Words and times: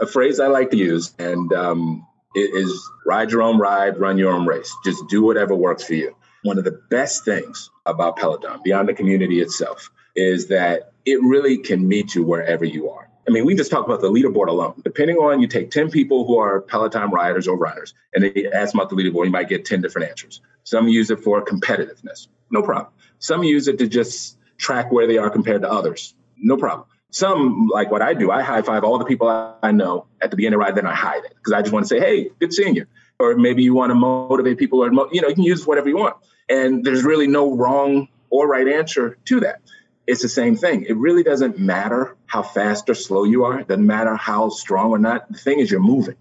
a 0.00 0.06
phrase 0.06 0.40
I 0.40 0.48
like 0.48 0.70
to 0.70 0.76
use, 0.76 1.14
and 1.18 1.52
um, 1.52 2.06
it 2.34 2.54
is 2.54 2.90
ride 3.06 3.30
your 3.30 3.42
own 3.42 3.58
ride, 3.58 3.98
run 3.98 4.18
your 4.18 4.32
own 4.32 4.46
race. 4.46 4.74
Just 4.84 5.08
do 5.08 5.22
whatever 5.22 5.54
works 5.54 5.84
for 5.84 5.94
you. 5.94 6.16
One 6.42 6.58
of 6.58 6.64
the 6.64 6.80
best 6.90 7.24
things 7.24 7.70
about 7.84 8.16
Peloton, 8.16 8.60
beyond 8.64 8.88
the 8.88 8.94
community 8.94 9.40
itself, 9.40 9.90
is 10.16 10.48
that 10.48 10.92
it 11.04 11.20
really 11.22 11.58
can 11.58 11.86
meet 11.86 12.14
you 12.14 12.24
wherever 12.24 12.64
you 12.64 12.90
are. 12.90 13.10
I 13.28 13.32
mean, 13.32 13.44
we 13.44 13.54
just 13.54 13.70
talk 13.70 13.84
about 13.84 14.00
the 14.00 14.10
leaderboard 14.10 14.48
alone. 14.48 14.80
Depending 14.82 15.16
on 15.16 15.40
you 15.40 15.46
take 15.46 15.70
10 15.70 15.90
people 15.90 16.26
who 16.26 16.38
are 16.38 16.62
Peloton 16.62 17.10
riders 17.10 17.46
or 17.46 17.56
runners, 17.56 17.94
and 18.14 18.24
they 18.24 18.50
ask 18.50 18.74
about 18.74 18.88
the 18.88 18.96
leaderboard, 18.96 19.26
you 19.26 19.30
might 19.30 19.48
get 19.48 19.64
10 19.64 19.82
different 19.82 20.08
answers. 20.08 20.40
Some 20.64 20.88
use 20.88 21.10
it 21.10 21.20
for 21.20 21.44
competitiveness. 21.44 22.28
No 22.50 22.62
problem. 22.62 22.92
Some 23.18 23.44
use 23.44 23.68
it 23.68 23.78
to 23.78 23.86
just 23.86 24.38
track 24.56 24.90
where 24.90 25.06
they 25.06 25.18
are 25.18 25.30
compared 25.30 25.62
to 25.62 25.70
others. 25.70 26.14
No 26.36 26.56
problem. 26.56 26.86
Some, 27.10 27.68
like 27.72 27.90
what 27.90 28.02
I 28.02 28.14
do, 28.14 28.30
I 28.30 28.42
high 28.42 28.62
five 28.62 28.84
all 28.84 28.98
the 28.98 29.04
people 29.04 29.28
I 29.62 29.72
know 29.72 30.06
at 30.22 30.30
the 30.30 30.36
beginning 30.36 30.58
ride, 30.58 30.76
then 30.76 30.86
I 30.86 30.94
hide 30.94 31.24
it 31.24 31.34
because 31.36 31.52
I 31.52 31.60
just 31.60 31.72
want 31.72 31.84
to 31.84 31.88
say, 31.88 31.98
hey, 31.98 32.30
good 32.38 32.52
seeing 32.52 32.76
you. 32.76 32.86
Or 33.18 33.36
maybe 33.36 33.62
you 33.62 33.74
want 33.74 33.90
to 33.90 33.94
motivate 33.94 34.58
people, 34.58 34.82
or, 34.82 34.90
you 35.12 35.20
know, 35.20 35.28
you 35.28 35.34
can 35.34 35.44
use 35.44 35.66
whatever 35.66 35.88
you 35.88 35.96
want. 35.96 36.16
And 36.48 36.84
there's 36.84 37.04
really 37.04 37.26
no 37.26 37.54
wrong 37.54 38.08
or 38.30 38.48
right 38.48 38.66
answer 38.66 39.18
to 39.26 39.40
that. 39.40 39.60
It's 40.06 40.22
the 40.22 40.28
same 40.28 40.56
thing. 40.56 40.86
It 40.88 40.96
really 40.96 41.22
doesn't 41.22 41.58
matter 41.58 42.16
how 42.26 42.42
fast 42.42 42.88
or 42.88 42.94
slow 42.94 43.24
you 43.24 43.44
are. 43.44 43.60
It 43.60 43.68
doesn't 43.68 43.86
matter 43.86 44.16
how 44.16 44.48
strong 44.48 44.90
or 44.90 44.98
not. 44.98 45.30
The 45.30 45.38
thing 45.38 45.60
is, 45.60 45.70
you're 45.70 45.80
moving. 45.80 46.16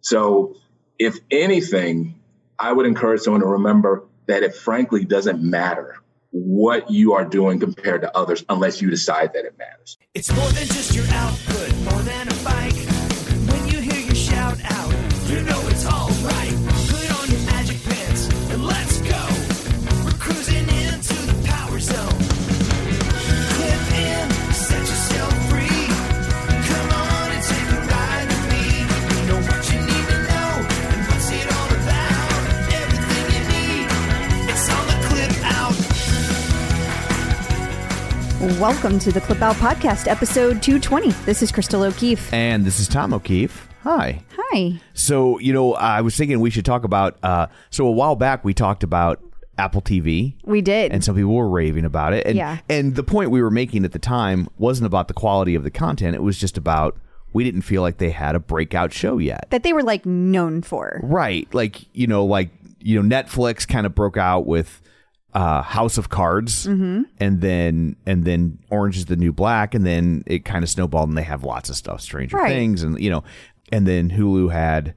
So, 0.00 0.56
if 0.98 1.18
anything, 1.30 2.20
I 2.58 2.72
would 2.72 2.86
encourage 2.86 3.22
someone 3.22 3.40
to 3.40 3.46
remember 3.46 4.04
that 4.26 4.42
it 4.42 4.54
frankly 4.54 5.04
doesn't 5.04 5.42
matter 5.42 6.00
what 6.34 6.90
you 6.90 7.12
are 7.12 7.24
doing 7.24 7.60
compared 7.60 8.02
to 8.02 8.16
others 8.16 8.44
unless 8.48 8.82
you 8.82 8.90
decide 8.90 9.32
that 9.32 9.44
it 9.44 9.56
matters. 9.56 9.96
It's 10.14 10.34
more 10.34 10.48
than 10.48 10.66
just 10.66 10.92
your 10.92 11.06
output, 11.10 11.72
more 11.92 12.02
than 12.02 12.26
a 12.26 12.53
Welcome 38.44 38.98
to 38.98 39.10
the 39.10 39.22
Clip 39.22 39.40
Out 39.40 39.56
Podcast, 39.56 40.06
episode 40.06 40.62
220. 40.62 41.12
This 41.24 41.40
is 41.40 41.50
Crystal 41.50 41.82
O'Keefe. 41.82 42.30
And 42.30 42.62
this 42.62 42.78
is 42.78 42.86
Tom 42.86 43.14
O'Keefe. 43.14 43.66
Hi. 43.84 44.20
Hi. 44.36 44.78
So, 44.92 45.38
you 45.38 45.54
know, 45.54 45.72
I 45.72 46.02
was 46.02 46.14
thinking 46.14 46.38
we 46.40 46.50
should 46.50 46.66
talk 46.66 46.84
about. 46.84 47.16
Uh, 47.22 47.46
so, 47.70 47.86
a 47.86 47.90
while 47.90 48.16
back, 48.16 48.44
we 48.44 48.52
talked 48.52 48.82
about 48.82 49.22
Apple 49.56 49.80
TV. 49.80 50.34
We 50.44 50.60
did. 50.60 50.92
And 50.92 51.02
some 51.02 51.16
people 51.16 51.32
were 51.32 51.48
raving 51.48 51.86
about 51.86 52.12
it. 52.12 52.26
And, 52.26 52.36
Yeah. 52.36 52.58
And 52.68 52.96
the 52.96 53.02
point 53.02 53.30
we 53.30 53.40
were 53.40 53.50
making 53.50 53.86
at 53.86 53.92
the 53.92 53.98
time 53.98 54.46
wasn't 54.58 54.88
about 54.88 55.08
the 55.08 55.14
quality 55.14 55.54
of 55.54 55.64
the 55.64 55.70
content, 55.70 56.14
it 56.14 56.22
was 56.22 56.38
just 56.38 56.58
about 56.58 56.98
we 57.32 57.44
didn't 57.44 57.62
feel 57.62 57.80
like 57.80 57.96
they 57.96 58.10
had 58.10 58.34
a 58.34 58.40
breakout 58.40 58.92
show 58.92 59.16
yet. 59.16 59.46
that 59.50 59.62
they 59.62 59.72
were 59.72 59.82
like 59.82 60.04
known 60.04 60.60
for. 60.60 61.00
Right. 61.02 61.48
Like, 61.54 61.86
you 61.96 62.06
know, 62.06 62.26
like, 62.26 62.50
you 62.78 63.02
know, 63.02 63.16
Netflix 63.22 63.66
kind 63.66 63.86
of 63.86 63.94
broke 63.94 64.18
out 64.18 64.46
with 64.46 64.82
uh, 65.34 65.62
House 65.62 65.98
of 65.98 66.08
Cards 66.10 66.66
Mm-hmm. 66.66 67.02
and 67.18 67.40
then 67.40 67.96
and 68.06 68.24
then 68.24 68.58
Orange 68.70 68.96
is 68.96 69.06
the 69.06 69.16
New 69.16 69.32
Black 69.32 69.74
and 69.74 69.84
then 69.84 70.22
it 70.26 70.44
kind 70.44 70.62
of 70.62 70.70
snowballed 70.70 71.08
and 71.08 71.18
they 71.18 71.22
have 71.22 71.42
lots 71.44 71.68
of 71.70 71.76
stuff, 71.76 72.00
Stranger 72.00 72.36
Right. 72.36 72.48
Things 72.50 72.82
and 72.82 72.98
you 73.00 73.10
know, 73.10 73.24
and 73.72 73.86
then 73.86 74.10
Hulu 74.10 74.52
had 74.52 74.94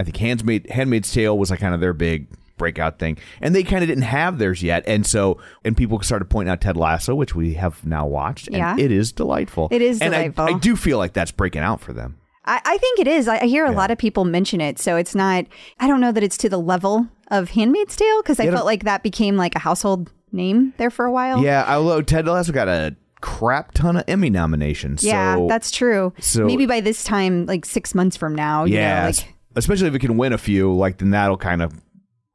I 0.00 0.04
think 0.04 0.16
Handmaid 0.16 0.70
Handmaid's 0.70 1.12
Tale 1.12 1.36
was 1.36 1.50
like 1.50 1.60
kind 1.60 1.74
of 1.74 1.80
their 1.80 1.92
big 1.92 2.28
breakout 2.58 2.98
thing. 3.00 3.18
And 3.40 3.54
they 3.56 3.64
kind 3.64 3.82
of 3.82 3.88
didn't 3.88 4.04
have 4.04 4.38
theirs 4.38 4.62
yet. 4.62 4.84
And 4.86 5.04
so 5.04 5.38
and 5.64 5.76
people 5.76 6.00
started 6.02 6.26
pointing 6.30 6.52
out 6.52 6.60
Ted 6.60 6.76
Lasso, 6.76 7.14
which 7.14 7.34
we 7.34 7.54
have 7.54 7.84
now 7.84 8.06
watched, 8.06 8.46
and 8.48 8.56
Yeah. 8.56 8.76
it 8.78 8.92
is 8.92 9.10
delightful. 9.10 9.68
It 9.72 9.82
is 9.82 10.00
and 10.00 10.14
I- 10.14 10.28
delightful. 10.28 10.44
I, 10.44 10.58
do 10.58 10.76
feel 10.76 10.98
like 10.98 11.12
that's 11.12 11.32
breaking 11.32 11.62
out 11.62 11.80
for 11.80 11.92
them. 11.92 12.18
I, 12.44 12.60
I 12.64 12.78
think 12.78 12.98
it 13.00 13.06
is. 13.08 13.26
I, 13.28 13.38
I 13.38 13.46
hear 13.46 13.64
a 13.66 13.70
lot 13.72 13.90
of 13.92 13.98
people 13.98 14.24
mention 14.24 14.60
it. 14.60 14.78
So 14.80 14.96
it's 14.96 15.14
not, 15.14 15.46
I 15.78 15.86
don't 15.86 16.00
know 16.00 16.10
that 16.12 16.22
it's 16.24 16.36
to 16.38 16.48
the 16.48 16.58
level 16.58 17.06
of 17.32 17.50
Handmaid's 17.50 17.96
Tale 17.96 18.22
because 18.22 18.38
I 18.38 18.48
felt 18.50 18.66
like 18.66 18.84
that 18.84 19.02
became 19.02 19.36
like 19.36 19.56
a 19.56 19.58
household 19.58 20.12
name 20.30 20.74
there 20.76 20.90
for 20.90 21.04
a 21.04 21.10
while. 21.10 21.42
Yeah, 21.42 21.64
although 21.66 22.02
Ted 22.02 22.26
Lasso 22.26 22.52
got 22.52 22.68
a 22.68 22.94
crap 23.20 23.72
ton 23.72 23.96
of 23.96 24.04
Emmy 24.06 24.30
nominations. 24.30 25.02
Yeah, 25.02 25.36
so, 25.36 25.48
that's 25.48 25.70
true. 25.70 26.12
so- 26.20 26.44
Maybe 26.44 26.66
by 26.66 26.80
this 26.80 27.02
time, 27.02 27.46
like 27.46 27.64
six 27.64 27.94
months 27.94 28.16
from 28.16 28.34
now, 28.34 28.64
you 28.64 28.74
yeah, 28.74 29.00
know, 29.00 29.06
like, 29.06 29.34
especially 29.56 29.88
if 29.88 29.94
it 29.94 30.00
can 30.00 30.16
win 30.16 30.32
a 30.32 30.38
few, 30.38 30.72
like 30.74 30.98
then 30.98 31.10
that'll 31.10 31.38
kind 31.38 31.62
of 31.62 31.72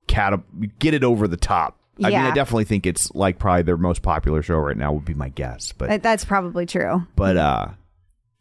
cat 0.07 0.33
get 0.79 0.93
it 0.93 1.03
over 1.03 1.27
the 1.27 1.37
top. 1.37 1.79
I 2.03 2.09
mean, 2.09 2.19
I 2.19 2.31
definitely 2.31 2.65
think 2.65 2.85
it's 2.85 3.13
like 3.15 3.39
probably 3.39 3.63
their 3.63 3.77
most 3.77 4.03
popular 4.03 4.43
show 4.43 4.57
right 4.57 4.77
now 4.77 4.93
would 4.93 5.05
be 5.05 5.15
my 5.15 5.29
guess. 5.29 5.71
But 5.71 6.03
that's 6.03 6.23
probably 6.25 6.65
true. 6.67 7.07
but 7.15 7.37
uh, 7.37 7.67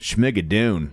Schmigadoon. 0.00 0.90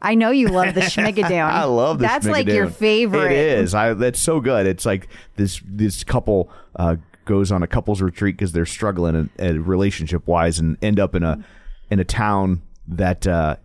I 0.00 0.14
know 0.14 0.30
you 0.30 0.48
love 0.48 0.74
the 0.74 0.80
Schmigadoon. 0.82 1.42
I 1.42 1.64
love 1.64 1.98
this. 1.98 2.08
That's 2.08 2.26
like 2.26 2.46
your 2.46 2.68
favorite. 2.68 3.32
It 3.32 3.58
is. 3.58 3.74
I. 3.74 3.94
That's 3.94 4.20
so 4.20 4.40
good. 4.40 4.66
It's 4.66 4.86
like 4.86 5.08
this. 5.36 5.60
This 5.64 6.04
couple 6.04 6.50
uh, 6.76 6.96
goes 7.24 7.50
on 7.50 7.62
a 7.62 7.66
couples 7.66 8.00
retreat 8.00 8.36
because 8.36 8.52
they're 8.52 8.66
struggling 8.66 9.30
uh, 9.40 9.54
relationship 9.54 10.26
wise 10.26 10.58
and 10.58 10.76
end 10.82 11.00
up 11.00 11.14
in 11.14 11.22
a 11.22 11.44
in 11.90 11.98
a 11.98 12.04
town 12.04 12.62
that 12.86 13.26
uh, 13.26 13.56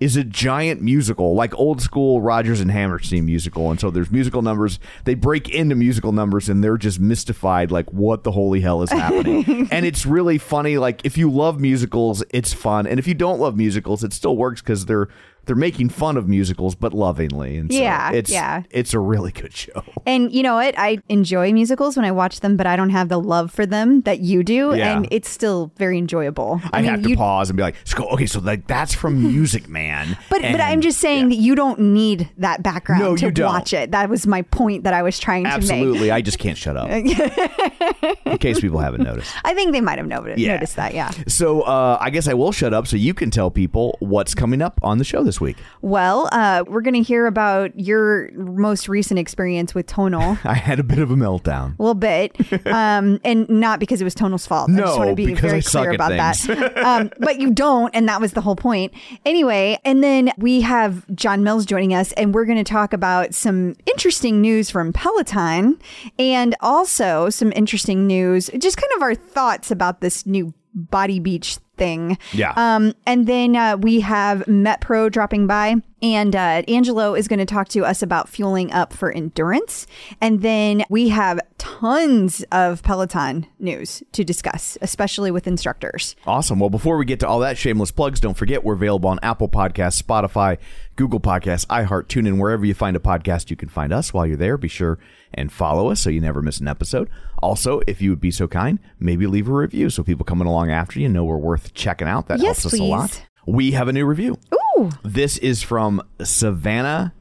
is 0.00 0.16
a 0.16 0.24
giant 0.24 0.80
musical, 0.80 1.34
like 1.34 1.54
old 1.58 1.82
school 1.82 2.22
Rodgers 2.22 2.60
and 2.60 2.70
Hammerstein 2.70 3.26
musical. 3.26 3.70
And 3.70 3.78
so 3.78 3.90
there's 3.90 4.10
musical 4.10 4.40
numbers. 4.40 4.78
They 5.04 5.14
break 5.14 5.50
into 5.50 5.74
musical 5.76 6.12
numbers 6.12 6.48
and 6.48 6.64
they're 6.64 6.78
just 6.78 6.98
mystified, 6.98 7.70
like 7.70 7.92
what 7.92 8.24
the 8.24 8.32
holy 8.32 8.60
hell 8.62 8.82
is 8.82 8.90
happening. 8.90 9.68
and 9.70 9.84
it's 9.84 10.06
really 10.06 10.38
funny. 10.38 10.78
Like 10.78 11.04
if 11.04 11.18
you 11.18 11.30
love 11.30 11.60
musicals, 11.60 12.24
it's 12.30 12.54
fun, 12.54 12.86
and 12.86 12.98
if 12.98 13.06
you 13.06 13.14
don't 13.14 13.38
love 13.38 13.56
musicals, 13.56 14.02
it 14.02 14.12
still 14.12 14.36
works 14.36 14.62
because 14.62 14.86
they're 14.86 15.08
they're 15.46 15.56
making 15.56 15.88
fun 15.88 16.16
of 16.16 16.28
musicals 16.28 16.74
but 16.74 16.92
lovingly. 16.92 17.56
And 17.56 17.72
so 17.72 17.78
Yeah, 17.78 18.12
it's 18.12 18.30
yeah. 18.30 18.62
it's 18.70 18.94
a 18.94 18.98
really 18.98 19.32
good 19.32 19.54
show. 19.56 19.82
And 20.06 20.32
you 20.32 20.42
know 20.42 20.54
what? 20.54 20.74
I 20.78 20.98
enjoy 21.08 21.52
musicals 21.52 21.96
when 21.96 22.04
I 22.04 22.12
watch 22.12 22.40
them, 22.40 22.56
but 22.56 22.66
I 22.66 22.76
don't 22.76 22.90
have 22.90 23.08
the 23.08 23.18
love 23.20 23.50
for 23.50 23.66
them 23.66 24.02
that 24.02 24.20
you 24.20 24.42
do, 24.42 24.74
Yeah. 24.74 24.96
and 24.96 25.08
it's 25.10 25.28
still 25.28 25.72
very 25.76 25.98
enjoyable. 25.98 26.60
I, 26.72 26.82
mean, 26.82 26.90
have 26.90 27.02
to 27.02 27.10
you, 27.10 27.16
pause 27.16 27.50
and 27.50 27.56
be 27.56 27.62
like, 27.62 27.76
"So, 27.84 28.06
okay, 28.10 28.26
so 28.26 28.40
like 28.40 28.66
that's 28.66 28.94
from 28.94 29.20
Music 29.32 29.68
Man. 29.68 30.16
But 30.28 30.42
but 30.42 30.60
I'm 30.60 30.80
just 30.80 30.98
saying 31.00 31.28
that 31.30 31.36
you 31.36 31.54
don't 31.54 31.78
need 31.80 32.28
that 32.38 32.62
background 32.62 33.02
No, 33.02 33.16
to 33.16 33.26
you 33.26 33.30
don't. 33.32 33.46
watch 33.52 33.72
it. 33.72 33.90
That 33.92 34.08
was 34.08 34.26
my 34.26 34.42
point 34.42 34.84
that 34.84 34.94
I 34.94 35.02
was 35.02 35.18
trying 35.18 35.44
to 35.44 35.50
make. 35.50 35.56
Absolutely, 35.56 36.10
I 36.10 36.20
just 36.20 36.38
can't 36.38 36.56
shut 36.58 36.76
up. 36.76 36.88
In 36.90 38.38
case 38.38 38.60
people 38.60 38.78
haven't 38.78 39.02
noticed. 39.02 39.32
I 39.44 39.54
think 39.54 39.72
they 39.72 39.80
might 39.80 39.98
have 39.98 40.06
noticed, 40.06 40.38
Yeah. 40.38 40.54
noticed 40.54 40.76
that. 40.76 40.94
Yeah. 40.94 41.10
So 41.28 41.62
uh, 41.62 41.98
I 42.00 42.10
guess 42.10 42.28
I 42.28 42.34
will 42.34 42.52
shut 42.52 42.72
up 42.72 42.86
so 42.86 42.96
you 42.96 43.14
can 43.14 43.30
tell 43.30 43.50
people 43.50 43.96
what's 44.00 44.34
coming 44.34 44.62
up 44.62 44.78
on 44.82 44.98
the 44.98 45.04
show 45.04 45.22
this 45.30 45.40
week. 45.40 45.58
Well, 45.80 46.28
uh, 46.32 46.64
we're 46.66 46.80
going 46.80 46.94
to 46.94 47.02
hear 47.02 47.26
about 47.26 47.78
your 47.78 48.32
most 48.32 48.88
recent 48.88 49.20
experience 49.20 49.76
with 49.76 49.86
Tonal. 49.86 50.38
I 50.44 50.54
had 50.54 50.80
a 50.80 50.82
bit 50.82 50.98
of 50.98 51.12
a 51.12 51.14
meltdown. 51.14 51.78
A 51.78 51.82
little 51.82 51.94
bit, 51.94 52.36
um, 52.66 53.20
and 53.24 53.48
not 53.48 53.78
because 53.78 54.00
it 54.00 54.04
was 54.04 54.14
Tonal's 54.14 54.44
fault. 54.44 54.70
I 54.70 54.76
just 54.76 54.94
No, 54.94 54.96
want 54.98 55.10
to 55.10 55.14
be 55.14 55.26
because 55.26 55.42
very 55.42 55.56
I 55.58 55.60
suck 55.60 55.82
clear 55.82 55.90
at 55.90 55.94
about 55.94 56.08
things. 56.10 56.46
that. 56.58 56.78
um, 56.84 57.10
but 57.20 57.38
you 57.38 57.52
don't, 57.52 57.94
and 57.94 58.08
that 58.08 58.20
was 58.20 58.32
the 58.32 58.40
whole 58.40 58.56
point. 58.56 58.92
Anyway, 59.24 59.78
and 59.84 60.02
then 60.02 60.32
we 60.36 60.62
have 60.62 61.06
John 61.14 61.44
Mills 61.44 61.64
joining 61.64 61.94
us, 61.94 62.10
and 62.14 62.34
we're 62.34 62.44
going 62.44 62.58
to 62.58 62.64
talk 62.64 62.92
about 62.92 63.32
some 63.32 63.76
interesting 63.86 64.40
news 64.40 64.68
from 64.68 64.92
Peloton, 64.92 65.78
and 66.18 66.56
also 66.60 67.30
some 67.30 67.52
interesting 67.54 68.08
news, 68.08 68.50
just 68.58 68.76
kind 68.78 68.92
of 68.96 69.02
our 69.02 69.14
thoughts 69.14 69.70
about 69.70 70.00
this 70.00 70.26
new 70.26 70.52
Body 70.74 71.20
Beach 71.20 71.58
thing. 71.80 72.18
Yeah. 72.32 72.52
Um, 72.56 72.94
and 73.06 73.26
then 73.26 73.56
uh, 73.56 73.78
we 73.78 74.00
have 74.00 74.40
MetPro 74.40 75.10
dropping 75.10 75.46
by, 75.46 75.76
and 76.02 76.36
uh, 76.36 76.62
Angelo 76.68 77.14
is 77.14 77.26
going 77.26 77.38
to 77.38 77.46
talk 77.46 77.68
to 77.70 77.86
us 77.86 78.02
about 78.02 78.28
fueling 78.28 78.70
up 78.70 78.92
for 78.92 79.10
endurance. 79.10 79.86
And 80.20 80.42
then 80.42 80.84
we 80.90 81.08
have 81.08 81.40
tons 81.56 82.44
of 82.52 82.82
Peloton 82.82 83.46
news 83.58 84.02
to 84.12 84.24
discuss, 84.24 84.76
especially 84.82 85.30
with 85.30 85.46
instructors. 85.46 86.16
Awesome. 86.26 86.60
Well, 86.60 86.70
before 86.70 86.98
we 86.98 87.06
get 87.06 87.20
to 87.20 87.28
all 87.28 87.40
that 87.40 87.56
shameless 87.56 87.92
plugs, 87.92 88.20
don't 88.20 88.36
forget 88.36 88.62
we're 88.62 88.74
available 88.74 89.08
on 89.08 89.18
Apple 89.22 89.48
Podcasts, 89.48 90.02
Spotify, 90.02 90.58
Google 90.96 91.20
Podcasts, 91.20 91.66
iHeart, 91.68 92.08
TuneIn, 92.08 92.38
wherever 92.38 92.66
you 92.66 92.74
find 92.74 92.94
a 92.94 93.00
podcast, 93.00 93.48
you 93.48 93.56
can 93.56 93.70
find 93.70 93.90
us. 93.90 94.12
While 94.12 94.26
you're 94.26 94.36
there, 94.36 94.58
be 94.58 94.68
sure 94.68 94.98
and 95.34 95.52
follow 95.52 95.90
us 95.90 96.00
so 96.00 96.10
you 96.10 96.20
never 96.20 96.42
miss 96.42 96.58
an 96.60 96.68
episode. 96.68 97.08
Also, 97.42 97.80
if 97.86 98.00
you 98.02 98.10
would 98.10 98.20
be 98.20 98.30
so 98.30 98.46
kind, 98.48 98.78
maybe 98.98 99.26
leave 99.26 99.48
a 99.48 99.52
review 99.52 99.88
so 99.90 100.02
people 100.02 100.24
coming 100.24 100.46
along 100.48 100.70
after 100.70 100.98
you 101.00 101.08
know 101.08 101.24
we're 101.24 101.36
worth 101.36 101.72
checking 101.74 102.08
out. 102.08 102.28
That 102.28 102.40
Yes, 102.40 102.62
helps 102.62 102.74
us 102.74 102.80
a 102.80 102.82
lot. 102.84 103.22
We 103.46 103.70
have 103.72 103.88
a 103.88 103.92
new 103.92 104.04
review. 104.06 104.38
Ooh, 104.78 104.90
This 105.02 105.38
is 105.38 105.62
from 105.62 106.02
Savannah 106.22 107.14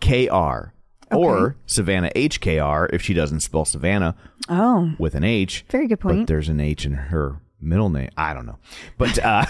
KR 0.00 0.72
or 1.10 1.56
Savannah 1.66 2.10
HKR 2.14 2.88
if 2.92 3.02
she 3.02 3.14
doesn't 3.14 3.40
spell 3.40 3.64
Savannah 3.64 4.14
oh, 4.48 4.92
with 4.98 5.14
an 5.14 5.24
H. 5.24 5.64
Very 5.70 5.86
good 5.88 5.98
But 6.00 6.08
point. 6.12 6.26
there's 6.28 6.48
an 6.48 6.60
H 6.60 6.84
in 6.86 6.92
her 6.94 7.40
middle 7.60 7.88
name. 7.90 8.10
I 8.16 8.34
don't 8.34 8.46
know. 8.46 8.58
But 8.98 9.18
uh 9.18 9.44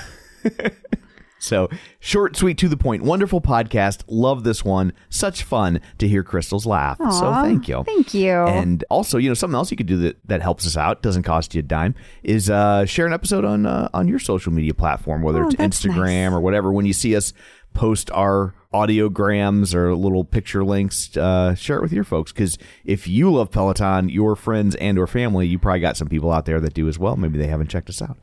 So 1.41 1.69
short, 2.01 2.37
sweet, 2.37 2.59
to 2.59 2.69
the 2.69 2.77
point. 2.77 3.03
Wonderful 3.03 3.41
podcast. 3.41 4.03
Love 4.09 4.43
this 4.45 4.65
one. 4.65 4.93
Such 5.09 5.43
fun 5.45 5.81
to 5.99 6.09
hear 6.09 6.23
Crystal's 6.23 6.67
laugh. 6.67 6.99
so 6.99 7.33
thank 7.43 7.69
you. 7.69 7.85
thank 7.85 8.13
you. 8.15 8.31
And 8.33 8.85
also, 8.91 9.19
you 9.19 9.29
know, 9.31 9.35
something 9.35 9.55
else 9.55 9.71
you 9.71 9.77
could 9.77 9.87
do 9.87 9.97
that, 9.99 10.17
that 10.27 10.43
helps 10.43 10.67
us 10.67 10.77
out, 10.77 11.01
doesn't 11.03 11.23
cost 11.23 11.55
you 11.55 11.61
a 11.61 11.63
dime, 11.63 11.95
is 12.23 12.51
uh, 12.51 12.85
share 12.87 13.07
an 13.07 13.13
episode 13.13 13.45
on 13.45 13.67
uh, 13.67 13.89
on 13.95 14.09
your 14.09 14.19
social 14.19 14.53
media 14.53 14.75
platform, 14.75 15.23
whether 15.23 15.45
Oh, 15.45 15.49
it's 15.49 15.55
Instagram 15.57 16.31
nice. 16.31 16.33
or 16.33 16.41
whatever. 16.41 16.73
When 16.73 16.87
you 16.87 16.93
see 16.93 17.15
us 17.17 17.33
post 17.75 18.11
our 18.11 18.55
audiograms 18.75 19.75
or 19.75 19.95
little 19.95 20.25
picture 20.25 20.65
links, 20.65 21.17
uh, 21.17 21.55
share 21.55 21.77
it 21.79 21.83
with 21.83 21.93
your 21.93 22.05
folks. 22.05 22.33
Because 22.33 22.59
if 22.85 23.07
you 23.07 23.31
love 23.33 23.51
Peloton, 23.51 24.09
your 24.09 24.35
friends 24.37 24.75
and 24.77 24.99
or 24.99 25.07
family, 25.07 25.47
you 25.47 25.59
probably 25.59 25.81
got 25.81 25.97
some 25.97 26.09
people 26.09 26.33
out 26.33 26.45
there 26.47 26.61
that 26.61 26.75
do 26.75 26.89
as 26.89 26.99
well. 26.99 27.17
Maybe 27.17 27.39
they 27.39 27.47
haven't 27.47 27.69
checked 27.71 27.89
us 27.89 28.03
out. 28.03 28.19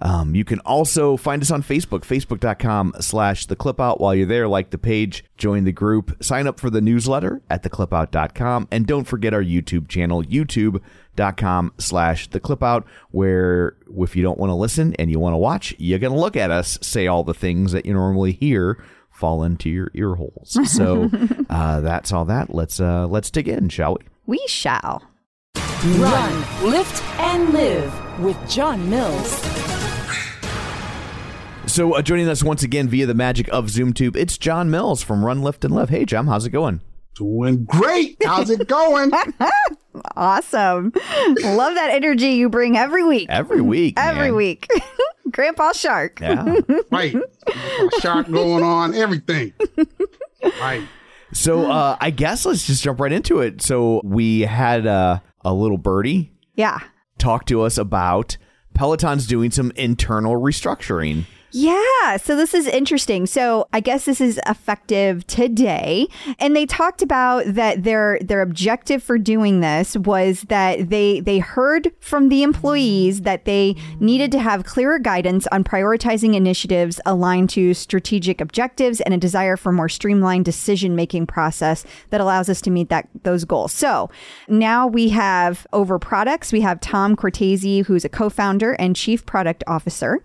Um, 0.00 0.34
you 0.34 0.44
can 0.44 0.58
also 0.60 1.16
find 1.16 1.40
us 1.42 1.50
on 1.50 1.62
Facebook, 1.62 2.00
facebook.com 2.00 2.94
slash 3.00 3.46
the 3.46 3.56
clip 3.56 3.80
out. 3.80 4.00
While 4.00 4.14
you're 4.14 4.26
there, 4.26 4.48
like 4.48 4.70
the 4.70 4.78
page, 4.78 5.24
join 5.36 5.64
the 5.64 5.72
group, 5.72 6.22
sign 6.22 6.46
up 6.46 6.58
for 6.58 6.70
the 6.70 6.80
newsletter 6.80 7.42
at 7.48 7.62
theclipout.com. 7.62 8.68
And 8.70 8.86
don't 8.86 9.04
forget 9.04 9.32
our 9.34 9.42
YouTube 9.42 9.88
channel, 9.88 10.22
youtube.com 10.22 11.72
slash 11.78 12.28
the 12.28 12.40
clip 12.40 12.62
out, 12.62 12.86
where 13.10 13.76
if 13.98 14.16
you 14.16 14.22
don't 14.22 14.38
want 14.38 14.50
to 14.50 14.54
listen 14.54 14.94
and 14.94 15.10
you 15.10 15.18
want 15.20 15.34
to 15.34 15.38
watch, 15.38 15.74
you're 15.78 15.98
going 15.98 16.12
to 16.12 16.18
look 16.18 16.36
at 16.36 16.50
us 16.50 16.78
say 16.82 17.06
all 17.06 17.22
the 17.22 17.34
things 17.34 17.72
that 17.72 17.86
you 17.86 17.92
normally 17.94 18.32
hear 18.32 18.82
fall 19.10 19.44
into 19.44 19.70
your 19.70 19.90
ear 19.94 20.16
holes. 20.16 20.58
So 20.66 21.08
uh, 21.48 21.80
that's 21.80 22.12
all 22.12 22.24
that. 22.24 22.52
Let's 22.52 22.80
uh, 22.80 23.06
let's 23.06 23.30
dig 23.30 23.48
in, 23.48 23.68
shall 23.68 23.94
we? 23.94 24.06
we 24.26 24.44
shall. 24.48 25.02
Run, 25.84 26.64
lift, 26.64 27.04
and 27.20 27.52
live 27.52 28.20
with 28.20 28.50
John 28.50 28.88
Mills. 28.90 29.73
So, 31.66 31.94
uh, 31.94 32.02
joining 32.02 32.28
us 32.28 32.44
once 32.44 32.62
again 32.62 32.88
via 32.88 33.04
the 33.06 33.14
magic 33.14 33.48
of 33.48 33.66
ZoomTube, 33.66 34.14
it's 34.16 34.38
John 34.38 34.70
Mills 34.70 35.02
from 35.02 35.24
Run, 35.24 35.42
Lift, 35.42 35.64
and 35.64 35.74
Live. 35.74 35.88
Hey, 35.88 36.04
John, 36.04 36.26
how's 36.28 36.46
it 36.46 36.50
going? 36.50 36.80
Doing 37.16 37.64
great. 37.64 38.16
How's 38.24 38.50
it 38.50 38.66
going? 38.68 39.10
Awesome. 40.16 40.92
Love 41.44 41.74
that 41.76 41.90
energy 41.92 42.30
you 42.30 42.48
bring 42.48 42.76
every 42.76 43.04
week. 43.04 43.28
Every 43.30 43.60
week. 43.60 43.94
Every 43.96 44.30
man. 44.30 44.34
week. 44.34 44.68
Grandpa 45.30 45.70
Shark. 45.70 46.18
Yeah. 46.20 46.56
right. 46.90 47.14
Shark 48.00 48.28
going 48.28 48.64
on, 48.64 48.92
everything. 48.96 49.52
Right. 50.60 50.82
so, 51.32 51.70
uh, 51.70 51.96
I 52.00 52.10
guess 52.10 52.44
let's 52.44 52.66
just 52.66 52.82
jump 52.82 52.98
right 52.98 53.12
into 53.12 53.38
it. 53.38 53.62
So, 53.62 54.00
we 54.02 54.40
had 54.40 54.84
uh, 54.84 55.20
a 55.44 55.54
little 55.54 55.78
birdie 55.78 56.32
Yeah. 56.56 56.80
talk 57.18 57.46
to 57.46 57.62
us 57.62 57.78
about 57.78 58.36
Peloton's 58.74 59.28
doing 59.28 59.52
some 59.52 59.70
internal 59.76 60.34
restructuring. 60.34 61.24
Yeah, 61.56 62.16
so 62.16 62.34
this 62.34 62.52
is 62.52 62.66
interesting. 62.66 63.26
So 63.26 63.68
I 63.72 63.78
guess 63.78 64.06
this 64.06 64.20
is 64.20 64.40
effective 64.44 65.24
today, 65.28 66.08
and 66.40 66.56
they 66.56 66.66
talked 66.66 67.00
about 67.00 67.44
that 67.46 67.84
their 67.84 68.18
their 68.20 68.42
objective 68.42 69.04
for 69.04 69.18
doing 69.18 69.60
this 69.60 69.96
was 69.96 70.42
that 70.48 70.90
they 70.90 71.20
they 71.20 71.38
heard 71.38 71.92
from 72.00 72.28
the 72.28 72.42
employees 72.42 73.20
that 73.20 73.44
they 73.44 73.76
needed 74.00 74.32
to 74.32 74.40
have 74.40 74.64
clearer 74.64 74.98
guidance 74.98 75.46
on 75.52 75.62
prioritizing 75.62 76.34
initiatives 76.34 77.00
aligned 77.06 77.50
to 77.50 77.72
strategic 77.72 78.40
objectives 78.40 79.00
and 79.02 79.14
a 79.14 79.16
desire 79.16 79.56
for 79.56 79.70
more 79.70 79.88
streamlined 79.88 80.44
decision 80.44 80.96
making 80.96 81.24
process 81.24 81.84
that 82.10 82.20
allows 82.20 82.48
us 82.48 82.60
to 82.62 82.70
meet 82.70 82.88
that 82.88 83.08
those 83.22 83.44
goals. 83.44 83.70
So 83.70 84.10
now 84.48 84.88
we 84.88 85.10
have 85.10 85.68
over 85.72 86.00
products, 86.00 86.52
we 86.52 86.62
have 86.62 86.80
Tom 86.80 87.14
Cortese, 87.14 87.82
who's 87.82 88.04
a 88.04 88.08
co-founder 88.08 88.72
and 88.72 88.96
chief 88.96 89.24
product 89.24 89.62
officer. 89.68 90.20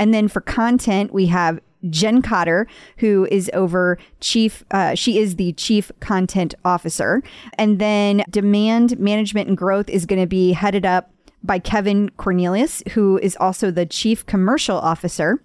And 0.00 0.14
then 0.14 0.28
for 0.28 0.40
content, 0.40 1.12
we 1.12 1.26
have 1.26 1.60
Jen 1.90 2.22
Cotter, 2.22 2.66
who 2.96 3.28
is 3.30 3.50
over 3.52 3.98
chief, 4.20 4.64
uh, 4.70 4.94
she 4.94 5.18
is 5.18 5.36
the 5.36 5.52
chief 5.52 5.92
content 6.00 6.54
officer. 6.64 7.22
And 7.58 7.78
then 7.78 8.24
demand 8.30 8.98
management 8.98 9.48
and 9.48 9.58
growth 9.58 9.90
is 9.90 10.06
going 10.06 10.20
to 10.20 10.26
be 10.26 10.52
headed 10.52 10.86
up 10.86 11.12
by 11.42 11.58
Kevin 11.58 12.08
Cornils, 12.16 12.82
who 12.92 13.18
is 13.18 13.36
also 13.38 13.70
the 13.70 13.84
chief 13.84 14.24
commercial 14.24 14.78
officer. 14.78 15.42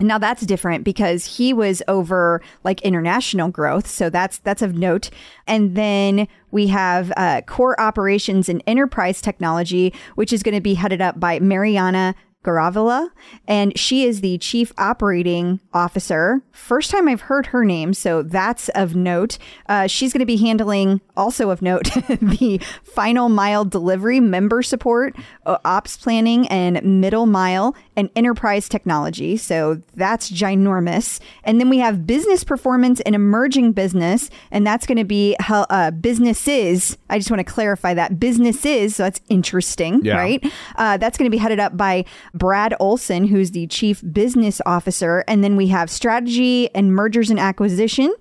Now 0.00 0.16
that's 0.16 0.46
different 0.46 0.84
because 0.84 1.36
he 1.36 1.52
was 1.52 1.82
over 1.86 2.40
like 2.64 2.80
international 2.82 3.50
growth, 3.50 3.88
so 3.88 4.08
that's 4.08 4.38
that's 4.38 4.62
of 4.62 4.74
note. 4.74 5.10
And 5.46 5.76
then 5.76 6.28
we 6.50 6.68
have 6.68 7.12
uh, 7.16 7.42
core 7.42 7.78
operations 7.80 8.48
and 8.48 8.62
enterprise 8.66 9.20
technology, 9.20 9.92
which 10.14 10.32
is 10.32 10.42
going 10.42 10.54
to 10.54 10.62
be 10.62 10.74
headed 10.74 11.02
up 11.02 11.20
by 11.20 11.40
Mariana 11.40 12.14
Garavaglia, 12.44 13.08
and 13.46 13.76
she 13.78 14.04
is 14.04 14.20
the 14.20 14.38
chief 14.38 14.72
operating 14.78 15.60
officer. 15.72 16.42
First 16.52 16.90
time 16.90 17.08
I've 17.08 17.22
heard 17.22 17.46
her 17.46 17.64
name, 17.64 17.94
so 17.94 18.22
that's 18.22 18.68
of 18.70 18.94
note. 18.94 19.38
Uh, 19.68 19.86
she's 19.86 20.12
going 20.12 20.20
to 20.20 20.26
be 20.26 20.36
handling, 20.36 21.00
also 21.16 21.50
of 21.50 21.62
note, 21.62 21.84
the 22.08 22.60
final 22.82 23.28
mile 23.28 23.64
delivery, 23.64 24.20
member 24.20 24.62
support, 24.62 25.14
uh, 25.46 25.58
ops 25.64 25.96
planning, 25.96 26.46
and 26.48 26.82
middle 27.00 27.26
mile 27.26 27.74
and 27.96 28.10
enterprise 28.16 28.68
technology. 28.68 29.36
So 29.36 29.82
that's 29.94 30.30
ginormous. 30.30 31.20
And 31.44 31.60
then 31.60 31.68
we 31.68 31.78
have 31.78 32.06
business 32.06 32.42
performance 32.44 33.00
and 33.02 33.14
emerging 33.14 33.72
business, 33.72 34.30
and 34.50 34.66
that's 34.66 34.86
going 34.86 34.98
to 34.98 35.04
be 35.04 35.36
how 35.40 35.66
uh, 35.70 35.90
businesses. 35.90 36.96
I 37.10 37.18
just 37.18 37.30
want 37.30 37.40
to 37.46 37.52
clarify 37.52 37.94
that 37.94 38.18
businesses. 38.18 38.96
So 38.96 39.02
that's 39.04 39.20
interesting, 39.28 40.04
Yeah. 40.04 40.16
right? 40.16 40.52
Uh, 40.76 40.96
that's 40.96 41.18
going 41.18 41.26
to 41.26 41.30
be 41.30 41.38
headed 41.38 41.60
up 41.60 41.76
by 41.76 42.04
Brad 42.34 42.74
Olson, 42.80 43.26
who's 43.26 43.50
the 43.50 43.66
chief 43.66 44.02
business 44.12 44.60
officer. 44.66 45.24
And 45.28 45.42
then 45.42 45.56
we 45.56 45.68
have 45.68 45.90
strategy 45.90 46.74
and 46.74 46.94
mergers 46.94 47.30
and 47.30 47.38
acquisition. 47.38 48.14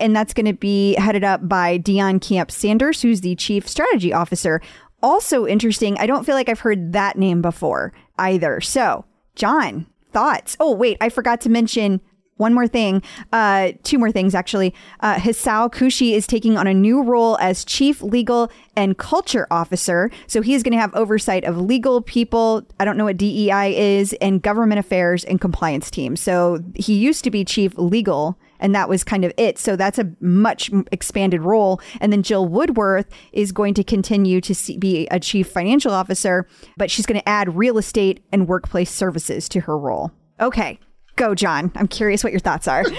And 0.00 0.14
that's 0.14 0.32
going 0.32 0.46
to 0.46 0.52
be 0.52 0.94
headed 0.94 1.24
up 1.24 1.48
by 1.48 1.76
Dion 1.76 2.20
Camp 2.20 2.50
Sanders, 2.50 3.02
who's 3.02 3.20
the 3.20 3.34
chief 3.34 3.68
strategy 3.68 4.12
officer. 4.12 4.60
Also 5.02 5.46
interesting, 5.46 5.98
I 5.98 6.06
don't 6.06 6.24
feel 6.24 6.34
like 6.34 6.48
I've 6.48 6.60
heard 6.60 6.92
that 6.92 7.18
name 7.18 7.42
before 7.42 7.92
either. 8.18 8.60
So, 8.60 9.04
John, 9.34 9.86
thoughts? 10.12 10.56
Oh, 10.60 10.74
wait, 10.74 10.96
I 11.00 11.08
forgot 11.08 11.40
to 11.42 11.50
mention 11.50 12.00
one 12.38 12.54
more 12.54 12.66
thing, 12.66 13.02
uh, 13.32 13.72
two 13.82 13.98
more 13.98 14.10
things 14.10 14.34
actually. 14.34 14.74
Uh, 15.00 15.16
Hisao 15.16 15.70
Kushi 15.70 16.12
is 16.12 16.26
taking 16.26 16.56
on 16.56 16.66
a 16.66 16.74
new 16.74 17.02
role 17.02 17.36
as 17.38 17.64
Chief 17.64 18.02
Legal 18.02 18.50
and 18.74 18.96
Culture 18.96 19.46
Officer. 19.50 20.10
So 20.26 20.40
he 20.40 20.54
is 20.54 20.62
going 20.62 20.72
to 20.72 20.78
have 20.80 20.94
oversight 20.94 21.44
of 21.44 21.60
legal 21.60 22.00
people. 22.00 22.62
I 22.80 22.84
don't 22.84 22.96
know 22.96 23.04
what 23.04 23.16
DEI 23.16 23.76
is, 23.76 24.12
and 24.20 24.40
government 24.40 24.78
affairs 24.78 25.24
and 25.24 25.40
compliance 25.40 25.90
team. 25.90 26.16
So 26.16 26.62
he 26.74 26.94
used 26.94 27.24
to 27.24 27.30
be 27.30 27.44
Chief 27.44 27.76
Legal, 27.76 28.38
and 28.60 28.74
that 28.74 28.88
was 28.88 29.04
kind 29.04 29.24
of 29.24 29.32
it. 29.36 29.58
So 29.58 29.76
that's 29.76 29.98
a 29.98 30.10
much 30.20 30.70
expanded 30.92 31.42
role. 31.42 31.80
And 32.00 32.12
then 32.12 32.22
Jill 32.22 32.46
Woodworth 32.46 33.06
is 33.32 33.52
going 33.52 33.74
to 33.74 33.84
continue 33.84 34.40
to 34.40 34.54
see, 34.54 34.78
be 34.78 35.08
a 35.08 35.18
Chief 35.18 35.48
Financial 35.48 35.92
Officer, 35.92 36.46
but 36.76 36.90
she's 36.90 37.06
going 37.06 37.20
to 37.20 37.28
add 37.28 37.56
real 37.56 37.78
estate 37.78 38.24
and 38.32 38.48
workplace 38.48 38.90
services 38.90 39.48
to 39.50 39.60
her 39.60 39.76
role. 39.76 40.12
Okay. 40.40 40.78
Go, 41.18 41.34
John. 41.34 41.70
I'm 41.74 41.88
curious 41.88 42.22
what 42.24 42.32
your 42.32 42.40
thoughts 42.40 42.66
are. 42.68 42.84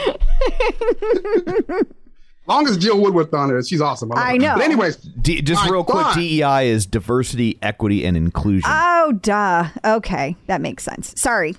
long 2.48 2.68
as 2.68 2.78
Jill 2.78 3.00
Woodworth 3.02 3.34
on 3.34 3.50
there, 3.50 3.62
she's 3.64 3.82
awesome. 3.82 4.10
love 4.10 4.20
I 4.20 4.38
know. 4.38 4.56
But 4.56 4.64
anyways, 4.64 4.98
D- 4.98 5.42
just 5.42 5.66
I 5.66 5.70
real 5.70 5.84
quick, 5.84 6.06
DEI 6.16 6.68
is 6.70 6.86
diversity, 6.86 7.58
equity, 7.62 8.06
and 8.06 8.18
inclusion. 8.18 8.70
oh, 8.72 9.14
duh. 9.22 9.70
Okay. 9.86 10.36
That 10.48 10.62
makes 10.62 10.84
sense. 10.84 11.14
Sorry. 11.20 11.56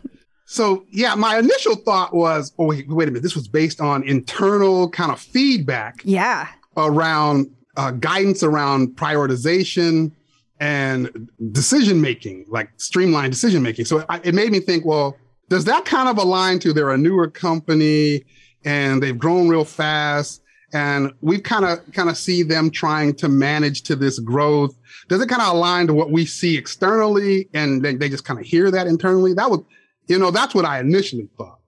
So 0.46 0.84
yeah, 0.90 1.14
my 1.14 1.38
initial 1.38 1.76
thought 1.76 2.12
was, 2.12 2.52
oh 2.58 2.64
wait, 2.66 2.88
wait 2.88 3.06
a 3.08 3.10
minute. 3.12 3.22
This 3.22 3.36
was 3.36 3.46
based 3.46 3.80
on 3.80 4.02
internal 4.02 4.90
kind 4.90 5.12
of 5.12 5.20
feedback 5.20 6.00
Yeah. 6.04 6.48
around 6.76 7.48
uh, 7.76 7.92
guidance 7.92 8.42
around 8.42 8.88
prioritization 8.96 10.10
and 10.58 11.30
decision 11.52 12.00
making, 12.00 12.46
like 12.48 12.68
streamlined 12.78 13.32
decision 13.32 13.62
making. 13.62 13.84
So 13.84 14.04
I, 14.08 14.20
it 14.24 14.34
made 14.34 14.50
me 14.50 14.58
think, 14.58 14.84
well, 14.84 15.16
does 15.50 15.64
that 15.64 15.84
kind 15.84 16.08
of 16.08 16.16
align 16.16 16.60
to 16.60 16.72
they're 16.72 16.90
a 16.90 16.96
newer 16.96 17.28
company 17.28 18.24
and 18.64 19.02
they've 19.02 19.18
grown 19.18 19.48
real 19.48 19.64
fast, 19.64 20.42
and 20.72 21.12
we've 21.20 21.42
kind 21.42 21.64
of 21.64 21.80
kind 21.92 22.08
of 22.08 22.16
see 22.16 22.42
them 22.44 22.70
trying 22.70 23.14
to 23.16 23.28
manage 23.28 23.82
to 23.82 23.96
this 23.96 24.18
growth. 24.20 24.74
Does 25.08 25.20
it 25.20 25.28
kind 25.28 25.42
of 25.42 25.54
align 25.54 25.88
to 25.88 25.94
what 25.94 26.12
we 26.12 26.24
see 26.24 26.56
externally, 26.56 27.48
and 27.52 27.82
they, 27.82 27.96
they 27.96 28.08
just 28.08 28.24
kind 28.24 28.38
of 28.38 28.46
hear 28.46 28.70
that 28.70 28.86
internally? 28.86 29.34
That 29.34 29.50
was, 29.50 29.60
you 30.06 30.18
know, 30.18 30.30
that's 30.30 30.54
what 30.54 30.64
I 30.64 30.78
initially 30.78 31.28
thought. 31.36 31.58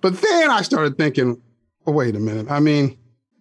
But 0.00 0.20
then 0.20 0.50
I 0.50 0.62
started 0.62 0.96
thinking, 0.96 1.40
oh, 1.86 1.92
wait 1.92 2.16
a 2.16 2.20
minute. 2.20 2.46
I 2.50 2.60
mean, 2.60 2.96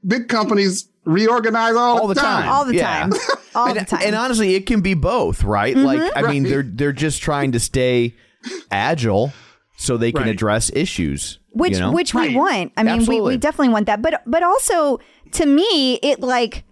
big 0.05 0.27
companies 0.27 0.89
reorganize 1.05 1.75
all, 1.75 1.99
All 2.01 2.07
the 2.07 2.15
time. 2.15 2.49
All 2.49 2.65
the 2.65 2.75
Yeah. 2.75 3.01
time. 3.07 3.13
All 3.55 3.67
and, 3.69 3.79
the 3.79 3.85
time. 3.85 4.01
and 4.03 4.15
honestly, 4.15 4.55
it 4.55 4.65
can 4.65 4.81
be 4.81 4.93
both, 4.95 5.43
right? 5.43 5.73
Mm-hmm. 5.75 5.85
Like, 5.85 6.11
I 6.17 6.29
mean, 6.29 6.43
they're 6.43 6.63
they're 6.63 6.91
just 6.91 7.21
trying 7.21 7.53
to 7.53 7.59
stay 7.61 8.13
agile 8.69 9.31
so 9.77 9.97
they 9.97 10.11
can 10.11 10.23
Right. 10.23 10.31
address 10.31 10.71
issues. 10.73 11.39
which 11.51 11.73
you 11.73 11.79
know? 11.79 11.91
which 11.93 12.13
we 12.13 12.35
want. 12.35 12.73
I 12.75 12.83
mean, 12.83 12.93
we, 12.95 12.99
Absolutely. 12.99 13.33
we 13.35 13.37
definitely 13.37 13.69
want 13.69 13.85
that. 13.85 14.01
But 14.01 14.21
but 14.25 14.43
also 14.43 14.99
to 15.31 15.45
me, 15.45 15.95
it 16.03 16.19
like 16.19 16.63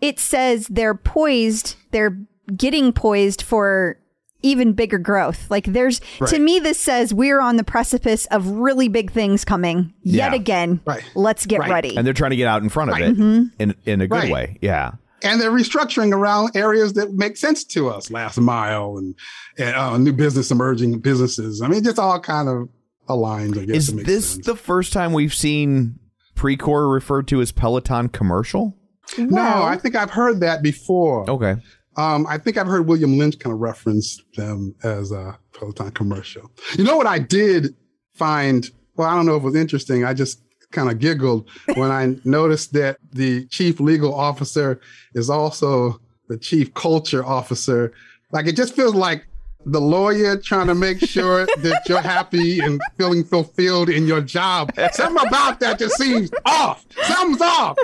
it 0.00 0.18
says 0.18 0.66
they're 0.68 0.94
poised, 0.94 1.76
they're 1.92 2.16
getting 2.56 2.92
poised 2.92 3.40
for 3.42 3.98
even 4.42 4.72
bigger 4.72 4.98
growth. 4.98 5.50
Like 5.50 5.64
there's 5.64 6.00
to 6.26 6.38
me 6.38 6.58
this 6.60 6.78
says 6.78 7.12
we're 7.14 7.40
on 7.40 7.56
the 7.56 7.64
precipice 7.64 8.26
of 8.26 8.46
really 8.48 8.88
big 8.88 9.10
things 9.10 9.44
coming 9.44 9.92
yet 10.02 10.32
Yeah. 10.32 10.36
again. 10.36 10.80
Right. 10.86 11.02
Let's 11.14 11.44
get 11.46 11.60
Right. 11.60 11.70
ready. 11.70 11.96
and 11.96 12.06
they're 12.06 12.14
trying 12.14 12.30
to 12.30 12.36
get 12.36 12.46
out 12.46 12.62
in 12.62 12.68
front 12.68 12.90
of 12.90 12.94
Right. 12.94 13.04
it 13.04 13.16
Mm-hmm. 13.16 13.42
in 13.62 13.74
in 13.86 14.00
a 14.02 14.06
good 14.06 14.14
Right. 14.14 14.32
way. 14.32 14.58
Yeah. 14.60 14.92
And 15.22 15.40
they're 15.40 15.50
restructuring 15.50 16.12
around 16.12 16.50
areas 16.54 16.92
that 16.94 17.12
make 17.12 17.36
sense 17.36 17.64
to 17.64 17.88
us. 17.88 18.10
Last 18.10 18.38
mile 18.38 18.96
and, 18.98 19.14
and 19.58 19.74
uh, 19.76 19.96
new 19.98 20.12
business 20.12 20.50
emerging 20.50 20.98
businesses. 21.00 21.60
I 21.62 21.68
mean 21.68 21.82
just 21.84 21.98
all 21.98 22.20
kind 22.20 22.48
of 22.48 22.68
aligned 23.10 23.56
i 23.58 23.64
guess 23.64 23.88
Is 23.88 23.94
this 24.04 24.32
sense. 24.32 24.44
the 24.46 24.54
first 24.54 24.92
time 24.92 25.14
we've 25.14 25.32
seen 25.32 25.98
Precor 26.36 26.92
referred 26.92 27.26
to 27.28 27.40
as 27.40 27.52
Peloton 27.52 28.08
commercial? 28.10 28.76
no. 29.16 29.40
I 29.42 29.78
think 29.78 29.96
i've 29.96 30.10
heard 30.10 30.40
that 30.40 30.62
before. 30.62 31.28
Okay. 31.30 31.56
um, 31.96 32.26
i 32.28 32.36
think 32.36 32.58
i've 32.58 32.66
heard 32.66 32.86
william 32.86 33.16
lynch 33.16 33.38
kind 33.38 33.54
of 33.54 33.60
reference 33.60 34.20
them 34.36 34.74
as 34.84 35.10
a 35.10 35.38
peloton 35.54 35.90
commercial. 35.92 36.50
You 36.76 36.84
know 36.84 36.98
what 36.98 37.06
i 37.06 37.18
did 37.18 37.74
find? 38.14 38.70
Well 38.96 39.08
i 39.08 39.14
don't 39.14 39.24
know 39.24 39.36
if 39.36 39.42
it 39.42 39.46
was 39.46 39.56
interesting. 39.56 40.04
I 40.04 40.12
just 40.12 40.42
kind 40.70 40.90
of 40.90 40.98
giggled 40.98 41.48
when 41.74 41.90
i 41.90 42.14
noticed 42.24 42.72
that 42.72 42.98
the 43.12 43.46
chief 43.46 43.80
legal 43.80 44.14
officer 44.14 44.80
is 45.14 45.30
also 45.30 46.00
the 46.28 46.36
chief 46.36 46.72
culture 46.74 47.24
officer 47.24 47.92
like 48.32 48.46
it 48.46 48.56
just 48.56 48.74
feels 48.74 48.94
like 48.94 49.24
the 49.66 49.80
lawyer 49.80 50.36
trying 50.36 50.66
to 50.66 50.74
make 50.74 51.00
sure 51.00 51.46
that 51.46 51.82
you're 51.88 52.00
happy 52.00 52.60
and 52.60 52.80
feeling 52.96 53.24
fulfilled 53.24 53.88
in 53.88 54.06
your 54.06 54.20
job. 54.20 54.72
Something 54.92 55.26
about 55.26 55.60
that 55.60 55.78
just 55.78 55.96
seems 55.96 56.30
off. 56.44 56.86
Something's 57.02 57.42
off. 57.42 57.76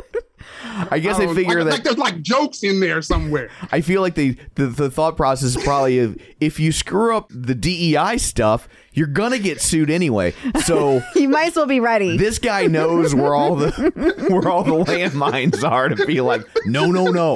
I 0.90 0.98
guess 0.98 1.18
I 1.18 1.26
Oh, 1.26 1.34
figure 1.34 1.64
like, 1.64 1.64
that 1.64 1.72
like 1.72 1.82
there's 1.84 1.98
like 1.98 2.22
jokes 2.22 2.62
in 2.62 2.80
there 2.80 3.00
somewhere. 3.02 3.50
I 3.72 3.80
feel 3.80 4.00
like 4.00 4.14
the, 4.14 4.36
the 4.54 4.66
the 4.66 4.90
thought 4.90 5.16
process 5.16 5.56
is 5.56 5.62
probably 5.62 5.98
if, 5.98 6.16
if 6.40 6.60
you 6.60 6.72
screw 6.72 7.16
up 7.16 7.28
the 7.30 7.54
DEI 7.54 8.18
stuff, 8.18 8.68
you're 8.92 9.06
gonna 9.06 9.38
get 9.38 9.60
sued 9.60 9.90
anyway. 9.90 10.34
So 10.64 11.02
you 11.14 11.28
might 11.28 11.48
as 11.48 11.56
well 11.56 11.66
be 11.66 11.80
ready. 11.80 12.16
this 12.16 12.38
guy 12.38 12.66
knows 12.66 13.14
where 13.14 13.34
all 13.34 13.56
the 13.56 13.70
where 14.30 14.48
all 14.48 14.64
the 14.64 14.84
landmines 14.84 15.68
are 15.68 15.88
to 15.88 16.06
be 16.06 16.20
like, 16.20 16.42
no, 16.66 16.90
no, 16.90 17.06
no, 17.10 17.34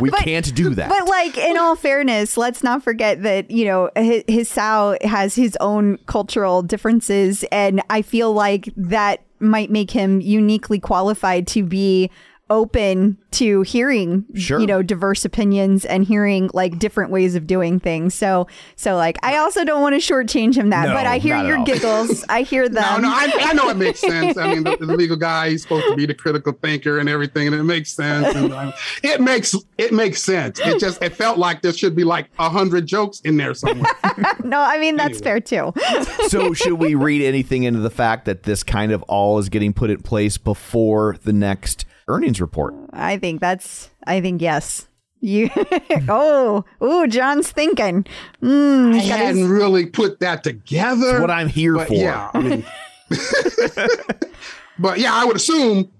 we 0.00 0.10
can't 0.10 0.54
do 0.54 0.74
that. 0.74 0.88
But 0.88 1.08
like 1.08 1.38
in 1.38 1.56
all 1.56 1.76
fairness, 1.76 2.36
let's 2.36 2.62
not 2.62 2.82
forget 2.82 3.22
that 3.22 3.50
you 3.50 3.64
know 3.64 3.90
his, 3.96 4.24
Hisao 4.24 5.00
has 5.02 5.34
his 5.34 5.56
own 5.60 5.98
cultural 6.06 6.62
differences, 6.62 7.44
and 7.52 7.82
I 7.90 8.02
feel 8.02 8.32
like 8.32 8.70
that 8.76 9.22
might 9.42 9.70
make 9.70 9.90
him 9.90 10.20
uniquely 10.20 10.78
qualified 10.78 11.46
to 11.48 11.62
be 11.62 12.10
open 12.50 13.16
to 13.30 13.62
hearing 13.62 14.26
Sure. 14.34 14.60
you 14.60 14.66
know 14.66 14.82
diverse 14.82 15.24
opinions 15.24 15.84
and 15.86 16.04
hearing 16.04 16.50
like 16.52 16.78
different 16.78 17.10
ways 17.10 17.34
of 17.34 17.46
doing 17.46 17.80
things 17.80 18.14
so 18.14 18.46
so 18.76 18.94
like 18.94 19.16
i 19.22 19.36
also 19.38 19.64
don't 19.64 19.80
want 19.80 19.94
to 19.94 20.12
shortchange 20.12 20.54
him 20.54 20.68
that 20.68 20.88
No, 20.88 20.94
but 20.94 21.06
i 21.06 21.16
hear 21.16 21.42
your 21.42 21.64
giggles 21.64 22.24
i 22.28 22.42
hear 22.42 22.68
them 22.68 23.02
No, 23.02 23.08
no, 23.08 23.14
I, 23.14 23.32
I 23.40 23.52
know 23.54 23.70
it 23.70 23.76
makes 23.78 24.00
sense. 24.00 24.36
I 24.36 24.52
mean, 24.52 24.64
the, 24.64 24.76
the 24.76 24.84
legal 24.86 25.16
guy, 25.16 25.50
he's 25.50 25.62
supposed 25.62 25.86
to 25.86 25.96
be 25.96 26.04
the 26.04 26.14
critical 26.14 26.52
thinker 26.52 26.98
and 26.98 27.08
everything, 27.08 27.46
and 27.46 27.56
it 27.56 27.62
makes 27.62 27.92
sense. 27.92 28.34
And 28.34 28.52
um, 28.52 28.72
it 29.02 29.20
makes 29.20 29.54
it 29.78 29.92
makes 29.92 30.22
sense. 30.22 30.60
It 30.60 30.78
just 30.78 31.02
it 31.02 31.14
felt 31.14 31.38
like 31.38 31.62
there 31.62 31.72
should 31.72 31.96
be 31.96 32.04
like 32.04 32.28
a 32.38 32.50
hundred 32.50 32.86
jokes 32.86 33.20
in 33.20 33.36
there 33.36 33.54
somewhere. 33.54 33.90
no 34.44 34.60
i 34.60 34.78
mean 34.78 34.96
that's 34.96 35.20
fair 35.20 35.40
too 35.40 35.72
so 36.28 36.52
should 36.52 36.74
we 36.74 36.94
read 36.94 37.22
anything 37.22 37.62
into 37.62 37.80
the 37.80 37.90
fact 37.90 38.24
that 38.26 38.42
this 38.42 38.62
kind 38.62 38.92
of 38.92 39.02
all 39.04 39.38
is 39.38 39.48
getting 39.48 39.72
put 39.72 39.88
in 39.90 40.02
place 40.02 40.36
before 40.36 41.16
the 41.24 41.32
next 41.32 41.86
earnings 42.08 42.40
report? 42.40 42.74
I 42.92 43.16
think 43.18 43.40
that's. 43.40 43.90
I 44.06 44.20
think 44.20 44.42
yes. 44.42 44.88
You. 45.20 45.50
oh, 46.08 46.64
ooh, 46.82 47.06
John's 47.06 47.50
thinking. 47.52 48.04
Mm, 48.42 48.94
I 48.94 48.98
he's 48.98 49.08
got 49.08 49.18
his- 49.20 49.26
hadn't 49.28 49.48
really 49.50 49.86
put 49.86 50.20
that 50.20 50.42
together. 50.42 51.10
It's 51.12 51.20
what 51.20 51.30
I'm 51.30 51.48
here 51.48 51.74
but 51.76 51.88
for. 51.88 51.94
Yeah, 51.94 52.30
I 52.34 52.40
mean, 52.40 52.64
but 54.78 54.98
yeah, 54.98 55.14
I 55.14 55.24
would 55.24 55.36
assume 55.36 55.90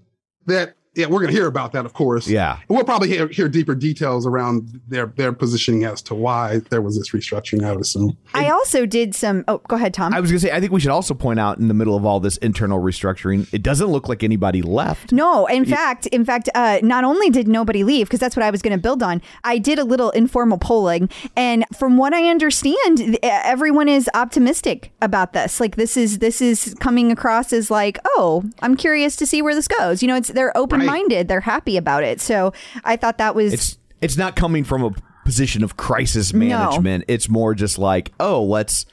that 0.47 0.75
yeah, 0.95 1.07
we're 1.07 1.21
going 1.21 1.31
to 1.31 1.37
hear 1.37 1.47
about 1.47 1.73
that, 1.73 1.87
of 1.87 1.95
course. 1.95 2.29
Yeah. 2.29 2.59
we'll 2.69 2.85
probably 2.85 3.09
hear, 3.09 3.27
hear 3.29 3.49
deeper 3.49 3.75
details 3.75 4.27
around 4.27 4.81
their 4.89 5.07
their 5.07 5.33
positioning 5.33 5.85
as 5.85 6.03
to 6.03 6.15
why 6.15 6.59
there 6.71 6.83
was 6.83 6.99
this 6.99 7.11
restructuring. 7.13 7.65
I 7.65 7.73
would 7.73 7.81
assume. 7.81 8.17
I 8.35 8.51
also 8.51 8.85
did 8.85 9.15
some. 9.15 9.45
Oh, 9.49 9.59
go 9.69 9.77
ahead, 9.77 9.95
Tom. 9.95 10.13
I 10.13 10.21
was 10.21 10.31
gonna 10.31 10.41
say 10.41 10.51
I 10.51 10.61
think 10.61 10.71
we 10.71 10.81
should 10.81 10.91
also 10.91 11.15
point 11.15 11.41
out 11.41 11.59
in 11.59 11.69
the 11.69 11.75
middle 11.75 11.97
of 11.97 12.05
all 12.05 12.21
this 12.21 12.37
internal 12.39 12.79
restructuring, 12.79 13.49
it 13.53 13.63
doesn't 13.63 13.87
look 13.87 14.09
like 14.09 14.23
anybody 14.23 14.61
left. 14.61 15.13
no, 15.13 15.47
in 15.47 15.65
fact, 15.65 16.07
in 16.09 16.25
fact, 16.27 16.51
uh, 16.55 16.79
not 16.83 17.05
only 17.05 17.31
did 17.31 17.49
nobody 17.49 17.85
leave 17.85 18.07
because 18.07 18.21
that's 18.21 18.37
what 18.37 18.45
I 18.45 18.51
was 18.51 18.61
going 18.61 18.77
to 18.77 18.83
build 18.83 19.03
on. 19.03 19.23
I 19.45 19.59
did 19.59 19.79
a 19.79 19.85
little 19.85 20.11
informal 20.11 20.59
polling, 20.59 21.09
and 21.37 21.65
from 21.75 21.97
what 21.97 22.13
I 22.13 22.29
understand, 22.29 23.19
everyone 23.23 23.89
is 23.89 24.11
optimistic 24.13 24.93
about 25.01 25.33
this. 25.33 25.59
Like 25.59 25.77
this 25.77 25.97
is 25.97 26.19
this 26.19 26.43
is 26.43 26.75
coming 26.81 27.11
across 27.11 27.53
as 27.53 27.71
like, 27.71 27.99
oh, 28.05 28.45
I'm 28.61 28.77
curious 28.77 29.17
to 29.17 29.27
see 29.27 29.41
where 29.41 29.55
this 29.55 29.69
goes. 29.69 30.03
You 30.03 30.09
know, 30.09 30.17
it's 30.17 30.29
they're 30.29 30.57
open 30.57 30.82
minded, 30.87 31.29
they're 31.29 31.41
happy 31.41 31.77
about 31.77 32.05
it. 32.05 32.21
So 32.21 32.53
I 32.85 32.97
thought 32.97 33.19
that 33.19 33.35
was 33.35 33.53
It's 33.53 33.79
it's 34.01 34.17
not 34.17 34.37
coming 34.37 34.65
from 34.65 34.83
a 34.85 34.91
position 35.25 35.63
of 35.63 35.77
crisis 35.77 36.33
management. 36.33 37.05
It's 37.09 37.29
more 37.29 37.55
just 37.55 37.79
like, 37.79 38.13
oh, 38.21 38.43
let's 38.43 38.87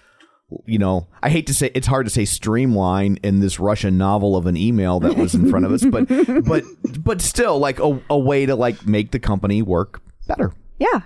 you 0.66 0.80
know, 0.80 1.08
I 1.22 1.30
hate 1.30 1.46
to 1.48 1.54
say 1.54 1.70
it's 1.76 1.86
hard 1.86 2.08
to 2.08 2.10
say 2.12 2.26
streamline 2.26 3.20
in 3.24 3.40
this 3.40 3.60
Russian 3.60 3.98
novel 4.00 4.36
of 4.36 4.48
an 4.48 4.58
email 4.58 5.00
that 5.02 5.16
was 5.16 5.36
in 5.36 5.48
front 5.50 5.66
of 5.66 5.72
us, 5.72 5.86
but 5.86 6.08
but 6.46 6.64
but 7.04 7.22
still 7.22 7.60
like 7.60 7.80
a, 7.80 8.02
a 8.10 8.18
way 8.18 8.46
to 8.48 8.56
like 8.56 8.86
make 8.88 9.12
the 9.12 9.20
company 9.20 9.62
work 9.62 10.02
better. 10.28 10.54
yeah. 10.80 11.02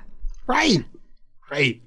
Right, 0.47 0.83
right. 1.49 1.81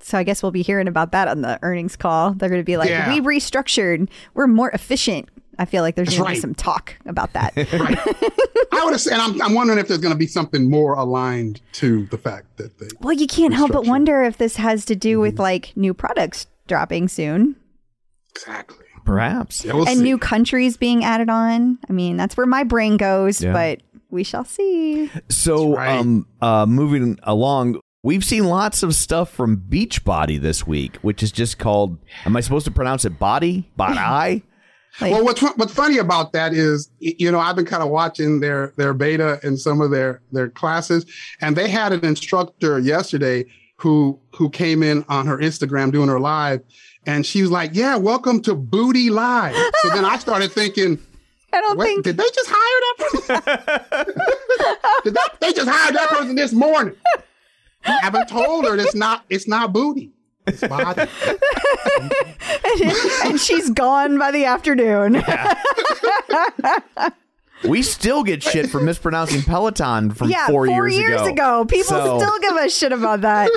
So 0.00 0.16
I 0.16 0.22
guess 0.24 0.42
we'll 0.42 0.52
be 0.52 0.62
hearing 0.62 0.88
about 0.88 1.12
that 1.12 1.28
on 1.28 1.42
the 1.42 1.58
earnings 1.62 1.96
call. 1.96 2.32
They're 2.32 2.48
going 2.48 2.60
to 2.62 2.64
be 2.64 2.78
like, 2.78 2.88
Yeah. 2.88 3.12
"We 3.12 3.20
restructured. 3.20 4.08
We're 4.32 4.46
more 4.46 4.70
efficient." 4.70 5.28
I 5.58 5.64
feel 5.66 5.82
like 5.82 5.94
there's 5.94 6.08
That's 6.08 6.18
going 6.18 6.26
to 6.28 6.30
be 6.32 6.34
right. 6.36 6.40
some 6.42 6.54
talk 6.54 6.96
about 7.06 7.32
that. 7.34 7.54
Right. 7.72 7.98
I 8.72 8.84
would 8.84 8.92
have 8.92 9.00
said, 9.00 9.14
and 9.14 9.22
I'm, 9.22 9.42
I'm 9.42 9.54
wondering 9.54 9.78
if 9.78 9.88
there's 9.88 10.00
going 10.00 10.14
to 10.14 10.18
be 10.18 10.26
something 10.26 10.70
more 10.70 10.94
aligned 10.94 11.60
to 11.72 12.06
the 12.06 12.16
fact 12.16 12.56
that 12.58 12.78
they. 12.78 12.86
well, 13.00 13.12
you 13.12 13.26
can't 13.26 13.52
help 13.52 13.72
but 13.72 13.84
wonder 13.84 14.22
if 14.22 14.38
this 14.38 14.56
has 14.56 14.84
to 14.86 14.94
do 14.94 15.14
Mm-hmm. 15.16 15.20
with 15.22 15.38
like 15.38 15.76
new 15.76 15.92
products 15.92 16.46
dropping 16.68 17.08
soon 17.08 17.56
Exactly. 18.34 18.86
Perhaps. 19.04 19.64
Yeah, 19.64 19.72
we'll 19.74 19.88
and 19.88 19.98
see. 19.98 20.02
new 20.04 20.18
countries 20.18 20.76
being 20.76 21.04
added 21.04 21.28
on. 21.28 21.78
I 21.88 21.92
mean, 21.92 22.16
that's 22.16 22.36
where 22.36 22.46
my 22.46 22.62
brain 22.64 22.96
goes, 22.96 23.42
Yeah. 23.42 23.52
but 23.52 23.80
we 24.10 24.22
shall 24.22 24.44
see. 24.44 25.10
So, 25.28 25.74
right. 25.74 25.98
um, 25.98 26.26
uh, 26.40 26.64
moving 26.66 27.18
along, 27.24 27.80
we've 28.04 28.24
seen 28.24 28.44
lots 28.44 28.82
of 28.84 28.94
stuff 28.94 29.30
from 29.32 29.56
Beachbody 29.68 30.40
this 30.40 30.64
week, 30.66 30.96
which 30.98 31.22
is 31.24 31.32
just 31.32 31.58
called. 31.58 31.98
Am 32.24 32.36
I 32.36 32.40
supposed 32.40 32.66
to 32.66 32.70
pronounce 32.70 33.04
it 33.04 33.18
body? 33.18 33.68
Body? 33.76 34.44
Like, 35.00 35.12
well, 35.12 35.24
what's 35.24 35.40
what's 35.40 35.72
funny 35.72 35.98
about 35.98 36.32
that 36.32 36.52
is, 36.52 36.90
you 36.98 37.30
know, 37.30 37.38
I've 37.38 37.56
been 37.56 37.64
kind 37.64 37.82
of 37.82 37.90
watching 37.90 38.40
their 38.40 38.72
their 38.76 38.92
beta 38.92 39.38
and 39.42 39.58
some 39.58 39.80
of 39.80 39.90
their 39.90 40.20
their 40.32 40.48
classes, 40.48 41.06
and 41.40 41.56
they 41.56 41.68
had 41.68 41.92
an 41.92 42.04
instructor 42.04 42.78
yesterday 42.78 43.44
who 43.76 44.18
who 44.34 44.50
came 44.50 44.82
in 44.82 45.04
on 45.08 45.26
her 45.26 45.38
Instagram 45.38 45.92
doing 45.92 46.08
her 46.08 46.20
live, 46.20 46.60
and 47.06 47.24
she 47.24 47.40
was 47.40 47.50
like, 47.50 47.70
"Yeah, 47.72 47.96
welcome 47.96 48.42
to 48.42 48.54
Booty 48.54 49.10
Live." 49.10 49.54
so 49.82 49.90
then 49.90 50.04
I 50.04 50.18
started 50.18 50.52
thinking, 50.52 50.98
I 51.52 51.60
don't 51.60 51.78
What, 51.78 51.86
think 51.86 52.04
did 52.04 52.16
they 52.16 52.28
just 52.34 52.50
hire 52.52 52.80
that 52.82 52.96
person? 52.98 54.14
did 55.04 55.14
that, 55.14 55.30
they 55.40 55.52
just 55.52 55.68
hired 55.68 55.94
that 55.94 56.08
person 56.10 56.34
this 56.34 56.52
morning? 56.52 56.94
I 57.86 57.98
haven't 58.02 58.28
told 58.28 58.66
her 58.66 58.76
it's 58.76 58.94
not 58.94 59.24
it's 59.30 59.48
not 59.48 59.72
booty. 59.72 60.10
It's 60.50 60.66
body. 60.66 61.10
and 63.30 63.40
she's 63.40 63.70
gone 63.70 64.18
by 64.18 64.30
the 64.30 64.44
afternoon. 64.44 65.22
We 67.64 67.82
still 67.82 68.22
get 68.22 68.42
shit 68.42 68.70
for 68.70 68.80
mispronouncing 68.80 69.42
Peloton 69.42 70.12
from 70.12 70.30
yeah, 70.30 70.46
four, 70.46 70.66
years, 70.88 71.20
ago. 71.26 71.66
People 71.66 71.84
So, 71.84 72.18
still 72.18 72.38
give 72.40 72.56
a 72.56 72.70
shit 72.70 72.92
about 72.92 73.20
that. 73.20 73.50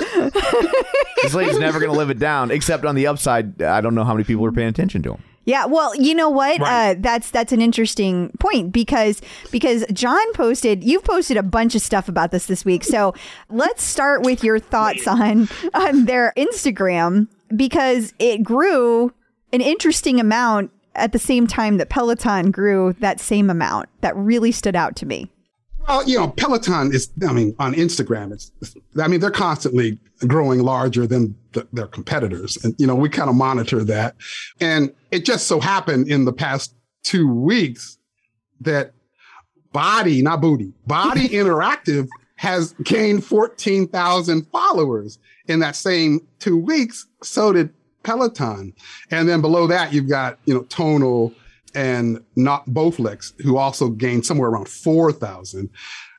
this 1.22 1.32
lady's 1.32 1.58
never 1.58 1.78
going 1.78 1.90
to 1.90 1.96
live 1.96 2.10
it 2.10 2.18
down. 2.18 2.50
Except 2.50 2.84
on 2.84 2.96
the 2.96 3.06
upside, 3.06 3.62
I 3.62 3.80
don't 3.80 3.94
know 3.94 4.04
how 4.04 4.12
many 4.12 4.24
people 4.24 4.44
are 4.44 4.52
paying 4.52 4.68
attention 4.68 5.02
to 5.04 5.14
him. 5.14 5.22
Yeah, 5.46 5.66
well, 5.66 5.94
you 5.96 6.14
know 6.14 6.30
what? 6.30 6.60
Uh, 6.60 6.94
that's 6.98 7.30
that's 7.30 7.52
an 7.52 7.60
interesting 7.60 8.30
point 8.38 8.72
because 8.72 9.20
because 9.50 9.84
John 9.92 10.32
posted, 10.32 10.82
you've 10.82 11.04
posted 11.04 11.36
a 11.36 11.42
bunch 11.42 11.74
of 11.74 11.82
stuff 11.82 12.08
about 12.08 12.30
this 12.30 12.46
this 12.46 12.64
week. 12.64 12.82
So 12.82 13.14
let's 13.50 13.82
start 13.82 14.22
with 14.22 14.42
your 14.42 14.58
thoughts 14.58 15.06
on 15.06 15.48
on 15.74 16.06
their 16.06 16.32
Instagram 16.36 17.28
because 17.54 18.14
it 18.18 18.42
grew 18.42 19.12
an 19.52 19.60
interesting 19.60 20.18
amount 20.18 20.70
at 20.94 21.12
the 21.12 21.18
same 21.18 21.46
time 21.46 21.76
that 21.76 21.90
Peloton 21.90 22.50
grew 22.50 22.94
that 23.00 23.20
same 23.20 23.50
amount. 23.50 23.88
That 24.00 24.16
really 24.16 24.52
stood 24.52 24.76
out 24.76 24.96
to 24.96 25.06
me. 25.06 25.30
Well, 25.86 26.08
you 26.08 26.18
know, 26.18 26.28
Peloton 26.28 26.94
is, 26.94 27.10
I 27.28 27.32
mean, 27.32 27.54
on 27.58 27.74
Instagram, 27.74 28.32
it's, 28.32 28.50
I 28.98 29.06
mean, 29.06 29.20
they're 29.20 29.30
constantly 29.30 29.98
growing 30.28 30.60
larger 30.60 31.06
than 31.06 31.36
the, 31.52 31.66
their 31.72 31.86
competitors. 31.86 32.56
And, 32.64 32.74
you 32.78 32.86
know, 32.86 32.94
we 32.94 33.08
kind 33.08 33.30
of 33.30 33.36
monitor 33.36 33.84
that. 33.84 34.16
And 34.60 34.92
it 35.10 35.24
just 35.24 35.46
so 35.46 35.60
happened 35.60 36.08
in 36.08 36.24
the 36.24 36.32
past 36.32 36.74
two 37.02 37.32
weeks 37.32 37.98
that 38.60 38.92
BODi, 39.72 40.22
not 40.22 40.40
Booty, 40.40 40.72
BODi 40.88 41.28
Interactive 41.30 42.08
has 42.36 42.72
gained 42.82 43.24
14,000 43.24 44.46
followers 44.50 45.18
in 45.46 45.60
that 45.60 45.76
same 45.76 46.20
two 46.38 46.56
weeks. 46.56 47.06
So 47.22 47.52
did 47.52 47.72
Peloton. 48.02 48.74
And 49.10 49.28
then 49.28 49.40
below 49.40 49.66
that, 49.66 49.92
you've 49.92 50.08
got, 50.08 50.38
you 50.44 50.54
know, 50.54 50.62
Tonal 50.64 51.32
and 51.74 52.22
not 52.36 52.66
Bowflex, 52.66 53.40
who 53.42 53.56
also 53.56 53.88
gained 53.88 54.24
somewhere 54.24 54.50
around 54.50 54.68
4,000. 54.68 55.68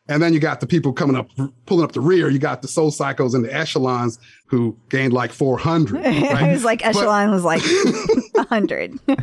And 0.07 0.21
then 0.21 0.33
you 0.33 0.39
got 0.39 0.59
the 0.59 0.67
people 0.67 0.93
coming 0.93 1.15
up, 1.15 1.31
pulling 1.65 1.83
up 1.83 1.93
the 1.93 2.01
rear. 2.01 2.29
You 2.29 2.37
got 2.37 2.61
the 2.61 2.67
Soul 2.67 2.91
Cycles 2.91 3.33
and 3.33 3.43
the 3.43 3.51
Echelons 3.51 4.19
who 4.45 4.77
gained 4.89 5.13
like 5.13 5.31
400. 5.31 6.05
I 6.05 6.09
right? 6.33 6.51
was 6.51 6.63
like, 6.63 6.83
But- 6.83 6.95
Echelon 6.95 7.31
was 7.31 7.43
like 7.43 7.63
100. 8.33 8.99
but 9.07 9.17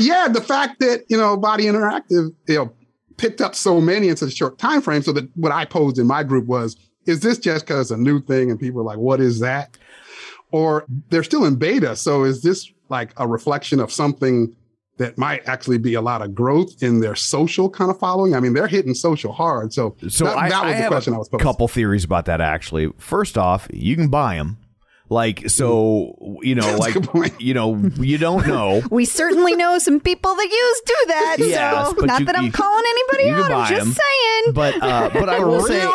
yeah, 0.00 0.28
the 0.28 0.44
fact 0.46 0.80
that 0.80 1.04
you 1.08 1.16
know 1.16 1.36
BODi 1.36 1.64
Interactive, 1.64 2.32
you 2.46 2.54
know, 2.54 2.72
picked 3.16 3.40
up 3.40 3.54
so 3.54 3.80
many 3.80 4.08
in 4.08 4.16
such 4.16 4.28
a 4.28 4.36
short 4.36 4.58
time 4.58 4.80
frame. 4.80 5.02
So 5.02 5.12
that 5.12 5.28
what 5.36 5.52
I 5.52 5.64
posed 5.64 5.98
in 5.98 6.06
my 6.06 6.22
group 6.22 6.46
was, 6.46 6.76
is 7.06 7.20
this 7.20 7.38
just 7.38 7.66
because 7.66 7.90
a 7.90 7.96
new 7.96 8.20
thing 8.20 8.50
and 8.50 8.60
people 8.60 8.80
are 8.80 8.84
like, 8.84 8.98
what 8.98 9.20
is 9.20 9.40
that? 9.40 9.76
Or 10.52 10.84
they're 11.10 11.24
still 11.24 11.44
in 11.44 11.56
beta. 11.56 11.96
So 11.96 12.24
is 12.24 12.42
this 12.42 12.70
like 12.88 13.12
a 13.16 13.26
reflection 13.26 13.80
of 13.80 13.92
something 13.92 14.54
that 14.98 15.18
might 15.18 15.46
actually 15.48 15.78
be 15.78 15.94
a 15.94 16.00
lot 16.00 16.22
of 16.22 16.34
growth 16.34 16.82
in 16.82 17.00
their 17.00 17.14
social 17.16 17.68
kind 17.68 17.90
of 17.90 17.98
following? 17.98 18.34
I 18.34 18.40
mean, 18.40 18.52
they're 18.54 18.68
hitting 18.68 18.94
social 18.94 19.32
hard. 19.32 19.72
So, 19.72 19.96
So 20.08 20.24
that, 20.26 20.36
I, 20.36 20.48
that 20.48 20.54
I 20.62 20.66
was 20.66 20.74
the 20.76 20.82
have 20.82 20.88
question 20.90 21.12
a 21.12 21.16
I 21.16 21.18
was 21.18 21.28
posing. 21.28 21.44
couple 21.44 21.68
theories 21.68 22.04
about 22.04 22.26
that 22.26 22.40
actually. 22.40 22.90
First 22.98 23.36
off, 23.36 23.66
you 23.72 23.96
can 23.96 24.08
buy 24.08 24.36
them. 24.36 24.58
Like 25.10 25.50
so, 25.50 26.38
you 26.42 26.54
know, 26.54 26.76
like 26.78 26.94
you 27.38 27.52
know, 27.52 27.76
you 27.98 28.16
don't 28.16 28.46
know. 28.46 28.82
We 28.90 29.04
certainly 29.04 29.54
know 29.54 29.78
some 29.78 30.00
people 30.00 30.34
that 30.34 30.48
use 30.50 30.80
do 30.86 30.94
that. 31.08 31.36
Yes, 31.40 31.90
so 31.98 32.04
not 32.06 32.20
you- 32.20 32.26
that 32.26 32.38
I'm 32.38 32.46
you- 32.46 32.52
calling 32.52 32.84
anybody 32.88 33.28
out. 33.30 33.44
I'm 33.44 33.50
buy 33.50 33.68
just 33.68 33.86
'em. 33.86 33.92
saying. 33.92 34.54
But 34.54 34.82
uh, 34.82 35.10
but 35.12 35.28
I 35.28 35.38
will 35.44 35.60
say, 35.60 35.86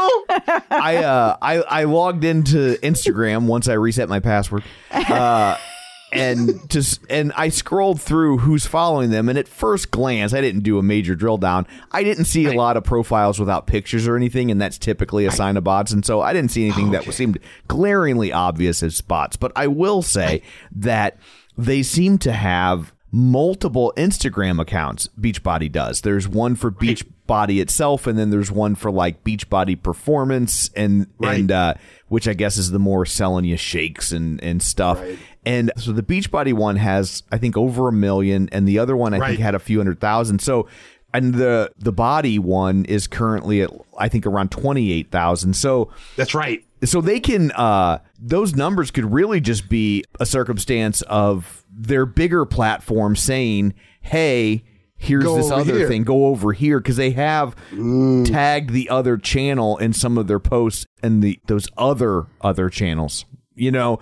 I 0.70 0.98
uh 0.98 1.38
I 1.42 1.56
I 1.62 1.84
logged 1.86 2.24
into 2.24 2.78
Instagram 2.84 3.48
once 3.48 3.68
I 3.68 3.74
reset 3.74 4.10
my 4.10 4.20
password. 4.20 4.64
Uh 4.92 5.58
and 6.12 6.70
just 6.70 7.02
and 7.10 7.32
I 7.36 7.50
scrolled 7.50 8.02
through 8.02 8.40
who's 8.40 8.66
following 8.66 9.10
them 9.10 9.30
and 9.30 9.38
at 9.38 9.48
first 9.48 9.92
glance 9.92 10.34
I 10.34 10.42
didn't 10.42 10.62
do 10.64 10.78
a 10.80 10.84
major 10.84 11.16
drill 11.16 11.38
down. 11.38 11.68
I 11.92 12.04
didn't 12.04 12.26
see 12.26 12.46
a 12.46 12.54
lot 12.54 12.78
of 12.78 12.84
profiles 12.84 13.40
without 13.40 13.68
pictures 13.68 14.08
or 14.08 14.16
anything 14.16 14.50
and 14.52 14.60
that's 14.62 14.78
typically 14.78 15.26
a 15.26 15.32
sign 15.32 15.58
of 15.58 15.64
bots 15.64 15.92
and 15.92 16.06
so 16.06 16.22
I 16.22 16.34
didn't 16.34 16.52
see 16.52 16.64
anything 16.66 16.92
that 16.92 17.04
seemed 17.14 17.40
glaringly 17.68 18.32
obvious 18.34 18.82
as 18.84 18.96
spots. 18.96 19.36
But 19.38 19.52
I 19.56 19.68
will 19.68 20.02
say 20.02 20.42
that 20.72 21.18
they 21.58 21.84
seem 21.84 22.18
to 22.20 22.32
have 22.32 22.94
multiple 23.12 23.92
Instagram 23.98 24.60
accounts 24.62 25.10
Beachbody 25.20 25.72
does. 25.72 26.02
There's 26.02 26.28
one 26.28 26.56
for 26.56 26.72
Beachbody 26.72 27.60
itself 27.62 28.06
and 28.08 28.18
then 28.20 28.30
there's 28.30 28.52
one 28.52 28.76
for 28.76 28.92
like 28.92 29.24
Beachbody 29.24 29.82
performance 29.82 30.70
and 30.76 31.08
Right. 31.20 31.40
and 31.40 31.52
uh 31.52 31.74
which 32.08 32.28
I 32.28 32.34
guess 32.34 32.58
is 32.58 32.72
the 32.72 32.80
more 32.80 33.06
selling 33.06 33.46
you 33.46 33.58
shakes 33.58 34.12
and 34.12 34.42
and 34.44 34.62
stuff. 34.62 35.00
And 35.50 35.72
so 35.78 35.92
the 35.92 36.04
Beachbody 36.04 36.54
one 36.54 36.76
has 36.76 37.24
I 37.32 37.38
think 37.38 37.58
over 37.58 37.88
a 37.88 37.92
million 37.92 38.50
and 38.52 38.68
the 38.68 38.78
other 38.80 38.96
one 38.96 39.14
I 39.14 39.18
Right. 39.20 39.28
think 39.30 39.40
had 39.40 39.56
a 39.56 39.60
few 39.60 39.78
hundred 39.80 40.00
thousand. 40.00 40.40
So 40.42 40.68
and 41.14 41.34
the 41.34 41.72
the 41.78 41.92
body 41.92 42.38
one 42.40 42.86
is 42.86 43.08
currently 43.08 43.62
at 43.64 43.72
I 43.98 44.10
think 44.10 44.26
around 44.28 44.52
28,000. 44.52 45.56
So 45.56 45.90
That's 46.18 46.36
right. 46.36 46.64
so 46.84 47.02
they 47.02 47.20
can 47.20 47.52
uh 47.54 48.00
those 48.20 48.56
numbers 48.56 48.92
could 48.92 49.12
really 49.12 49.42
just 49.42 49.70
be 49.70 50.04
a 50.20 50.26
circumstance 50.26 51.02
of 51.04 51.66
their 51.72 52.06
bigger 52.06 52.46
platform 52.46 53.16
saying 53.16 53.74
hey 54.02 54.64
here's 54.98 55.24
Go 55.24 55.36
this 55.38 55.50
other 55.52 55.78
here." 55.80 55.88
thing 55.88 56.04
go 56.04 56.28
over 56.28 56.52
here 56.54 56.80
because 56.80 56.98
they 56.98 57.12
have 57.12 57.56
tagged 58.26 58.72
the 58.72 58.90
other 58.90 59.18
channel 59.18 59.78
in 59.78 59.94
some 59.94 60.18
of 60.18 60.28
their 60.28 60.40
posts 60.40 60.86
and 61.02 61.24
the 61.24 61.40
those 61.48 61.68
other 61.78 62.26
other 62.42 62.70
channels 62.70 63.26
you 63.56 63.72
know 63.72 64.00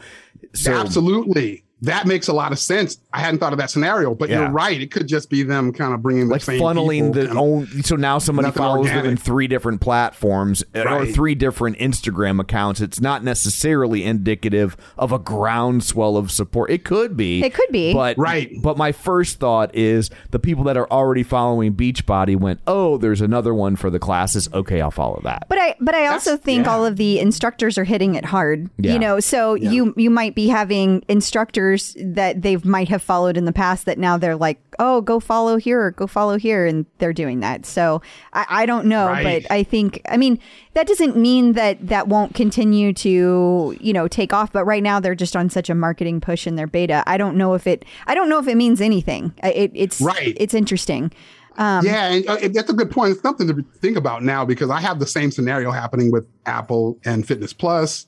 so 0.53 0.73
Absolutely. 0.73 1.63
That 1.81 2.07
makes 2.07 2.27
a 2.27 2.33
lot 2.33 2.51
of 2.51 2.57
sense. 2.59 2.97
I 3.13 3.19
hadn't 3.19 3.39
thought 3.39 3.53
of 3.53 3.59
that 3.59 3.69
scenario, 3.69 4.15
but 4.15 4.29
Yeah. 4.29 4.41
you're 4.41 4.49
right. 4.51 4.81
It 4.81 4.89
could 4.91 5.07
just 5.07 5.29
be 5.29 5.43
them 5.43 5.71
kind 5.73 5.93
of 5.93 6.01
bringing 6.01 6.27
the 6.27 6.33
like 6.33 6.41
same 6.41 6.59
funneling 6.59 7.13
the 7.13 7.29
own 7.29 7.67
so 7.83 7.95
now 7.95 8.17
somebody 8.17 8.47
Nothing 8.47 8.59
follows 8.59 8.87
them 8.87 9.05
in 9.05 9.15
three 9.17 9.47
different 9.47 9.79
platforms 9.81 10.63
uh, 10.75 10.81
or 10.87 11.05
three 11.05 11.35
different 11.35 11.77
instagram 11.77 12.39
accounts 12.39 12.81
it's 12.81 12.99
not 12.99 13.23
necessarily 13.23 14.03
indicative 14.03 14.75
of 14.97 15.11
a 15.11 15.19
groundswell 15.19 16.17
of 16.17 16.31
support 16.31 16.69
it 16.71 16.83
could 16.83 17.15
be 17.15 17.43
It 17.43 17.53
could 17.53 17.69
be. 17.71 17.93
but 17.93 18.17
Right. 18.17 18.51
but 18.61 18.77
my 18.77 18.91
first 18.91 19.39
thought 19.39 19.73
is 19.75 20.09
the 20.31 20.39
people 20.39 20.63
that 20.65 20.77
are 20.77 20.89
already 20.91 21.23
following 21.23 21.73
beachbody 21.73 22.35
went 22.35 22.59
oh 22.67 22.97
there's 22.97 23.21
another 23.21 23.53
one 23.53 23.75
for 23.75 23.89
the 23.89 23.99
classes 23.99 24.49
okay 24.53 24.81
i'll 24.81 24.91
follow 24.91 25.21
that 25.23 25.45
But 25.49 25.59
I 25.59 25.75
but 25.79 25.93
I 25.95 26.07
also 26.07 26.37
think 26.37 26.65
yeah. 26.65 26.71
all 26.73 26.85
of 26.85 26.97
the 26.97 27.19
instructors 27.19 27.77
are 27.77 27.83
hitting 27.83 28.15
it 28.15 28.25
hard. 28.25 28.69
Yeah. 28.77 28.93
You 28.93 28.99
know, 28.99 29.19
so 29.19 29.53
you 29.55 29.93
you 29.97 30.09
might 30.09 30.33
be 30.35 30.47
having 30.47 31.03
instructors 31.07 31.66
that 31.75 32.41
they 32.41 32.57
might 32.57 32.87
have 32.89 33.01
followed 33.01 33.35
in 33.37 33.45
the 33.45 33.51
past 33.51 33.85
that 33.85 33.97
now 33.97 34.17
they're 34.17 34.35
like, 34.35 34.59
oh, 34.79 35.01
go 35.01 35.19
follow 35.19 35.57
here 35.57 35.81
or 35.81 35.91
go 35.91 36.07
follow 36.07 36.37
here, 36.37 36.65
and 36.65 36.85
they're 36.99 37.13
doing 37.13 37.39
that. 37.41 37.65
So 37.65 38.01
I, 38.33 38.45
I 38.49 38.65
don't 38.65 38.85
know, 38.85 39.07
Right. 39.07 39.43
but 39.43 39.51
I 39.51 39.63
think 39.63 40.01
I 40.09 40.17
mean 40.17 40.39
that 40.73 40.87
doesn't 40.87 41.17
mean 41.17 41.53
that 41.53 41.87
that 41.87 42.07
won't 42.07 42.33
continue 42.35 42.93
to 42.93 43.75
you 43.79 43.93
know 43.93 44.07
take 44.07 44.33
off. 44.33 44.51
But 44.53 44.65
right 44.65 44.83
now 44.83 44.99
they're 44.99 45.15
just 45.15 45.35
on 45.35 45.49
such 45.49 45.69
a 45.69 45.75
marketing 45.75 46.21
push 46.21 46.47
in 46.47 46.55
their 46.55 46.67
beta. 46.67 47.03
I 47.07 47.17
don't 47.17 47.35
know 47.37 47.53
if 47.53 47.67
it 47.67 47.83
I 48.05 48.15
don't 48.15 48.29
know 48.29 48.39
if 48.39 48.47
it 48.47 48.55
means 48.55 48.79
anything. 48.81 49.33
It, 49.43 49.71
it's 49.73 49.99
Right. 49.99 50.35
It's 50.39 50.53
interesting. 50.53 51.11
Um, 51.59 51.83
yeah, 51.83 52.11
and 52.11 52.27
uh, 52.27 52.37
that's 52.53 52.69
a 52.69 52.73
good 52.73 52.91
point. 52.91 53.13
It's 53.13 53.21
something 53.23 53.47
to 53.47 53.65
think 53.79 53.97
about 53.97 54.21
now 54.21 54.45
because 54.45 54.69
I 54.69 54.79
have 54.79 54.99
the 54.99 55.07
same 55.07 55.31
scenario 55.31 55.71
happening 55.71 56.11
with 56.11 56.27
Apple 56.45 56.99
and 57.03 57.27
Fitness 57.27 57.51
Plus, 57.51 58.05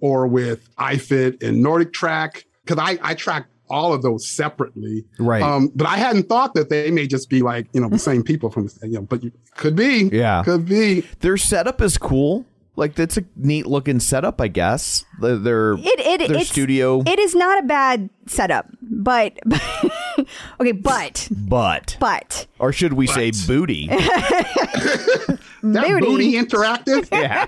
or 0.00 0.26
with 0.26 0.74
iFit 0.76 1.42
and 1.42 1.62
Nordic 1.62 1.92
Track 1.92 2.45
because 2.66 2.82
I 2.82 2.98
I 3.02 3.14
track 3.14 3.46
all 3.68 3.92
of 3.92 4.02
those 4.02 4.26
separately. 4.26 5.04
Right. 5.18 5.42
Um, 5.42 5.72
but 5.74 5.86
I 5.86 5.96
hadn't 5.96 6.28
thought 6.28 6.54
that 6.54 6.68
they 6.68 6.90
may 6.90 7.06
just 7.06 7.28
be 7.28 7.42
like 7.42 7.66
you 7.72 7.80
know 7.80 7.88
the 7.88 7.98
same 8.10 8.22
people 8.22 8.50
from 8.50 8.68
you 8.82 8.90
know, 8.90 9.02
but 9.02 9.22
you, 9.22 9.32
could 9.56 9.76
be. 9.76 10.10
Yeah. 10.12 10.42
Could 10.44 10.66
be. 10.66 11.02
their 11.20 11.36
setup 11.36 11.80
is 11.80 11.98
cool 11.98 12.44
like 12.76 12.94
that's 12.94 13.16
a 13.16 13.24
neat 13.36 13.66
looking 13.66 13.98
setup 14.00 14.40
i 14.40 14.48
guess 14.48 15.04
The- 15.20 15.36
their 15.38 15.72
It 15.74 15.80
it 16.00 16.28
their 16.28 16.38
it's, 16.38 16.50
studio 16.50 17.02
It 17.06 17.18
is 17.18 17.34
not 17.34 17.58
a 17.62 17.66
bad 17.66 18.10
setup, 18.28 18.66
but, 18.82 19.38
okay, 20.60 20.72
but 20.72 21.28
but 21.30 21.96
but 22.00 22.46
or 22.58 22.72
should 22.72 22.92
we 22.94 23.06
say 23.06 23.30
booty 23.46 23.86
That 25.62 25.84
Booty. 25.88 26.06
booty, 26.06 26.32
interactive. 26.34 27.08
yeah 27.12 27.46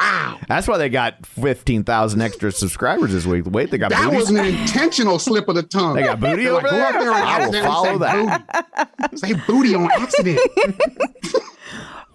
Wow. 0.00 0.38
That's 0.48 0.66
why 0.68 0.78
they 0.78 0.88
got 0.88 1.26
15,000 1.26 2.20
extra 2.22 2.50
subscribers 2.52 3.12
this 3.12 3.26
week. 3.26 3.44
Wait, 3.46 3.70
they 3.70 3.76
got 3.78 3.90
booty. 3.90 4.00
That 4.02 4.10
booties? 4.12 4.30
was 4.30 4.38
an 4.38 4.46
intentional 4.46 5.18
slip 5.18 5.48
of 5.48 5.56
the 5.56 5.64
tongue. 5.64 5.96
They 5.96 6.04
got 6.04 6.20
booty 6.20 6.44
They're 6.44 6.52
over 6.52 6.62
like, 6.62 6.70
go 6.70 6.80
out 6.80 6.92
there? 6.92 7.00
there 7.02 7.12
and 7.12 7.24
I 7.24 7.46
will 7.48 7.62
follow 7.64 7.84
say 7.84 7.98
that. 7.98 8.98
Booty. 9.10 9.16
Say 9.16 9.32
booty 9.46 9.74
on 9.74 9.90
accident. 9.92 10.40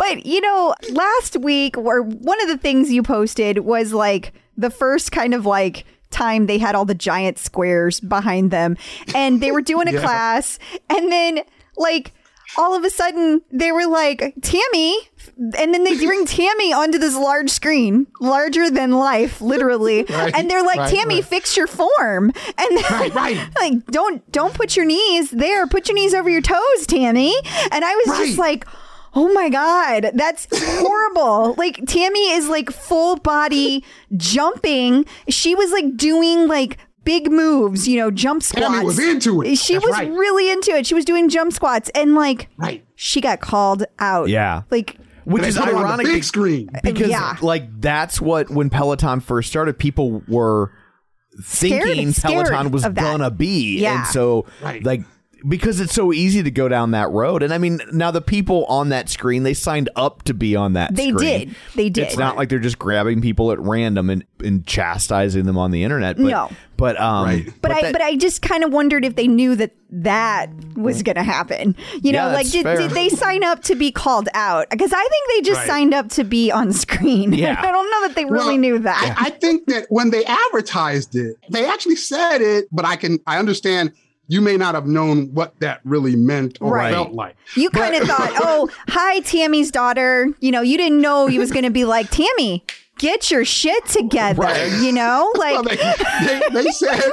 But 0.03 0.25
you 0.25 0.41
know, 0.41 0.73
last 0.91 1.37
week 1.37 1.77
or 1.77 2.01
one 2.01 2.41
of 2.41 2.47
the 2.47 2.57
things 2.57 2.91
you 2.91 3.03
posted 3.03 3.59
was 3.59 3.93
like 3.93 4.33
the 4.57 4.69
first 4.69 5.11
kind 5.11 5.33
of 5.33 5.45
like 5.45 5.85
time 6.09 6.45
they 6.45 6.57
had 6.59 6.75
all 6.75 6.85
the 6.85 6.93
giant 6.95 7.37
squares 7.39 7.99
behind 7.99 8.51
them 8.51 8.77
and 9.15 9.41
they 9.41 9.51
were 9.51 9.61
doing 9.61 9.87
a 9.87 9.91
Yeah. 9.93 10.01
class 10.01 10.59
and 10.89 11.11
then 11.11 11.39
like 11.75 12.11
all 12.55 12.75
of 12.75 12.83
a 12.83 12.89
sudden 12.91 13.41
they 13.51 13.71
were 13.71 13.87
like 13.87 14.35
Tammy 14.43 14.95
and 15.37 15.73
then 15.73 15.83
they 15.83 15.95
bring 16.05 16.25
Tammy 16.27 16.71
onto 16.71 16.99
this 16.99 17.15
large 17.15 17.49
screen 17.49 18.05
larger 18.21 18.69
than 18.69 18.91
life 18.91 19.41
literally 19.41 20.03
Right, 20.03 20.35
and 20.35 20.51
they're 20.51 20.61
like 20.63 20.77
right, 20.77 20.93
Tammy 20.93 21.15
right. 21.15 21.25
fix 21.25 21.57
your 21.57 21.65
form 21.65 22.31
and 22.59 22.83
Right, 22.91 23.11
right. 23.15 23.49
like 23.59 23.83
don't 23.87 24.31
don't 24.31 24.53
put 24.53 24.75
your 24.75 24.85
knees 24.85 25.31
there 25.31 25.65
put 25.65 25.87
your 25.87 25.95
knees 25.95 26.13
over 26.13 26.29
your 26.29 26.41
toes 26.41 26.85
Tammy 26.85 27.33
and 27.71 27.83
I 27.83 27.95
was 28.05 28.17
just 28.19 28.37
like 28.37 28.67
Oh 29.15 29.31
my 29.33 29.49
God, 29.49 30.11
that's 30.15 30.47
horrible. 30.51 31.53
like, 31.57 31.79
Tammy 31.85 32.31
is 32.31 32.47
like 32.49 32.71
full 32.71 33.17
body 33.17 33.83
jumping. 34.17 35.05
She 35.29 35.53
was 35.55 35.71
like 35.71 35.95
doing 35.95 36.47
like 36.47 36.77
big 37.03 37.31
moves, 37.31 37.87
you 37.87 37.97
know, 37.97 38.09
jump 38.09 38.41
squats. 38.41 38.67
Tammy 38.67 38.85
was 38.85 38.97
into 38.99 39.41
it. 39.41 39.57
She 39.57 39.73
That's 39.73 39.85
was 39.85 39.93
right. 39.93 40.09
really 40.09 40.49
into 40.49 40.71
it. 40.71 40.87
She 40.87 40.95
was 40.95 41.05
doing 41.05 41.29
jump 41.29 41.53
squats 41.53 41.91
and 41.93 42.15
like, 42.15 42.49
Right. 42.57 42.83
she 42.95 43.21
got 43.21 43.39
called 43.41 43.83
out. 43.99 44.29
Yeah. 44.29 44.61
Like, 44.71 44.97
Which 45.25 45.43
is 45.43 45.57
put 45.57 45.65
her 45.67 45.75
on 45.75 45.81
the 45.81 45.87
ironic 45.87 46.05
big 46.07 46.23
screen. 46.23 46.69
because 46.81 47.09
Yeah. 47.09 47.35
like 47.41 47.81
that's 47.81 48.19
what 48.21 48.49
when 48.49 48.69
Peloton 48.69 49.19
first 49.19 49.49
started 49.49 49.77
people 49.77 50.23
were 50.27 50.71
thinking 51.41 52.11
scared 52.13 52.47
Peloton 52.47 52.71
was 52.71 52.85
gonna 52.85 53.31
be 53.31 53.79
Yeah. 53.79 53.99
and 53.99 54.07
so 54.07 54.45
Right. 54.61 54.83
like 54.83 55.01
because 55.47 55.79
it's 55.79 55.93
so 55.93 56.13
easy 56.13 56.41
to 56.43 56.51
go 56.51 56.67
down 56.69 56.91
that 56.91 57.09
road. 57.11 57.43
And 57.43 57.53
I 57.53 57.57
mean, 57.57 57.79
now 57.91 58.11
the 58.11 58.21
people 58.21 58.65
on 58.65 58.89
that 58.89 59.09
screen, 59.09 59.43
they 59.43 59.53
signed 59.53 59.89
up 59.95 60.23
to 60.23 60.33
be 60.33 60.55
on 60.55 60.73
that 60.73 60.95
They 60.95 61.09
screen. 61.09 61.17
did. 61.49 61.55
They 61.75 61.89
did. 61.89 62.03
It's 62.05 62.17
not 62.17 62.37
like 62.37 62.49
they're 62.49 62.59
just 62.59 62.79
grabbing 62.79 63.21
people 63.21 63.51
at 63.51 63.59
random 63.59 64.09
and, 64.09 64.25
and 64.43 64.65
chastising 64.65 65.45
them 65.45 65.57
on 65.57 65.71
the 65.71 65.83
internet. 65.83 66.17
But, 66.17 66.23
No. 66.25 66.49
But 66.77 66.99
um 66.99 67.25
Right. 67.25 67.53
But, 67.61 67.71
I 67.71 67.81
that- 67.81 67.91
but 67.93 68.01
I 68.01 68.15
just 68.15 68.41
kind 68.41 68.63
of 68.63 68.71
wondered 68.73 69.05
if 69.05 69.15
they 69.15 69.27
knew 69.27 69.55
that 69.55 69.71
that 69.91 70.49
was 70.75 71.03
going 71.03 71.15
to 71.17 71.23
happen. 71.23 71.75
You 72.01 72.13
know, 72.13 72.27
Yeah, 72.29 72.33
like 72.33 72.49
did, 72.49 72.63
fair. 72.63 72.77
did 72.77 72.91
they 72.91 73.09
sign 73.09 73.43
up 73.43 73.61
to 73.65 73.75
be 73.75 73.91
called 73.91 74.27
out? 74.33 74.67
Because 74.71 74.91
I 74.91 75.01
think 75.07 75.29
they 75.35 75.41
just 75.49 75.59
Right. 75.59 75.67
signed 75.67 75.93
up 75.93 76.09
to 76.09 76.23
be 76.23 76.51
on 76.51 76.73
screen. 76.73 77.31
Yeah. 77.43 77.59
I 77.61 77.71
don't 77.71 77.91
know 77.91 78.07
that 78.07 78.15
they 78.15 78.25
really 78.25 78.45
Well, 78.53 78.57
knew 78.57 78.79
that. 78.79 79.15
I, 79.19 79.27
I 79.27 79.29
think 79.29 79.67
that 79.67 79.85
when 79.89 80.09
they 80.09 80.23
advertised 80.25 81.15
it, 81.15 81.35
they 81.49 81.65
actually 81.67 81.95
said 81.97 82.41
it, 82.41 82.65
but 82.71 82.85
I 82.85 82.95
can 82.95 83.19
I 83.27 83.37
understand 83.37 83.91
you 84.27 84.41
may 84.41 84.57
not 84.57 84.73
have 84.75 84.87
known 84.87 85.33
what 85.33 85.59
that 85.59 85.81
really 85.83 86.15
meant 86.15 86.57
or 86.61 86.73
Right. 86.73 86.93
felt 86.93 87.11
like. 87.13 87.35
You 87.55 87.69
kind 87.69 87.95
of 87.95 88.07
thought, 88.07 88.31
oh, 88.35 88.69
hi, 88.87 89.19
Tammy's 89.21 89.69
daughter. 89.71 90.29
You 90.39 90.51
know, 90.51 90.61
you 90.61 90.77
didn't 90.77 91.01
know 91.01 91.27
he 91.27 91.39
was 91.39 91.51
going 91.51 91.65
to 91.65 91.69
be 91.71 91.85
like, 91.85 92.09
Tammy, 92.09 92.63
get 92.97 93.29
your 93.31 93.43
shit 93.45 93.85
together. 93.85 94.41
Right. 94.41 94.71
You 94.81 94.91
know, 94.93 95.31
like, 95.37 95.53
Well, 95.55 95.63
they, 95.63 95.75
they, 96.25 96.63
they 96.63 96.71
said 96.71 97.11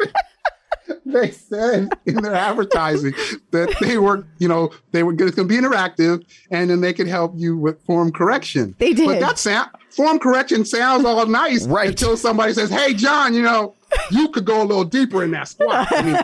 they 1.04 1.30
said 1.30 1.88
in 2.06 2.16
their 2.16 2.34
advertising 2.34 3.12
that 3.50 3.74
they 3.80 3.98
were, 3.98 4.24
you 4.38 4.48
know, 4.48 4.70
they 4.92 5.02
were 5.02 5.12
going 5.12 5.32
to 5.32 5.44
be 5.44 5.56
interactive, 5.56 6.24
and 6.50 6.70
then 6.70 6.80
they 6.80 6.92
could 6.92 7.08
help 7.08 7.32
you 7.36 7.56
with 7.56 7.80
form 7.84 8.12
correction. 8.12 8.74
They 8.78 8.92
did. 8.92 9.06
but 9.06 9.20
that 9.20 9.38
sound 9.38 9.70
form 9.96 10.18
correction 10.18 10.64
sounds 10.64 11.04
all 11.04 11.24
nice 11.26 11.66
Right. 11.66 11.88
until 11.88 12.16
somebody 12.16 12.52
says, 12.52 12.70
"Hey, 12.70 12.94
John, 12.94 13.34
you 13.34 13.42
know." 13.42 13.74
You 14.10 14.28
could 14.28 14.44
go 14.44 14.60
a 14.62 14.64
little 14.64 14.84
deeper 14.84 15.22
in 15.22 15.30
that 15.30 15.46
squat. 15.48 15.86
I 15.92 16.02
mean, 16.02 16.16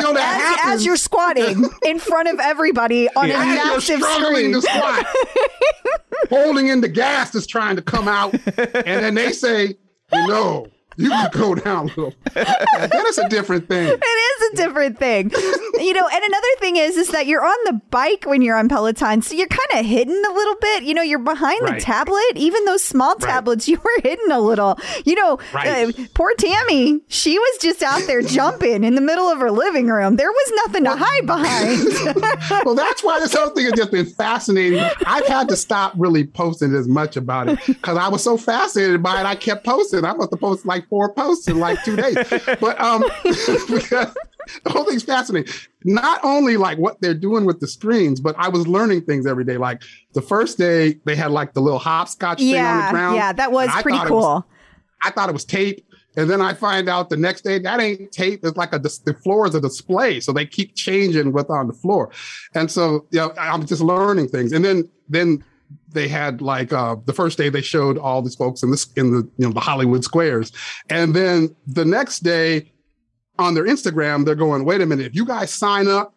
till 0.00 0.14
that 0.14 0.40
as, 0.40 0.42
happens, 0.56 0.74
as 0.80 0.86
you're 0.86 0.96
squatting 0.96 1.68
in 1.84 1.98
front 1.98 2.26
of 2.28 2.40
everybody 2.40 3.08
on 3.16 3.30
a 3.30 3.34
as 3.34 3.46
you're 3.46 3.98
massive 3.98 4.00
struggling 4.00 4.34
screen. 4.34 4.52
to 4.54 4.60
squat, 4.62 5.06
holding 6.30 6.68
in 6.68 6.80
the 6.80 6.88
gas 6.88 7.34
is 7.34 7.46
trying 7.46 7.76
to 7.76 7.82
come 7.82 8.08
out, 8.08 8.32
and 8.34 9.04
then 9.04 9.14
they 9.14 9.30
say, 9.32 9.76
you 10.12 10.26
know, 10.26 10.66
you 10.96 11.10
can 11.10 11.30
go 11.32 11.54
down 11.54 11.84
a 11.84 11.88
little. 11.88 12.14
That 12.34 13.04
is 13.08 13.18
a 13.18 13.28
different 13.28 13.68
thing. 13.68 13.88
It 13.88 14.02
is 14.02 14.52
a 14.52 14.56
different 14.56 14.98
thing. 14.98 15.30
you 15.74 15.92
know, 15.92 16.06
and 16.08 16.24
another 16.24 16.46
thing 16.58 16.76
is 16.76 16.96
is 16.96 17.08
that 17.08 17.26
you're 17.26 17.44
on 17.44 17.56
the 17.64 17.80
bike 17.90 18.24
when 18.26 18.42
you're 18.42 18.56
on 18.56 18.68
Peloton, 18.68 19.22
so 19.22 19.34
you're 19.34 19.46
kind 19.48 19.80
of 19.80 19.86
hidden 19.86 20.14
a 20.28 20.32
little 20.32 20.54
bit. 20.60 20.82
You 20.84 20.94
know, 20.94 21.02
you're 21.02 21.18
behind 21.18 21.66
the 21.66 21.78
tablet. 21.80 22.22
Even 22.34 22.64
those 22.64 22.82
small 22.84 23.14
tablets, 23.16 23.68
you 23.68 23.78
were 23.82 24.00
hidden 24.02 24.30
a 24.30 24.40
little. 24.40 24.78
You 25.04 25.14
know, 25.16 25.38
Right. 25.52 25.88
uh, 25.88 25.92
poor 26.14 26.34
Tammy, 26.34 27.00
she 27.08 27.38
was 27.38 27.58
just 27.60 27.82
out 27.82 28.02
there 28.06 28.22
jumping 28.22 28.84
in 28.84 28.94
the 28.94 29.00
middle 29.00 29.26
of 29.28 29.38
her 29.38 29.50
living 29.50 29.88
room. 29.88 30.16
There 30.16 30.30
was 30.30 30.52
nothing 30.66 30.84
to 30.84 30.96
hide 30.96 31.26
behind. 31.26 32.26
Well, 32.64 32.74
that's 32.74 33.02
why 33.04 33.20
this 33.20 33.34
whole 33.34 33.50
thing 33.50 33.64
has 33.64 33.74
just 33.74 33.90
been 33.90 34.06
fascinating. 34.06 34.80
I've 35.06 35.26
had 35.26 35.48
to 35.48 35.56
stop 35.56 35.92
really 35.96 36.24
posting 36.26 36.74
as 36.74 36.88
much 36.88 37.16
about 37.16 37.48
it 37.48 37.58
because 37.66 37.96
I 37.96 38.08
was 38.08 38.22
so 38.22 38.36
fascinated 38.36 39.02
by 39.02 39.20
it. 39.20 39.26
I 39.26 39.34
kept 39.34 39.64
posting. 39.64 40.04
I 40.04 40.12
must 40.14 40.30
have 40.30 40.40
posted 40.40 40.66
like 40.66 40.85
four 40.88 41.12
posts 41.12 41.48
in 41.48 41.58
like 41.58 41.82
two 41.84 41.96
days. 41.96 42.16
But 42.60 42.80
um, 42.80 43.02
because 43.24 44.14
the 44.64 44.70
whole 44.70 44.84
thing's 44.84 45.02
fascinating. 45.02 45.52
Not 45.84 46.20
only 46.24 46.56
like 46.56 46.78
what 46.78 47.00
they're 47.00 47.14
doing 47.14 47.44
with 47.44 47.60
the 47.60 47.66
screens, 47.66 48.20
but 48.20 48.34
I 48.38 48.48
was 48.48 48.66
learning 48.66 49.02
things 49.02 49.26
every 49.26 49.44
day. 49.44 49.56
Like 49.56 49.82
the 50.14 50.22
first 50.22 50.58
day, 50.58 50.98
they 51.04 51.16
had 51.16 51.30
like 51.30 51.52
the 51.54 51.60
little 51.60 51.78
hopscotch 51.78 52.38
thing 52.38 52.48
on 52.48 52.52
the 52.54 52.82
yeah, 52.84 52.90
ground. 52.90 53.16
yeah, 53.16 53.32
that 53.32 53.52
was 53.52 53.70
pretty 53.82 53.98
it 53.98 54.02
was- 54.02 54.08
cool. 54.08 54.46
I 55.02 55.10
thought 55.10 55.28
it 55.28 55.32
was 55.32 55.44
tape. 55.44 55.84
And 56.16 56.30
then 56.30 56.40
I 56.40 56.54
find 56.54 56.88
out 56.88 57.10
the 57.10 57.16
next 57.18 57.42
day 57.42 57.58
that 57.58 57.78
ain't 57.78 58.10
tape. 58.10 58.40
It's 58.42 58.56
like 58.56 58.72
a 58.72 58.78
dis- 58.78 58.98
the 58.98 59.12
floor 59.12 59.46
is 59.46 59.54
a 59.54 59.60
display, 59.60 60.18
so 60.20 60.32
they 60.32 60.46
keep 60.46 60.74
changing 60.74 61.32
what's 61.32 61.50
on 61.50 61.66
the 61.66 61.74
floor. 61.74 62.10
And 62.54 62.70
so, 62.70 63.06
you 63.10 63.18
know, 63.20 63.34
I'm 63.38 63.66
just 63.66 63.82
learning 63.82 64.28
things. 64.28 64.52
And 64.52 64.64
then 64.64 64.88
then 65.10 65.44
they 65.96 66.08
had 66.08 66.40
like 66.40 66.72
uh, 66.72 66.96
the 67.04 67.12
first 67.12 67.38
day 67.38 67.48
they 67.48 67.62
showed 67.62 67.98
all 67.98 68.22
these 68.22 68.34
folks 68.34 68.62
in 68.62 68.70
this 68.70 68.86
in 68.96 69.10
the 69.10 69.28
you 69.38 69.46
know 69.46 69.52
the 69.52 69.60
Hollywood 69.60 70.04
squares, 70.04 70.52
and 70.90 71.14
then 71.14 71.54
the 71.66 71.84
next 71.84 72.20
day 72.20 72.72
on 73.38 73.54
their 73.54 73.64
Instagram 73.64 74.24
they're 74.24 74.34
going, 74.34 74.64
wait 74.64 74.80
a 74.80 74.86
minute, 74.86 75.06
if 75.06 75.14
you 75.14 75.24
guys 75.24 75.52
sign 75.52 75.88
up, 75.88 76.14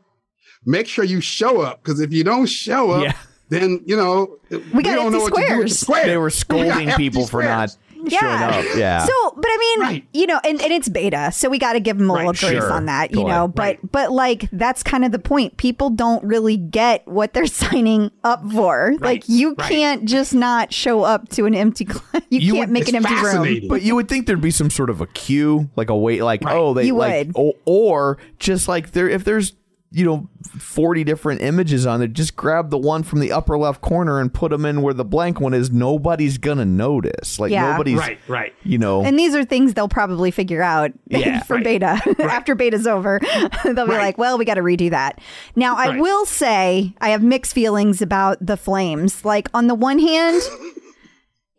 make 0.65 0.87
sure 0.87 1.03
you 1.03 1.21
show 1.21 1.61
up 1.61 1.83
because 1.83 1.99
if 1.99 2.13
you 2.13 2.23
don't 2.23 2.47
show 2.47 2.91
up. 2.91 3.03
Yeah. 3.03 3.13
Then 3.49 3.81
you 3.83 3.97
know 3.97 4.37
we, 4.51 4.83
got 4.83 4.93
don't 4.93 5.11
know 5.11 5.25
empty 5.25 5.31
what 5.31 5.41
to 5.41 5.47
do 5.47 5.57
with 5.57 5.69
the 5.69 5.73
squares. 5.73 6.05
they 6.05 6.17
were 6.17 6.29
scolding 6.29 6.71
empty 6.71 7.09
people 7.09 7.25
for 7.25 7.41
not 7.41 7.75
showing 8.07 8.41
up. 8.41 8.65
Yeah. 8.75 8.99
So, 9.05 9.13
but 9.35 9.45
I 9.47 9.57
mean, 9.59 9.79
Right. 9.81 10.05
you 10.13 10.27
know, 10.27 10.39
and, 10.43 10.61
and 10.61 10.71
it's 10.71 10.87
beta, 10.89 11.31
so 11.33 11.49
we 11.49 11.57
got 11.59 11.73
to 11.73 11.79
give 11.79 11.97
them 11.97 12.09
a 12.09 12.13
little 12.13 12.29
Right, 12.29 12.39
grace 12.39 12.51
sure. 12.51 12.71
on 12.71 12.85
that, 12.85 13.11
you 13.11 13.17
Totally. 13.17 13.31
know. 13.33 13.47
But 13.47 13.61
Right. 13.61 13.91
but 13.91 14.11
like 14.11 14.49
that's 14.51 14.83
kind 14.83 15.03
of 15.05 15.11
the 15.11 15.19
point. 15.19 15.57
People 15.57 15.89
don't 15.89 16.23
really 16.23 16.57
get 16.57 17.07
what 17.07 17.33
they're 17.33 17.45
signing 17.47 18.11
up 18.23 18.43
for. 18.51 18.95
Like 18.99 19.27
you 19.27 19.55
right. 19.57 19.69
can't 19.69 20.05
just 20.05 20.33
not 20.33 20.73
show 20.73 21.03
up 21.03 21.29
to 21.29 21.45
an 21.45 21.55
empty. 21.55 21.85
Cl- 21.85 22.03
you, 22.29 22.39
You 22.39 22.53
can't 22.53 22.59
would- 22.69 22.73
make 22.73 22.87
an 22.89 22.95
empty 22.95 23.15
room. 23.15 23.67
But 23.67 23.81
you 23.81 23.95
would 23.95 24.07
think 24.07 24.27
there'd 24.27 24.41
be 24.41 24.51
some 24.51 24.69
sort 24.69 24.89
of 24.89 25.01
a 25.01 25.07
queue, 25.07 25.69
like 25.75 25.89
a 25.89 25.95
wait, 25.97 26.21
like 26.23 26.43
Right. 26.43 26.55
oh, 26.55 26.73
they 26.73 26.85
You 26.85 26.95
like, 26.95 27.27
would. 27.27 27.37
o- 27.37 27.53
or 27.65 28.17
just 28.39 28.67
like 28.67 28.91
there, 28.91 29.09
if 29.09 29.23
there's 29.23 29.53
you 29.91 30.05
know 30.05 30.29
forty 30.59 31.03
different 31.03 31.41
images 31.41 31.85
on 31.87 31.99
there, 31.99 32.07
just 32.07 32.35
grab 32.35 32.69
the 32.69 32.77
one 32.77 33.01
from 33.03 33.19
the 33.21 33.31
upper 33.31 33.57
left 33.57 33.81
corner 33.81 34.19
and 34.19 34.31
put 34.33 34.51
them 34.51 34.63
in 34.65 34.81
where 34.83 34.93
the 34.93 35.03
blank 35.05 35.39
one 35.39 35.53
is. 35.53 35.71
Nobody's 35.71 36.37
gonna 36.37 36.65
notice. 36.65 37.39
Like 37.39 37.51
Yeah. 37.51 37.71
nobody's 37.71 37.97
Right, 37.97 38.19
right. 38.27 38.53
You 38.63 38.77
know, 38.77 39.03
And 39.03 39.17
these 39.17 39.33
are 39.35 39.43
things 39.43 39.73
they'll 39.73 39.87
probably 39.87 40.29
figure 40.31 40.61
out 40.61 40.91
Yeah, 41.07 41.41
for 41.43 41.55
right. 41.55 41.63
beta. 41.63 41.99
After 42.19 42.53
beta's 42.55 42.85
over, 42.85 43.19
they'll 43.63 43.73
be 43.73 43.81
Right. 43.93 43.97
like, 43.97 44.17
well, 44.19 44.37
we 44.37 44.45
got 44.45 44.55
to 44.55 44.61
redo 44.61 44.89
that. 44.91 45.19
Now, 45.55 45.75
I 45.75 45.89
Right. 45.89 45.99
will 46.01 46.25
say 46.25 46.93
I 47.01 47.09
have 47.09 47.23
mixed 47.23 47.53
feelings 47.53 48.01
about 48.01 48.37
the 48.45 48.57
flames. 48.57 49.25
Like, 49.25 49.49
on 49.55 49.67
the 49.67 49.75
one 49.75 49.97
hand, 49.99 50.41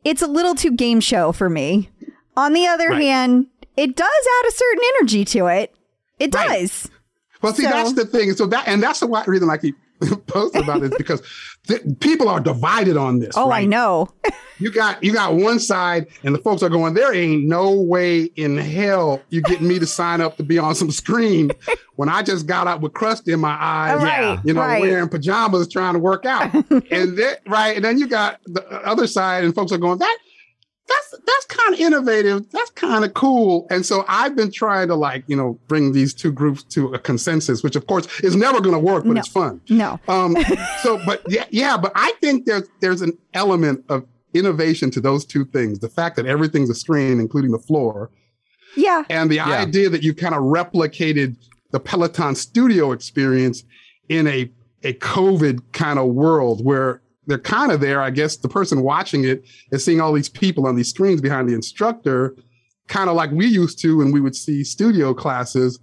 it's 0.04 0.22
a 0.22 0.26
little 0.26 0.54
too 0.54 0.70
game 0.72 1.00
show 1.00 1.32
for 1.32 1.50
me. 1.50 1.88
On 2.36 2.52
the 2.52 2.66
other 2.66 2.88
Right. 2.90 3.02
hand, 3.02 3.46
it 3.76 3.96
does 3.96 4.06
add 4.08 4.48
a 4.48 4.52
certain 4.52 4.82
energy 4.98 5.24
to 5.26 5.46
it. 5.46 5.74
It 6.18 6.34
Right. 6.34 6.60
does. 6.60 6.88
Well, 7.42 7.54
see, 7.54 7.62
So- 7.64 7.70
that's 7.70 7.92
the 7.94 8.04
thing. 8.06 8.32
So 8.32 8.46
that, 8.46 8.68
and 8.68 8.82
that's 8.82 9.00
the 9.00 9.06
why, 9.06 9.24
reason 9.26 9.48
I 9.50 9.56
keep 9.56 9.76
posting 10.26 10.62
about 10.62 10.80
this 10.80 10.92
because 10.96 11.22
th- 11.68 11.82
people 12.00 12.28
are 12.28 12.40
divided 12.40 12.96
on 12.96 13.18
this. 13.18 13.36
Oh, 13.36 13.50
I 13.50 13.64
know. 13.66 14.08
You 14.58 14.70
got 14.70 15.02
you 15.02 15.12
got 15.14 15.36
one 15.36 15.58
side, 15.58 16.06
and 16.22 16.34
the 16.34 16.38
folks 16.38 16.62
are 16.62 16.68
going. 16.68 16.92
There 16.92 17.14
ain't 17.14 17.44
no 17.46 17.72
way 17.72 18.24
in 18.36 18.58
hell 18.58 19.22
you 19.30 19.40
getting 19.40 19.66
me 19.68 19.78
to 19.78 19.86
sign 19.86 20.20
up 20.20 20.36
to 20.36 20.42
be 20.42 20.58
on 20.58 20.74
some 20.74 20.90
screen 20.90 21.50
when 21.96 22.10
I 22.10 22.22
just 22.22 22.46
got 22.46 22.66
out 22.66 22.82
with 22.82 22.92
crust 22.92 23.26
in 23.26 23.40
my 23.40 23.56
eyes. 23.58 24.02
Right, 24.02 24.38
You 24.44 24.52
know, 24.52 24.60
right. 24.60 24.80
wearing 24.82 25.08
pajamas, 25.08 25.66
trying 25.68 25.94
to 25.94 25.98
work 25.98 26.26
out, 26.26 26.52
and 26.70 27.16
then 27.16 27.36
right, 27.46 27.74
and 27.76 27.84
then 27.84 27.96
you 27.98 28.06
got 28.06 28.38
the 28.44 28.62
other 28.86 29.06
side, 29.06 29.44
and 29.44 29.54
folks 29.54 29.72
are 29.72 29.78
going 29.78 29.98
that. 29.98 30.18
That's 30.90 31.14
that's 31.24 31.44
kind 31.46 31.74
of 31.74 31.80
innovative. 31.80 32.50
That's 32.50 32.70
kind 32.72 33.04
of 33.04 33.14
cool. 33.14 33.66
And 33.70 33.86
so 33.86 34.04
I've 34.08 34.34
been 34.36 34.50
trying 34.50 34.88
to 34.88 34.94
like 34.96 35.24
you 35.28 35.36
know 35.36 35.58
bring 35.68 35.92
these 35.92 36.12
two 36.12 36.32
groups 36.32 36.62
to 36.74 36.92
a 36.94 36.98
consensus, 36.98 37.62
which 37.62 37.76
of 37.76 37.86
course 37.86 38.06
is 38.20 38.34
never 38.36 38.60
going 38.60 38.74
to 38.74 38.78
work, 38.80 39.04
but 39.04 39.12
No. 39.14 39.18
it's 39.20 39.28
fun. 39.28 39.60
No. 39.68 39.98
Um, 40.08 40.36
so, 40.82 41.00
but 41.06 41.22
yeah, 41.28 41.44
yeah, 41.50 41.76
but 41.76 41.92
I 41.94 42.12
think 42.20 42.44
there's 42.46 42.68
there's 42.80 43.02
an 43.02 43.12
element 43.34 43.84
of 43.88 44.04
innovation 44.34 44.90
to 44.92 45.00
those 45.00 45.24
two 45.24 45.44
things: 45.46 45.78
the 45.78 45.88
fact 45.88 46.16
that 46.16 46.26
everything's 46.26 46.70
a 46.70 46.74
screen, 46.74 47.20
including 47.20 47.52
the 47.52 47.58
floor, 47.58 48.10
Yeah. 48.76 49.04
and 49.08 49.30
the 49.30 49.40
idea 49.40 49.88
that 49.90 50.02
you 50.02 50.12
kind 50.14 50.34
of 50.34 50.42
replicated 50.42 51.36
the 51.70 51.80
Peloton 51.80 52.34
studio 52.34 52.92
experience 52.92 53.62
in 54.08 54.26
a 54.26 54.50
a 54.82 54.94
COVID 54.94 55.60
kind 55.72 55.98
of 55.98 56.06
world 56.08 56.64
where 56.64 57.00
they're 57.30 57.38
kind 57.38 57.72
of 57.72 57.80
there. 57.80 58.02
I 58.02 58.10
guess 58.10 58.36
the 58.36 58.48
person 58.48 58.82
watching 58.82 59.24
it 59.24 59.44
is 59.70 59.84
seeing 59.84 60.00
all 60.00 60.12
these 60.12 60.28
people 60.28 60.66
on 60.66 60.76
these 60.76 60.90
screens 60.90 61.20
behind 61.20 61.48
the 61.48 61.54
instructor, 61.54 62.36
kind 62.88 63.08
of 63.08 63.16
like 63.16 63.30
we 63.30 63.46
used 63.46 63.78
to 63.80 63.98
when 63.98 64.12
we 64.12 64.20
would 64.20 64.36
see 64.36 64.64
studio 64.64 65.14
classes. 65.14 65.78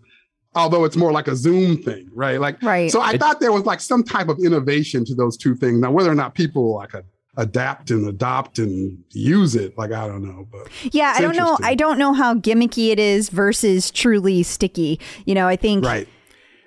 Although 0.56 0.86
it's 0.86 0.98
more 0.98 1.12
like 1.12 1.28
a 1.28 1.36
Zoom 1.36 1.82
thing, 1.84 2.10
right? 2.14 2.42
Like, 2.42 2.62
Right. 2.64 2.92
So 2.92 3.00
I 3.00 3.18
thought 3.18 3.40
there 3.40 3.52
was 3.52 3.66
like 3.66 3.80
some 3.80 4.04
type 4.04 4.28
of 4.28 4.40
innovation 4.40 5.06
to 5.06 5.14
those 5.14 5.38
two 5.38 5.56
things. 5.56 5.80
Now, 5.80 5.92
whether 5.92 6.12
or 6.12 6.16
not 6.16 6.34
people 6.34 6.76
like 6.76 6.96
a, 6.96 7.04
adapt 7.38 7.92
and 7.92 8.08
adopt 8.08 8.58
and 8.58 8.98
use 9.12 9.56
it, 9.56 9.78
like 9.78 9.92
I 9.92 10.08
don't 10.08 10.24
know, 10.24 10.48
but 10.52 10.68
Yeah, 10.92 11.14
I 11.16 11.22
don't 11.22 11.36
know. 11.36 11.58
I 11.62 11.76
don't 11.76 12.00
know 12.00 12.14
how 12.14 12.34
gimmicky 12.34 12.90
it 12.90 13.00
is 13.00 13.30
versus 13.30 13.92
truly 13.92 14.44
sticky. 14.44 15.00
You 15.26 15.36
know, 15.36 15.48
I 15.48 15.56
think. 15.56 15.86
right. 15.86 16.08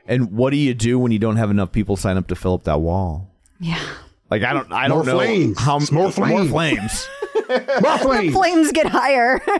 and 0.06 0.30
what 0.32 0.50
do 0.50 0.56
you 0.56 0.72
do 0.72 0.98
when 0.98 1.12
you 1.12 1.18
don't 1.18 1.36
have 1.36 1.50
enough 1.50 1.72
people 1.72 1.96
sign 1.96 2.16
up 2.16 2.28
to 2.28 2.36
fill 2.36 2.54
up 2.54 2.64
that 2.64 2.80
wall? 2.80 3.30
Yeah. 3.58 3.82
Like 4.30 4.42
I 4.44 4.52
don't, 4.52 4.72
I 4.72 4.88
More 4.88 4.98
don't 4.98 5.06
know 5.06 5.18
flames. 5.18 5.58
how 5.58 5.78
More 5.90 6.04
more 6.04 6.12
flames. 6.12 6.50
flames. 6.50 7.08
More 7.82 7.98
flames. 7.98 8.32
Flames 8.34 8.72
get 8.72 8.86
higher. 8.86 9.40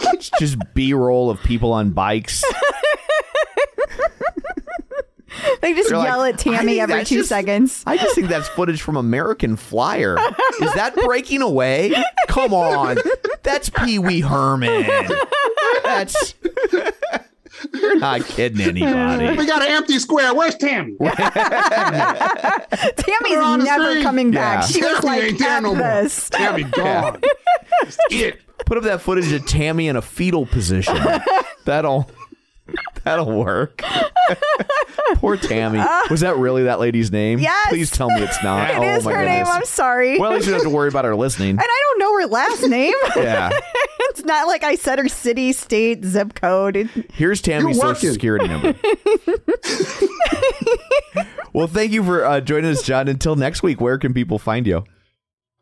It's 0.00 0.30
just 0.38 0.56
B 0.74 0.94
roll 0.94 1.28
of 1.28 1.42
people 1.42 1.72
on 1.72 1.90
bikes. 1.90 2.42
they 5.60 5.74
just 5.74 5.90
You're 5.90 5.98
like, 5.98 6.06
yell 6.08 6.22
at 6.24 6.38
Tammy 6.38 6.80
every 6.80 7.04
two 7.04 7.16
just- 7.16 7.28
seconds. 7.28 7.82
I 7.86 7.96
just 7.96 8.14
think 8.14 8.28
that's 8.28 8.48
footage 8.48 8.80
from 8.80 8.96
American 8.96 9.56
Flyer. 9.56 10.16
Is 10.60 10.72
that 10.74 10.94
breaking 10.94 11.42
away? 11.42 11.92
Come 12.28 12.54
on. 12.54 12.98
That's 13.42 13.70
Pee 13.70 13.98
Wee 13.98 14.20
Herman. 14.20 14.86
That's 15.84 16.34
You're 17.72 17.98
not 17.98 18.24
kidding 18.24 18.60
anybody. 18.60 19.36
We 19.36 19.46
got 19.46 19.62
an 19.62 19.68
empty 19.70 19.98
square. 19.98 20.34
Where's 20.34 20.54
Tammy? 20.56 20.96
Tammy's 21.00 21.12
We're 23.30 23.42
on 23.42 23.58
the 23.60 23.64
never 23.64 24.02
coming 24.02 24.30
back. 24.30 24.62
Yeah. 24.62 24.66
She 24.66 24.80
was 24.82 25.00
Tammy 25.00 25.06
like, 25.06 25.22
ain't 25.24 25.38
there 25.38 25.56
"F 25.56 25.62
no 25.62 25.74
more. 25.74 26.02
this." 26.02 26.30
Tammy 26.30 26.64
gone. 26.64 27.20
That's 27.82 27.98
it. 28.10 28.40
Put 28.66 28.78
up 28.78 28.84
that 28.84 29.00
footage 29.00 29.32
of 29.32 29.46
Tammy 29.46 29.88
in 29.88 29.96
a 29.96 30.02
fetal 30.02 30.46
position. 30.46 30.96
That'll 31.64 32.10
that'll 33.04 33.32
work. 33.32 33.82
Poor 35.14 35.36
Tammy. 35.36 35.80
Was 36.10 36.20
that 36.20 36.36
really 36.36 36.64
that 36.64 36.80
lady's 36.80 37.10
name? 37.10 37.38
Yes. 37.38 37.68
Please 37.68 37.90
tell 37.90 38.08
me 38.10 38.22
it's 38.22 38.42
not. 38.42 38.70
It 38.78 38.78
oh 38.78 38.96
is 38.96 39.04
my 39.04 39.12
her 39.12 39.24
name. 39.24 39.46
I'm 39.46 39.64
sorry. 39.64 40.18
Well, 40.18 40.30
at 40.30 40.36
least 40.36 40.46
you 40.46 40.52
don't 40.52 40.60
have 40.62 40.70
to 40.70 40.74
worry 40.76 40.88
about 40.88 41.04
her 41.04 41.16
listening. 41.16 41.50
and 41.50 41.60
I 41.60 41.82
don't 41.88 41.98
know 41.98 42.20
her 42.20 42.26
last 42.26 42.62
name. 42.68 42.94
Yeah. 43.16 43.50
it's 44.10 44.24
not 44.24 44.46
like 44.46 44.62
I 44.62 44.74
said 44.74 44.98
her 44.98 45.08
city, 45.08 45.52
state, 45.52 46.04
zip 46.04 46.34
code. 46.34 46.88
Here's 47.12 47.40
Tammy's 47.40 47.80
social 47.80 48.12
security 48.12 48.46
number. 48.46 48.74
well, 51.52 51.66
thank 51.66 51.92
you 51.92 52.04
for 52.04 52.24
uh, 52.24 52.40
joining 52.40 52.70
us, 52.70 52.82
John. 52.82 53.08
Until 53.08 53.36
next 53.36 53.62
week, 53.62 53.80
where 53.80 53.98
can 53.98 54.12
people 54.14 54.38
find 54.38 54.66
you? 54.66 54.84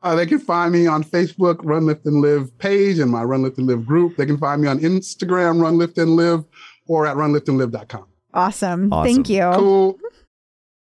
Uh, 0.03 0.15
they 0.15 0.27
can 0.27 0.39
find 0.39 0.73
me 0.73 0.87
on 0.87 1.03
Facebook, 1.03 1.59
Run 1.65 1.87
Lift 1.87 2.07
and 2.07 2.21
Live 2.21 2.57
page, 2.59 2.99
and 2.99 3.11
my 3.11 3.23
Run 3.25 3.43
Lift 3.43 3.59
and 3.59 3.67
Live 3.67 3.87
group. 3.87 4.17
They 4.17 4.27
can 4.27 4.39
find 4.39 4.63
me 4.63 4.69
on 4.69 4.79
Instagram, 4.81 5.61
Run 5.61 5.79
Lift 5.79 5.99
and 5.99 6.17
Live, 6.17 6.45
or 6.87 7.07
at 7.07 7.17
runliftandlive.com. 7.17 8.07
awesome. 8.35 8.93
Awesome. 8.93 9.05
Thank 9.15 9.29
you. 9.29 9.51
Cool. 9.55 9.99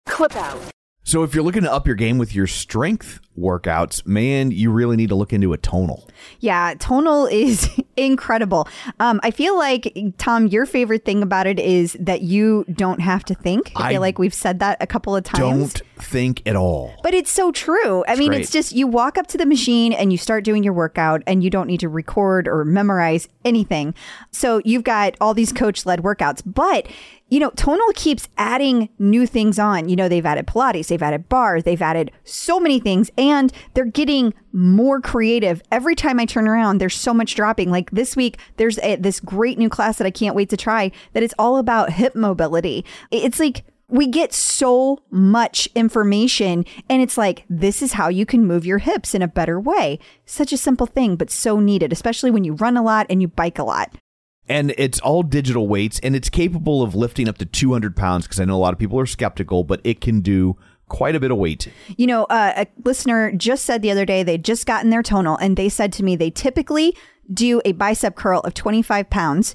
Clip 0.05 0.35
out. 0.35 0.59
So, 1.03 1.23
if 1.23 1.33
you're 1.33 1.43
looking 1.43 1.63
to 1.63 1.71
up 1.71 1.87
your 1.87 1.95
game 1.95 2.17
with 2.17 2.35
your 2.35 2.45
strength 2.47 3.19
workouts, 3.39 4.05
man, 4.05 4.51
you 4.51 4.71
really 4.71 4.95
need 4.95 5.09
to 5.09 5.15
look 5.15 5.33
into 5.33 5.53
a 5.53 5.57
tonal. 5.57 6.07
Yeah, 6.39 6.73
tonal 6.79 7.25
is 7.27 7.69
incredible. 7.97 8.67
Um, 8.99 9.19
I 9.23 9.31
feel 9.31 9.57
like 9.57 9.93
Tom, 10.17 10.47
your 10.47 10.65
favorite 10.65 11.05
thing 11.05 11.23
about 11.23 11.47
it 11.47 11.59
is 11.59 11.97
that 11.99 12.21
you 12.21 12.65
don't 12.71 12.99
have 12.99 13.23
to 13.25 13.35
think. 13.35 13.71
I, 13.75 13.87
I 13.87 13.91
feel 13.91 14.01
like 14.01 14.19
we've 14.19 14.33
said 14.33 14.59
that 14.59 14.77
a 14.81 14.87
couple 14.87 15.15
of 15.15 15.23
times. 15.23 15.73
Don't 15.73 15.81
think 16.01 16.41
at 16.47 16.55
all. 16.55 16.93
But 17.03 17.13
it's 17.13 17.31
so 17.31 17.51
true. 17.51 18.03
I 18.07 18.15
mean, 18.15 18.29
great. 18.29 18.41
it's 18.41 18.51
just 18.51 18.71
you 18.71 18.87
walk 18.87 19.17
up 19.17 19.27
to 19.27 19.37
the 19.37 19.45
machine 19.45 19.93
and 19.93 20.11
you 20.11 20.17
start 20.17 20.43
doing 20.43 20.63
your 20.63 20.73
workout 20.73 21.21
and 21.27 21.43
you 21.43 21.49
don't 21.49 21.67
need 21.67 21.79
to 21.81 21.89
record 21.89 22.47
or 22.47 22.65
memorize 22.65 23.27
anything. 23.45 23.93
So 24.31 24.61
you've 24.65 24.83
got 24.83 25.15
all 25.21 25.33
these 25.33 25.51
coach 25.51 25.85
led 25.85 26.01
workouts. 26.01 26.41
But, 26.45 26.87
you 27.29 27.39
know, 27.39 27.51
Tonal 27.51 27.91
keeps 27.95 28.27
adding 28.37 28.89
new 28.99 29.25
things 29.25 29.59
on. 29.59 29.87
You 29.87 29.95
know, 29.95 30.09
they've 30.09 30.25
added 30.25 30.47
Pilates, 30.47 30.87
they've 30.87 31.01
added 31.01 31.29
bars, 31.29 31.63
they've 31.63 31.81
added 31.81 32.11
so 32.23 32.59
many 32.59 32.79
things, 32.79 33.09
and 33.17 33.53
they're 33.73 33.85
getting 33.85 34.33
more 34.51 34.99
creative. 34.99 35.61
Every 35.71 35.95
time 35.95 36.19
I 36.19 36.25
turn 36.25 36.47
around, 36.47 36.79
there's 36.79 36.95
so 36.95 37.13
much 37.13 37.35
dropping. 37.35 37.69
Like 37.69 37.91
this 37.91 38.15
week, 38.15 38.39
there's 38.57 38.79
a, 38.79 38.95
this 38.95 39.19
great 39.19 39.57
new 39.57 39.69
class 39.69 39.97
that 39.97 40.07
I 40.07 40.11
can't 40.11 40.35
wait 40.35 40.49
to 40.49 40.57
try 40.57 40.91
that 41.13 41.23
it's 41.23 41.35
all 41.37 41.57
about 41.57 41.91
hip 41.93 42.15
mobility. 42.15 42.83
It's 43.11 43.39
like, 43.39 43.63
we 43.89 44.05
get 44.05 44.33
so 44.33 44.99
much 45.09 45.67
information 45.73 46.63
and 46.89 47.01
it's 47.01 47.17
like 47.17 47.43
this 47.49 47.81
is 47.81 47.93
how 47.93 48.07
you 48.07 48.25
can 48.25 48.45
move 48.45 48.65
your 48.65 48.77
hips 48.77 49.15
in 49.15 49.23
a 49.23 49.27
better 49.27 49.59
way 49.59 49.97
such 50.27 50.53
a 50.53 50.57
simple 50.57 50.85
thing 50.85 51.15
but 51.15 51.31
so 51.31 51.59
needed 51.59 51.91
especially 51.91 52.29
when 52.29 52.43
you 52.43 52.53
run 52.53 52.77
a 52.77 52.83
lot 52.83 53.07
and 53.09 53.19
you 53.19 53.27
bike 53.27 53.57
a 53.57 53.63
lot 53.63 53.95
And 54.49 54.73
it's 54.77 54.99
all 54.99 55.21
digital 55.23 55.67
weights, 55.67 55.99
and 56.01 56.15
it's 56.15 56.29
capable 56.29 56.81
of 56.81 56.95
lifting 56.95 57.29
up 57.29 57.37
to 57.37 57.45
200 57.45 57.95
pounds 57.95 58.25
because 58.25 58.39
I 58.39 58.45
know 58.45 58.55
a 58.55 58.57
lot 58.57 58.73
of 58.73 58.79
people 58.79 58.99
are 58.99 59.05
skeptical, 59.05 59.63
but 59.63 59.79
it 59.83 60.01
can 60.01 60.21
do 60.21 60.57
quite 60.87 61.15
a 61.15 61.19
bit 61.19 61.29
of 61.29 61.37
weight. 61.37 61.71
you 61.97 62.07
know 62.07 62.23
uh, 62.25 62.53
a 62.57 62.67
listener 62.83 63.31
just 63.33 63.63
said 63.63 63.83
the 63.83 63.91
other 63.91 64.05
day 64.05 64.23
they'd 64.23 64.43
just 64.43 64.65
gotten 64.65 64.89
their 64.89 65.03
tonal 65.03 65.37
and 65.37 65.55
they 65.55 65.69
said 65.69 65.93
to 65.93 66.03
me 66.03 66.15
they 66.15 66.31
typically 66.31 66.97
do 67.31 67.61
a 67.63 67.73
bicep 67.73 68.15
curl 68.15 68.39
of 68.39 68.55
25 68.55 69.07
pounds 69.11 69.53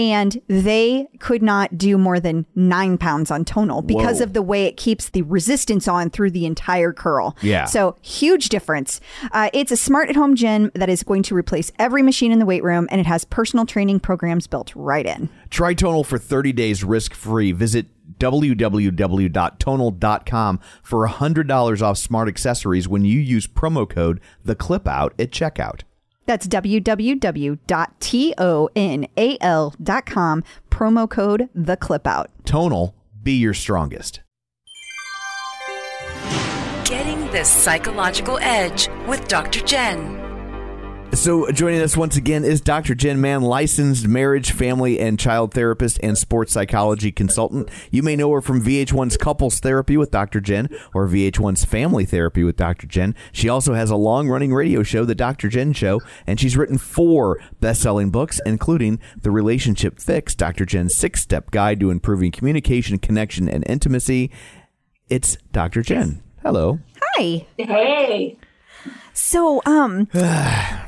and 0.00 0.40
they 0.48 1.06
could 1.18 1.42
not 1.42 1.76
do 1.76 1.98
more 1.98 2.18
than 2.18 2.46
nine 2.54 2.96
pounds 2.96 3.30
on 3.30 3.44
tonal 3.44 3.82
because 3.82 4.18
Whoa. 4.18 4.24
of 4.24 4.32
the 4.32 4.40
way 4.40 4.64
it 4.64 4.78
keeps 4.78 5.10
the 5.10 5.20
resistance 5.22 5.86
on 5.86 6.08
through 6.08 6.30
the 6.30 6.46
entire 6.46 6.94
curl. 6.94 7.36
Yeah. 7.42 7.66
So 7.66 7.96
huge 8.00 8.48
difference. 8.48 9.02
Uh, 9.32 9.50
it's 9.52 9.70
a 9.70 9.76
smart 9.76 10.08
at 10.08 10.16
home 10.16 10.34
gym 10.34 10.70
that 10.74 10.88
is 10.88 11.02
going 11.02 11.22
to 11.24 11.34
replace 11.34 11.70
every 11.78 12.02
machine 12.02 12.32
in 12.32 12.38
the 12.38 12.46
weight 12.46 12.64
room 12.64 12.88
and 12.90 12.98
it 12.98 13.06
has 13.06 13.26
personal 13.26 13.66
training 13.66 14.00
programs 14.00 14.46
built 14.46 14.74
right 14.74 15.04
in. 15.04 15.28
Try 15.50 15.74
Tonal 15.74 16.04
for 16.04 16.16
30 16.16 16.52
days 16.52 16.82
risk 16.82 17.12
free. 17.12 17.52
Visit 17.52 17.88
www.tonal.com 18.18 20.60
for 20.82 21.08
$100 21.08 21.82
off 21.82 21.98
smart 21.98 22.28
accessories 22.28 22.88
when 22.88 23.04
you 23.04 23.20
use 23.20 23.46
promo 23.46 23.86
code 23.88 24.20
the 24.44 24.54
clip 24.54 24.88
out 24.88 25.14
at 25.18 25.30
checkout. 25.30 25.82
That's 26.30 26.46
www.tonal.com, 26.46 27.54
promo 30.70 31.10
code 31.10 31.48
the 31.56 31.76
clip 31.76 32.06
out. 32.06 32.30
Tonal, 32.44 32.94
be 33.20 33.32
your 33.32 33.52
strongest. 33.52 34.20
Getting 36.84 37.26
the 37.32 37.42
psychological 37.42 38.38
edge 38.40 38.88
with 39.08 39.26
Dr. 39.26 39.60
Jenn. 39.64 40.29
So, 41.12 41.50
joining 41.50 41.82
us 41.82 41.98
once 41.98 42.16
again 42.16 42.44
is 42.44 42.62
Dr. 42.62 42.94
Jenn 42.94 43.20
Mann, 43.20 43.42
licensed 43.42 44.08
marriage, 44.08 44.52
family, 44.52 44.98
and 44.98 45.18
child 45.18 45.52
therapist 45.52 45.98
and 46.02 46.16
sports 46.16 46.52
psychology 46.52 47.12
consultant. 47.12 47.68
You 47.90 48.02
may 48.02 48.16
know 48.16 48.32
her 48.32 48.40
from 48.40 48.64
VH1's 48.64 49.18
Couples 49.18 49.60
Therapy 49.60 49.98
with 49.98 50.10
Dr. 50.10 50.40
Jenn 50.40 50.70
or 50.94 51.06
VH1's 51.06 51.66
Family 51.66 52.06
Therapy 52.06 52.42
with 52.42 52.56
Dr. 52.56 52.86
Jenn. 52.86 53.14
She 53.32 53.50
also 53.50 53.74
has 53.74 53.90
a 53.90 53.96
long 53.96 54.28
running 54.28 54.54
radio 54.54 54.82
show, 54.82 55.04
The 55.04 55.14
Dr. 55.14 55.50
Jenn 55.50 55.74
Show, 55.74 56.00
and 56.26 56.40
she's 56.40 56.56
written 56.56 56.78
four 56.78 57.38
best 57.60 57.82
selling 57.82 58.10
books, 58.10 58.40
including 58.46 58.98
The 59.20 59.30
Relationship 59.30 59.98
Fix, 59.98 60.34
Dr. 60.34 60.64
Jenn's 60.64 60.94
six 60.94 61.20
step 61.20 61.50
guide 61.50 61.80
to 61.80 61.90
improving 61.90 62.30
communication, 62.30 62.98
connection, 62.98 63.46
and 63.46 63.62
intimacy. 63.68 64.30
It's 65.10 65.36
Dr. 65.52 65.82
Jenn. 65.82 66.22
Hello. 66.42 66.78
Hi. 67.16 67.46
Hey. 67.58 68.38
So, 69.12 69.62
um, 69.66 70.04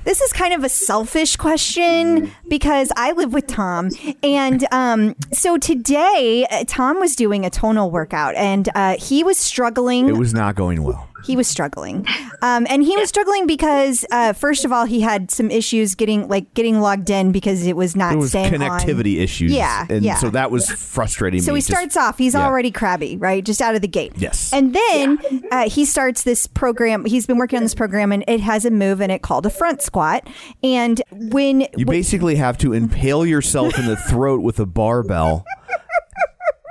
this 0.05 0.21
is 0.21 0.33
kind 0.33 0.55
of 0.55 0.65
a 0.65 0.69
selfish 0.69 1.37
question 1.37 2.31
because 2.49 2.91
I 2.97 3.13
live 3.13 3.33
with 3.33 3.47
Tom, 3.47 3.91
and 4.23 4.67
um, 4.73 5.15
so 5.33 5.59
today 5.59 6.47
uh, 6.51 6.65
Tom 6.67 6.99
was 7.01 7.17
doing 7.17 7.45
a 7.45 7.51
tonal 7.51 7.91
workout, 7.91 8.35
and 8.37 8.69
uh, 8.75 8.97
he 8.99 9.25
was 9.25 9.39
struggling. 9.39 10.09
It 10.09 10.17
was 10.17 10.35
not 10.35 10.55
going 10.55 10.83
well. 10.83 11.09
He 11.25 11.37
was 11.37 11.47
struggling, 11.49 12.07
um, 12.43 12.67
and 12.69 12.83
he 12.83 12.97
was 12.97 13.09
struggling 13.09 13.47
because 13.47 14.05
uh, 14.11 14.33
first 14.33 14.65
of 14.65 14.73
all, 14.73 14.85
he 14.85 15.01
had 15.01 15.31
some 15.31 15.51
issues 15.51 15.95
getting 15.95 16.29
like 16.29 16.53
getting 16.55 16.81
logged 16.81 17.11
in 17.11 17.33
because 17.33 17.67
it 17.67 17.77
was 17.77 17.95
not 17.97 18.15
It 18.15 18.17
was 18.19 18.31
staying 18.31 18.55
on. 18.55 18.61
connectivity 18.81 19.19
issues. 19.21 19.53
Yeah, 19.53 19.87
And 19.89 20.05
yeah. 20.05 20.17
so 20.17 20.31
that 20.31 20.51
was 20.51 20.69
frustrating 20.71 21.41
So 21.41 21.53
me. 21.53 21.57
he 21.59 21.61
Just- 21.61 21.69
starts 21.71 21.97
off, 21.97 22.19
he's 22.19 22.35
yeah. 22.35 22.45
already 22.47 22.71
crabby, 22.71 23.17
right? 23.17 23.45
Just 23.45 23.61
out 23.63 23.75
of 23.75 23.83
the 23.83 23.89
gate. 23.89 24.13
Yes. 24.17 24.53
And 24.53 24.75
then 24.75 25.19
uh, 25.51 25.69
he 25.69 25.85
starts 25.85 26.23
this 26.25 26.47
program. 26.47 27.05
He's 27.05 27.27
been 27.27 27.39
working 27.39 27.57
on 27.59 27.63
this 27.63 27.75
program 27.75 28.13
and 28.13 28.25
it 28.29 28.41
has 28.41 28.65
a 28.65 28.71
move 28.71 29.01
in 29.01 29.11
it 29.11 29.23
called 29.23 29.47
a 29.47 29.51
front 29.51 29.83
squat. 29.83 30.27
And 30.63 31.01
when, 31.11 31.61
You 31.63 31.69
when- 31.85 31.87
basically 31.87 32.37
have 32.37 32.59
to 32.59 32.73
impale 32.73 33.25
yourself 33.27 33.79
in 33.79 33.87
the 33.87 33.97
throat 33.97 34.43
with 34.43 34.59
a 34.61 34.67
barbell 34.67 35.45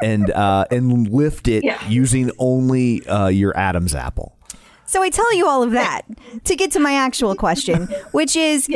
and 0.04 0.32
uh, 0.32 0.66
and 0.72 1.08
lift 1.10 1.48
it 1.48 1.64
Yeah. 1.64 1.78
using 1.88 2.32
only 2.40 3.06
uh, 3.08 3.28
your 3.28 3.56
Adam's 3.58 3.94
apple. 3.94 4.36
So 4.92 5.02
I 5.02 5.10
tell 5.10 5.34
you 5.34 5.48
all 5.48 5.64
of 5.64 5.72
that 5.72 6.02
to 6.44 6.56
get 6.58 6.72
to 6.72 6.80
my 6.80 6.94
actual 6.94 7.34
question, 7.34 7.88
which 8.12 8.36
is. 8.36 8.68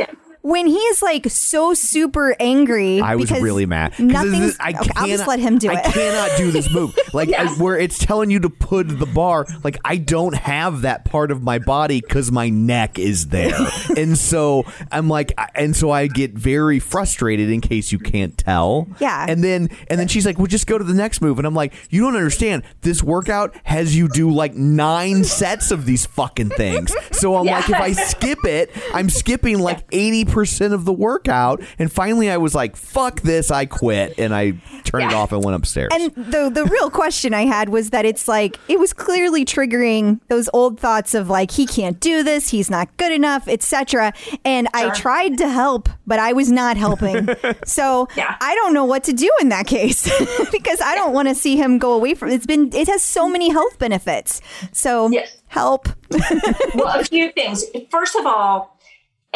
When 0.46 0.68
he 0.68 0.76
is 0.76 1.02
like 1.02 1.28
so 1.28 1.74
super 1.74 2.36
angry. 2.38 3.00
I 3.00 3.16
was 3.16 3.32
really 3.32 3.66
mad. 3.66 3.98
Nothing. 3.98 4.52
I 4.60 4.70
okay, 4.80 4.90
I'll 4.94 5.08
just 5.08 5.26
let 5.26 5.40
him 5.40 5.58
do 5.58 5.70
I 5.70 5.74
it. 5.74 5.86
I 5.86 5.90
cannot 5.90 6.38
do 6.38 6.50
this 6.52 6.72
move. 6.72 6.96
Like 7.12 7.32
I- 7.32 7.46
where 7.54 7.78
it's 7.78 7.98
telling 7.98 8.30
you 8.30 8.40
to 8.40 8.50
put 8.50 8.86
the 8.88 9.06
bar. 9.06 9.46
Like 9.64 9.78
I 9.84 9.96
don't 9.96 10.34
have 10.34 10.82
that 10.82 11.04
part 11.06 11.30
of 11.30 11.42
my 11.42 11.58
body 11.58 12.00
because 12.02 12.30
my 12.30 12.48
neck 12.50 12.98
is 12.98 13.28
there, 13.28 13.56
and 13.96 14.18
so 14.18 14.64
I'm 14.92 15.08
like, 15.08 15.32
and 15.54 15.74
so 15.74 15.90
I 15.90 16.06
get 16.08 16.32
very 16.32 16.78
frustrated. 16.78 17.50
In 17.50 17.60
case 17.60 17.90
you 17.90 17.98
can't 17.98 18.36
tell, 18.36 18.86
Yeah. 19.00 19.24
And 19.28 19.42
then 19.42 19.70
and 19.88 19.98
then 19.98 20.08
she's 20.08 20.26
like, 20.26 20.36
well, 20.36 20.46
just 20.46 20.66
go 20.66 20.76
to 20.78 20.84
the 20.84 20.94
next 20.94 21.20
move, 21.22 21.38
and 21.38 21.46
I'm 21.46 21.54
like, 21.54 21.72
you 21.90 22.02
don't 22.02 22.16
understand. 22.16 22.64
This 22.82 23.02
workout 23.02 23.56
has 23.64 23.96
you 23.96 24.08
do 24.08 24.30
like 24.30 24.54
nine 24.54 25.24
sets 25.24 25.70
of 25.70 25.86
these 25.86 26.04
fucking 26.06 26.50
things. 26.50 26.94
So 27.12 27.36
I'm 27.36 27.46
like, 27.46 27.68
if 27.70 27.76
I 27.76 27.92
skip 28.10 28.44
it, 28.44 28.70
I'm 28.92 29.08
skipping 29.08 29.58
like 29.58 29.84
eighty 29.90 30.24
percent 30.36 30.74
of 30.74 30.84
the 30.84 30.92
workout. 30.92 31.62
And 31.78 31.90
finally, 31.90 32.30
I 32.30 32.36
was 32.36 32.54
like, 32.54 32.76
fuck 32.76 33.22
this, 33.22 33.50
I 33.50 33.64
quit, 33.64 34.18
and 34.18 34.34
I 34.34 34.52
turned 34.84 35.04
it 35.10 35.14
off 35.14 35.32
and 35.32 35.42
went 35.42 35.56
upstairs. 35.56 35.88
And 35.92 36.12
the 36.14 36.50
the 36.52 36.66
real 36.66 36.90
question 36.90 37.32
I 37.32 37.46
had 37.46 37.70
was 37.70 37.88
that 37.90 38.04
it's 38.04 38.28
like 38.28 38.58
it 38.68 38.78
was 38.78 38.92
clearly 38.92 39.46
triggering 39.46 40.20
those 40.28 40.50
old 40.52 40.78
thoughts 40.78 41.14
of 41.14 41.30
like 41.30 41.50
he 41.52 41.64
can't 41.66 41.98
do 42.00 42.22
this, 42.22 42.50
he's 42.50 42.68
not 42.68 42.94
good 42.98 43.12
enough, 43.12 43.48
etc. 43.48 44.12
And 44.44 44.68
I 44.74 44.90
tried 44.90 45.38
to 45.38 45.48
help, 45.48 45.88
but 46.06 46.18
I 46.18 46.34
was 46.34 46.52
not 46.52 46.76
helping. 46.76 47.28
so 47.64 48.08
Yeah. 48.14 48.36
I 48.40 48.54
don't 48.56 48.74
know 48.74 48.84
what 48.84 49.04
to 49.04 49.14
do 49.14 49.30
in 49.40 49.48
that 49.48 49.66
case 49.66 50.04
because 50.52 50.80
I 50.82 50.94
don't 50.94 51.14
want 51.14 51.28
to 51.28 51.34
see 51.34 51.56
him 51.56 51.78
go 51.78 51.94
away 51.94 52.14
from. 52.14 52.28
It's 52.30 52.46
been 52.46 52.70
it 52.74 52.88
has 52.88 53.02
so 53.02 53.26
many 53.28 53.48
health 53.48 53.78
benefits. 53.78 54.42
So 54.72 55.08
Yes. 55.10 55.40
help. 55.48 55.88
well, 56.74 57.00
a 57.00 57.04
few 57.04 57.32
things. 57.32 57.64
First 57.90 58.14
of 58.16 58.26
all, 58.26 58.75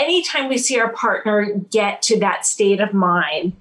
anytime 0.01 0.49
we 0.49 0.59
see 0.59 0.79
our 0.81 0.93
partner 0.93 1.53
get 1.71 2.03
to 2.03 2.19
that 2.21 2.47
state 2.47 2.81
of 2.81 2.93
mind, 2.93 3.53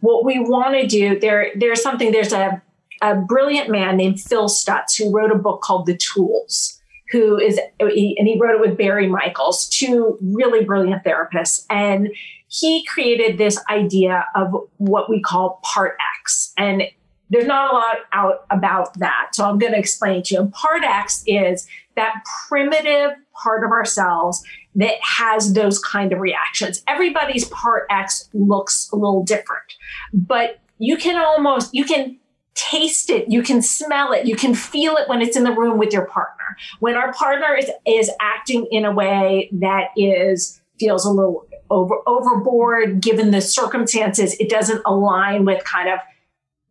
what 0.00 0.24
we 0.24 0.38
want 0.38 0.74
to 0.74 0.86
do 0.86 1.18
there 1.18 1.50
there's 1.56 1.82
something 1.82 2.12
there's 2.12 2.32
a 2.32 2.62
a 3.02 3.14
brilliant 3.14 3.70
man 3.70 3.96
named 3.96 4.20
Phil 4.20 4.48
Stutz 4.48 4.96
who 4.98 5.12
wrote 5.12 5.30
a 5.30 5.38
book 5.38 5.60
called 5.60 5.86
The 5.86 5.96
Tools, 5.96 6.80
who 7.10 7.38
is, 7.38 7.58
and 7.78 7.90
he 7.90 8.38
wrote 8.40 8.56
it 8.56 8.60
with 8.60 8.76
Barry 8.76 9.06
Michaels, 9.06 9.68
two 9.68 10.18
really 10.20 10.64
brilliant 10.64 11.04
therapists. 11.04 11.64
And 11.70 12.08
he 12.48 12.84
created 12.86 13.38
this 13.38 13.62
idea 13.70 14.26
of 14.34 14.52
what 14.78 15.08
we 15.08 15.20
call 15.20 15.60
part 15.62 15.96
X. 16.20 16.52
And 16.58 16.82
there's 17.30 17.46
not 17.46 17.72
a 17.72 17.76
lot 17.76 17.96
out 18.12 18.46
about 18.50 18.98
that. 18.98 19.28
So 19.34 19.44
I'm 19.44 19.58
going 19.58 19.74
to 19.74 19.78
explain 19.78 20.22
to 20.24 20.34
you. 20.34 20.40
And 20.40 20.52
part 20.52 20.82
X 20.82 21.22
is 21.26 21.68
that 21.94 22.24
primitive 22.48 23.10
part 23.34 23.64
of 23.64 23.70
ourselves 23.70 24.42
that 24.78 24.94
has 25.02 25.52
those 25.52 25.78
kind 25.78 26.12
of 26.12 26.20
reactions. 26.20 26.82
Everybody's 26.88 27.44
part 27.48 27.86
X 27.90 28.28
looks 28.32 28.88
a 28.92 28.96
little 28.96 29.22
different, 29.22 29.74
but 30.12 30.60
you 30.78 30.96
can 30.96 31.20
almost, 31.22 31.74
you 31.74 31.84
can 31.84 32.18
taste 32.58 33.08
it 33.08 33.30
you 33.30 33.40
can 33.40 33.62
smell 33.62 34.10
it 34.10 34.26
you 34.26 34.34
can 34.34 34.52
feel 34.52 34.96
it 34.96 35.08
when 35.08 35.22
it's 35.22 35.36
in 35.36 35.44
the 35.44 35.52
room 35.52 35.78
with 35.78 35.92
your 35.92 36.06
partner 36.06 36.56
when 36.80 36.96
our 36.96 37.12
partner 37.12 37.54
is 37.54 37.70
is 37.86 38.10
acting 38.20 38.66
in 38.72 38.84
a 38.84 38.90
way 38.90 39.48
that 39.52 39.90
is 39.96 40.60
feels 40.80 41.06
a 41.06 41.08
little 41.08 41.46
over 41.70 41.94
overboard 42.04 43.00
given 43.00 43.30
the 43.30 43.40
circumstances 43.40 44.34
it 44.40 44.48
doesn't 44.48 44.82
align 44.86 45.44
with 45.44 45.62
kind 45.62 45.88
of 45.88 46.00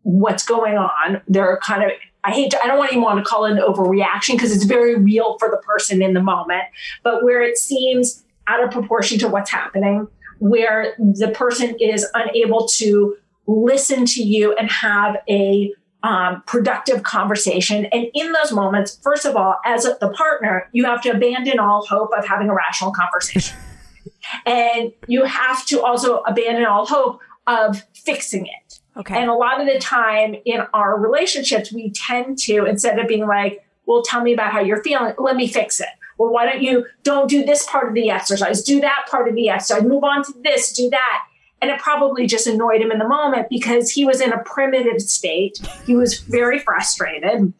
what's 0.01 0.45
going 0.45 0.75
on 0.75 1.21
they're 1.29 1.57
kind 1.63 1.81
of 1.81 1.91
I 2.27 2.31
hate 2.31 2.51
to, 2.51 2.61
I 2.61 2.67
don't 2.67 2.85
even 2.87 3.01
want 3.01 3.23
to 3.23 3.23
call 3.23 3.45
it 3.45 3.53
an 3.53 3.59
overreaction 3.59 4.33
because 4.33 4.53
it's 4.53 4.65
very 4.65 4.95
real 4.95 5.37
for 5.39 5.49
the 5.49 5.57
person 5.57 6.01
in 6.01 6.13
the 6.13 6.21
moment, 6.21 6.63
but 7.01 7.23
where 7.23 7.41
it 7.41 7.57
seems 7.57 8.21
out 8.47 8.61
of 8.61 8.69
proportion 8.69 9.17
to 9.19 9.29
what's 9.29 9.49
happening, 9.49 10.09
where 10.39 10.93
the 10.97 11.29
person 11.29 11.77
is 11.79 12.05
unable 12.13 12.67
to 12.67 13.15
listen 13.47 14.05
to 14.05 14.21
you 14.21 14.53
and 14.55 14.69
have 14.69 15.15
a 15.29 15.73
um, 16.03 16.43
productive 16.45 17.03
conversation. 17.03 17.85
And 17.85 18.07
in 18.13 18.33
those 18.33 18.51
moments, 18.51 18.99
first 19.01 19.25
of 19.25 19.37
all, 19.37 19.55
as 19.63 19.85
a, 19.85 19.97
the 20.01 20.09
partner, 20.09 20.67
you 20.73 20.83
have 20.83 21.01
to 21.03 21.11
abandon 21.11 21.59
all 21.59 21.85
hope 21.85 22.11
of 22.17 22.27
having 22.27 22.49
a 22.49 22.53
rational 22.53 22.91
conversation. 22.91 23.57
and 24.45 24.91
you 25.07 25.23
have 25.23 25.65
to 25.67 25.81
also 25.81 26.17
abandon 26.19 26.65
all 26.65 26.85
hope 26.85 27.21
of 27.47 27.83
fixing 27.93 28.47
it. 28.47 28.76
Okay. 28.97 29.15
And 29.15 29.29
a 29.29 29.33
lot 29.33 29.61
of 29.61 29.67
the 29.67 29.79
time 29.79 30.35
in 30.45 30.61
our 30.73 30.99
relationships, 30.99 31.71
we 31.71 31.91
tend 31.91 32.37
to, 32.39 32.65
instead 32.65 32.97
of 32.99 33.07
being 33.07 33.27
like, 33.27 33.63
well, 33.85 34.01
tell 34.03 34.21
me 34.21 34.33
about 34.33 34.51
how 34.51 34.59
you're 34.59 34.83
feeling, 34.83 35.13
let 35.17 35.35
me 35.35 35.47
fix 35.47 35.79
it. 35.79 35.87
Well, 36.17 36.31
why 36.31 36.45
don't 36.45 36.61
you 36.61 36.85
don't 37.03 37.29
do 37.29 37.45
this 37.45 37.65
part 37.65 37.87
of 37.87 37.93
the 37.93 38.09
exercise, 38.09 38.63
do 38.63 38.81
that 38.81 39.05
part 39.09 39.27
of 39.27 39.35
the 39.35 39.49
exercise, 39.49 39.83
move 39.83 40.03
on 40.03 40.23
to 40.25 40.33
this, 40.43 40.73
do 40.73 40.89
that. 40.89 41.23
And 41.61 41.71
it 41.71 41.79
probably 41.79 42.27
just 42.27 42.47
annoyed 42.47 42.81
him 42.81 42.91
in 42.91 42.99
the 42.99 43.07
moment 43.07 43.49
because 43.49 43.91
he 43.91 44.05
was 44.05 44.21
in 44.21 44.31
a 44.31 44.39
primitive 44.39 45.01
state. 45.01 45.59
He 45.85 45.95
was 45.95 46.19
very 46.19 46.59
frustrated. 46.59 47.53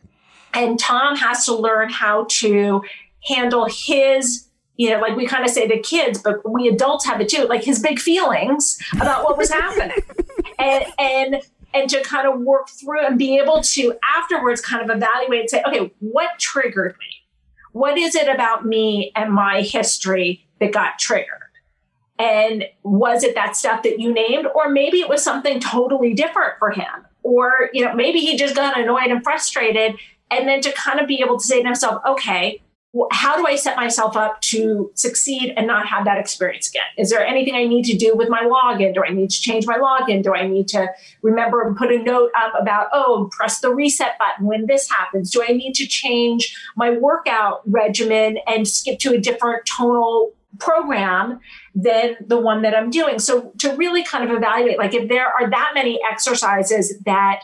And 0.53 0.79
Tom 0.79 1.15
has 1.15 1.45
to 1.45 1.55
learn 1.55 1.89
how 1.89 2.25
to 2.29 2.83
handle 3.27 3.67
his, 3.69 4.47
you 4.75 4.89
know, 4.89 4.99
like 4.99 5.15
we 5.15 5.25
kind 5.27 5.43
of 5.43 5.51
say 5.51 5.67
to 5.67 5.79
kids, 5.79 6.21
but 6.21 6.49
we 6.49 6.67
adults 6.67 7.05
have 7.05 7.21
it 7.21 7.29
too, 7.29 7.45
like 7.45 7.63
his 7.63 7.79
big 7.79 7.99
feelings 7.99 8.79
about 8.95 9.23
what 9.23 9.37
was 9.37 9.51
happening. 9.51 9.97
and 10.59 10.85
and 10.97 11.41
and 11.73 11.89
to 11.89 12.01
kind 12.01 12.27
of 12.27 12.41
work 12.41 12.69
through 12.69 13.05
and 13.05 13.17
be 13.17 13.37
able 13.37 13.61
to 13.61 13.93
afterwards 14.17 14.61
kind 14.61 14.89
of 14.89 14.95
evaluate 14.95 15.41
and 15.41 15.49
say, 15.49 15.63
okay, 15.67 15.91
what 15.99 16.39
triggered 16.39 16.95
me? 16.99 17.27
What 17.73 17.97
is 17.97 18.15
it 18.15 18.27
about 18.27 18.65
me 18.65 19.11
and 19.15 19.31
my 19.31 19.61
history 19.61 20.47
that 20.59 20.71
got 20.71 20.97
triggered? 20.97 21.41
And 22.17 22.65
was 22.83 23.23
it 23.23 23.35
that 23.35 23.55
stuff 23.55 23.83
that 23.83 23.99
you 23.99 24.11
named? 24.11 24.47
Or 24.55 24.69
maybe 24.69 25.01
it 25.01 25.09
was 25.09 25.23
something 25.23 25.59
totally 25.59 26.13
different 26.13 26.53
for 26.57 26.71
him. 26.71 27.05
Or, 27.21 27.69
you 27.73 27.85
know, 27.85 27.93
maybe 27.93 28.19
he 28.19 28.37
just 28.37 28.55
got 28.55 28.79
annoyed 28.79 29.11
and 29.11 29.23
frustrated. 29.23 29.95
And 30.31 30.47
then 30.47 30.61
to 30.61 30.71
kind 30.71 30.99
of 30.99 31.07
be 31.07 31.21
able 31.21 31.37
to 31.37 31.45
say 31.45 31.61
to 31.61 31.65
himself, 31.65 32.01
okay, 32.07 32.61
how 33.11 33.35
do 33.37 33.45
I 33.45 33.55
set 33.55 33.75
myself 33.75 34.15
up 34.15 34.41
to 34.41 34.91
succeed 34.93 35.53
and 35.55 35.67
not 35.67 35.87
have 35.87 36.05
that 36.05 36.17
experience 36.17 36.69
again? 36.69 36.83
Is 36.97 37.09
there 37.09 37.25
anything 37.25 37.55
I 37.55 37.65
need 37.65 37.83
to 37.85 37.97
do 37.97 38.15
with 38.15 38.29
my 38.29 38.43
login? 38.43 38.93
Do 38.93 39.03
I 39.03 39.11
need 39.11 39.29
to 39.29 39.41
change 39.41 39.65
my 39.67 39.77
login? 39.77 40.23
Do 40.23 40.33
I 40.33 40.47
need 40.47 40.67
to 40.69 40.87
remember 41.21 41.65
and 41.65 41.75
put 41.75 41.91
a 41.91 42.01
note 42.01 42.31
up 42.37 42.53
about, 42.59 42.87
oh, 42.93 43.29
press 43.31 43.59
the 43.59 43.73
reset 43.73 44.17
button 44.17 44.45
when 44.45 44.67
this 44.67 44.89
happens? 44.89 45.31
Do 45.31 45.43
I 45.47 45.53
need 45.53 45.73
to 45.75 45.87
change 45.87 46.55
my 46.75 46.91
workout 46.91 47.61
regimen 47.65 48.37
and 48.47 48.67
skip 48.67 48.99
to 48.99 49.13
a 49.13 49.17
different 49.17 49.65
tonal 49.65 50.33
program 50.59 51.39
than 51.75 52.15
the 52.25 52.39
one 52.39 52.63
that 52.63 52.75
I'm 52.75 52.89
doing. 52.89 53.19
So 53.19 53.51
to 53.59 53.75
really 53.75 54.03
kind 54.03 54.27
of 54.27 54.35
evaluate, 54.35 54.77
like 54.77 54.93
if 54.93 55.07
there 55.09 55.27
are 55.27 55.49
that 55.49 55.71
many 55.75 55.99
exercises 56.09 56.97
that 57.05 57.41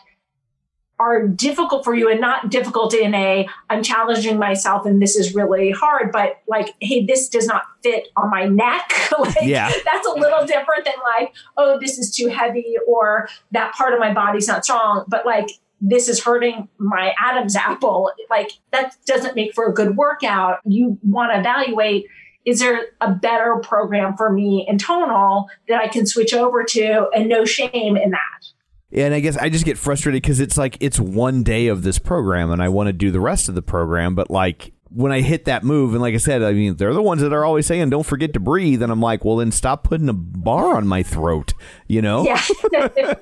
are 0.99 1.27
difficult 1.27 1.83
for 1.83 1.95
you 1.95 2.09
and 2.09 2.21
not 2.21 2.49
difficult 2.49 2.93
in 2.93 3.13
a 3.15 3.47
I'm 3.69 3.83
challenging 3.83 4.37
myself 4.37 4.85
and 4.85 5.01
this 5.01 5.15
is 5.15 5.33
really 5.33 5.71
hard, 5.71 6.11
but 6.11 6.41
like, 6.47 6.75
hey, 6.79 7.05
this 7.05 7.29
does 7.29 7.47
not 7.47 7.63
fit 7.81 8.09
on 8.15 8.29
my 8.29 8.45
neck. 8.45 8.91
like 9.19 9.35
Yeah. 9.41 9.71
that's 9.83 10.07
a 10.07 10.11
little 10.11 10.45
different 10.45 10.85
than 10.85 10.93
like, 11.17 11.33
oh, 11.57 11.79
this 11.79 11.97
is 11.97 12.15
too 12.15 12.27
heavy 12.27 12.75
or 12.87 13.27
that 13.51 13.73
part 13.73 13.93
of 13.93 13.99
my 13.99 14.13
body's 14.13 14.47
not 14.47 14.63
strong. 14.63 15.05
But 15.07 15.25
like 15.25 15.49
this 15.81 16.07
is 16.07 16.23
hurting 16.23 16.69
my 16.77 17.13
Adam's 17.21 17.55
apple. 17.55 18.11
Like 18.29 18.51
that 18.71 18.95
doesn't 19.05 19.35
make 19.35 19.53
for 19.53 19.65
a 19.65 19.73
good 19.73 19.97
workout. 19.97 20.59
You 20.63 20.97
want 21.03 21.33
to 21.33 21.39
evaluate 21.39 22.05
is 22.45 22.59
there 22.59 22.87
a 22.99 23.09
better 23.11 23.57
program 23.63 24.17
for 24.17 24.29
me 24.31 24.65
in 24.67 24.77
tonal 24.77 25.47
that 25.69 25.81
I 25.81 25.87
can 25.87 26.05
switch 26.05 26.33
over 26.33 26.63
to 26.63 27.07
and 27.15 27.29
no 27.29 27.45
shame 27.45 27.95
in 27.95 28.11
that? 28.11 28.45
And 28.93 29.13
I 29.13 29.19
guess 29.19 29.37
I 29.37 29.49
just 29.49 29.65
get 29.65 29.77
frustrated 29.77 30.21
because 30.21 30.39
it's 30.39 30.57
like 30.57 30.77
it's 30.79 30.99
one 30.99 31.43
day 31.43 31.67
of 31.67 31.81
this 31.83 31.97
program, 31.97 32.51
and 32.51 32.61
I 32.61 32.69
want 32.69 32.87
to 32.87 32.93
do 32.93 33.09
the 33.09 33.19
rest 33.19 33.49
of 33.49 33.55
the 33.55 33.61
program. 33.63 34.13
But 34.13 34.29
like 34.29 34.71
when 34.89 35.11
I 35.11 35.21
hit 35.21 35.45
that 35.45 35.63
move, 35.63 35.93
and 35.93 36.01
like 36.01 36.13
I 36.13 36.17
said, 36.17 36.43
I 36.43 36.53
mean 36.53 36.75
they're 36.75 36.93
the 36.93 37.01
ones 37.01 37.21
that 37.21 37.33
are 37.33 37.43
always 37.43 37.65
saying 37.65 37.89
don't 37.89 38.05
forget 38.05 38.33
to 38.33 38.39
breathe, 38.39 38.83
and 38.83 38.91
I'm 38.91 39.01
like, 39.01 39.25
well 39.25 39.37
then 39.37 39.51
stop 39.51 39.83
putting 39.83 40.09
a 40.09 40.13
bar 40.13 40.75
on 40.75 40.87
my 40.87 41.01
throat, 41.01 41.53
you 41.87 42.01
know? 42.01 42.23
Yeah. 42.23 42.41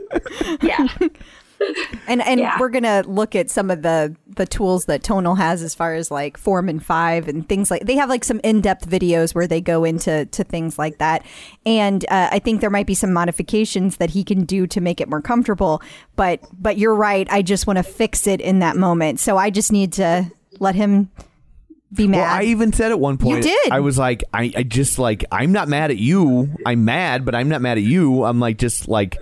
yeah. 0.62 0.88
And 2.08 2.22
and 2.22 2.40
Yeah. 2.40 2.58
we're 2.60 2.70
gonna 2.70 3.04
look 3.08 3.36
at 3.36 3.50
some 3.50 3.70
of 3.72 3.82
the 3.82 4.16
the 4.36 4.46
tools 4.46 4.86
that 4.86 5.04
Tonal 5.04 5.36
has 5.36 5.62
as 5.62 5.76
far 5.76 5.94
as 5.94 6.10
like 6.10 6.38
form 6.38 6.70
and 6.70 6.84
five 6.84 7.28
and 7.28 7.48
things 7.48 7.70
like 7.70 7.86
they 7.86 7.96
have 7.96 8.10
like 8.10 8.24
some 8.24 8.40
in 8.44 8.62
depth 8.62 8.90
videos 8.90 9.36
where 9.36 9.48
they 9.48 9.62
go 9.62 9.84
into 9.84 10.26
to 10.26 10.44
things 10.44 10.80
like 10.80 10.98
that. 11.00 11.26
And 11.66 12.06
uh, 12.10 12.30
I 12.32 12.40
think 12.40 12.62
there 12.62 12.70
might 12.70 12.88
be 12.88 12.96
some 12.96 13.14
modifications 13.14 13.98
that 13.98 14.10
he 14.12 14.24
can 14.24 14.46
do 14.46 14.68
to 14.68 14.82
make 14.82 15.00
it 15.02 15.10
more 15.10 15.22
comfortable. 15.22 15.82
But 16.16 16.42
but 16.54 16.78
you're 16.78 16.96
right. 16.96 17.28
I 17.32 17.42
just 17.42 17.68
want 17.68 17.78
to 17.78 17.84
fix 17.84 18.28
it 18.28 18.42
in 18.42 18.60
that 18.60 18.76
moment. 18.78 19.20
So 19.20 19.38
I 19.38 19.50
just 19.50 19.72
need 19.72 19.94
to 19.94 20.32
let 20.60 20.76
him 20.76 21.10
be 21.94 22.08
mad. 22.08 22.18
Well, 22.20 22.36
I 22.36 22.44
even 22.44 22.72
said 22.72 22.92
at 22.92 23.00
one 23.00 23.18
point, 23.18 23.44
did. 23.44 23.72
I 23.72 23.82
was 23.82 23.98
like, 23.98 24.24
I, 24.34 24.52
I 24.56 24.64
just 24.64 24.98
like, 24.98 25.26
I'm 25.32 25.52
not 25.52 25.68
mad 25.68 25.92
at 25.92 25.98
you. 25.98 26.50
I'm 26.66 26.86
mad, 26.86 27.26
but 27.26 27.36
I'm 27.36 27.50
not 27.50 27.62
mad 27.62 27.78
at 27.78 27.84
you. 27.84 28.24
I'm 28.24 28.40
like, 28.40 28.58
just 28.58 28.88
like, 28.88 29.18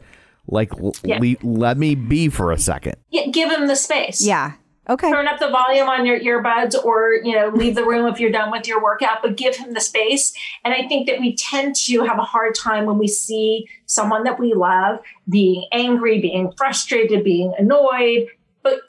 like, 0.51 0.71
l- 0.79 0.93
Yeah. 1.03 1.19
le- 1.21 1.35
let 1.43 1.77
me 1.77 1.95
be 1.95 2.29
for 2.29 2.51
a 2.51 2.57
second. 2.57 2.95
yeah. 3.09 3.27
Give 3.27 3.49
him 3.51 3.67
the 3.67 3.75
space. 3.75 4.25
yeah. 4.25 4.53
Okay. 4.89 5.11
Turn 5.11 5.27
up 5.27 5.39
the 5.39 5.49
volume 5.51 5.87
on 5.87 6.03
your 6.07 6.19
earbuds 6.19 6.73
or, 6.83 7.13
you 7.23 7.35
know, 7.35 7.49
leave 7.49 7.75
the 7.75 7.85
room 7.85 8.11
if 8.11 8.19
you're 8.19 8.31
done 8.31 8.49
with 8.49 8.67
your 8.67 8.81
workout, 8.81 9.21
but 9.21 9.37
give 9.37 9.55
him 9.55 9.75
the 9.75 9.79
space. 9.81 10.33
And 10.65 10.73
I 10.73 10.87
think 10.87 11.05
that 11.07 11.19
we 11.19 11.35
tend 11.35 11.75
to 11.85 12.01
have 12.05 12.17
a 12.17 12.23
hard 12.23 12.55
time 12.55 12.87
when 12.87 12.97
we 12.97 13.07
see 13.07 13.67
someone 13.85 14.23
that 14.23 14.39
we 14.39 14.55
love 14.55 14.97
being 15.29 15.67
angry, 15.71 16.19
being 16.19 16.51
frustrated, 16.57 17.23
being 17.23 17.53
annoyed, 17.59 18.29
but 18.63 18.79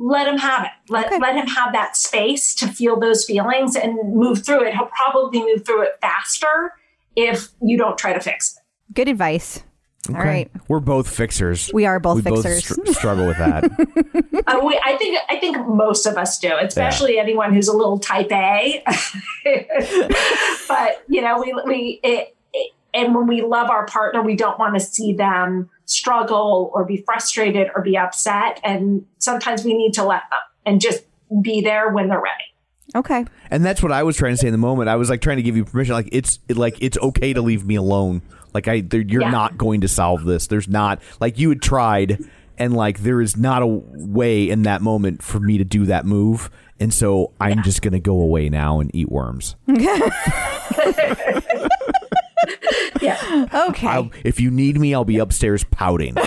let 0.00 0.26
him 0.26 0.38
have 0.38 0.64
it. 0.64 0.70
Let, 0.90 1.06
Okay. 1.06 1.18
let 1.20 1.36
him 1.36 1.46
have 1.46 1.72
that 1.74 1.96
space 1.96 2.52
to 2.56 2.66
feel 2.66 2.98
those 2.98 3.24
feelings 3.24 3.76
and 3.76 3.94
move 4.16 4.44
through 4.44 4.64
it. 4.64 4.74
He'll 4.74 4.86
probably 5.04 5.38
move 5.44 5.64
through 5.64 5.82
it 5.82 5.92
faster 6.00 6.72
if 7.14 7.50
you 7.62 7.78
don't 7.78 7.96
try 7.96 8.14
to 8.14 8.20
fix 8.20 8.56
it. 8.56 8.94
Good 8.94 9.06
advice. 9.08 9.62
All 10.08 10.16
right. 10.16 10.50
We're 10.68 10.80
both 10.80 11.08
fixers. 11.08 11.70
We 11.72 11.86
are 11.86 11.98
both 11.98 12.16
we 12.16 12.22
fixers. 12.22 12.76
Both 12.76 12.88
str- 12.88 12.98
struggle 12.98 13.26
with 13.26 13.38
that. 13.38 13.64
Uh, 14.46 14.60
we, 14.62 14.78
I 14.84 14.98
think 14.98 15.18
I 15.30 15.36
think 15.36 15.56
most 15.66 16.04
of 16.04 16.18
us 16.18 16.38
do, 16.38 16.52
especially 16.60 17.18
anyone 17.18 17.54
who's 17.54 17.66
a 17.66 17.72
little 17.72 17.98
type 17.98 18.30
A. 18.30 18.84
but 20.68 21.02
you 21.08 21.22
know, 21.22 21.40
we 21.40 21.54
we 21.64 22.00
it, 22.02 22.36
it, 22.52 22.72
and 22.92 23.14
when 23.14 23.26
we 23.26 23.40
love 23.40 23.70
our 23.70 23.86
partner, 23.86 24.20
we 24.20 24.36
don't 24.36 24.58
want 24.58 24.74
to 24.74 24.80
see 24.80 25.14
them 25.14 25.70
struggle 25.86 26.70
or 26.74 26.84
be 26.84 26.98
frustrated 26.98 27.70
or 27.74 27.80
be 27.80 27.96
upset. 27.96 28.60
And 28.64 29.06
sometimes 29.18 29.64
we 29.64 29.72
need 29.72 29.94
to 29.94 30.04
let 30.04 30.22
them 30.30 30.40
and 30.66 30.80
just 30.80 31.04
be 31.40 31.62
there 31.62 31.88
when 31.90 32.08
they're 32.08 32.20
ready. 32.20 32.44
Okay. 32.94 33.24
and 33.50 33.64
that's 33.64 33.82
what 33.82 33.92
I 33.92 34.02
was 34.02 34.16
trying 34.16 34.34
to 34.34 34.36
say 34.36 34.46
in 34.48 34.52
the 34.52 34.58
moment. 34.58 34.88
I 34.88 34.96
was 34.96 35.08
like 35.08 35.20
trying 35.20 35.38
to 35.38 35.42
give 35.42 35.56
you 35.56 35.64
permission. 35.64 35.94
Like 35.94 36.10
it's 36.12 36.38
like 36.50 36.76
it's 36.80 36.98
okay 36.98 37.32
to 37.32 37.40
leave 37.40 37.64
me 37.64 37.76
alone. 37.76 38.20
Like 38.54 38.68
I, 38.68 38.74
you're 38.92 39.22
Yeah. 39.22 39.30
not 39.30 39.58
going 39.58 39.80
to 39.82 39.88
solve 39.88 40.24
this. 40.24 40.46
There's 40.46 40.68
not 40.68 41.00
like 41.20 41.38
you 41.38 41.48
had 41.50 41.60
tried, 41.60 42.18
and 42.56 42.72
like 42.74 43.00
there 43.00 43.20
is 43.20 43.36
not 43.36 43.62
a 43.62 43.66
way 43.66 44.48
in 44.48 44.62
that 44.62 44.80
moment 44.80 45.22
for 45.22 45.40
me 45.40 45.58
to 45.58 45.64
do 45.64 45.84
that 45.86 46.06
move. 46.06 46.50
And 46.80 46.92
so 46.94 47.32
I'm 47.40 47.62
just 47.62 47.82
gonna 47.82 48.00
go 48.00 48.20
away 48.20 48.48
now 48.48 48.80
and 48.80 48.90
eat 48.94 49.08
worms. 49.10 49.54
yeah. 53.00 53.46
Okay. 53.68 53.86
I'll, 53.86 54.10
if 54.24 54.40
you 54.40 54.50
need 54.50 54.78
me, 54.78 54.94
I'll 54.94 55.04
be 55.04 55.18
upstairs 55.18 55.64
pouting. 55.64 56.16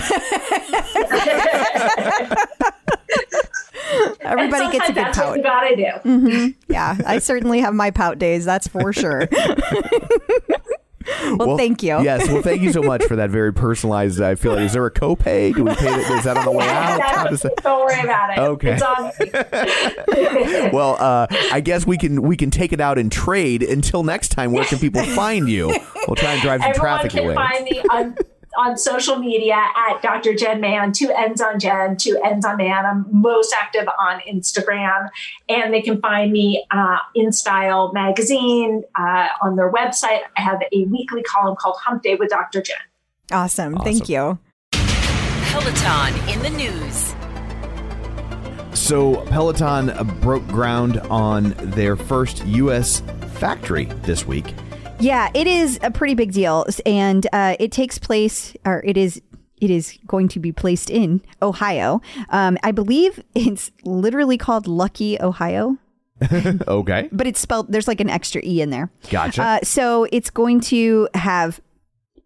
Everybody 4.20 4.70
gets 4.72 4.88
a 4.90 4.92
sometimes 4.92 4.94
good 4.94 4.94
that's 4.96 5.18
what 5.18 5.26
pout. 5.26 5.36
you 5.36 5.42
gotta 5.42 5.76
do. 5.76 5.82
Mm-hmm. 6.08 6.72
Yeah, 6.72 6.96
I 7.06 7.18
certainly 7.18 7.60
have 7.60 7.72
my 7.74 7.90
pout 7.90 8.18
days. 8.18 8.44
That's 8.44 8.68
for 8.68 8.92
sure. 8.92 9.26
well, 11.36 11.56
thank 11.56 11.82
you. 11.82 12.02
Yes. 12.02 12.28
Well, 12.28 12.42
thank 12.42 12.62
you 12.62 12.72
so 12.72 12.82
much 12.82 13.04
for 13.04 13.16
that 13.16 13.30
very 13.30 13.52
personalized. 13.52 14.20
I 14.20 14.34
feel 14.34 14.52
like 14.52 14.62
is 14.62 14.72
there 14.72 14.86
a 14.86 14.90
copay? 14.90 15.54
Do 15.54 15.64
we 15.64 15.74
pay 15.74 15.84
that? 15.84 16.10
Is 16.10 16.24
that 16.24 16.36
on 16.36 16.44
the 16.44 16.52
way 16.52 16.68
out? 16.68 16.98
That? 16.98 17.52
Don't 17.62 17.86
worry 17.86 18.00
about 18.00 18.30
it. 18.30 18.40
Okay. 18.40 18.72
It's 18.74 18.82
on. 18.82 20.72
Well, 20.72 20.96
uh, 20.98 21.26
I 21.52 21.60
guess 21.60 21.86
we 21.86 21.96
can 21.96 22.22
we 22.22 22.36
can 22.36 22.50
take 22.50 22.72
it 22.72 22.80
out 22.80 22.98
and 22.98 23.10
trade. 23.10 23.62
Until 23.62 24.02
next 24.02 24.28
time, 24.30 24.52
where 24.52 24.64
can 24.64 24.78
people 24.78 25.02
find 25.04 25.48
you? 25.48 25.68
We'll 26.06 26.16
try 26.16 26.32
and 26.32 26.42
drive 26.42 26.60
some 26.60 26.70
Everyone 26.70 26.74
traffic 26.74 27.10
can 27.12 27.24
away. 27.24 28.14
Find 28.54 28.66
me 28.66 28.68
on 28.68 28.68
on 28.68 28.76
social 28.76 29.16
media 29.16 29.54
at 29.54 30.02
Dr. 30.02 30.34
Jenn 30.34 30.60
Mann, 30.60 30.92
two 30.92 31.10
ends 31.10 31.40
on 31.40 31.58
Jenn, 31.58 31.96
two 31.96 32.20
ends 32.24 32.44
on 32.44 32.56
Mann. 32.56 32.84
I'm 32.86 33.06
most 33.10 33.54
active 33.58 33.86
on 33.98 34.20
Instagram, 34.20 35.08
and 35.48 35.72
they 35.72 35.82
can 35.82 36.00
find 36.00 36.32
me 36.32 36.64
uh, 36.70 36.98
in 37.14 37.32
Style 37.32 37.92
magazine 37.92 38.84
uh, 38.94 39.28
on 39.42 39.56
their 39.56 39.72
website. 39.72 40.20
I 40.36 40.42
have 40.42 40.60
a 40.72 40.84
weekly 40.84 41.22
column 41.22 41.56
called 41.56 41.76
Hump 41.84 42.02
Day 42.02 42.16
with 42.16 42.30
Dr. 42.30 42.62
Jenn. 42.62 42.76
Awesome. 43.30 43.76
Thank 43.78 44.08
you. 44.08 44.38
Peloton 44.72 46.14
in 46.28 46.42
the 46.42 46.50
news. 46.50 47.14
So 48.78 49.24
Peloton 49.26 49.90
uh, 49.90 50.04
broke 50.04 50.46
ground 50.48 50.98
on 51.10 51.54
their 51.58 51.96
first 51.96 52.46
U.S. 52.46 53.00
factory 53.34 53.86
this 54.02 54.26
week. 54.26 54.54
Yeah, 55.00 55.30
it 55.32 55.46
is 55.46 55.78
a 55.82 55.90
pretty 55.92 56.14
big 56.14 56.32
deal, 56.32 56.66
and 56.84 57.26
uh, 57.32 57.54
it 57.60 57.70
takes 57.70 57.98
place, 57.98 58.54
or 58.64 58.82
it 58.84 58.96
is. 58.96 59.20
It 59.60 59.70
is 59.72 59.98
going 60.06 60.28
to 60.28 60.38
be 60.38 60.52
placed 60.52 60.88
in 60.88 61.20
Ohio. 61.42 62.00
Um, 62.30 62.58
I 62.62 62.70
believe 62.70 63.20
it's 63.34 63.72
literally 63.82 64.38
called 64.38 64.66
Luckey, 64.66 65.20
Ohio, 65.20 65.76
Okay. 66.68 67.08
but 67.10 67.26
it's 67.26 67.40
spelled. 67.40 67.72
There's 67.72 67.88
like 67.88 68.00
an 68.00 68.08
extra 68.08 68.40
e 68.44 68.60
in 68.60 68.70
there. 68.70 68.88
Gotcha. 69.10 69.42
Uh, 69.42 69.58
so 69.64 70.06
it's 70.12 70.30
going 70.30 70.60
to 70.62 71.08
have 71.14 71.60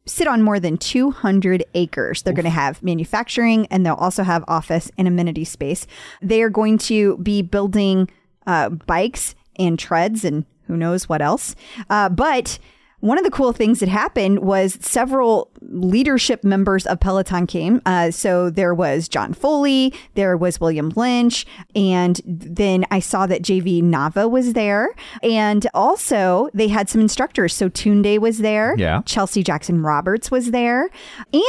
sit 0.05 0.27
on 0.29 0.43
more 0.43 0.61
than 0.61 0.77
200 0.77 1.65
acres. 1.73 2.21
They're 2.23 2.35
going 2.35 2.45
to 2.45 2.51
have 2.51 2.83
manufacturing 2.83 3.67
and 3.71 3.87
they'll 3.87 3.95
also 3.95 4.25
have 4.25 4.45
office 4.47 4.91
and 4.99 5.09
amenity 5.09 5.45
space. 5.47 5.87
They 6.21 6.43
are 6.43 6.51
going 6.51 6.77
to 6.79 7.17
be 7.19 7.41
building 7.41 8.11
uh, 8.47 8.69
bikes 8.71 9.35
and 9.59 9.79
treads 9.79 10.23
and 10.25 10.45
who 10.67 10.77
knows 10.77 11.09
what 11.09 11.23
else. 11.23 11.55
Uh, 11.91 12.09
but 12.09 12.59
one 13.03 13.19
of 13.19 13.25
the 13.25 13.33
cool 13.33 13.53
things 13.53 13.81
that 13.81 13.89
happened 13.89 14.39
was 14.39 14.79
several 14.81 15.51
leadership 15.61 16.45
members 16.45 16.87
of 16.87 17.01
Peloton 17.01 17.49
came. 17.49 17.83
Uh, 17.85 18.13
so 18.13 18.49
there 18.49 18.73
was 18.73 19.09
John 19.09 19.35
Foley, 19.35 19.93
there 20.15 20.37
was 20.37 20.61
William 20.61 20.91
Lynch, 20.95 21.45
and 21.75 22.21
then 22.25 22.85
I 22.93 23.01
saw 23.01 23.27
that 23.27 23.43
JV 23.43 23.83
Nava 23.83 24.31
was 24.31 24.53
there. 24.53 24.95
And 25.21 25.67
also 25.75 26.49
they 26.55 26.69
had 26.69 26.89
some 26.89 27.01
instructors. 27.01 27.53
So 27.57 27.69
Tunde 27.69 28.21
was 28.21 28.39
there. 28.39 28.77
Yeah. 28.79 29.03
Chelsea 29.05 29.43
Jackson 29.43 29.83
Roberts 29.83 30.31
was 30.31 30.53
there. 30.53 30.89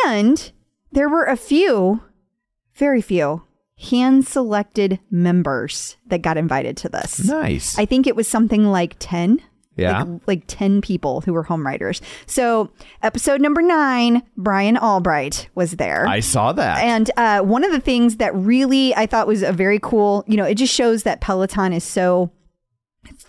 And 0.08 0.52
there 0.92 1.08
were 1.08 1.26
a 1.26 1.38
few, 1.38 2.02
very 2.74 3.02
few, 3.02 3.44
hand 3.80 4.26
selected 4.28 5.00
members 5.10 5.98
that 6.08 6.22
got 6.22 6.38
invited 6.38 6.78
to 6.78 6.90
this. 6.90 7.24
nice. 7.28 7.78
I 7.78 7.86
think 7.86 8.08
it 8.08 8.16
was 8.16 8.28
something 8.28 8.66
like 8.66 8.96
10. 9.00 9.42
Yeah. 9.76 10.04
Like, 10.04 10.28
like 10.28 10.44
10 10.48 10.82
people 10.82 11.22
who 11.22 11.34
were 11.34 11.42
home 11.44 11.66
riders. 11.66 12.00
So, 12.28 12.70
episode 13.02 13.42
number 13.42 13.62
nine, 13.64 14.22
Brian 14.38 14.78
Albright 14.78 15.50
was 15.56 15.72
there. 15.72 16.06
I 16.06 16.20
saw 16.20 16.54
that. 16.54 16.84
And 16.84 17.10
uh, 17.18 17.42
one 17.42 17.64
of 17.64 17.72
the 17.72 17.80
things 17.80 18.18
that 18.18 18.36
really 18.36 18.94
I 18.96 19.08
thought 19.08 19.26
was 19.26 19.42
a 19.42 19.52
very 19.52 19.80
cool, 19.80 20.24
you 20.28 20.38
know, 20.38 20.46
it 20.46 20.56
just 20.56 20.74
shows 20.74 21.04
that 21.04 21.22
Peloton 21.22 21.74
is 21.74 21.84
so 21.84 22.30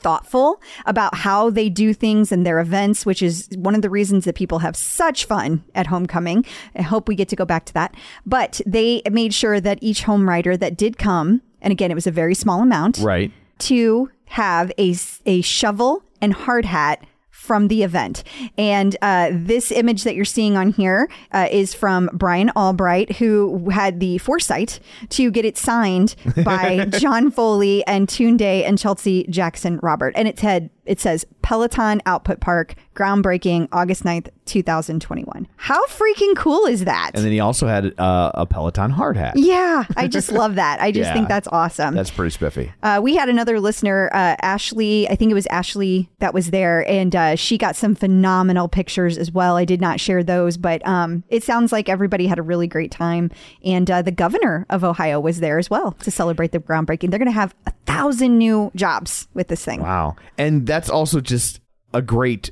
thoughtful 0.05 0.61
about 0.85 1.15
how 1.15 1.49
they 1.49 1.71
do 1.71 1.95
things 1.95 2.31
and 2.31 2.45
their 2.45 2.61
events, 2.61 3.07
which 3.07 3.23
is 3.23 3.49
one 3.57 3.75
of 3.75 3.81
the 3.81 3.89
reasons 3.89 4.27
that 4.27 4.35
people 4.35 4.59
have 4.59 4.77
such 4.77 5.25
fun 5.25 5.65
at 5.75 5.87
homecoming. 5.87 6.45
I 6.77 6.83
hope 6.83 7.09
we 7.09 7.15
get 7.15 7.31
to 7.31 7.37
go 7.37 7.47
back 7.47 7.65
to 7.65 7.75
that. 7.75 7.95
But 8.27 8.61
they 8.67 9.01
made 9.11 9.33
sure 9.33 9.61
that 9.61 9.79
each 9.81 10.03
home 10.03 10.29
rider 10.29 10.59
that 10.59 10.77
did 10.77 10.99
come, 10.99 11.41
and 11.63 11.73
again, 11.73 11.91
it 11.91 11.95
was 11.95 12.07
a 12.07 12.13
very 12.13 12.35
small 12.35 12.61
amount, 12.61 12.99
right. 12.99 13.33
to 13.61 14.11
have 14.27 14.71
a, 14.79 14.95
a 15.25 15.41
shovel 15.41 16.03
and 16.21 16.35
hard 16.35 16.67
hat 16.67 17.03
from 17.45 17.69
the 17.69 17.83
event. 17.83 18.25
And 18.57 18.97
uh, 19.03 19.31
this 19.33 19.71
image 19.71 20.05
that 20.05 20.15
you're 20.15 20.25
seeing 20.25 20.57
on 20.57 20.71
here 20.71 21.11
uh, 21.33 21.47
is 21.51 21.75
from 21.75 22.09
Brian 22.15 22.51
Albright, 22.57 23.17
who 23.17 23.69
had 23.69 24.01
the 24.01 24.17
foresight 24.19 24.81
to 25.11 25.31
get 25.31 25.45
it 25.45 25.59
signed 25.59 26.17
by 26.43 26.87
John 26.99 27.31
Foley 27.31 27.87
and 27.87 28.09
Tunde 28.09 28.41
and 28.41 28.79
Chelsea 28.79 29.27
Jackson 29.29 29.79
Robert. 29.83 30.15
And 30.17 30.27
it 30.27 30.41
had 30.41 30.71
it 30.87 31.01
says 31.01 31.25
Peloton 31.43 32.01
Output 32.07 32.41
Park, 32.41 32.75
groundbreaking 32.95 33.69
August 33.73 34.05
9th, 34.05 34.29
2021. 34.47 35.47
How 35.57 35.85
freaking 35.87 36.37
cool 36.37 36.67
is 36.67 36.85
that? 36.85 37.13
And 37.15 37.25
then 37.25 37.33
he 37.33 37.41
also 37.41 37.67
had 37.67 37.99
uh, 37.99 38.31
a 38.35 38.47
Peloton 38.47 38.91
hard 38.91 39.17
hat. 39.17 39.35
yeah, 39.37 39.85
I 39.97 40.07
just 40.09 40.31
love 40.43 40.57
that. 40.57 40.81
I 40.81 40.91
just 40.91 41.09
Yeah. 41.09 41.15
think 41.15 41.29
that's 41.29 41.49
awesome. 41.49 41.95
That's 41.95 42.11
pretty 42.11 42.31
spiffy. 42.31 42.73
Uh, 42.83 43.01
we 43.03 43.15
had 43.17 43.29
another 43.29 43.61
listener, 43.61 44.11
uh, 44.13 44.37
Ashley. 44.43 45.09
I 45.09 45.17
think 45.17 45.31
it 45.31 45.35
was 45.35 45.47
Ashley 45.47 46.11
that 46.19 46.35
was 46.35 46.51
there, 46.51 46.89
and 46.89 47.15
uh, 47.17 47.37
she 47.37 47.57
got 47.59 47.77
some 47.77 47.95
phenomenal 47.95 48.69
pictures 48.69 49.17
as 49.19 49.31
well. 49.33 49.57
I 49.57 49.65
did 49.65 49.81
not 49.81 50.01
share 50.01 50.23
those, 50.23 50.57
but 50.57 50.87
um, 50.87 51.25
it 51.29 51.43
sounds 51.43 51.73
like 51.73 51.89
everybody 51.89 52.27
had 52.27 52.39
a 52.39 52.43
really 52.43 52.67
great 52.67 52.91
time. 52.91 53.31
And 53.65 53.91
uh, 53.91 54.03
the 54.03 54.13
governor 54.13 54.67
of 54.71 54.85
Ohio 54.85 55.21
was 55.21 55.41
there 55.41 55.59
as 55.59 55.71
well 55.71 55.93
to 56.03 56.11
celebrate 56.11 56.53
the 56.53 56.61
groundbreaking. 56.61 57.11
They're 57.11 57.19
going 57.19 57.27
to 57.27 57.33
have 57.33 57.55
a 57.67 57.73
thousand 57.87 58.39
new 58.39 58.71
jobs 58.75 59.29
with 59.35 59.49
this 59.49 59.65
thing. 59.65 59.81
Wow. 59.81 60.17
And 60.39 60.67
that's 60.75 60.91
also 60.91 61.21
just 61.21 61.61
a 61.93 62.03
great 62.03 62.51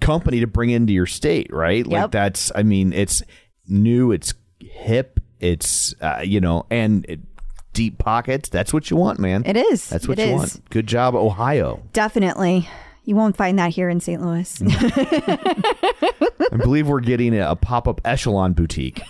company 0.00 0.38
to 0.40 0.46
bring 0.46 0.70
into 0.70 0.92
your 0.92 1.06
state, 1.06 1.52
right? 1.52 1.84
Like 1.84 2.02
Yep. 2.02 2.10
that's 2.12 2.52
I 2.54 2.62
mean, 2.62 2.92
it's 2.92 3.22
new, 3.66 4.12
it's 4.12 4.32
hip, 4.60 5.18
it's 5.40 5.92
uh, 6.00 6.20
you 6.24 6.40
know, 6.40 6.66
and 6.70 7.04
it, 7.08 7.18
deep 7.72 7.98
pockets. 7.98 8.48
That's 8.48 8.72
what 8.72 8.90
you 8.90 8.96
want, 8.96 9.18
man. 9.18 9.42
It 9.44 9.56
is. 9.56 9.88
That's 9.88 10.06
what 10.06 10.20
It 10.20 10.28
you 10.28 10.34
is. 10.34 10.38
want. 10.38 10.70
Good 10.70 10.86
job, 10.86 11.16
Ohio. 11.16 11.82
Definitely. 11.92 12.68
You 13.04 13.16
won't 13.16 13.36
find 13.36 13.58
that 13.58 13.72
here 13.72 13.88
in 13.88 13.98
St. 14.00 14.22
Louis. 14.22 14.62
I 14.64 16.56
believe 16.56 16.86
we're 16.86 17.00
getting 17.00 17.36
a, 17.36 17.50
a 17.50 17.56
pop-up 17.56 18.00
echelon 18.04 18.52
boutique. 18.52 19.02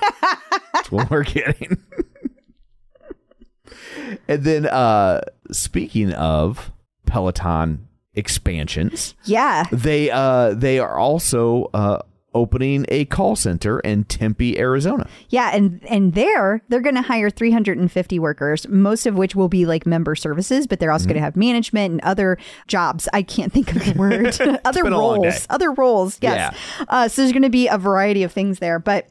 That's 0.72 0.90
what 0.90 1.10
we're 1.10 1.22
getting. 1.24 1.76
and 4.28 4.42
then 4.42 4.66
uh 4.66 5.20
speaking 5.52 6.12
of 6.14 6.72
Peloton 7.06 7.86
expansions, 8.14 9.14
yeah. 9.24 9.64
they 9.72 10.10
uh 10.10 10.54
they 10.54 10.78
are 10.78 10.98
also 10.98 11.70
uh 11.74 11.98
opening 12.36 12.84
a 12.88 13.04
call 13.04 13.36
center 13.36 13.78
in 13.80 14.02
Tempe, 14.02 14.58
Arizona. 14.58 15.06
Yeah, 15.28 15.52
and 15.54 15.80
and 15.88 16.14
there 16.14 16.62
they're 16.68 16.80
going 16.80 16.96
to 16.96 17.02
hire 17.02 17.30
350 17.30 18.18
workers, 18.18 18.66
most 18.68 19.06
of 19.06 19.14
which 19.14 19.36
will 19.36 19.48
be 19.48 19.66
like 19.66 19.86
member 19.86 20.16
services, 20.16 20.66
but 20.66 20.80
they're 20.80 20.90
also 20.90 21.04
Mm-hmm. 21.04 21.10
going 21.10 21.20
to 21.20 21.24
have 21.24 21.36
management 21.36 21.92
and 21.92 22.00
other 22.00 22.36
jobs. 22.66 23.08
I 23.12 23.22
can't 23.22 23.52
think 23.52 23.74
of 23.76 23.84
the 23.84 23.92
word. 23.98 24.60
other 24.64 24.82
been 24.82 24.92
a 24.92 24.98
long 25.00 25.22
day. 25.22 25.28
roles. 25.28 25.46
Other 25.48 25.70
roles. 25.72 26.18
Yes. 26.20 26.56
Uh, 26.88 27.06
so 27.08 27.22
there's 27.22 27.32
going 27.32 27.42
to 27.42 27.50
be 27.50 27.68
a 27.68 27.78
variety 27.78 28.24
of 28.24 28.32
things 28.32 28.58
there, 28.58 28.80
but 28.80 29.06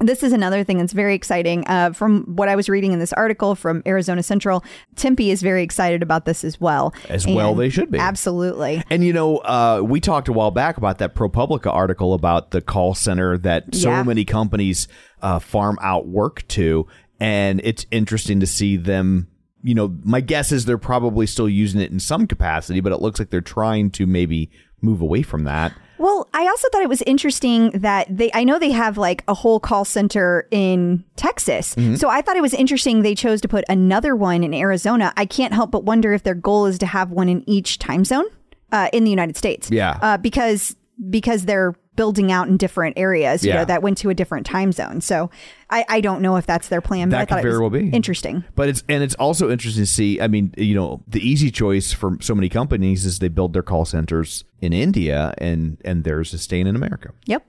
this 0.00 0.22
is 0.22 0.32
another 0.32 0.64
thing 0.64 0.78
that's 0.78 0.92
very 0.92 1.14
exciting. 1.14 1.64
Uh, 1.66 1.92
from 1.92 2.24
what 2.36 2.48
I 2.48 2.56
was 2.56 2.68
reading 2.68 2.92
in 2.92 2.98
this 2.98 3.12
article 3.12 3.54
from 3.54 3.82
Arizona 3.86 4.22
Central, 4.22 4.64
Tempe 4.96 5.30
is 5.30 5.42
very 5.42 5.62
excited 5.62 6.02
about 6.02 6.24
this 6.24 6.42
as 6.42 6.60
well. 6.60 6.94
As 7.08 7.26
well 7.26 7.54
they 7.54 7.68
should 7.68 7.90
be. 7.90 7.98
Absolutely. 7.98 8.82
And 8.90 9.04
you 9.04 9.12
know, 9.12 9.38
uh, 9.38 9.82
we 9.84 10.00
talked 10.00 10.28
a 10.28 10.32
while 10.32 10.50
back 10.50 10.76
about 10.76 10.98
that 10.98 11.14
ProPublica 11.14 11.72
article 11.72 12.14
about 12.14 12.50
the 12.50 12.60
call 12.60 12.94
center 12.94 13.36
that 13.38 13.74
so 13.74 13.90
Yeah. 13.90 14.02
many 14.02 14.24
companies 14.24 14.88
uh, 15.22 15.38
farm 15.38 15.78
out 15.82 16.06
work 16.08 16.46
to, 16.48 16.86
and 17.20 17.60
it's 17.64 17.84
interesting 17.90 18.40
to 18.40 18.46
see 18.46 18.76
them. 18.76 19.28
You 19.62 19.74
know, 19.74 19.94
my 20.02 20.22
guess 20.22 20.52
is 20.52 20.64
they're 20.64 20.78
probably 20.78 21.26
still 21.26 21.48
using 21.48 21.80
it 21.82 21.90
in 21.90 22.00
some 22.00 22.26
capacity, 22.26 22.80
but 22.80 22.92
it 22.92 23.02
looks 23.02 23.18
like 23.18 23.28
they're 23.28 23.42
trying 23.42 23.90
to 23.90 24.06
maybe 24.06 24.50
move 24.80 25.02
away 25.02 25.20
from 25.20 25.44
that. 25.44 25.74
Well, 26.00 26.30
I 26.32 26.48
also 26.48 26.66
thought 26.70 26.80
it 26.80 26.88
was 26.88 27.02
interesting 27.02 27.72
that 27.72 28.06
they, 28.08 28.30
I 28.32 28.42
know 28.42 28.58
they 28.58 28.70
have 28.70 28.96
like 28.96 29.22
a 29.28 29.34
whole 29.34 29.60
call 29.60 29.84
center 29.84 30.48
in 30.50 31.04
Texas. 31.16 31.74
Mm-hmm. 31.74 31.96
So 31.96 32.08
I 32.08 32.22
thought 32.22 32.36
it 32.36 32.42
was 32.42 32.54
interesting 32.54 33.02
they 33.02 33.14
chose 33.14 33.42
to 33.42 33.48
put 33.48 33.66
another 33.68 34.16
one 34.16 34.42
in 34.42 34.54
Arizona. 34.54 35.12
I 35.18 35.26
can't 35.26 35.52
help 35.52 35.70
but 35.70 35.84
wonder 35.84 36.14
if 36.14 36.22
their 36.22 36.34
goal 36.34 36.64
is 36.64 36.78
to 36.78 36.86
have 36.86 37.10
one 37.10 37.28
in 37.28 37.46
each 37.46 37.78
time 37.78 38.06
zone 38.06 38.24
uh, 38.72 38.88
in 38.94 39.04
the 39.04 39.10
United 39.10 39.36
States. 39.36 39.70
Yeah. 39.70 39.98
Uh, 40.00 40.16
because 40.16 40.74
because 41.10 41.44
they're 41.44 41.74
building 41.96 42.30
out 42.32 42.48
in 42.48 42.56
different 42.56 42.96
areas, 42.98 43.44
you 43.44 43.50
Yeah. 43.50 43.58
know, 43.58 43.64
that 43.66 43.82
went 43.82 43.98
to 43.98 44.10
a 44.10 44.14
different 44.14 44.46
time 44.46 44.72
zone. 44.72 45.00
So 45.00 45.30
I, 45.68 45.84
I 45.88 46.00
don't 46.00 46.22
know 46.22 46.36
if 46.36 46.46
that's 46.46 46.68
their 46.68 46.80
plan, 46.80 47.08
but 47.10 47.16
That 47.16 47.22
I 47.22 47.24
thought 47.26 47.38
could 47.42 47.46
it 47.46 47.48
was 47.48 47.54
very 47.58 47.60
well 47.60 47.70
be. 47.70 47.90
interesting. 47.90 48.44
But 48.54 48.68
it's 48.68 48.82
and 48.88 49.02
it's 49.02 49.14
also 49.16 49.50
interesting 49.50 49.82
to 49.82 49.86
see. 49.90 50.20
I 50.20 50.28
mean, 50.28 50.54
you 50.56 50.74
know, 50.74 51.02
the 51.08 51.20
easy 51.26 51.50
choice 51.50 51.92
for 51.92 52.16
so 52.20 52.34
many 52.34 52.48
companies 52.48 53.04
is 53.04 53.18
they 53.18 53.28
build 53.28 53.52
their 53.52 53.62
call 53.62 53.84
centers 53.84 54.44
in 54.60 54.72
India, 54.72 55.34
and 55.38 55.78
and 55.84 56.04
theirs 56.04 56.32
is 56.32 56.42
staying 56.42 56.66
in 56.66 56.76
America. 56.76 57.12
Yep. 57.26 57.44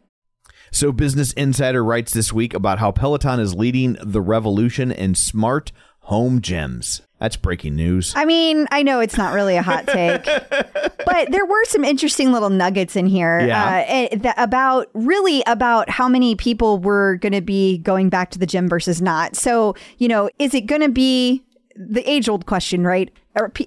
So, 0.73 0.91
Business 0.93 1.33
Insider 1.33 1.83
writes 1.83 2.13
this 2.13 2.31
week 2.31 2.53
about 2.53 2.79
how 2.79 2.91
Peloton 2.91 3.39
is 3.41 3.53
leading 3.53 3.97
the 4.01 4.21
revolution 4.21 4.89
in 4.91 5.15
smart 5.15 5.71
home 6.01 6.39
gyms. 6.41 7.01
That's 7.21 7.37
breaking 7.37 7.75
news. 7.75 8.13
I 8.15 8.25
mean, 8.25 8.67
I 8.71 8.81
know 8.81 8.99
it's 8.99 9.15
not 9.15 9.31
really 9.33 9.55
a 9.55 9.61
hot 9.61 9.85
take, 9.85 10.23
but 11.05 11.31
there 11.31 11.45
were 11.45 11.63
some 11.65 11.83
interesting 11.83 12.31
little 12.31 12.49
nuggets 12.49 12.95
in 12.95 13.05
here 13.05 13.39
Yeah. 13.41 13.63
uh, 13.63 13.83
eh, 13.87 14.33
about 14.37 14.89
really 14.95 15.43
about 15.45 15.87
how 15.87 16.09
many 16.09 16.35
people 16.35 16.79
were 16.79 17.17
going 17.17 17.33
to 17.33 17.41
be 17.41 17.77
going 17.77 18.09
back 18.09 18.31
to 18.31 18.39
the 18.39 18.47
gym 18.47 18.67
versus 18.67 19.03
not. 19.03 19.35
So, 19.35 19.75
you 19.99 20.07
know, 20.07 20.31
is 20.39 20.55
it 20.55 20.61
going 20.61 20.81
to 20.81 20.89
be 20.89 21.43
the 21.75 22.01
age 22.09 22.27
old 22.27 22.47
question, 22.47 22.83
right? 22.87 23.11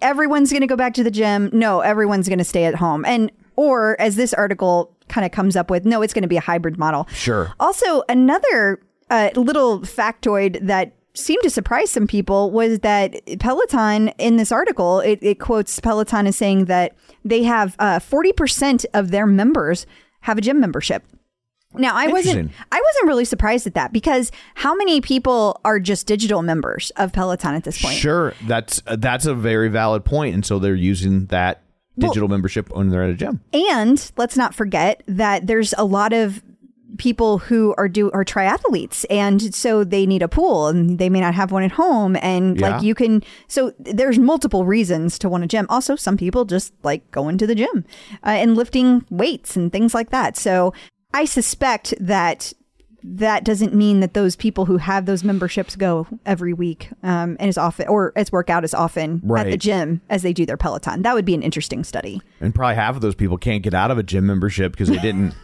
Everyone's 0.02 0.50
going 0.50 0.60
to 0.62 0.66
go 0.66 0.76
back 0.76 0.92
to 0.94 1.04
the 1.04 1.10
gym. 1.10 1.48
No, 1.52 1.78
everyone's 1.80 2.28
going 2.28 2.38
to 2.40 2.44
stay 2.44 2.64
at 2.64 2.74
home. 2.74 3.04
And, 3.04 3.30
or 3.54 3.98
as 4.00 4.16
this 4.16 4.34
article 4.34 4.92
kind 5.08 5.24
of 5.24 5.30
comes 5.30 5.54
up 5.54 5.70
with, 5.70 5.84
no, 5.84 6.02
it's 6.02 6.12
going 6.12 6.22
to 6.22 6.28
be 6.28 6.36
a 6.36 6.40
hybrid 6.40 6.76
model. 6.76 7.06
Sure. 7.12 7.52
Also, 7.60 8.02
another 8.08 8.80
uh, 9.10 9.30
little 9.36 9.78
factoid 9.80 10.58
that 10.66 10.92
seemed 11.14 11.42
to 11.42 11.50
surprise 11.50 11.90
some 11.90 12.06
people 12.06 12.50
was 12.50 12.80
that 12.80 13.14
Peloton, 13.38 14.08
in 14.18 14.36
this 14.36 14.52
article, 14.52 15.00
it, 15.00 15.18
it 15.22 15.38
quotes 15.38 15.78
Peloton 15.80 16.26
as 16.26 16.36
saying 16.36 16.66
that 16.66 16.94
they 17.24 17.44
have 17.44 17.76
uh, 17.78 17.98
40% 17.98 18.84
of 18.94 19.10
their 19.10 19.26
members 19.26 19.86
have 20.20 20.38
a 20.38 20.40
gym 20.40 20.60
membership. 20.60 21.04
Now, 21.76 21.94
I 21.94 22.06
wasn't 22.06 22.52
I 22.70 22.80
wasn't 22.80 23.08
really 23.08 23.24
surprised 23.24 23.66
at 23.66 23.74
that 23.74 23.92
because 23.92 24.30
how 24.54 24.76
many 24.76 25.00
people 25.00 25.60
are 25.64 25.80
just 25.80 26.06
digital 26.06 26.40
members 26.40 26.92
of 26.96 27.12
Peloton 27.12 27.56
at 27.56 27.64
this 27.64 27.82
point? 27.82 27.96
Sure, 27.96 28.32
that's 28.46 28.80
that's 28.86 29.26
a 29.26 29.34
very 29.34 29.68
valid 29.68 30.04
point, 30.04 30.34
and 30.34 30.46
so 30.46 30.60
they're 30.60 30.76
using 30.76 31.26
that 31.26 31.62
digital 31.98 32.28
membership 32.28 32.70
when 32.74 32.90
they're 32.90 33.02
at 33.02 33.10
a 33.10 33.14
gym. 33.14 33.40
And 33.52 34.12
let's 34.16 34.36
not 34.36 34.54
forget 34.54 35.02
that 35.06 35.48
there's 35.48 35.74
a 35.76 35.84
lot 35.84 36.12
of 36.12 36.43
people 36.98 37.38
who 37.38 37.74
are 37.76 37.88
do 37.88 38.10
are 38.12 38.24
triathletes 38.24 39.04
and 39.10 39.54
so 39.54 39.82
they 39.84 40.06
need 40.06 40.22
a 40.22 40.28
pool 40.28 40.68
and 40.68 40.98
they 40.98 41.08
may 41.08 41.20
not 41.20 41.34
have 41.34 41.50
one 41.50 41.62
at 41.62 41.72
home 41.72 42.16
and 42.22 42.60
Yeah. 42.60 42.70
like 42.76 42.82
you 42.82 42.94
can 42.94 43.22
so 43.48 43.72
there's 43.78 44.18
multiple 44.18 44.64
reasons 44.64 45.18
to 45.18 45.28
want 45.28 45.42
a 45.44 45.46
gym 45.46 45.66
also 45.68 45.96
some 45.96 46.16
people 46.16 46.44
just 46.44 46.72
like 46.82 47.10
going 47.10 47.36
to 47.38 47.46
the 47.46 47.54
gym 47.54 47.84
uh, 48.24 48.30
and 48.30 48.56
lifting 48.56 49.04
weights 49.10 49.56
and 49.56 49.72
things 49.72 49.92
like 49.94 50.10
that 50.10 50.36
so 50.36 50.72
i 51.12 51.24
suspect 51.24 51.94
that 51.98 52.52
that 53.06 53.44
doesn't 53.44 53.74
mean 53.74 54.00
that 54.00 54.14
those 54.14 54.34
people 54.34 54.64
who 54.64 54.78
have 54.78 55.04
those 55.04 55.22
memberships 55.22 55.76
go 55.76 56.06
every 56.24 56.54
week 56.54 56.88
um, 57.02 57.36
and 57.38 57.48
as 57.50 57.58
often 57.58 57.86
or 57.88 58.12
as 58.16 58.32
work 58.32 58.48
out 58.48 58.64
as 58.64 58.72
often 58.72 59.20
at 59.36 59.50
the 59.50 59.58
gym 59.58 60.00
as 60.08 60.22
they 60.22 60.32
do 60.32 60.46
their 60.46 60.56
peloton 60.56 61.02
that 61.02 61.14
would 61.14 61.24
be 61.26 61.34
an 61.34 61.42
interesting 61.42 61.84
study 61.84 62.22
And 62.40 62.54
probably 62.54 62.76
half 62.76 62.94
of 62.96 63.02
those 63.02 63.14
people 63.14 63.36
can't 63.36 63.62
get 63.62 63.74
out 63.74 63.90
of 63.90 63.98
a 63.98 64.02
gym 64.02 64.26
membership 64.26 64.72
because 64.72 64.88
they 64.88 64.96
didn't. 64.98 65.34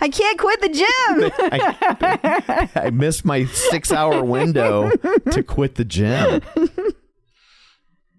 I 0.00 0.08
can't 0.08 0.38
quit 0.38 0.60
the 0.60 0.68
gym. 0.68 1.32
I, 2.76 2.86
I 2.86 2.90
missed 2.90 3.24
my 3.24 3.44
six 3.46 3.90
hour 3.92 4.22
window 4.22 4.90
to 5.30 5.42
quit 5.42 5.74
the 5.76 5.84
gym. 5.84 6.40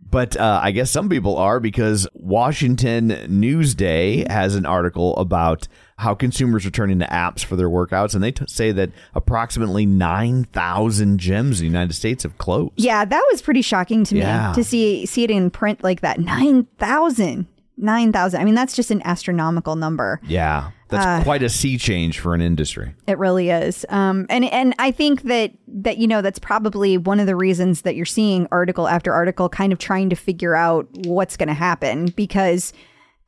But 0.10 0.38
uh, 0.38 0.60
I 0.62 0.70
guess 0.72 0.92
some 0.92 1.10
people 1.10 1.38
are 1.38 1.60
because 1.60 2.08
Washington 2.14 3.10
Newsday 3.10 4.30
has 4.30 4.56
an 4.56 4.64
article 4.66 5.16
about 5.18 5.68
how 5.98 6.14
consumers 6.14 6.68
are 6.68 6.72
turning 6.72 7.00
to 7.00 7.06
apps 7.08 7.44
for 7.44 7.56
their 7.56 7.70
workouts, 7.70 8.14
and 8.14 8.24
they 8.24 8.32
t- 8.32 8.46
say 8.48 8.72
that 8.74 8.92
approximately 9.16 9.88
9,000 9.88 11.20
gyms 11.20 11.54
in 11.54 11.58
the 11.58 11.64
United 11.66 11.94
States 11.94 12.22
have 12.24 12.38
closed. 12.38 12.74
yeah, 12.76 13.04
that 13.06 13.24
was 13.32 13.42
pretty 13.42 13.64
shocking 13.64 14.04
to 14.04 14.14
me 14.14 14.22
Yeah. 14.22 14.54
to 14.54 14.64
see 14.64 15.06
see 15.08 15.24
it 15.24 15.32
in 15.32 15.50
print 15.50 15.84
like 15.84 16.02
that. 16.02 16.20
9,000. 16.20 17.48
9,000. 17.78 18.40
I 18.40 18.44
mean, 18.46 18.56
that's 18.56 18.76
just 18.76 18.92
an 18.92 19.02
astronomical 19.06 19.76
number. 19.76 20.20
Yeah, 20.28 20.72
that's 20.90 21.24
quite 21.24 21.42
a 21.42 21.50
sea 21.50 21.78
change 21.78 22.20
for 22.20 22.34
an 22.36 22.42
industry. 22.42 22.94
It 23.08 23.18
really 23.18 23.50
is. 23.50 23.86
Um, 23.90 24.26
and 24.30 24.46
and 24.46 24.76
I 24.80 24.92
think 24.92 25.24
that 25.24 25.52
that 25.68 25.98
you 25.98 26.08
know 26.08 26.22
that's 26.22 26.40
probably 26.40 26.98
one 26.98 27.20
of 27.20 27.26
the 27.26 27.36
reasons 27.36 27.82
that 27.82 27.96
you're 27.96 28.06
seeing 28.06 28.48
article 28.52 28.88
after 28.88 29.12
article 29.14 29.50
kind 29.50 29.74
of 29.74 29.80
trying 29.80 30.10
to 30.12 30.16
figure 30.16 30.56
out 30.56 30.88
what's 31.06 31.36
going 31.38 31.48
to 31.48 31.54
happen 31.56 32.08
because 32.16 32.74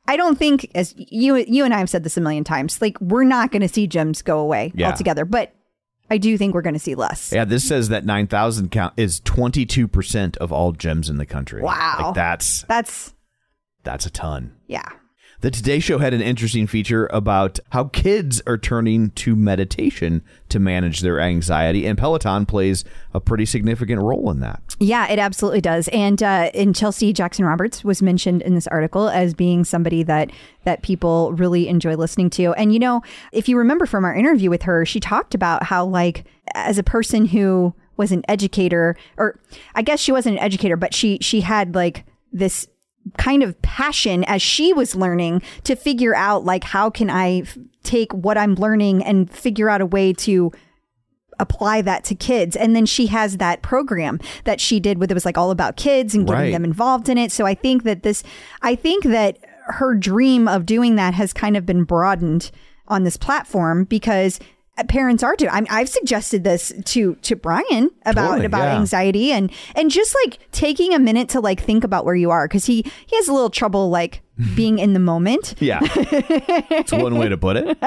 I 0.06 0.16
don't 0.16 0.38
think 0.38 0.70
as 0.76 0.94
you 0.96 1.36
you 1.36 1.64
and 1.64 1.74
I 1.74 1.78
have 1.78 1.90
said 1.90 2.04
this 2.04 2.16
a 2.16 2.20
million 2.20 2.44
times 2.44 2.80
like 2.80 3.00
we're 3.00 3.24
not 3.24 3.50
going 3.50 3.62
to 3.62 3.68
see 3.68 3.88
gyms 3.88 4.22
go 4.22 4.38
away 4.38 4.70
Yeah. 4.76 4.90
altogether, 4.90 5.24
but 5.24 5.52
I 6.08 6.18
do 6.18 6.38
think 6.38 6.54
we're 6.54 6.62
going 6.62 6.74
to 6.74 6.78
see 6.80 6.94
less. 6.94 7.32
Yeah, 7.32 7.44
this 7.44 7.66
says 7.66 7.88
that 7.88 8.04
9,000 8.04 8.70
count 8.70 8.94
is 8.96 9.20
22% 9.22 10.36
of 10.36 10.52
all 10.52 10.72
gyms 10.72 11.10
in 11.10 11.16
the 11.16 11.26
country. 11.26 11.60
Wow. 11.62 11.96
Like 12.00 12.14
that's 12.14 12.62
That's 12.68 13.12
that's 13.86 14.04
a 14.04 14.10
ton. 14.10 14.54
yeah. 14.66 14.88
The 15.42 15.50
Today 15.50 15.80
Show 15.80 15.98
had 15.98 16.14
an 16.14 16.22
interesting 16.22 16.66
feature 16.66 17.10
about 17.12 17.60
how 17.68 17.84
kids 17.84 18.40
are 18.46 18.56
turning 18.56 19.10
to 19.10 19.36
meditation 19.36 20.22
to 20.48 20.58
manage 20.58 21.00
their 21.00 21.20
anxiety, 21.20 21.86
and 21.86 21.98
Peloton 21.98 22.46
plays 22.46 22.86
a 23.12 23.20
pretty 23.20 23.44
significant 23.44 24.00
role 24.00 24.30
in 24.30 24.40
that. 24.40 24.74
Yeah, 24.80 25.06
it 25.08 25.18
absolutely 25.18 25.60
does. 25.60 25.88
And 25.88 26.22
uh, 26.22 26.50
and 26.54 26.74
Chelsea 26.74 27.12
Jackson 27.12 27.44
Roberts 27.44 27.84
was 27.84 28.00
mentioned 28.00 28.40
in 28.42 28.54
this 28.54 28.66
article 28.68 29.10
as 29.10 29.34
being 29.34 29.62
somebody 29.62 30.02
that 30.04 30.30
that 30.64 30.82
people 30.82 31.32
really 31.34 31.68
enjoy 31.68 31.96
listening 31.96 32.30
to. 32.30 32.54
And 32.54 32.72
you 32.72 32.78
know, 32.78 33.02
if 33.30 33.46
you 33.46 33.58
remember 33.58 33.84
from 33.84 34.06
our 34.06 34.14
interview 34.14 34.48
with 34.48 34.62
her, 34.62 34.86
she 34.86 35.00
talked 35.00 35.34
about 35.34 35.64
how 35.64 35.84
like 35.84 36.24
as 36.54 36.78
a 36.78 36.82
person 36.82 37.26
who 37.26 37.74
was 37.98 38.10
an 38.10 38.22
educator, 38.26 38.96
or 39.18 39.38
I 39.74 39.82
guess 39.82 40.00
she 40.00 40.12
wasn't 40.12 40.38
an 40.38 40.42
educator, 40.42 40.76
but 40.76 40.94
she 40.94 41.18
she 41.20 41.42
had 41.42 41.74
like 41.74 42.06
this 42.32 42.68
kind 43.18 43.42
of 43.42 43.60
passion 43.62 44.24
as 44.24 44.42
she 44.42 44.72
was 44.72 44.96
learning 44.96 45.42
to 45.64 45.76
figure 45.76 46.14
out 46.14 46.44
like 46.44 46.64
how 46.64 46.90
can 46.90 47.08
I 47.10 47.40
f- 47.40 47.56
take 47.82 48.12
what 48.12 48.36
I'm 48.36 48.54
learning 48.54 49.04
and 49.04 49.30
figure 49.30 49.68
out 49.70 49.80
a 49.80 49.86
way 49.86 50.12
to 50.14 50.50
apply 51.38 51.82
that 51.82 52.02
to 52.04 52.14
kids. 52.14 52.56
And 52.56 52.74
then 52.74 52.86
she 52.86 53.08
has 53.08 53.36
that 53.36 53.62
program 53.62 54.18
that 54.44 54.60
she 54.60 54.80
did 54.80 54.98
with 54.98 55.10
it 55.10 55.14
was 55.14 55.24
like 55.26 55.36
all 55.38 55.50
about 55.50 55.76
kids 55.76 56.14
and 56.14 56.26
getting 56.26 56.42
Right. 56.44 56.52
them 56.52 56.64
involved 56.64 57.08
in 57.08 57.18
it. 57.18 57.30
So 57.30 57.44
I 57.44 57.54
think 57.54 57.82
that 57.84 58.02
this, 58.02 58.22
I 58.62 58.74
think 58.74 59.04
that 59.04 59.38
her 59.66 59.94
dream 59.94 60.48
of 60.48 60.64
doing 60.64 60.96
that 60.96 61.14
has 61.14 61.32
kind 61.32 61.56
of 61.56 61.66
been 61.66 61.84
broadened 61.84 62.50
on 62.88 63.04
this 63.04 63.16
platform 63.16 63.84
because 63.84 64.38
parents 64.84 65.22
are 65.22 65.34
doing. 65.36 65.50
I'm, 65.52 65.66
I've 65.70 65.88
suggested 65.88 66.44
this 66.44 66.72
to 66.86 67.14
to 67.16 67.36
Brian 67.36 67.90
about 68.04 68.28
Totally, 68.28 68.46
about 68.46 68.64
yeah. 68.64 68.78
anxiety 68.78 69.32
and 69.32 69.50
and 69.74 69.90
just 69.90 70.14
like 70.24 70.38
taking 70.52 70.92
a 70.94 70.98
minute 70.98 71.28
to 71.30 71.40
like 71.40 71.60
think 71.60 71.84
about 71.84 72.04
where 72.04 72.14
you 72.14 72.30
are 72.30 72.46
because 72.46 72.66
he 72.66 72.84
he 73.06 73.16
has 73.16 73.28
a 73.28 73.32
little 73.32 73.50
trouble 73.50 73.88
like 73.90 74.22
being 74.54 74.78
in 74.78 74.92
the 74.92 75.00
moment. 75.00 75.54
Yeah. 75.60 75.80
It's 75.82 76.92
one 76.92 77.16
way 77.18 77.28
to 77.28 77.38
put 77.38 77.56
it. 77.56 77.78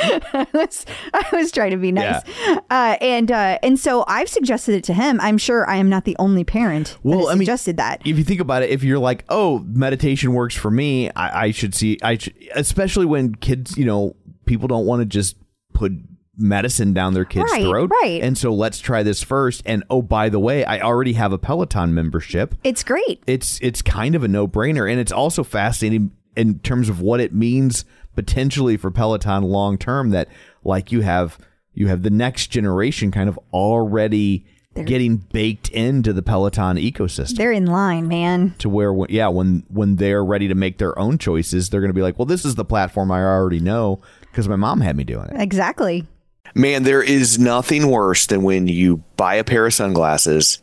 I 0.00 0.46
was, 0.54 0.86
I 1.12 1.28
was 1.32 1.50
trying 1.50 1.72
to 1.72 1.76
be 1.76 1.90
nice. 1.90 2.22
Uh, 2.70 2.96
and 3.00 3.32
uh, 3.32 3.58
and 3.64 3.78
so 3.78 4.04
I've 4.06 4.28
suggested 4.28 4.76
it 4.76 4.84
to 4.84 4.94
him. 4.94 5.20
I'm 5.20 5.38
sure 5.38 5.68
I 5.68 5.76
am 5.76 5.88
not 5.88 6.04
the 6.04 6.14
only 6.20 6.44
parent 6.44 6.86
that 6.88 6.98
Well, 7.02 7.18
has 7.20 7.28
I 7.30 7.32
mean, 7.32 7.38
suggested 7.40 7.76
that. 7.78 8.02
If 8.04 8.18
you 8.18 8.22
think 8.24 8.40
about 8.40 8.62
it, 8.62 8.70
if 8.70 8.84
you're 8.84 9.00
like, 9.00 9.24
oh, 9.28 9.64
meditation 9.66 10.32
works 10.32 10.54
for 10.54 10.70
me, 10.70 11.10
I, 11.10 11.46
I 11.46 11.50
should 11.50 11.74
see, 11.74 11.98
I 12.02 12.18
should, 12.18 12.34
especially 12.54 13.06
when 13.06 13.34
kids, 13.34 13.76
you 13.76 13.84
know, 13.84 14.14
people 14.46 14.68
don't 14.68 14.86
want 14.86 15.00
to 15.00 15.06
just 15.06 15.34
put 15.78 15.92
medicine 16.36 16.92
down 16.92 17.14
their 17.14 17.24
kids' 17.24 17.50
Right, 17.52 17.62
throat. 17.64 17.90
right. 18.02 18.22
And 18.22 18.36
so 18.38 18.52
let's 18.54 18.78
try 18.78 19.02
this 19.02 19.22
first. 19.22 19.62
And 19.66 19.82
oh, 19.90 20.02
by 20.02 20.28
the 20.28 20.38
way, 20.38 20.64
I 20.64 20.80
already 20.80 21.14
have 21.14 21.32
a 21.32 21.38
Peloton 21.38 21.94
membership. 21.94 22.54
It's 22.64 22.84
great. 22.84 23.22
it's 23.26 23.58
it's 23.60 23.82
kind 23.82 24.14
of 24.14 24.22
a 24.22 24.28
no-brainer 24.28 24.90
and 24.90 25.00
it's 25.00 25.12
also 25.12 25.42
fascinating 25.42 26.12
in 26.36 26.58
terms 26.60 26.88
of 26.88 27.00
what 27.00 27.20
it 27.20 27.32
means 27.34 27.84
potentially 28.14 28.76
for 28.76 28.90
Peloton 28.90 29.42
long 29.44 29.78
term 29.78 30.10
that 30.10 30.28
like 30.64 30.92
you 30.92 31.00
have 31.00 31.38
you 31.74 31.88
have 31.88 32.02
the 32.02 32.10
next 32.10 32.48
generation 32.48 33.10
kind 33.10 33.28
of 33.28 33.38
already 33.52 34.44
getting 34.84 35.16
baked 35.16 35.68
into 35.70 36.12
the 36.12 36.22
Peloton 36.22 36.76
ecosystem 36.76 37.36
They're 37.36 37.50
in 37.50 37.66
line, 37.66 38.06
man. 38.06 38.54
to 38.58 38.68
where 38.68 38.94
yeah 39.08 39.26
when 39.26 39.64
when 39.68 39.96
they're 39.96 40.24
ready 40.24 40.46
to 40.48 40.54
make 40.54 40.78
their 40.78 40.96
own 40.96 41.18
choices 41.18 41.68
they're 41.68 41.80
going 41.80 41.90
to 41.90 41.94
be 41.94 42.02
like 42.02 42.16
well 42.18 42.26
this 42.26 42.44
is 42.44 42.54
the 42.54 42.64
platform 42.64 43.10
I 43.10 43.22
already 43.24 43.58
know 43.58 44.00
because 44.30 44.48
my 44.48 44.56
mom 44.56 44.80
had 44.80 44.96
me 44.96 45.04
doing 45.04 45.26
it 45.26 45.40
Exactly. 45.40 46.06
Man, 46.54 46.82
there 46.82 47.02
is 47.02 47.38
nothing 47.38 47.88
worse 47.90 48.26
than 48.26 48.42
when 48.42 48.68
you 48.68 48.98
buy 49.16 49.34
a 49.34 49.44
pair 49.44 49.66
of 49.66 49.74
sunglasses 49.74 50.62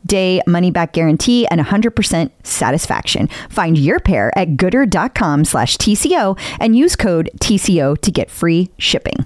day 0.05 0.41
money 0.47 0.71
back 0.71 0.93
guarantee 0.93 1.47
and 1.47 1.61
100% 1.61 2.31
satisfaction. 2.43 3.27
Find 3.49 3.77
your 3.77 3.99
pair 3.99 4.37
at 4.37 4.49
goodr.com 4.49 5.45
slash 5.45 5.77
TCO 5.77 6.37
and 6.59 6.75
use 6.75 6.95
code 6.95 7.29
TCO 7.39 7.97
to 7.99 8.11
get 8.11 8.29
free 8.29 8.69
shipping. 8.77 9.25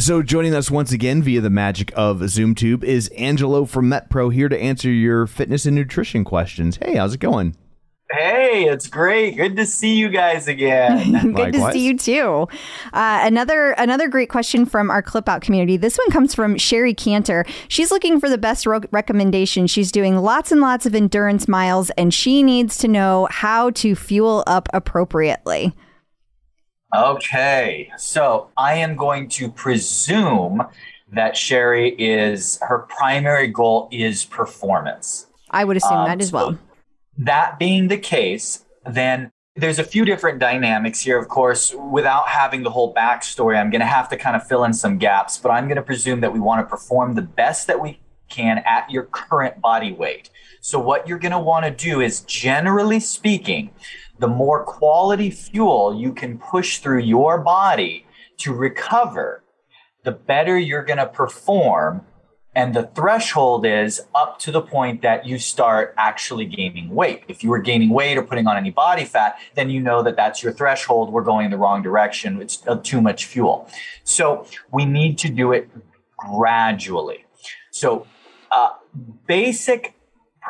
So 0.00 0.22
joining 0.22 0.54
us 0.54 0.70
once 0.70 0.92
again 0.92 1.22
via 1.22 1.42
the 1.42 1.50
magic 1.50 1.92
of 1.94 2.20
ZoomTube 2.20 2.82
is 2.82 3.08
Angelo 3.08 3.66
from 3.66 3.90
MetPro 3.90 4.32
here 4.32 4.48
to 4.48 4.58
answer 4.58 4.90
your 4.90 5.26
fitness 5.26 5.66
and 5.66 5.76
nutrition 5.76 6.24
questions. 6.24 6.78
Hey, 6.80 6.96
how's 6.96 7.12
it 7.12 7.20
going? 7.20 7.54
Hey, 8.10 8.64
it's 8.64 8.86
great. 8.86 9.36
Good 9.36 9.56
to 9.56 9.66
see 9.66 9.96
you 9.96 10.08
guys 10.08 10.48
again. 10.48 11.32
Good 11.34 11.52
to 11.52 11.72
see 11.72 11.84
you 11.84 11.98
too. 11.98 12.48
Uh, 12.94 13.20
another 13.22 13.72
another 13.72 14.08
great 14.08 14.30
question 14.30 14.64
from 14.64 14.90
our 14.90 15.02
clip 15.02 15.28
out 15.28 15.42
community. 15.42 15.76
This 15.76 15.98
one 15.98 16.10
comes 16.10 16.34
from 16.34 16.56
Sherry 16.56 16.94
Cantor. 16.94 17.44
She's 17.68 17.90
looking 17.90 18.18
for 18.18 18.30
the 18.30 18.38
best 18.38 18.64
ro- 18.64 18.80
recommendation. 18.92 19.66
She's 19.66 19.92
doing 19.92 20.16
lots 20.16 20.50
and 20.50 20.62
lots 20.62 20.86
of 20.86 20.94
endurance 20.94 21.46
miles, 21.46 21.90
and 21.90 22.12
she 22.12 22.42
needs 22.42 22.78
to 22.78 22.88
know 22.88 23.28
how 23.30 23.68
to 23.72 23.94
fuel 23.94 24.44
up 24.46 24.66
appropriately. 24.72 25.74
Okay, 26.94 27.92
so 27.96 28.50
I 28.56 28.74
am 28.74 28.96
going 28.96 29.28
to 29.30 29.50
presume 29.50 30.62
that 31.12 31.36
Sherry 31.36 31.90
is 31.98 32.58
her 32.62 32.80
primary 32.88 33.48
goal 33.48 33.88
is 33.90 34.24
performance. 34.24 35.26
I 35.50 35.64
would 35.64 35.76
assume 35.76 35.98
Um, 35.98 36.06
that 36.06 36.20
as 36.20 36.30
so 36.30 36.36
well. 36.36 36.58
That 37.18 37.58
being 37.58 37.88
the 37.88 37.98
case, 37.98 38.64
then 38.86 39.30
there's 39.56 39.78
a 39.78 39.84
few 39.84 40.04
different 40.04 40.38
dynamics 40.38 41.00
here. 41.00 41.18
Of 41.18 41.28
course, 41.28 41.74
without 41.74 42.28
having 42.28 42.62
the 42.62 42.70
whole 42.70 42.94
backstory, 42.94 43.58
I'm 43.58 43.70
going 43.70 43.80
to 43.80 43.86
have 43.86 44.08
to 44.10 44.16
kind 44.16 44.36
of 44.36 44.46
fill 44.46 44.64
in 44.64 44.72
some 44.72 44.96
gaps, 44.98 45.36
but 45.36 45.50
I'm 45.50 45.64
going 45.66 45.76
to 45.76 45.82
presume 45.82 46.20
that 46.20 46.32
we 46.32 46.38
want 46.38 46.64
to 46.64 46.70
perform 46.70 47.14
the 47.14 47.22
best 47.22 47.66
that 47.66 47.80
we 47.80 48.00
can 48.28 48.58
at 48.58 48.88
your 48.90 49.04
current 49.04 49.60
body 49.60 49.92
weight. 49.92 50.30
So, 50.60 50.78
what 50.78 51.08
you're 51.08 51.18
going 51.18 51.32
to 51.32 51.38
want 51.38 51.64
to 51.64 51.70
do 51.72 52.00
is, 52.00 52.20
generally 52.20 53.00
speaking, 53.00 53.70
the 54.20 54.28
more 54.28 54.64
quality 54.64 55.30
fuel 55.30 55.94
you 55.98 56.12
can 56.12 56.38
push 56.38 56.78
through 56.78 57.00
your 57.00 57.38
body 57.38 58.06
to 58.38 58.52
recover, 58.52 59.42
the 60.04 60.12
better 60.12 60.58
you're 60.58 60.84
going 60.84 60.98
to 60.98 61.06
perform 61.06 62.02
and 62.54 62.74
the 62.74 62.82
threshold 62.82 63.64
is 63.64 64.02
up 64.12 64.40
to 64.40 64.50
the 64.50 64.60
point 64.60 65.02
that 65.02 65.24
you 65.24 65.38
start 65.38 65.94
actually 65.96 66.46
gaining 66.46 66.90
weight. 66.90 67.22
If 67.28 67.44
you 67.44 67.50
were 67.50 67.60
gaining 67.60 67.90
weight 67.90 68.18
or 68.18 68.22
putting 68.24 68.48
on 68.48 68.56
any 68.56 68.70
body 68.70 69.04
fat, 69.04 69.38
then 69.54 69.70
you 69.70 69.80
know 69.80 70.02
that 70.02 70.16
that's 70.16 70.42
your 70.42 70.52
threshold. 70.52 71.12
We're 71.12 71.22
going 71.22 71.44
in 71.44 71.52
the 71.52 71.58
wrong 71.58 71.80
direction. 71.80 72.42
It's 72.42 72.66
uh, 72.66 72.80
too 72.82 73.00
much 73.00 73.26
fuel. 73.26 73.68
So 74.02 74.46
we 74.72 74.84
need 74.84 75.16
to 75.18 75.28
do 75.28 75.52
it 75.52 75.70
gradually. 76.16 77.24
So, 77.70 78.06
uh, 78.50 78.70
basic 79.28 79.94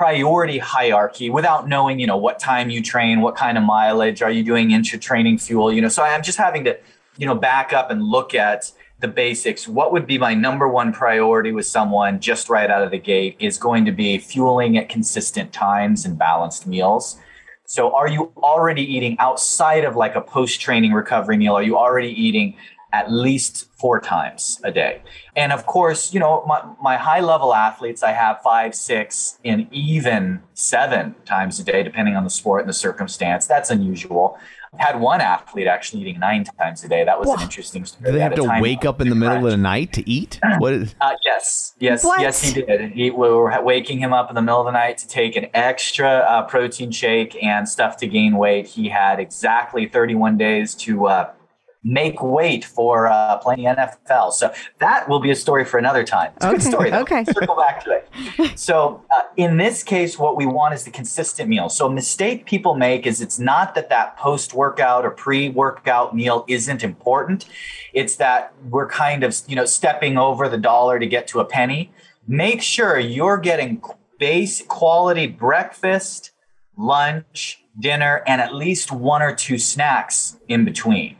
priority 0.01 0.57
hierarchy 0.57 1.29
without 1.29 1.69
knowing, 1.69 2.01
you 2.01 2.07
know, 2.07 2.17
what 2.17 2.39
time 2.39 2.71
you 2.71 2.81
train, 2.81 3.21
what 3.21 3.37
kind 3.37 3.59
of 3.59 3.65
mileage, 3.65 4.23
are 4.23 4.31
you 4.31 4.43
doing 4.43 4.71
intra 4.71 4.99
training 4.99 5.37
fuel, 5.37 5.71
you 5.71 5.83
know. 5.83 5.89
So 5.89 6.03
I'm 6.03 6.23
just 6.23 6.39
having 6.39 6.65
to, 6.65 6.79
you 7.19 7.27
know, 7.27 7.35
back 7.35 7.75
up 7.75 7.91
and 7.91 8.03
look 8.03 8.35
at 8.35 8.73
the 9.01 9.09
basics. 9.09 9.69
What 9.69 9.93
would 9.93 10.07
be 10.07 10.17
my 10.17 10.33
number 10.33 10.67
one 10.67 10.95
priority 10.95 11.53
with 11.53 11.67
someone 11.67 12.19
just 12.19 12.49
right 12.49 12.71
out 12.71 12.83
of 12.83 12.91
the 12.91 12.99
gate 12.99 13.37
is 13.41 13.59
going 13.59 13.85
to 13.85 13.93
be 13.93 14.17
fueling 14.17 14.79
at 14.79 14.89
consistent 14.89 15.53
times 15.53 16.07
and 16.07 16.19
balanced 16.19 16.67
meals. 16.67 17.19
So 17.67 17.95
are 17.95 18.09
you 18.09 18.33
already 18.39 18.83
eating 18.83 19.19
outside 19.19 19.85
of 19.85 19.97
like 19.97 20.15
a 20.15 20.23
post 20.23 20.63
training 20.63 20.95
recovery 20.95 21.37
meal? 21.37 21.53
Are 21.53 21.63
you 21.63 21.77
already 21.77 22.09
eating 22.09 22.57
at 22.93 23.11
least 23.11 23.69
four 23.79 24.01
times 24.01 24.61
a 24.65 24.71
day? 24.71 25.03
And 25.37 25.53
of 25.53 25.67
course, 25.67 26.13
you 26.13 26.21
know, 26.21 26.45
my, 26.47 26.63
my 26.83 26.97
high 26.97 27.21
level 27.21 27.55
athletes, 27.55 28.03
I 28.03 28.13
have 28.13 28.41
five, 28.43 28.75
six, 28.75 29.39
and 29.45 29.69
even 29.73 30.43
seven 30.55 31.15
times 31.25 31.61
a 31.61 31.65
day, 31.65 31.83
depending 31.83 32.17
on 32.17 32.25
the 32.25 32.31
sport 32.31 32.63
and 32.63 32.69
the 32.69 32.75
circumstance. 32.75 33.47
That's 33.47 33.71
unusual. 33.71 34.39
I 34.79 34.85
had 34.85 35.01
one 35.01 35.21
athlete 35.21 35.67
actually 35.67 36.03
eating 36.03 36.21
nine 36.21 36.45
times 36.45 36.85
a 36.85 36.89
day. 36.89 37.05
That 37.05 37.19
was 37.19 37.29
an 37.29 37.41
interesting 37.41 37.85
story. 37.85 38.13
Do 38.13 38.19
they 38.19 38.23
At 38.23 38.39
have 38.39 38.47
to 38.47 38.61
wake 38.61 38.85
up 38.85 39.01
in 39.01 39.09
the 39.09 39.17
middle 39.17 39.45
of 39.45 39.51
the 39.51 39.57
night 39.57 39.93
to 39.95 40.09
eat? 40.09 40.39
What 40.59 40.75
is 40.75 40.95
uh, 41.01 41.17
yes, 41.25 41.75
yes, 41.81 42.05
What? 42.05 42.21
yes, 42.21 42.41
he 42.41 42.63
did. 42.63 42.93
He, 42.93 43.11
we 43.11 43.29
were 43.29 43.63
waking 43.63 43.99
him 43.99 44.13
up 44.13 44.29
in 44.29 44.37
the 44.37 44.43
middle 44.43 44.61
of 44.61 44.67
the 44.67 44.73
night 44.73 44.99
to 44.99 45.09
take 45.09 45.35
an 45.35 45.47
extra 45.55 46.19
uh, 46.19 46.43
protein 46.43 46.93
shake 46.93 47.37
and 47.43 47.69
stuff 47.69 47.97
to 47.99 48.07
gain 48.07 48.37
weight. 48.37 48.69
He 48.69 48.89
had 48.89 49.19
exactly 49.19 49.87
31 49.87 50.37
days 50.39 50.75
to 50.77 51.07
uh, 51.07 51.31
make 51.83 52.23
weight 52.23 52.65
for 52.65 53.07
uh, 53.07 53.39
playing 53.39 53.65
NFL. 53.65 54.33
So 54.33 54.53
that 54.79 55.09
will 55.09 55.21
be 55.21 55.31
a 55.31 55.35
story 55.35 55.65
for 55.65 55.79
another 55.79 56.05
time. 56.05 56.33
It's 56.37 56.45
a 56.45 56.51
good 56.51 56.63
story. 56.63 56.91
Though. 56.91 57.01
okay. 57.01 57.25
Circle 57.25 57.57
back 57.57 57.85
to 57.85 57.93
it. 57.93 58.07
So 58.57 59.03
uh, 59.17 59.23
in 59.37 59.57
this 59.57 59.83
case, 59.83 60.19
what 60.19 60.37
we 60.37 60.45
want 60.45 60.75
is 60.75 60.85
the 60.85 60.91
consistent 60.91 61.49
meal. 61.49 61.69
So 61.69 61.87
a 61.87 61.91
mistake 61.91 62.45
people 62.45 62.75
make 62.75 63.07
is 63.07 63.21
it's 63.21 63.39
not 63.39 63.75
that 63.75 63.89
that 63.89 64.17
post-workout 64.17 65.05
or 65.05 65.11
pre-workout 65.11 66.15
meal 66.15 66.45
isn't 66.47 66.85
important. 66.85 67.47
It's 67.95 68.17
that 68.17 68.53
we're 68.69 68.89
kind 68.89 69.25
of 69.25 69.41
you 69.47 69.57
know 69.57 69.65
stepping 69.65 70.19
over 70.19 70.49
the 70.49 70.59
dollar 70.59 70.99
to 70.99 71.07
get 71.07 71.27
to 71.29 71.41
a 71.41 71.45
penny. 71.45 71.91
Make 72.27 72.61
sure 72.61 72.99
you're 72.99 73.39
getting 73.39 73.83
base 74.19 74.63
quality 74.63 75.27
breakfast, 75.27 76.33
lunch, 76.77 77.65
dinner, 77.79 78.23
and 78.27 78.41
at 78.41 78.55
least 78.55 78.93
one 78.93 79.23
or 79.23 79.35
two 79.35 79.59
snacks 79.59 80.37
in 80.49 80.65
between. 80.65 81.17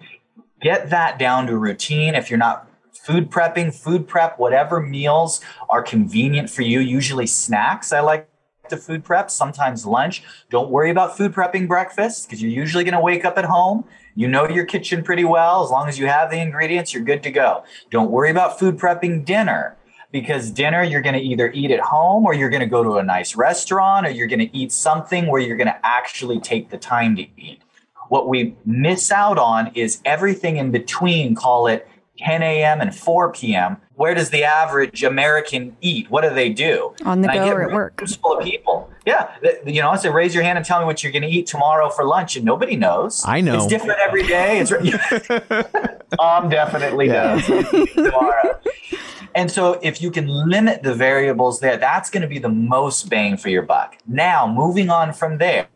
Get 0.61 0.91
that 0.91 1.19
down 1.19 1.47
to 1.47 1.57
routine. 1.57 2.15
If 2.15 2.31
you're 2.31 2.39
not 2.39 2.69
food 2.93 3.31
prepping, 3.31 3.75
food 3.75 4.07
prep, 4.07 4.39
whatever 4.39 4.81
meals 4.81 5.41
are 5.69 5.83
convenient 5.83 6.51
for 6.51 6.63
you, 6.63 6.81
usually 6.81 7.27
snacks. 7.27 7.93
I 7.93 8.01
like 8.01 8.29
to 8.69 8.77
food 8.77 9.05
prep, 9.05 9.31
sometimes 9.31 9.87
lunch. 9.87 10.23
Don't 10.51 10.71
worry 10.71 10.91
about 10.91 11.17
food 11.17 11.33
prepping 11.33 11.67
breakfast 11.67 12.27
because 12.27 12.43
you're 12.43 12.51
usually 12.51 12.85
going 12.85 12.95
to 12.95 13.01
wake 13.01 13.25
up 13.25 13.39
at 13.39 13.45
home. 13.47 13.85
You 14.15 14.29
know 14.29 14.49
your 14.49 14.65
kitchen 14.65 15.03
pretty 15.03 15.25
well. 15.25 15.65
As 15.65 15.71
long 15.71 15.89
as 15.89 15.99
you 15.99 16.07
have 16.07 16.31
the 16.31 16.39
ingredients, 16.39 16.93
you're 16.93 17.03
good 17.03 17.23
to 17.23 17.31
go. 17.31 17.65
Don't 17.91 18.11
worry 18.11 18.31
about 18.31 18.59
food 18.59 18.77
prepping 18.77 19.25
dinner 19.25 19.77
because 20.13 20.51
dinner 20.51 20.83
you're 20.83 21.01
going 21.01 21.15
to 21.15 21.21
either 21.21 21.51
eat 21.53 21.71
at 21.71 21.81
home 21.81 22.27
or 22.27 22.35
you're 22.35 22.51
going 22.51 22.61
to 22.61 22.67
go 22.67 22.83
to 22.83 22.97
a 22.97 23.03
nice 23.03 23.37
restaurant 23.37 24.07
or 24.07 24.11
you're 24.11 24.27
going 24.27 24.41
to 24.41 24.57
eat 24.57 24.73
something 24.73 25.27
where 25.27 25.41
you're 25.41 25.57
going 25.57 25.69
to 25.69 25.87
actually 25.87 26.41
take 26.41 26.71
the 26.71 26.79
time 26.79 27.17
to 27.17 27.23
eat. 27.37 27.63
What 28.11 28.29
we 28.29 28.55
miss 28.67 29.11
out 29.11 29.39
on 29.39 29.71
is 29.75 30.01
everything 30.05 30.57
in 30.59 30.71
between, 30.73 31.35
call 31.35 31.67
it 31.69 31.89
10 32.19 32.43
a.m. 32.43 32.81
and 32.83 32.95
4 32.95 33.33
p.m. 33.33 33.79
Where 33.95 34.15
does 34.15 34.31
the 34.31 34.45
average 34.45 35.03
American 35.05 35.77
eat? 35.81 36.11
What 36.11 36.23
do 36.23 36.35
they 36.35 36.51
do? 36.51 36.95
On 37.05 37.21
the 37.23 37.31
And 37.31 37.41
I 37.41 37.45
go 37.49 37.53
or 37.55 37.63
at 37.63 37.73
work. 37.75 38.03
Full 38.23 38.37
of 38.39 38.45
people. 38.45 38.91
Yeah. 39.07 39.31
th- 39.43 39.59
You 39.65 39.81
know, 39.81 39.91
I 39.91 39.97
say, 39.97 40.11
raise 40.11 40.35
your 40.35 40.43
hand 40.43 40.59
and 40.59 40.67
tell 40.67 40.81
me 40.81 40.87
what 40.87 41.03
you're 41.03 41.13
going 41.13 41.23
to 41.23 41.29
eat 41.29 41.47
tomorrow 41.47 41.89
for 41.89 42.05
lunch. 42.05 42.37
And 42.37 42.45
nobody 42.45 42.77
knows. 42.77 43.23
I 43.27 43.41
know. 43.41 43.55
It's 43.57 43.67
different 43.69 44.01
every 44.01 44.27
day. 44.27 44.59
It's 44.61 44.71
Tom 46.21 46.49
definitely 46.51 47.09
knows. 47.09 47.47
tomorrow. 47.47 48.59
And 49.35 49.51
so 49.51 49.79
if 49.83 50.03
you 50.03 50.11
can 50.11 50.27
limit 50.27 50.83
the 50.83 50.95
variables 50.95 51.61
there, 51.61 51.77
that's 51.77 52.11
going 52.11 52.23
to 52.23 52.29
be 52.29 52.39
the 52.39 52.49
most 52.49 53.09
bang 53.09 53.37
for 53.37 53.49
your 53.49 53.63
buck. 53.63 53.97
Now, 54.07 54.47
moving 54.47 54.91
on 54.91 55.13
from 55.13 55.39
there, 55.39 55.69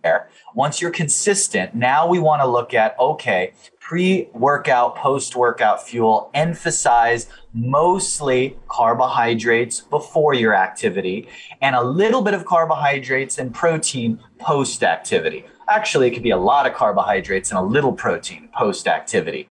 once 0.54 0.80
you're 0.80 0.90
consistent, 0.90 1.74
now 1.74 2.06
we 2.06 2.18
want 2.18 2.42
to 2.42 2.48
look 2.48 2.74
at 2.74 2.98
okay, 2.98 3.52
pre 3.78 4.28
workout, 4.32 4.96
post 4.96 5.36
workout 5.36 5.86
fuel, 5.86 6.30
emphasize 6.34 7.28
mostly 7.52 8.58
carbohydrates 8.68 9.80
before 9.80 10.34
your 10.34 10.54
activity 10.54 11.28
and 11.62 11.76
a 11.76 11.82
little 11.82 12.22
bit 12.22 12.34
of 12.34 12.44
carbohydrates 12.44 13.38
and 13.38 13.54
protein 13.54 14.18
post 14.38 14.82
activity. 14.82 15.44
Actually, 15.68 16.08
it 16.08 16.10
could 16.10 16.22
be 16.22 16.30
a 16.30 16.36
lot 16.36 16.66
of 16.66 16.74
carbohydrates 16.74 17.50
and 17.50 17.58
a 17.58 17.62
little 17.62 17.92
protein 17.92 18.48
post 18.52 18.88
activity. 18.88 19.48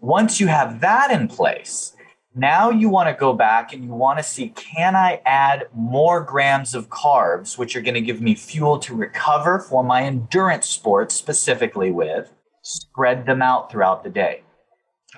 Once 0.00 0.38
you 0.38 0.46
have 0.46 0.80
that 0.80 1.10
in 1.10 1.26
place, 1.26 1.94
now 2.38 2.70
you 2.70 2.88
want 2.88 3.08
to 3.08 3.18
go 3.18 3.32
back 3.32 3.72
and 3.72 3.84
you 3.84 3.90
want 3.90 4.18
to 4.18 4.22
see 4.22 4.50
can 4.50 4.94
I 4.96 5.20
add 5.26 5.68
more 5.74 6.22
grams 6.22 6.74
of 6.74 6.88
carbs, 6.88 7.58
which 7.58 7.76
are 7.76 7.80
going 7.80 7.94
to 7.94 8.00
give 8.00 8.20
me 8.20 8.34
fuel 8.34 8.78
to 8.80 8.94
recover 8.94 9.58
for 9.58 9.82
my 9.82 10.02
endurance 10.02 10.68
sports, 10.68 11.14
specifically 11.14 11.90
with, 11.90 12.32
spread 12.62 13.26
them 13.26 13.42
out 13.42 13.70
throughout 13.70 14.04
the 14.04 14.10
day. 14.10 14.42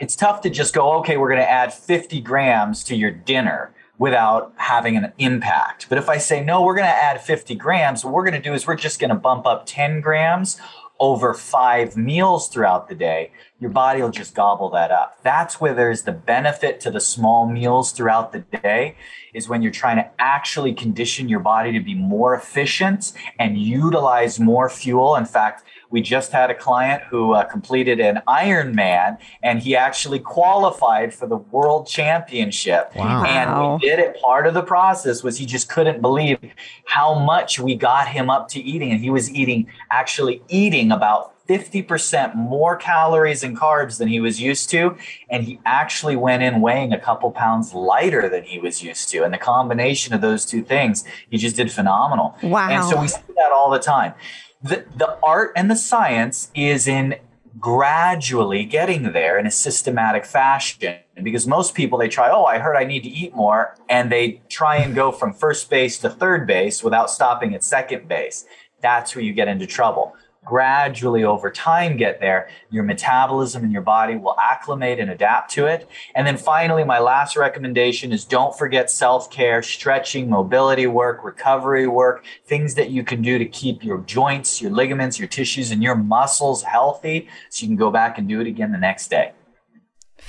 It's 0.01 0.16
tough 0.16 0.41
to 0.43 0.51
just 0.51 0.73
go, 0.75 0.99
okay, 1.01 1.16
we're 1.16 1.29
going 1.29 1.41
to 1.41 1.51
add 1.51 1.75
50 1.75 2.21
grams 2.21 2.85
to 2.85 2.97
your 2.97 3.11
dinner 3.11 3.75
without 3.99 4.55
having 4.57 4.97
an 4.97 5.12
impact. 5.18 5.87
But 5.91 5.99
if 5.99 6.09
I 6.09 6.16
say, 6.16 6.43
no, 6.43 6.62
we're 6.62 6.75
going 6.75 6.87
to 6.87 6.91
add 6.91 7.21
50 7.21 7.55
grams, 7.57 8.03
what 8.03 8.14
we're 8.14 8.25
going 8.25 8.41
to 8.41 8.49
do 8.49 8.55
is 8.55 8.66
we're 8.66 8.77
just 8.77 8.99
going 8.99 9.11
to 9.11 9.14
bump 9.14 9.47
up 9.47 9.64
10 9.66 10.01
grams 10.01 10.59
over 10.99 11.35
five 11.35 11.97
meals 11.97 12.49
throughout 12.49 12.89
the 12.89 12.95
day, 12.95 13.33
your 13.61 13.70
body 13.70 14.00
will 14.00 14.11
just 14.11 14.34
gobble 14.34 14.70
that 14.70 14.90
up. 14.90 15.18
That's 15.22 15.61
where 15.61 15.74
there's 15.74 16.02
the 16.02 16.12
benefit 16.12 16.80
to 16.80 16.90
the 16.90 17.00
small 17.00 17.46
meals 17.46 17.92
throughout 17.92 18.32
the 18.32 18.40
day 18.40 18.96
is 19.34 19.48
when 19.48 19.62
you're 19.62 19.70
trying 19.70 19.96
to 19.96 20.11
actually 20.18 20.72
condition 20.72 21.28
your 21.28 21.40
body 21.40 21.70
to 21.72 21.80
be 21.80 21.94
more 21.94 22.34
efficient 22.34 23.12
and 23.38 23.58
utilize 23.58 24.40
more 24.40 24.68
fuel. 24.68 25.14
In 25.14 25.26
fact, 25.26 25.64
we 25.90 26.00
just 26.00 26.32
had 26.32 26.50
a 26.50 26.54
client 26.54 27.02
who 27.11 27.34
uh, 27.34 27.44
completed 27.44 28.00
an 28.00 28.22
Ironman 28.26 29.18
and 29.42 29.61
he 29.61 29.76
actually 29.76 30.20
qualified 30.20 31.12
for 31.12 31.26
the 31.26 31.36
world 31.36 31.86
championship. 31.86 32.92
Wow. 32.96 33.24
And 33.24 33.80
we 33.82 33.88
did 33.88 33.98
it. 33.98 34.20
Part 34.22 34.46
of 34.46 34.54
the 34.54 34.62
process 34.62 35.22
was 35.22 35.36
he 35.36 35.46
just 35.46 35.68
couldn't 35.68 36.00
believe 36.00 36.38
how 36.86 37.18
much 37.18 37.61
we 37.61 37.74
got 37.74 38.08
him 38.08 38.30
up 38.30 38.48
to 38.48 38.61
eating. 38.61 38.90
And 38.90 39.00
he 39.00 39.11
was 39.11 39.30
eating, 39.30 39.66
actually 39.90 40.42
eating 40.48 40.92
about 40.92 41.34
50% 41.51 42.36
more 42.36 42.76
calories 42.76 43.42
and 43.42 43.59
carbs 43.59 43.98
than 43.98 44.07
he 44.07 44.20
was 44.20 44.40
used 44.40 44.70
to. 44.70 44.96
And 45.28 45.42
he 45.42 45.59
actually 45.66 46.14
went 46.14 46.44
in 46.44 46.61
weighing 46.61 46.92
a 46.92 47.01
couple 47.01 47.32
pounds 47.32 47.74
lighter 47.74 48.28
than 48.28 48.44
he 48.44 48.61
was 48.61 48.84
used 48.84 49.09
to. 49.11 49.24
And 49.24 49.34
the 49.34 49.38
combination 49.38 50.14
of 50.14 50.20
those 50.20 50.46
two 50.46 50.62
things, 50.62 51.03
he 51.28 51.38
just 51.38 51.57
did 51.57 51.72
phenomenal. 51.72 52.36
Wow. 52.40 52.70
And 52.70 52.84
so 52.84 53.01
we 53.01 53.09
see 53.09 53.20
that 53.34 53.51
all 53.53 53.68
the 53.68 53.80
time. 53.80 54.14
The, 54.62 54.84
the 54.96 55.18
art 55.24 55.53
and 55.57 55.68
the 55.68 55.74
science 55.74 56.53
is 56.55 56.86
in 56.86 57.16
gradually 57.59 58.64
getting 58.64 59.12
there 59.12 59.36
in 59.36 59.44
a 59.44 59.51
systematic 59.51 60.24
fashion 60.24 61.01
because 61.20 61.48
most 61.48 61.74
people 61.74 61.98
they 61.98 62.09
try 62.09 62.30
oh 62.30 62.44
i 62.44 62.59
heard 62.59 62.76
i 62.76 62.84
need 62.84 63.03
to 63.03 63.09
eat 63.09 63.34
more 63.34 63.76
and 63.88 64.11
they 64.11 64.40
try 64.48 64.76
and 64.76 64.94
go 64.94 65.11
from 65.11 65.32
first 65.32 65.68
base 65.68 65.98
to 65.98 66.09
third 66.09 66.46
base 66.46 66.84
without 66.84 67.11
stopping 67.11 67.53
at 67.53 67.64
second 67.64 68.07
base 68.07 68.46
that's 68.80 69.16
where 69.16 69.24
you 69.24 69.32
get 69.32 69.48
into 69.48 69.66
trouble 69.66 70.14
gradually 70.51 71.22
over 71.22 71.48
time 71.48 71.96
get 71.96 72.18
there 72.18 72.48
your 72.70 72.82
metabolism 72.82 73.62
and 73.62 73.72
your 73.72 73.82
body 73.82 74.16
will 74.16 74.34
acclimate 74.40 74.98
and 74.98 75.09
adapt 75.09 75.53
to 75.53 75.66
it. 75.66 75.88
And 76.16 76.26
then 76.26 76.36
finally 76.36 76.82
my 76.82 76.98
last 76.98 77.36
recommendation 77.36 78.11
is 78.11 78.24
don't 78.24 78.53
forget 78.59 78.90
self-care 78.90 79.62
stretching 79.62 80.28
mobility 80.28 80.88
work 80.88 81.22
recovery 81.22 81.86
work 81.86 82.24
things 82.46 82.74
that 82.74 82.90
you 82.90 83.05
can 83.05 83.22
do 83.22 83.38
to 83.38 83.44
keep 83.44 83.84
your 83.84 83.98
joints 83.98 84.61
your 84.61 84.72
ligaments 84.72 85.20
your 85.20 85.28
tissues 85.28 85.70
and 85.70 85.84
your 85.84 85.94
muscles 85.94 86.64
healthy 86.64 87.28
so 87.48 87.62
you 87.62 87.68
can 87.68 87.76
go 87.76 87.90
back 87.90 88.18
and 88.18 88.28
do 88.28 88.40
it 88.40 88.48
again 88.48 88.72
the 88.72 88.78
next 88.78 89.09
day 89.09 89.32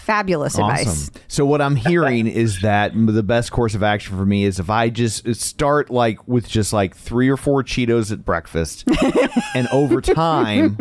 Fabulous 0.06 0.56
advice. 0.56 0.88
Awesome. 0.88 1.14
So 1.28 1.46
what 1.46 1.62
I'm 1.62 1.76
hearing 1.76 2.28
is 2.28 2.62
that 2.62 2.92
the 2.96 3.24
best 3.24 3.52
course 3.52 3.76
of 3.76 3.84
action 3.84 4.18
for 4.18 4.26
me 4.26 4.44
is 4.46 4.60
if 4.60 4.70
I 4.70 4.90
just 4.90 5.28
uh, 5.28 5.34
start 5.34 5.90
like 5.90 6.28
with 6.28 6.48
just 6.50 6.74
like 6.74 6.96
three 6.96 7.30
or 7.30 7.38
four 7.38 7.64
Cheetos 7.64 8.12
at 8.12 8.26
breakfast, 8.26 8.84
and 9.56 9.68
over 9.70 10.02
time, 10.02 10.78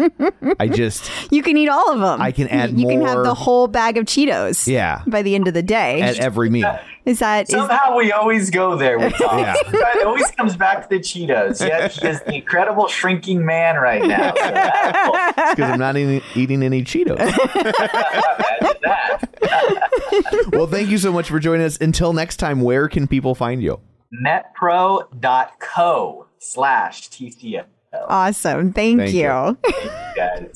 I 0.59 0.69
just 0.69 1.11
You 1.31 1.43
can 1.43 1.57
eat 1.57 1.69
all 1.69 1.93
of 1.93 2.01
them. 2.01 2.21
I 2.21 2.33
can 2.33 2.49
add 2.49 2.79
You 2.79 2.89
can 2.89 3.03
have 3.03 3.23
the 3.25 3.35
whole 3.35 3.69
bag 3.69 3.97
of 3.99 4.07
Cheetos. 4.07 4.67
Yeah. 4.67 5.03
By 5.07 5.23
the 5.23 5.35
end 5.35 5.49
of 5.49 5.55
the 5.55 5.63
day. 5.63 6.01
at 6.01 6.19
every 6.19 6.51
meal. 6.51 6.79
Is 7.11 7.19
that 7.19 7.49
is 7.49 7.51
Somehow 7.51 7.97
we 7.97 8.13
always 8.13 8.51
go 8.51 8.77
there 8.77 8.99
with 8.99 9.13
Tom. 9.19 9.39
Yeah. 9.41 9.55
It 9.73 10.07
always 10.07 10.31
comes 10.33 10.57
back 10.57 10.83
to 10.83 10.89
the 10.97 11.03
Cheetos. 11.03 11.61
Yet 11.61 11.93
he 11.93 12.07
is 12.09 12.21
the 12.23 12.35
incredible 12.37 12.89
shrinking 12.89 13.45
man 13.45 13.77
right 13.77 14.03
now. 14.05 14.33
So 15.01 15.13
Because 15.55 15.71
I'm 15.71 15.79
not 15.79 15.97
eating, 15.97 16.21
eating 16.35 16.63
any 16.63 16.83
Cheetos. 16.85 17.19
Well, 20.53 20.67
thank 20.67 20.89
you 20.91 20.99
so 20.99 21.13
much 21.13 21.29
for 21.29 21.39
joining 21.39 21.65
us. 21.65 21.79
Until 21.81 22.13
next 22.13 22.37
time, 22.39 22.61
where 22.61 22.89
can 22.89 23.07
people 23.07 23.35
find 23.35 23.63
you? 23.63 23.81
Metpro.co 24.27 26.27
slash 26.39 27.09
TCO. 27.09 27.65
awesome. 28.09 28.73
Thank, 28.73 29.01
Thank 29.01 29.13
you. 29.15 29.21
you. 29.21 29.57
Guys. 30.17 30.51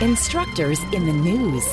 Instructors 0.00 0.80
in 0.92 1.06
the 1.06 1.12
news. 1.12 1.66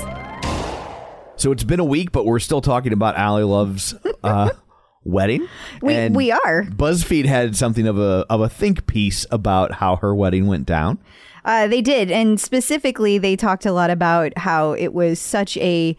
So 1.38 1.52
it's 1.52 1.64
been 1.64 1.80
a 1.80 1.86
week, 1.86 2.12
but 2.12 2.26
we're 2.26 2.40
still 2.40 2.62
talking 2.62 2.92
about 2.92 3.16
Ally 3.16 3.44
Love's 3.44 3.94
uh, 4.24 4.50
wedding. 5.04 5.48
We 5.84 5.94
And 5.94 6.16
we 6.16 6.32
are. 6.32 6.64
BuzzFeed 6.64 7.26
had 7.26 7.56
something 7.56 7.88
of 7.88 8.00
a 8.00 8.26
of 8.30 8.42
a 8.42 8.50
think 8.50 8.88
piece 8.88 9.26
about 9.30 9.74
how 9.74 9.98
her 9.98 10.16
wedding 10.16 10.48
went 10.48 10.66
down. 10.66 10.98
Uh, 11.46 11.68
they 11.68 11.82
did, 11.82 12.12
and 12.12 12.42
specifically, 12.42 13.18
they 13.18 13.36
talked 13.36 13.66
a 13.66 13.72
lot 13.72 13.90
about 13.90 14.38
how 14.38 14.74
it 14.74 14.94
was 14.94 15.20
such 15.20 15.56
a 15.58 15.96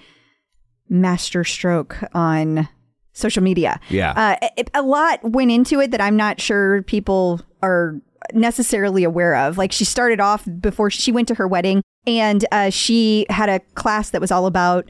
master 0.91 1.45
stroke 1.45 1.97
on 2.12 2.68
social 3.12 3.43
media. 3.43 3.80
Yeah. 3.89 4.12
uh, 4.43 4.49
it, 4.57 4.70
a 4.74 4.82
lot 4.82 5.20
went 5.22 5.51
into 5.51 5.80
it 5.80 5.93
that 5.93 6.01
I'm 6.01 6.16
not 6.16 6.41
sure 6.41 6.82
people 6.82 7.41
are 7.62 8.01
necessarily 8.34 9.05
aware 9.05 9.36
of. 9.36 9.57
Like 9.57 9.72
she 9.72 9.84
started 9.84 10.20
off 10.20 10.47
before 10.61 10.91
she 10.91 11.12
went 11.12 11.28
to 11.28 11.34
her 11.36 11.47
wedding, 11.47 11.82
and 12.07 12.45
uh, 12.51 12.70
she 12.70 13.24
had 13.30 13.49
a 13.49 13.61
class 13.74 14.11
that 14.11 14.20
was 14.20 14.32
all 14.32 14.47
about 14.47 14.89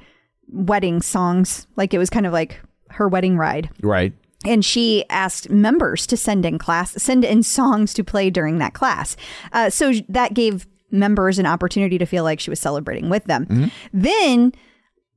wedding 0.51 1.03
songs. 1.03 1.67
Like 1.77 1.93
it 1.95 1.99
was 1.99 2.11
kind 2.11 2.27
of 2.27 2.33
like 2.33 2.61
her 2.91 3.07
wedding 3.09 3.37
ride 3.37 3.69
Right. 3.83 4.13
and 4.47 4.65
she 4.65 5.05
asked 5.11 5.51
members 5.51 6.07
to 6.07 6.17
send 6.17 6.47
in 6.47 6.59
class 6.59 6.93
send 7.03 7.23
in 7.25 7.43
songs 7.43 7.93
to 7.95 8.03
play 8.03 8.31
during 8.31 8.57
that 8.59 8.73
class 8.73 9.15
uh, 9.53 9.69
so 9.69 9.93
that 10.09 10.33
gave 10.33 10.67
members 10.91 11.39
an 11.39 11.45
opportunity 11.45 11.99
to 11.99 12.07
feel 12.07 12.25
like 12.25 12.41
she 12.41 12.49
was 12.49 12.59
celebrating 12.59 13.11
with 13.11 13.25
them. 13.25 13.71
Then 13.93 14.53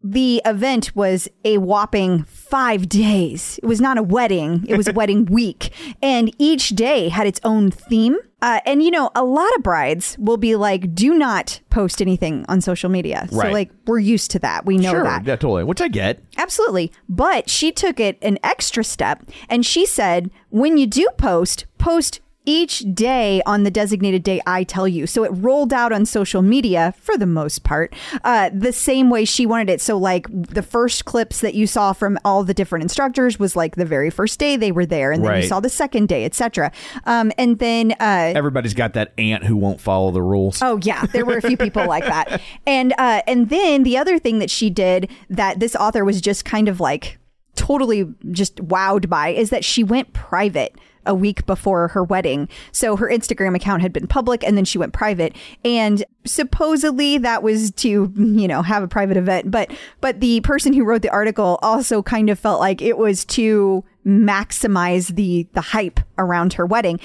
the 0.03 0.41
event 0.45 0.95
was 0.97 1.29
a 1.45 1.59
whopping 1.59 2.23
five 2.23 2.89
days. 2.89 3.57
It 3.63 3.67
was 3.67 3.79
not 3.79 3.97
a 3.97 4.03
wedding, 4.03 4.65
it 4.67 4.75
was 4.75 4.87
a 4.89 4.93
wedding 5.01 5.25
week. 5.25 5.71
And 6.01 6.35
each 6.39 6.69
day 6.69 7.07
had 7.07 7.25
its 7.25 7.39
own 7.45 7.71
theme. 7.71 8.17
Uh, 8.41 8.59
and, 8.65 8.81
you 8.81 8.89
know, 8.91 9.11
a 9.15 9.23
lot 9.23 9.49
of 9.55 9.63
brides 9.63 10.15
will 10.19 10.37
be 10.37 10.55
like, 10.55 10.95
do 10.95 11.13
not 11.13 11.59
post 11.69 12.01
anything 12.01 12.43
on 12.49 12.59
social 12.61 12.89
media. 12.89 13.27
So, 13.29 13.37
Right. 13.37 13.53
like, 13.53 13.71
we're 13.85 13.99
used 13.99 14.31
to 14.31 14.39
that. 14.39 14.65
We 14.65 14.77
know 14.77 14.91
sure, 14.91 15.03
that. 15.03 15.25
yeah, 15.25 15.35
totally. 15.35 15.63
Which 15.63 15.81
I 15.81 15.87
get. 15.87 16.23
Absolutely. 16.37 16.91
But 17.07 17.49
she 17.49 17.71
took 17.71 17.99
it 17.99 18.17
an 18.21 18.39
extra 18.43 18.83
step 18.83 19.23
and 19.49 19.65
she 19.65 19.85
said, 19.85 20.31
when 20.49 20.77
you 20.77 20.87
do 20.87 21.07
post, 21.17 21.65
post 21.77 22.19
each 22.45 22.79
day 22.93 23.41
on 23.45 23.63
the 23.63 23.71
designated 23.71 24.23
day 24.23 24.41
I 24.47 24.63
tell 24.63 24.87
you. 24.87 25.05
So 25.05 25.23
it 25.23 25.29
rolled 25.29 25.71
out 25.71 25.91
on 25.91 26.05
social 26.05 26.41
media 26.41 26.93
for 26.97 27.17
the 27.17 27.25
most 27.27 27.63
part, 27.63 27.93
uh, 28.23 28.49
the 28.53 28.73
same 28.73 29.09
way 29.09 29.25
she 29.25 29.45
wanted 29.45 29.69
it. 29.69 29.81
So, 29.81 29.97
like 29.97 30.25
the 30.31 30.63
first 30.63 31.05
clips 31.05 31.41
that 31.41 31.53
you 31.53 31.67
saw 31.67 31.93
from 31.93 32.17
all 32.25 32.43
the 32.43 32.53
different 32.53 32.83
instructors 32.83 33.37
was 33.39 33.55
like 33.55 33.75
the 33.75 33.85
very 33.85 34.09
first 34.09 34.39
day 34.39 34.55
they 34.55 34.71
were 34.71 34.85
there, 34.85 35.11
and 35.11 35.23
then 35.23 35.29
Right. 35.31 35.43
you 35.43 35.49
saw 35.49 35.59
the 35.59 35.69
second 35.69 36.07
day, 36.07 36.25
etc. 36.25 36.71
Um, 37.05 37.31
and 37.37 37.59
then 37.59 37.91
uh, 37.99 38.33
Everybody's 38.35 38.73
got 38.73 38.93
that 38.93 39.13
aunt 39.17 39.43
who 39.43 39.55
won't 39.55 39.79
follow 39.79 40.11
the 40.11 40.21
rules. 40.21 40.61
Oh 40.61 40.79
yeah, 40.81 41.05
there 41.07 41.25
were 41.25 41.37
a 41.37 41.41
few 41.41 41.57
people 41.57 41.85
like 41.85 42.05
that. 42.05 42.41
And 42.65 42.93
uh, 42.97 43.21
and 43.27 43.49
then 43.49 43.83
the 43.83 43.97
other 43.97 44.17
thing 44.19 44.39
that 44.39 44.49
she 44.49 44.69
did 44.69 45.09
that 45.29 45.59
this 45.59 45.75
author 45.75 46.03
was 46.05 46.21
just 46.21 46.45
kind 46.45 46.67
of 46.69 46.79
like 46.79 47.17
totally 47.55 48.05
just 48.31 48.55
wowed 48.57 49.09
by 49.09 49.29
is 49.29 49.49
that 49.49 49.63
she 49.65 49.83
went 49.83 50.13
private 50.13 50.73
a 51.05 51.13
week 51.13 51.45
before 51.45 51.89
her 51.89 52.03
wedding. 52.03 52.47
So 52.71 52.95
her 52.95 53.07
Instagram 53.07 53.55
account 53.55 53.81
had 53.81 53.93
been 53.93 54.07
public 54.07 54.43
and 54.43 54.57
then 54.57 54.65
she 54.65 54.77
went 54.77 54.93
private 54.93 55.35
and 55.65 56.03
supposedly 56.25 57.17
that 57.19 57.43
was 57.43 57.71
to, 57.71 58.11
you 58.15 58.47
know, 58.47 58.61
have 58.61 58.83
a 58.83 58.87
private 58.87 59.17
event, 59.17 59.51
but 59.51 59.71
but 59.99 60.19
the 60.19 60.41
person 60.41 60.73
who 60.73 60.83
wrote 60.83 61.01
the 61.01 61.09
article 61.09 61.59
also 61.61 62.01
kind 62.01 62.29
of 62.29 62.39
felt 62.39 62.59
like 62.59 62.81
it 62.81 62.97
was 62.97 63.25
to 63.25 63.83
maximize 64.05 65.15
the 65.15 65.47
the 65.53 65.61
hype 65.61 65.99
around 66.17 66.53
her 66.53 66.65
wedding. 66.65 66.99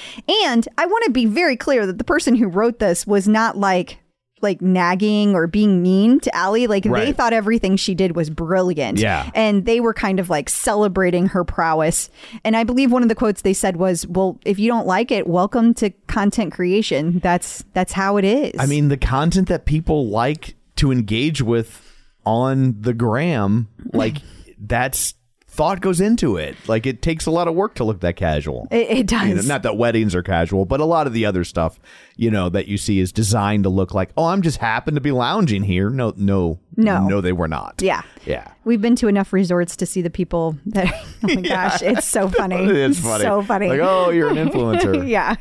And 0.46 0.66
I 0.78 0.86
want 0.86 1.04
to 1.04 1.10
be 1.10 1.26
very 1.26 1.56
clear 1.56 1.86
that 1.86 1.98
the 1.98 2.04
person 2.04 2.34
who 2.34 2.48
wrote 2.48 2.78
this 2.78 3.06
was 3.06 3.28
not 3.28 3.56
like 3.56 3.98
like 4.42 4.60
nagging 4.60 5.34
or 5.34 5.46
being 5.46 5.82
mean 5.82 6.20
to 6.20 6.34
Ally. 6.34 6.66
Like 6.66 6.84
they 6.84 7.12
thought 7.12 7.32
everything 7.32 7.76
she 7.76 7.94
did 7.94 8.14
was 8.14 8.30
brilliant. 8.30 8.98
Yeah. 8.98 9.30
And 9.34 9.64
they 9.64 9.80
were 9.80 9.94
kind 9.94 10.20
of 10.20 10.28
like 10.28 10.48
celebrating 10.48 11.26
her 11.28 11.44
prowess. 11.44 12.10
And 12.44 12.56
I 12.56 12.64
believe 12.64 12.92
one 12.92 13.02
of 13.02 13.08
the 13.08 13.14
quotes 13.14 13.42
they 13.42 13.54
said 13.54 13.76
was, 13.76 14.06
Well, 14.06 14.38
if 14.44 14.58
you 14.58 14.70
don't 14.70 14.86
like 14.86 15.10
it, 15.10 15.26
welcome 15.26 15.74
to 15.74 15.90
content 16.06 16.52
creation. 16.52 17.18
That's 17.20 17.64
that's 17.72 17.92
how 17.92 18.16
it 18.18 18.24
is. 18.24 18.54
I 18.58 18.66
mean, 18.66 18.88
the 18.88 18.96
content 18.96 19.48
that 19.48 19.64
people 19.64 20.08
like 20.08 20.54
to 20.76 20.92
engage 20.92 21.40
with 21.42 21.82
on 22.24 22.80
the 22.80 22.92
gram, 22.92 23.68
like 23.92 24.18
that's 24.58 25.14
thought 25.56 25.80
goes 25.80 26.00
into 26.00 26.36
it. 26.36 26.54
Like 26.68 26.86
it 26.86 27.00
takes 27.00 27.26
a 27.26 27.30
lot 27.30 27.48
of 27.48 27.54
work 27.54 27.74
to 27.76 27.84
look 27.84 28.00
that 28.00 28.16
casual. 28.16 28.68
it, 28.70 28.90
it 28.90 29.06
does. 29.06 29.28
You 29.28 29.34
know, 29.36 29.42
not 29.42 29.62
that 29.62 29.76
weddings 29.76 30.14
are 30.14 30.22
casual, 30.22 30.66
but 30.66 30.80
a 30.80 30.84
lot 30.84 31.06
of 31.06 31.12
the 31.14 31.24
other 31.24 31.44
stuff, 31.44 31.80
you 32.16 32.30
know, 32.30 32.48
that 32.50 32.68
you 32.68 32.76
see 32.76 33.00
is 33.00 33.10
designed 33.10 33.64
to 33.64 33.70
look 33.70 33.94
like, 33.94 34.10
oh, 34.16 34.26
I'm 34.26 34.42
just 34.42 34.58
happen 34.58 34.94
to 34.94 35.00
be 35.00 35.12
lounging 35.12 35.62
here. 35.62 35.88
No, 35.88 36.12
no, 36.16 36.58
No. 36.76 37.06
no, 37.06 37.20
they 37.20 37.32
were 37.32 37.48
not. 37.48 37.80
yeah. 37.82 38.02
yeah. 38.24 38.48
We've 38.64 38.80
been 38.82 38.96
to 38.96 39.08
enough 39.08 39.32
resorts 39.32 39.76
to 39.76 39.86
see 39.86 40.02
the 40.02 40.10
people 40.10 40.56
that 40.66 40.92
oh 41.24 41.34
my 41.34 41.40
gosh, 41.40 41.82
it's 41.82 42.06
so 42.06 42.28
funny. 42.28 42.56
It's 42.56 42.98
funny. 42.98 43.24
So 43.24 43.42
funny. 43.42 43.68
Like, 43.68 43.80
oh, 43.80 44.10
you're 44.10 44.28
an 44.28 44.36
influencer. 44.36 45.08
yeah. 45.08 45.36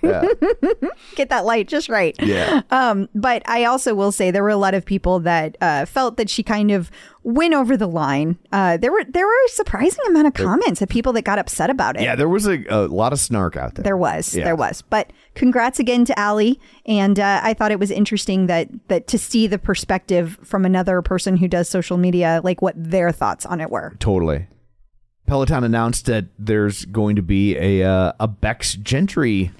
Get 1.15 1.29
that 1.29 1.45
light 1.45 1.67
just 1.67 1.89
right. 1.89 2.15
Yeah. 2.21 2.61
Um, 2.71 3.09
but 3.15 3.41
I 3.49 3.65
also 3.65 3.95
will 3.95 4.11
say 4.11 4.31
there 4.31 4.43
were 4.43 4.49
a 4.49 4.57
lot 4.57 4.73
of 4.73 4.85
people 4.85 5.19
that 5.21 5.57
uh, 5.61 5.85
felt 5.85 6.17
that 6.17 6.29
she 6.29 6.43
kind 6.43 6.71
of 6.71 6.91
went 7.23 7.53
over 7.53 7.75
the 7.75 7.87
line. 7.87 8.37
Uh, 8.51 8.77
there 8.77 8.91
were 8.91 9.03
there 9.03 9.25
were 9.25 9.33
a 9.47 9.49
surprising 9.49 10.03
amount 10.07 10.27
of 10.27 10.33
comments 10.35 10.81
of 10.81 10.89
people 10.89 11.11
that 11.13 11.23
got 11.23 11.39
upset 11.39 11.69
about 11.69 11.95
it. 11.95 12.03
Yeah, 12.03 12.15
there 12.15 12.29
was 12.29 12.45
a, 12.47 12.63
a 12.69 12.87
lot 12.87 13.11
of 13.13 13.19
snark 13.19 13.57
out 13.57 13.75
there. 13.75 13.83
There 13.83 13.97
was, 13.97 14.35
Yeah. 14.35 14.43
there 14.45 14.55
was. 14.55 14.83
But 14.83 15.11
congrats 15.35 15.79
again 15.79 16.05
to 16.05 16.19
Ally, 16.19 16.53
and 16.85 17.19
uh, 17.19 17.41
I 17.43 17.53
thought 17.53 17.71
it 17.71 17.79
was 17.79 17.91
interesting 17.91 18.47
that 18.47 18.69
that 18.87 19.07
to 19.07 19.17
see 19.19 19.47
the 19.47 19.59
perspective 19.59 20.39
from 20.43 20.65
another 20.65 21.01
person 21.01 21.37
who 21.37 21.47
does 21.47 21.69
social 21.69 21.97
media, 21.97 22.41
like 22.43 22.61
what 22.61 22.73
their 22.75 23.11
thoughts 23.11 23.45
on 23.45 23.61
it 23.61 23.69
were. 23.69 23.95
Totally. 23.99 24.47
Peloton 25.27 25.63
announced 25.63 26.05
that 26.05 26.25
there's 26.37 26.85
going 26.85 27.15
to 27.15 27.21
be 27.21 27.57
a 27.57 27.87
uh, 27.87 28.13
a 28.19 28.27
Becs 28.27 28.81
Gentry 28.81 29.51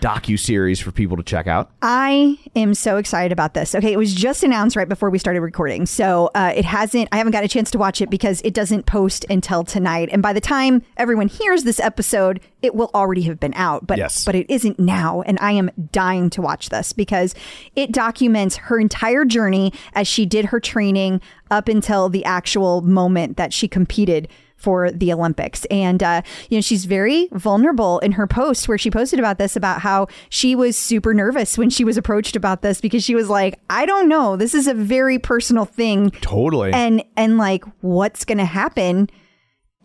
docu 0.00 0.38
series 0.38 0.78
for 0.80 0.92
people 0.92 1.16
to 1.16 1.22
check 1.22 1.46
out. 1.46 1.70
I 1.82 2.38
am 2.54 2.74
so 2.74 2.96
excited 2.96 3.32
about 3.32 3.54
this. 3.54 3.74
Okay, 3.74 3.92
it 3.92 3.96
was 3.96 4.14
just 4.14 4.42
announced 4.44 4.76
right 4.76 4.88
before 4.88 5.10
we 5.10 5.18
started 5.18 5.40
recording, 5.40 5.86
so 5.86 6.30
uh, 6.34 6.52
it 6.54 6.64
hasn't. 6.64 7.08
I 7.12 7.16
haven't 7.18 7.32
got 7.32 7.44
a 7.44 7.48
chance 7.48 7.70
to 7.72 7.78
watch 7.78 8.00
it 8.00 8.10
because 8.10 8.40
it 8.42 8.54
doesn't 8.54 8.86
post 8.86 9.24
until 9.28 9.64
tonight. 9.64 10.08
And 10.12 10.22
by 10.22 10.32
the 10.32 10.40
time 10.40 10.82
everyone 10.96 11.28
hears 11.28 11.64
this 11.64 11.80
episode, 11.80 12.40
it 12.62 12.74
will 12.74 12.90
already 12.94 13.22
have 13.22 13.40
been 13.40 13.54
out. 13.54 13.86
But 13.86 13.98
Yes. 13.98 14.24
but 14.24 14.34
it 14.34 14.46
isn't 14.48 14.78
now, 14.78 15.22
and 15.22 15.38
I 15.40 15.52
am 15.52 15.70
dying 15.92 16.30
to 16.30 16.42
watch 16.42 16.68
this 16.68 16.92
because 16.92 17.34
it 17.74 17.92
documents 17.92 18.56
her 18.56 18.78
entire 18.78 19.24
journey 19.24 19.72
as 19.94 20.06
she 20.06 20.26
did 20.26 20.46
her 20.46 20.60
training 20.60 21.20
up 21.50 21.68
until 21.68 22.08
the 22.08 22.24
actual 22.24 22.82
moment 22.82 23.36
that 23.36 23.52
she 23.52 23.66
competed 23.68 24.28
for 24.58 24.90
the 24.90 25.12
Olympics. 25.12 25.64
And, 25.66 26.02
uh, 26.02 26.22
you 26.50 26.58
know, 26.58 26.60
she's 26.60 26.84
very 26.84 27.28
vulnerable 27.32 28.00
in 28.00 28.12
her 28.12 28.26
post 28.26 28.68
where 28.68 28.76
she 28.76 28.90
posted 28.90 29.18
about 29.18 29.38
this, 29.38 29.56
about 29.56 29.80
how 29.80 30.08
she 30.28 30.54
was 30.54 30.76
super 30.76 31.14
nervous 31.14 31.56
when 31.56 31.70
she 31.70 31.84
was 31.84 31.96
approached 31.96 32.36
about 32.36 32.60
this 32.60 32.80
because 32.80 33.02
she 33.02 33.14
was 33.14 33.30
like, 33.30 33.58
I 33.70 33.86
don't 33.86 34.08
know, 34.08 34.36
this 34.36 34.54
is 34.54 34.66
a 34.66 34.74
very 34.74 35.18
personal 35.18 35.64
thing. 35.64 36.10
Totally. 36.10 36.72
And, 36.72 37.04
and 37.16 37.38
like, 37.38 37.64
what's 37.80 38.24
going 38.24 38.38
to 38.38 38.44
happen? 38.44 39.08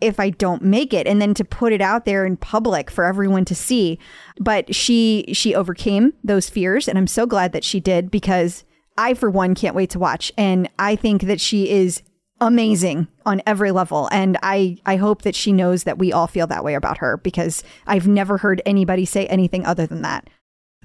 if 0.00 0.18
I 0.18 0.30
don't 0.30 0.62
make 0.62 0.92
it 0.92 1.06
and 1.06 1.22
then 1.22 1.34
to 1.34 1.44
put 1.44 1.72
it 1.72 1.80
out 1.80 2.04
there 2.04 2.26
in 2.26 2.36
public 2.36 2.90
for 2.90 3.04
everyone 3.04 3.44
to 3.46 3.54
see 3.54 3.98
but 4.38 4.74
she 4.74 5.24
she 5.32 5.54
overcame 5.54 6.12
those 6.22 6.50
fears 6.50 6.88
and 6.88 6.98
I'm 6.98 7.06
so 7.06 7.26
glad 7.26 7.52
that 7.52 7.64
she 7.64 7.78
did 7.78 8.10
because 8.10 8.64
I 8.98 9.14
for 9.14 9.30
one 9.30 9.54
can't 9.54 9.76
wait 9.76 9.90
to 9.90 10.00
watch 10.00 10.32
and 10.36 10.68
I 10.80 10.96
think 10.96 11.22
that 11.22 11.40
she 11.40 11.70
is 11.70 12.02
amazing 12.40 13.06
on 13.24 13.40
every 13.46 13.70
level 13.70 14.08
and 14.10 14.36
I 14.42 14.76
I 14.84 14.96
hope 14.96 15.22
that 15.22 15.34
she 15.34 15.52
knows 15.52 15.84
that 15.84 15.98
we 15.98 16.12
all 16.12 16.26
feel 16.26 16.46
that 16.48 16.64
way 16.64 16.74
about 16.74 16.98
her 16.98 17.16
because 17.18 17.62
I've 17.86 18.08
never 18.08 18.38
heard 18.38 18.60
anybody 18.66 19.04
say 19.04 19.26
anything 19.26 19.64
other 19.64 19.86
than 19.86 20.02
that. 20.02 20.28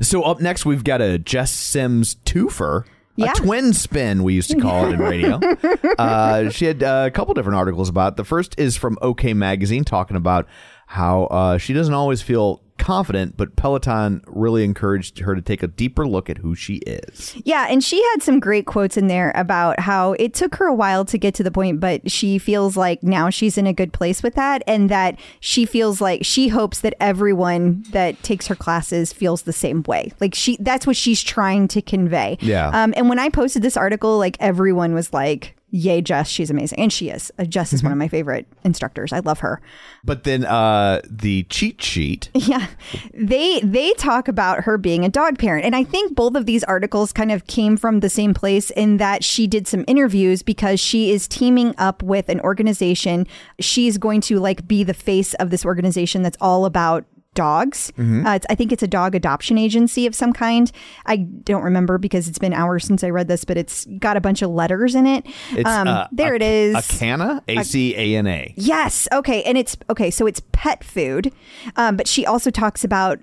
So 0.01 0.23
up 0.23 0.39
next, 0.39 0.65
we've 0.65 0.83
got 0.83 1.01
a 1.01 1.19
Jess 1.19 1.51
Sims 1.51 2.15
twofer. 2.25 2.85
Yeah. 3.15 3.33
A 3.33 3.35
twin 3.35 3.73
spin, 3.73 4.23
we 4.23 4.33
used 4.33 4.49
to 4.51 4.57
call 4.59 4.85
it 4.85 4.93
in 4.93 4.99
radio. 4.99 5.41
uh, 5.97 6.49
she 6.51 6.63
had 6.63 6.81
a 6.81 7.11
couple 7.11 7.33
different 7.33 7.57
articles 7.57 7.89
about 7.89 8.13
it. 8.13 8.15
The 8.15 8.23
first 8.23 8.57
is 8.57 8.77
from 8.77 8.97
OK 9.01 9.33
Magazine 9.33 9.83
talking 9.83 10.15
about 10.15 10.47
how 10.87 11.23
uh, 11.25 11.57
she 11.57 11.73
doesn't 11.73 11.93
always 11.93 12.21
feel 12.21 12.61
confident, 12.79 13.37
but 13.37 13.55
Peloton 13.55 14.23
really 14.25 14.63
encouraged 14.63 15.19
her 15.19 15.35
to 15.35 15.41
take 15.41 15.61
a 15.61 15.67
deeper 15.67 16.07
look 16.07 16.29
at 16.29 16.39
who 16.39 16.55
she 16.55 16.77
is. 16.77 17.35
Yeah, 17.45 17.67
and 17.69 17.83
she 17.83 18.01
had 18.11 18.23
some 18.23 18.39
great 18.39 18.65
quotes 18.65 18.97
in 18.97 19.07
there 19.07 19.31
about 19.35 19.79
how 19.79 20.13
it 20.13 20.33
took 20.33 20.55
her 20.55 20.65
a 20.65 20.73
while 20.73 21.05
to 21.05 21.17
get 21.17 21.35
to 21.35 21.43
the 21.43 21.51
point, 21.51 21.79
but 21.79 22.09
she 22.09 22.37
feels 22.37 22.75
like 22.75 23.03
now 23.03 23.29
she's 23.29 23.57
in 23.57 23.67
a 23.67 23.73
good 23.73 23.93
place 23.93 24.23
with 24.23 24.35
that, 24.35 24.63
and 24.65 24.89
that 24.89 25.19
she 25.39 25.65
feels 25.65 26.01
like 26.01 26.25
she 26.25 26.47
hopes 26.47 26.79
that 26.81 26.95
everyone 26.99 27.83
that 27.91 28.21
takes 28.23 28.47
her 28.47 28.55
classes 28.55 29.13
feels 29.13 29.43
the 29.43 29.53
same 29.53 29.83
way. 29.83 30.11
Like 30.19 30.33
she, 30.33 30.57
that's 30.59 30.87
what 30.87 30.95
she's 30.95 31.21
trying 31.21 31.67
to 31.69 31.81
convey. 31.81 32.37
Yeah. 32.41 32.69
Um, 32.69 32.93
and 32.97 33.09
when 33.09 33.19
I 33.19 33.29
posted 33.29 33.61
this 33.61 33.77
article, 33.77 34.17
like 34.17 34.37
everyone 34.39 34.93
was 34.93 35.13
like, 35.13 35.55
"Yay, 35.71 36.01
Jess, 36.01 36.27
she's 36.27 36.49
amazing," 36.49 36.79
and 36.79 36.91
she 36.91 37.09
is. 37.09 37.31
Uh, 37.37 37.45
Jess 37.45 37.73
is 37.73 37.83
one 37.83 37.91
of 37.91 37.97
my 37.97 38.07
favorite 38.07 38.47
instructors. 38.63 39.13
I 39.13 39.19
love 39.19 39.39
her. 39.39 39.61
But 40.03 40.23
then 40.23 40.45
uh, 40.45 41.01
the 41.09 41.43
cheat 41.43 41.81
sheet. 41.81 42.29
Yeah. 42.49 42.67
They 43.13 43.59
they 43.59 43.93
talk 43.93 44.27
about 44.27 44.63
her 44.63 44.77
being 44.79 45.05
a 45.05 45.09
dog 45.09 45.37
parent. 45.37 45.65
And 45.65 45.75
I 45.75 45.83
think 45.83 46.15
both 46.15 46.35
of 46.35 46.47
these 46.47 46.63
articles 46.63 47.13
kind 47.13 47.31
of 47.31 47.45
came 47.45 47.77
from 47.77 47.99
the 47.99 48.09
same 48.09 48.33
place 48.33 48.71
in 48.71 48.97
that 48.97 49.23
she 49.23 49.45
did 49.45 49.67
some 49.67 49.85
interviews 49.87 50.41
because 50.41 50.79
she 50.79 51.11
is 51.11 51.27
teaming 51.27 51.75
up 51.77 52.01
with 52.01 52.27
an 52.27 52.39
organization. 52.41 53.27
She's 53.59 53.99
going 53.99 54.21
to 54.21 54.39
like 54.39 54.67
be 54.67 54.83
the 54.83 54.95
face 54.95 55.35
of 55.35 55.51
this 55.51 55.63
organization 55.63 56.23
that's 56.23 56.37
all 56.41 56.65
about 56.65 57.05
dogs. 57.35 57.91
Uh, 57.97 58.31
it's, 58.35 58.45
I 58.49 58.55
think 58.55 58.71
it's 58.71 58.83
a 58.83 58.87
dog 58.87 59.15
adoption 59.15 59.57
agency 59.57 60.05
of 60.07 60.15
some 60.15 60.33
kind. 60.33 60.71
I 61.05 61.17
don't 61.17 61.63
remember 61.63 61.97
because 61.97 62.27
it's 62.27 62.39
been 62.39 62.53
hours 62.53 62.83
since 62.85 63.03
I 63.03 63.09
read 63.09 63.27
this, 63.27 63.45
but 63.45 63.57
it's 63.57 63.85
got 63.99 64.17
a 64.17 64.21
bunch 64.21 64.41
of 64.41 64.49
letters 64.49 64.95
in 64.95 65.05
it. 65.05 65.25
It's 65.51 65.69
um, 65.69 65.87
uh, 65.87 66.07
there 66.11 66.33
a- 66.33 66.35
it 66.37 66.41
is. 66.41 66.75
A 66.75 66.97
canna, 66.97 67.43
A 67.47 67.63
C 67.63 67.95
A 67.95 68.15
N 68.17 68.27
A. 68.27 68.53
Yes. 68.57 69.07
Okay. 69.11 69.43
And 69.43 69.57
it's 69.57 69.77
okay. 69.89 70.11
So 70.11 70.27
it's 70.27 70.41
pet 70.51 70.83
food, 70.83 71.31
um, 71.75 71.95
but 71.97 72.07
she 72.07 72.25
also 72.25 72.49
talks 72.51 72.83
about 72.83 73.19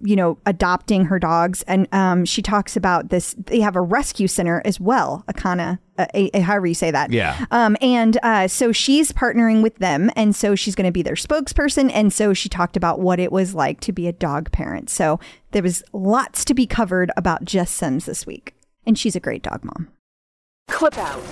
you 0.00 0.16
know 0.16 0.38
adopting 0.46 1.04
her 1.06 1.18
dogs, 1.18 1.62
and 1.62 1.86
um, 1.92 2.24
she 2.24 2.42
talks 2.42 2.76
about 2.76 3.10
this. 3.10 3.34
They 3.38 3.60
have 3.60 3.76
a 3.76 3.80
rescue 3.82 4.28
center 4.28 4.62
as 4.64 4.78
well, 4.80 5.24
Akana, 5.28 5.78
uh, 5.98 6.06
a, 6.14 6.30
a, 6.34 6.40
however 6.40 6.66
you 6.66 6.74
say 6.74 6.90
that. 6.90 7.12
Yeah. 7.12 7.44
Um, 7.50 7.76
and 7.80 8.18
uh, 8.22 8.48
so 8.48 8.72
she's 8.72 9.12
partnering 9.12 9.62
with 9.62 9.76
them, 9.76 10.10
and 10.16 10.34
so 10.34 10.54
she's 10.54 10.74
going 10.74 10.86
to 10.86 10.92
be 10.92 11.02
their 11.02 11.14
spokesperson. 11.14 11.90
And 11.92 12.12
so 12.12 12.32
she 12.32 12.48
talked 12.48 12.76
about 12.76 13.00
what 13.00 13.18
it 13.18 13.32
was 13.32 13.54
like 13.54 13.80
to 13.80 13.92
be 13.92 14.06
a 14.06 14.12
dog 14.12 14.50
parent. 14.52 14.88
So 14.90 15.18
there 15.50 15.62
was 15.62 15.82
lots 15.92 16.44
to 16.46 16.54
be 16.54 16.66
covered 16.66 17.10
about 17.16 17.44
Jess 17.44 17.70
Sims 17.70 18.06
this 18.06 18.26
week. 18.26 18.54
and 18.86 18.98
she's 18.98 19.14
a 19.16 19.20
great 19.20 19.42
dog 19.42 19.64
mom. 19.64 19.88
Clip 20.68 20.96
out. 20.96 21.22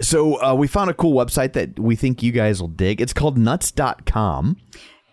So 0.00 0.42
uh, 0.42 0.54
we 0.54 0.66
found 0.66 0.90
a 0.90 0.94
cool 0.94 1.12
website 1.12 1.52
that 1.52 1.78
we 1.78 1.94
think 1.94 2.22
you 2.22 2.32
guys 2.32 2.60
will 2.60 2.68
dig. 2.68 3.00
It's 3.00 3.12
called 3.12 3.38
nuts.com. 3.38 4.56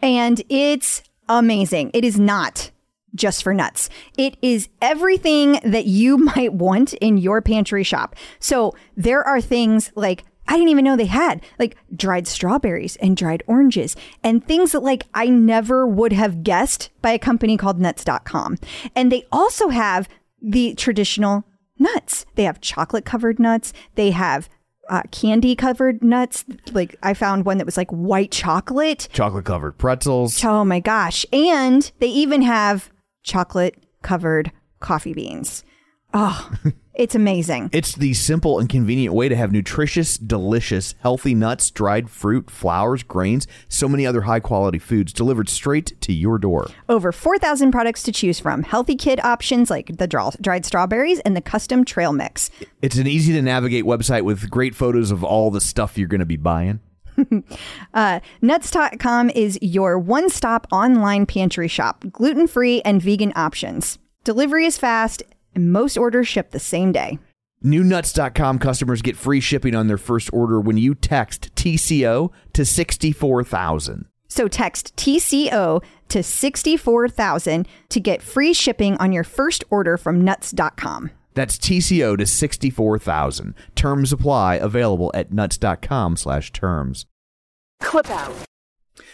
And 0.01 0.41
it's 0.49 1.03
amazing. 1.29 1.91
It 1.93 2.03
is 2.03 2.19
not 2.19 2.71
just 3.15 3.43
for 3.43 3.53
nuts. 3.53 3.89
It 4.17 4.37
is 4.41 4.69
everything 4.81 5.59
that 5.63 5.85
you 5.85 6.17
might 6.35 6.53
want 6.53 6.93
in 6.95 7.17
your 7.17 7.41
pantry 7.41 7.83
shop. 7.83 8.15
So 8.39 8.73
there 8.95 9.23
are 9.23 9.41
things 9.41 9.91
like 9.95 10.23
I 10.47 10.55
didn't 10.55 10.69
even 10.69 10.83
know 10.83 10.97
they 10.97 11.05
had 11.05 11.41
like 11.59 11.77
dried 11.95 12.27
strawberries 12.27 12.97
and 12.97 13.15
dried 13.15 13.43
oranges 13.47 13.95
and 14.23 14.45
things 14.45 14.73
that 14.73 14.83
like 14.83 15.05
I 15.13 15.27
never 15.27 15.87
would 15.87 16.11
have 16.11 16.43
guessed 16.43 16.89
by 17.01 17.11
a 17.11 17.19
company 17.19 17.55
called 17.57 17.79
nuts.com. 17.79 18.57
And 18.95 19.11
they 19.11 19.25
also 19.31 19.69
have 19.69 20.09
the 20.41 20.73
traditional 20.75 21.45
nuts. 21.79 22.25
They 22.35 22.43
have 22.43 22.59
chocolate 22.59 23.05
covered 23.05 23.39
nuts. 23.39 23.71
They 23.95 24.11
have 24.11 24.49
uh, 24.89 25.03
candy 25.11 25.55
covered 25.55 26.03
nuts. 26.03 26.43
Like 26.73 26.97
I 27.01 27.13
found 27.13 27.45
one 27.45 27.57
that 27.57 27.65
was 27.65 27.77
like 27.77 27.89
white 27.91 28.31
chocolate. 28.31 29.07
Chocolate 29.13 29.45
covered 29.45 29.77
pretzels. 29.77 30.43
Oh 30.43 30.65
my 30.65 30.79
gosh. 30.79 31.25
And 31.31 31.89
they 31.99 32.07
even 32.07 32.41
have 32.41 32.91
chocolate 33.23 33.83
covered 34.01 34.51
coffee 34.79 35.13
beans. 35.13 35.63
Oh, 36.13 36.51
it's 36.93 37.15
amazing. 37.15 37.69
It's 37.71 37.95
the 37.95 38.13
simple 38.13 38.59
and 38.59 38.67
convenient 38.67 39.15
way 39.15 39.29
to 39.29 39.35
have 39.35 39.51
nutritious, 39.51 40.17
delicious, 40.17 40.93
healthy 40.99 41.33
nuts, 41.33 41.71
dried 41.71 42.09
fruit, 42.09 42.49
flowers, 42.49 43.03
grains, 43.03 43.47
so 43.69 43.87
many 43.87 44.05
other 44.05 44.21
high 44.21 44.41
quality 44.41 44.79
foods 44.79 45.13
delivered 45.13 45.47
straight 45.47 45.99
to 46.01 46.11
your 46.11 46.37
door. 46.37 46.67
Over 46.89 47.11
4,000 47.11 47.71
products 47.71 48.03
to 48.03 48.11
choose 48.11 48.39
from. 48.39 48.63
Healthy 48.63 48.95
kid 48.95 49.19
options 49.23 49.69
like 49.69 49.97
the 49.97 50.07
dra- 50.07 50.33
dried 50.41 50.65
strawberries 50.65 51.19
and 51.21 51.35
the 51.35 51.41
custom 51.41 51.85
trail 51.85 52.11
mix. 52.11 52.49
It's 52.81 52.97
an 52.97 53.07
easy 53.07 53.31
to 53.33 53.41
navigate 53.41 53.85
website 53.85 54.23
with 54.23 54.49
great 54.49 54.75
photos 54.75 55.11
of 55.11 55.23
all 55.23 55.49
the 55.51 55.61
stuff 55.61 55.97
you're 55.97 56.07
going 56.07 56.19
to 56.19 56.25
be 56.25 56.37
buying. 56.37 56.81
Uh, 57.93 58.21
nuts.com 58.41 59.29
is 59.31 59.59
your 59.61 59.99
one 59.99 60.29
stop 60.29 60.65
online 60.71 61.25
pantry 61.25 61.67
shop, 61.67 62.05
gluten 62.11 62.47
free 62.47 62.81
and 62.83 63.01
vegan 63.01 63.33
options. 63.35 63.99
Delivery 64.23 64.65
is 64.65 64.77
fast, 64.77 65.21
and 65.53 65.73
most 65.73 65.97
orders 65.97 66.27
ship 66.27 66.51
the 66.51 66.59
same 66.59 66.91
day. 66.93 67.19
Newnuts.com 67.63 68.59
customers 68.59 69.01
get 69.01 69.17
free 69.17 69.39
shipping 69.39 69.75
on 69.75 69.87
their 69.87 69.97
first 69.97 70.31
order 70.33 70.59
when 70.59 70.77
you 70.77 70.95
text 70.95 71.53
TCO 71.55 72.31
to 72.53 72.65
64000. 72.65 74.05
So 74.27 74.47
text 74.47 74.95
TCO 74.95 75.83
to 76.07 76.23
64000 76.23 77.67
to 77.89 77.99
get 77.99 78.21
free 78.21 78.53
shipping 78.53 78.95
on 78.97 79.11
your 79.11 79.25
first 79.25 79.63
order 79.69 79.97
from 79.97 80.21
nuts.com. 80.21 81.11
That's 81.33 81.57
TCO 81.57 82.17
to 82.17 82.25
64000. 82.25 83.55
Terms 83.75 84.13
apply, 84.13 84.55
available 84.55 85.11
at 85.13 85.31
nuts.com 85.31 86.17
slash 86.17 86.51
terms. 86.51 87.05
Clip 87.81 88.09
out. 88.09 88.33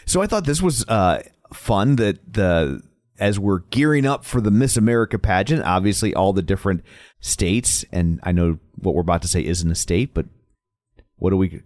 So 0.05 0.21
I 0.21 0.27
thought 0.27 0.45
this 0.45 0.61
was 0.61 0.87
uh, 0.87 1.21
fun 1.53 1.97
that 1.97 2.33
the 2.33 2.81
as 3.19 3.39
we're 3.39 3.59
gearing 3.59 4.05
up 4.05 4.23
for 4.23 4.41
the 4.41 4.51
Miss 4.51 4.77
America 4.77 5.17
pageant, 5.17 5.63
obviously 5.63 6.13
all 6.13 6.33
the 6.33 6.41
different 6.41 6.83
states, 7.19 7.83
and 7.91 8.19
I 8.23 8.31
know 8.31 8.59
what 8.75 8.93
we're 8.93 9.01
about 9.01 9.23
to 9.23 9.27
say 9.27 9.43
isn't 9.43 9.71
a 9.71 9.75
state, 9.75 10.13
but 10.13 10.27
what 11.17 11.31
do 11.31 11.37
we? 11.37 11.63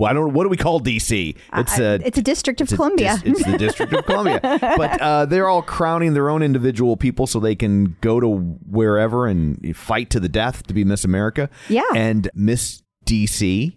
Well, 0.00 0.10
I 0.10 0.14
don't. 0.14 0.32
What 0.32 0.44
do 0.44 0.48
we 0.48 0.56
call 0.56 0.80
DC? 0.80 1.36
It's 1.54 1.78
a 1.78 2.00
it's 2.04 2.16
a 2.16 2.22
district 2.22 2.62
of 2.62 2.66
it's 2.66 2.74
Columbia. 2.74 3.18
dis- 3.22 3.32
it's 3.34 3.44
the 3.44 3.58
District 3.58 3.92
of 3.92 4.06
Columbia. 4.06 4.40
But 4.80 5.00
uh, 5.00 5.26
they're 5.26 5.48
all 5.48 5.62
crowning 5.62 6.14
their 6.14 6.30
own 6.30 6.42
individual 6.42 6.96
people 6.96 7.26
so 7.26 7.38
they 7.38 7.54
can 7.54 7.96
go 8.00 8.18
to 8.18 8.26
wherever 8.26 9.26
and 9.26 9.76
fight 9.76 10.08
to 10.10 10.20
the 10.20 10.28
death 10.28 10.66
to 10.68 10.74
be 10.74 10.84
Miss 10.84 11.04
America. 11.04 11.50
Yeah. 11.68 11.82
And 11.94 12.30
Miss 12.34 12.82
DC, 13.04 13.76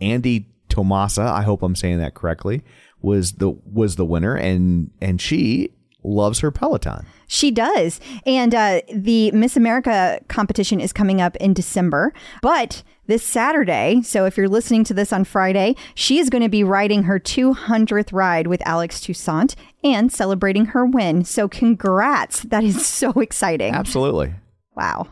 Andie 0.00 0.46
Tomasa, 0.68 1.22
I 1.22 1.42
hope 1.42 1.62
I'm 1.62 1.76
saying 1.76 1.98
that 1.98 2.14
correctly, 2.14 2.62
was 3.00 3.32
the 3.32 3.50
was 3.50 3.96
the 3.96 4.04
winner, 4.04 4.34
and 4.34 4.90
and 5.00 5.20
she 5.20 5.70
loves 6.02 6.40
her 6.40 6.50
Peloton. 6.50 7.06
She 7.26 7.50
does. 7.50 8.00
And 8.26 8.54
uh, 8.54 8.80
the 8.92 9.30
Miss 9.32 9.56
America 9.56 10.20
competition 10.28 10.80
is 10.80 10.92
coming 10.92 11.20
up 11.20 11.36
in 11.36 11.54
December. 11.54 12.12
But 12.42 12.82
this 13.06 13.24
Saturday, 13.24 14.02
so 14.02 14.24
if 14.24 14.36
you're 14.36 14.48
listening 14.48 14.84
to 14.84 14.94
this 14.94 15.12
on 15.12 15.24
Friday, 15.24 15.74
she 15.94 16.18
is 16.18 16.30
going 16.30 16.42
to 16.42 16.48
be 16.48 16.64
riding 16.64 17.04
her 17.04 17.18
200th 17.18 18.12
ride 18.12 18.46
with 18.46 18.62
Alex 18.66 19.00
Toussaint 19.00 19.56
and 19.82 20.12
celebrating 20.12 20.66
her 20.66 20.86
win. 20.86 21.24
So 21.24 21.48
congrats. 21.48 22.42
That 22.44 22.64
is 22.64 22.86
so 22.86 23.10
exciting. 23.12 23.74
Absolutely. 23.74 24.34
Wow. 24.76 25.08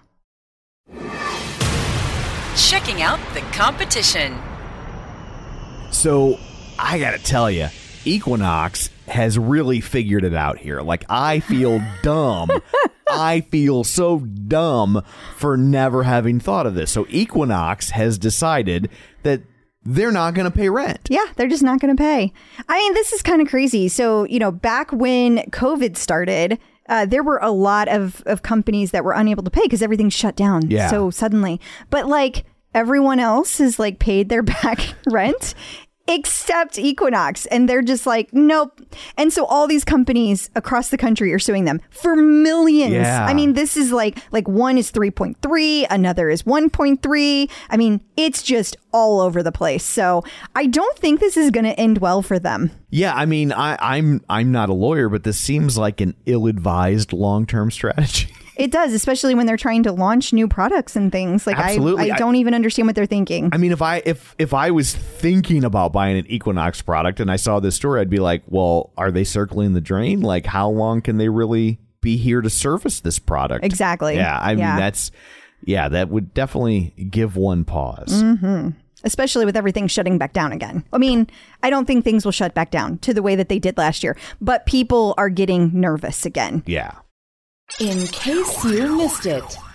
Checking 2.56 3.02
out 3.02 3.20
the 3.34 3.40
competition. 3.52 4.36
So 5.90 6.38
I 6.78 6.98
got 6.98 7.12
to 7.12 7.18
tell 7.18 7.50
you, 7.50 7.68
Equinox 8.08 8.90
has 9.06 9.38
really 9.38 9.80
figured 9.80 10.24
it 10.24 10.34
out 10.34 10.58
here. 10.58 10.80
Like 10.80 11.04
I 11.08 11.40
feel 11.40 11.80
dumb. 12.02 12.50
I 13.10 13.40
feel 13.42 13.84
so 13.84 14.18
dumb 14.20 15.02
for 15.36 15.56
never 15.56 16.02
having 16.02 16.40
thought 16.40 16.66
of 16.66 16.74
this. 16.74 16.90
So 16.90 17.06
Equinox 17.08 17.90
has 17.90 18.18
decided 18.18 18.90
that 19.22 19.42
they're 19.84 20.12
not 20.12 20.34
going 20.34 20.50
to 20.50 20.54
pay 20.56 20.68
rent. 20.68 21.00
Yeah, 21.08 21.24
they're 21.36 21.48
just 21.48 21.62
not 21.62 21.80
going 21.80 21.96
to 21.96 22.00
pay. 22.00 22.32
I 22.68 22.78
mean, 22.78 22.92
this 22.94 23.12
is 23.12 23.22
kind 23.22 23.40
of 23.40 23.48
crazy. 23.48 23.88
So, 23.88 24.24
you 24.24 24.38
know, 24.38 24.50
back 24.50 24.92
when 24.92 25.38
COVID 25.50 25.96
started, 25.96 26.58
uh, 26.90 27.06
there 27.06 27.22
were 27.22 27.38
a 27.40 27.50
lot 27.50 27.88
of, 27.88 28.22
of 28.26 28.42
companies 28.42 28.90
that 28.90 29.04
were 29.04 29.12
unable 29.12 29.42
to 29.44 29.50
pay 29.50 29.62
because 29.62 29.80
everything 29.80 30.10
shut 30.10 30.36
down 30.36 30.70
Yeah. 30.70 30.90
so 30.90 31.08
suddenly. 31.08 31.60
But 31.88 32.06
like 32.06 32.44
everyone 32.74 33.18
else 33.20 33.56
has 33.58 33.78
like 33.78 33.98
paid 33.98 34.28
their 34.28 34.42
back 34.62 34.80
rent 35.10 35.54
except 36.08 36.78
Equinox. 36.78 37.46
And 37.46 37.68
they're 37.68 37.82
just 37.82 38.06
like, 38.06 38.32
nope. 38.32 38.80
And 39.16 39.32
so 39.32 39.44
all 39.44 39.68
these 39.68 39.84
companies 39.84 40.50
across 40.56 40.88
the 40.88 40.96
country 40.96 41.32
are 41.32 41.38
suing 41.38 41.64
them 41.64 41.80
for 41.90 42.16
millions. 42.16 42.94
Yeah. 42.94 43.26
I 43.26 43.34
mean, 43.34 43.52
this 43.52 43.76
is 43.76 43.92
like 43.92 44.18
like 44.32 44.48
one 44.48 44.78
is 44.78 44.90
3.3, 44.90 45.86
another 45.90 46.30
is 46.30 46.42
1.3. 46.44 47.50
I 47.70 47.76
mean, 47.76 48.00
it's 48.16 48.42
just 48.42 48.76
all 48.92 49.20
over 49.20 49.42
the 49.42 49.52
place. 49.52 49.84
So 49.84 50.24
I 50.56 50.66
don't 50.66 50.98
think 50.98 51.20
this 51.20 51.36
is 51.36 51.50
going 51.50 51.64
to 51.64 51.78
end 51.78 51.98
well 51.98 52.22
for 52.22 52.38
them. 52.38 52.70
Yeah, 52.90 53.14
I 53.14 53.26
mean, 53.26 53.52
I, 53.52 53.76
I'm 53.80 54.22
I'm 54.30 54.50
not 54.50 54.70
a 54.70 54.74
lawyer, 54.74 55.10
but 55.10 55.24
this 55.24 55.38
seems 55.38 55.76
like 55.76 56.00
an 56.00 56.14
ill-advised 56.24 57.12
long-term 57.12 57.70
strategy. 57.78 58.32
It 58.58 58.70
does, 58.72 58.92
especially 58.92 59.34
when 59.36 59.46
they're 59.46 59.56
trying 59.56 59.84
to 59.84 59.92
launch 59.92 60.32
new 60.32 60.48
products 60.48 60.96
and 60.96 61.10
things. 61.12 61.46
Like 61.46 61.56
Absolutely. 61.58 62.10
I, 62.10 62.14
I 62.14 62.16
I- 62.16 62.18
don't 62.18 62.34
even 62.36 62.54
understand 62.54 62.86
what 62.88 62.96
they're 62.96 63.06
thinking. 63.06 63.48
I 63.52 63.56
mean, 63.56 63.72
if 63.72 63.80
I 63.80 64.02
if 64.04 64.34
if 64.38 64.52
I 64.52 64.72
was 64.72 64.94
thinking 64.94 65.62
about 65.64 65.92
buying 65.92 66.18
an 66.18 66.26
Equinox 66.26 66.82
product 66.82 67.20
and 67.20 67.30
I 67.30 67.36
saw 67.36 67.60
this 67.60 67.76
story, 67.76 68.00
I'd 68.00 68.10
be 68.10 68.18
like, 68.18 68.42
well, 68.48 68.92
are 68.98 69.10
they 69.12 69.24
circling 69.24 69.72
the 69.74 69.80
drain? 69.80 70.20
Like, 70.20 70.44
how 70.44 70.68
long 70.68 71.00
can 71.00 71.16
they 71.18 71.28
really 71.28 71.78
be 72.00 72.16
here 72.16 72.40
to 72.40 72.50
service 72.50 73.00
this 73.00 73.18
product? 73.18 73.64
Exactly. 73.64 74.16
Yeah, 74.16 74.38
I 74.40 74.50
mean, 74.50 74.58
Yeah. 74.58 74.76
that's 74.76 75.12
yeah, 75.64 75.88
that 75.88 76.08
would 76.08 76.34
definitely 76.34 76.94
give 77.10 77.36
one 77.36 77.64
pause. 77.64 78.20
hmm 78.22 78.70
Especially 79.04 79.44
with 79.44 79.56
everything 79.56 79.86
shutting 79.86 80.18
back 80.18 80.32
down 80.32 80.50
again. 80.50 80.84
I 80.92 80.98
mean, 80.98 81.28
I 81.62 81.70
don't 81.70 81.86
think 81.86 82.02
things 82.04 82.24
will 82.24 82.32
shut 82.32 82.52
back 82.54 82.72
down 82.72 82.98
to 82.98 83.14
the 83.14 83.22
way 83.22 83.36
that 83.36 83.48
they 83.48 83.60
did 83.60 83.78
last 83.78 84.02
year, 84.02 84.16
but 84.40 84.66
people 84.66 85.14
are 85.16 85.28
getting 85.28 85.70
nervous 85.80 86.26
again. 86.26 86.64
Yeah. 86.66 86.90
In 87.80 88.08
case 88.08 88.64
you 88.64 88.96
missed 88.96 89.26
it. 89.26 89.67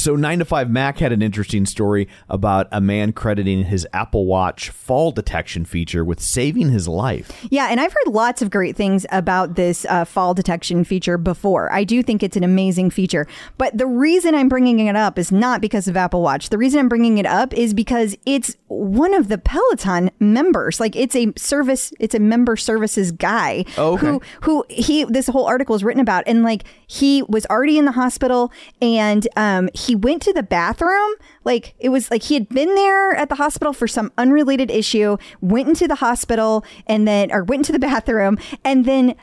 So 0.00 0.16
9 0.16 0.38
to 0.38 0.44
5 0.46 0.70
Mac 0.70 0.96
had 0.96 1.12
an 1.12 1.20
interesting 1.20 1.66
story 1.66 2.08
about 2.30 2.68
a 2.72 2.80
man 2.80 3.12
crediting 3.12 3.64
his 3.64 3.86
Apple 3.92 4.24
Watch 4.24 4.70
fall 4.70 5.12
detection 5.12 5.66
feature 5.66 6.06
with 6.06 6.20
saving 6.20 6.70
his 6.70 6.88
life. 6.88 7.30
Yeah, 7.50 7.66
and 7.70 7.78
I've 7.78 7.92
heard 7.92 8.06
lots 8.14 8.40
of 8.40 8.48
great 8.48 8.76
things 8.76 9.04
about 9.12 9.56
this 9.56 9.84
uh, 9.90 10.06
fall 10.06 10.32
detection 10.32 10.84
feature 10.84 11.18
before. 11.18 11.70
I 11.70 11.84
do 11.84 12.02
think 12.02 12.22
it's 12.22 12.34
an 12.38 12.44
amazing 12.44 12.88
feature. 12.88 13.26
But 13.58 13.76
the 13.76 13.86
reason 13.86 14.34
I'm 14.34 14.48
bringing 14.48 14.78
it 14.78 14.96
up 14.96 15.18
is 15.18 15.30
not 15.30 15.60
because 15.60 15.86
of 15.86 15.98
Apple 15.98 16.22
Watch. 16.22 16.48
The 16.48 16.56
reason 16.56 16.80
I'm 16.80 16.88
bringing 16.88 17.18
it 17.18 17.26
up 17.26 17.52
is 17.52 17.74
because 17.74 18.16
it's 18.24 18.56
one 18.68 19.12
of 19.12 19.28
the 19.28 19.36
Peloton 19.36 20.10
members. 20.18 20.80
Like 20.80 20.96
it's 20.96 21.14
a 21.14 21.30
service, 21.36 21.92
it's 22.00 22.14
a 22.14 22.20
member 22.20 22.56
services 22.56 23.12
guy 23.12 23.66
Oh, 23.76 23.92
okay. 23.96 24.06
who 24.06 24.22
who 24.40 24.64
he 24.70 25.04
this 25.04 25.26
whole 25.26 25.44
article 25.44 25.74
is 25.74 25.84
written 25.84 26.00
about 26.00 26.24
and 26.26 26.42
like 26.42 26.64
he 26.86 27.22
was 27.28 27.44
already 27.46 27.76
in 27.76 27.84
the 27.84 27.92
hospital 27.92 28.50
and 28.80 29.28
um 29.36 29.68
he 29.74 29.89
went 29.94 30.22
to 30.22 30.32
the 30.32 30.42
bathroom 30.42 31.14
like 31.44 31.74
it 31.78 31.88
was 31.88 32.10
like 32.10 32.22
he 32.24 32.34
had 32.34 32.48
been 32.48 32.74
there 32.74 33.14
at 33.14 33.28
the 33.28 33.34
hospital 33.34 33.72
for 33.72 33.88
some 33.88 34.12
unrelated 34.18 34.70
issue 34.70 35.16
went 35.40 35.68
into 35.68 35.86
the 35.88 35.96
hospital 35.96 36.64
and 36.86 37.06
then 37.06 37.32
or 37.32 37.44
went 37.44 37.60
into 37.60 37.72
the 37.72 37.78
bathroom 37.86 38.38
and 38.64 38.84
then 38.84 39.14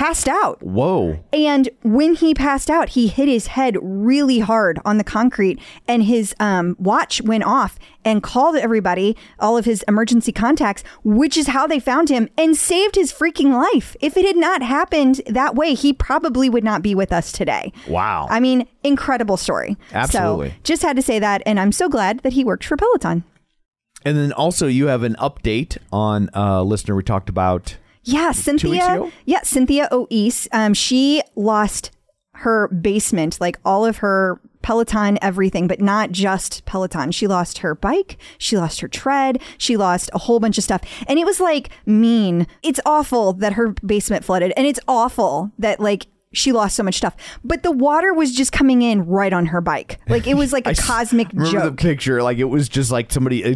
passed 0.00 0.28
out. 0.28 0.62
Whoa. 0.62 1.22
And 1.30 1.68
when 1.82 2.14
he 2.14 2.32
passed 2.32 2.70
out, 2.70 2.88
he 2.90 3.06
hit 3.06 3.28
his 3.28 3.48
head 3.48 3.76
really 3.82 4.38
hard 4.38 4.78
on 4.82 4.96
the 4.96 5.04
concrete, 5.04 5.60
and 5.86 6.02
his 6.02 6.34
um, 6.40 6.74
watch 6.78 7.20
went 7.20 7.44
off 7.44 7.78
and 8.02 8.22
called 8.22 8.56
everybody, 8.56 9.14
all 9.38 9.58
of 9.58 9.66
his 9.66 9.84
emergency 9.86 10.32
contacts, 10.32 10.82
which 11.04 11.36
is 11.36 11.48
how 11.48 11.66
they 11.66 11.78
found 11.78 12.08
him 12.08 12.30
and 12.38 12.56
saved 12.56 12.94
his 12.94 13.12
freaking 13.12 13.52
life. 13.52 13.94
If 14.00 14.16
it 14.16 14.24
had 14.24 14.38
not 14.38 14.62
happened 14.62 15.20
that 15.26 15.54
way, 15.54 15.74
he 15.74 15.92
probably 15.92 16.48
would 16.48 16.64
not 16.64 16.80
be 16.80 16.94
with 16.94 17.12
us 17.12 17.30
today. 17.30 17.70
Wow. 17.86 18.26
I 18.30 18.40
mean, 18.40 18.66
incredible 18.82 19.36
story. 19.36 19.76
Absolutely. 19.92 20.48
So 20.48 20.54
just 20.64 20.80
had 20.80 20.96
to 20.96 21.02
say 21.02 21.18
that, 21.18 21.42
and 21.44 21.60
I'm 21.60 21.72
so 21.72 21.90
glad 21.90 22.20
that 22.20 22.32
he 22.32 22.42
worked 22.42 22.64
for 22.64 22.78
Peloton. 22.78 23.22
And 24.02 24.16
then 24.16 24.32
also 24.32 24.66
you 24.66 24.86
have 24.86 25.02
an 25.02 25.14
update 25.16 25.76
on 25.92 26.30
a 26.32 26.64
listener 26.64 26.96
we 26.96 27.02
talked 27.02 27.28
about. 27.28 27.76
Yeah, 28.02 28.32
Cynthia. 28.32 29.10
Yeah, 29.24 29.42
Cynthia 29.42 29.88
Oese. 29.92 30.48
Um, 30.52 30.74
she 30.74 31.22
lost 31.36 31.90
her 32.34 32.68
basement, 32.68 33.38
like 33.40 33.58
all 33.64 33.84
of 33.84 33.98
her 33.98 34.40
Peloton, 34.62 35.18
everything, 35.22 35.66
but 35.66 35.80
not 35.80 36.10
just 36.10 36.64
Peloton. 36.64 37.12
She 37.12 37.26
lost 37.26 37.58
her 37.58 37.74
bike. 37.74 38.18
She 38.38 38.56
lost 38.56 38.80
her 38.80 38.88
tread. 38.88 39.40
She 39.58 39.76
lost 39.76 40.10
a 40.12 40.18
whole 40.18 40.40
bunch 40.40 40.58
of 40.58 40.64
stuff. 40.64 40.82
And 41.06 41.18
it 41.18 41.24
was 41.24 41.40
like 41.40 41.70
mean. 41.86 42.46
It's 42.62 42.80
awful 42.84 43.32
that 43.34 43.54
her 43.54 43.68
basement 43.84 44.24
flooded. 44.24 44.52
And 44.56 44.66
it's 44.66 44.80
awful 44.86 45.52
that 45.58 45.80
like 45.80 46.06
she 46.32 46.52
lost 46.52 46.76
so 46.76 46.82
much 46.82 46.96
stuff. 46.96 47.16
But 47.42 47.62
the 47.62 47.72
water 47.72 48.14
was 48.14 48.32
just 48.32 48.52
coming 48.52 48.82
in 48.82 49.04
right 49.06 49.32
on 49.32 49.46
her 49.46 49.60
bike. 49.60 49.98
Like 50.08 50.26
it 50.26 50.34
was 50.34 50.52
like 50.52 50.66
a 50.68 50.74
cosmic 50.74 51.28
remember 51.32 51.50
joke. 51.50 51.76
the 51.76 51.82
picture 51.82 52.22
like 52.22 52.38
it 52.38 52.44
was 52.44 52.68
just 52.68 52.90
like 52.92 53.10
somebody 53.12 53.54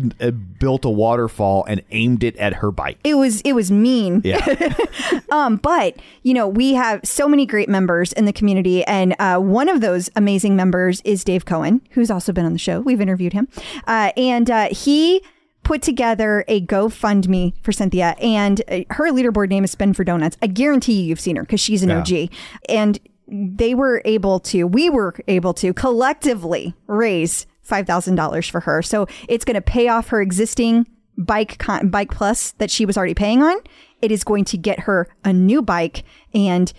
built 0.59 0.85
a 0.85 0.91
waterfall 0.91 1.65
and 1.69 1.83
aimed 1.91 2.25
it 2.25 2.37
at 2.37 2.55
her 2.55 2.71
bike. 2.73 2.99
it 3.05 3.15
was 3.15 3.41
it 3.43 3.53
was 3.53 3.71
mean. 3.71 4.21
Yeah. 4.25 4.75
Um, 5.31 5.57
but 5.57 5.97
you 6.23 6.33
know, 6.33 6.47
we 6.47 6.75
have 6.75 7.01
so 7.03 7.27
many 7.29 7.45
great 7.45 7.69
members 7.69 8.13
in 8.13 8.25
the 8.25 8.33
community, 8.33 8.85
and 8.85 9.17
uh, 9.19 9.39
one 9.39 9.69
of 9.69 9.81
those 9.81 10.09
amazing 10.15 10.55
members 10.55 11.01
is 11.05 11.25
Dave 11.25 11.45
Cohen, 11.45 11.81
who's 11.91 12.09
also 12.11 12.33
been 12.33 12.45
on 12.45 12.53
the 12.53 12.59
show. 12.59 12.81
We've 12.81 13.01
interviewed 13.01 13.33
him, 13.33 13.49
uh, 13.89 14.13
and 14.17 14.49
uh, 14.49 14.69
he 14.71 15.25
put 15.65 15.83
together 15.83 16.45
a 16.47 16.61
GoFundMe 16.61 17.55
for 17.63 17.73
Cynthia, 17.73 18.15
and 18.21 18.61
uh, 18.69 18.81
her 18.91 19.11
leaderboard 19.11 19.49
name 19.49 19.65
is 19.65 19.71
Spend 19.73 19.97
for 19.97 20.05
Donuts. 20.05 20.37
I 20.43 20.47
guarantee 20.47 21.01
you, 21.01 21.07
you've 21.07 21.21
seen 21.21 21.37
her 21.37 21.43
because 21.43 21.61
she's 21.61 21.83
an 21.83 21.89
Yeah. 21.91 21.99
OG, 22.01 22.31
and 22.69 22.99
they 23.27 23.75
were 23.75 24.03
able 24.05 24.39
to, 24.41 24.65
we 24.65 24.91
were 24.91 25.15
able 25.29 25.55
to 25.55 25.73
collectively 25.73 26.75
raise 26.87 27.47
five 27.63 27.87
thousand 27.87 28.17
dollars 28.17 28.47
for 28.47 28.61
her. 28.61 28.83
So 28.83 29.07
it's 29.29 29.45
going 29.45 29.55
to 29.55 29.63
pay 29.63 29.89
off 29.89 30.09
her 30.09 30.21
existing 30.21 30.87
bike 31.17 31.59
con- 31.59 31.89
bike 31.89 32.11
plus 32.11 32.53
that 32.59 32.71
she 32.71 32.85
was 32.85 32.97
already 32.99 33.15
paying 33.15 33.43
on. 33.43 33.57
It 34.03 34.13
is 34.13 34.23
going 34.25 34.45
to 34.47 34.59
get 34.59 34.81
her 34.81 35.09
a 35.25 35.33
new 35.33 35.63
bike, 35.63 36.05
and 36.35 36.71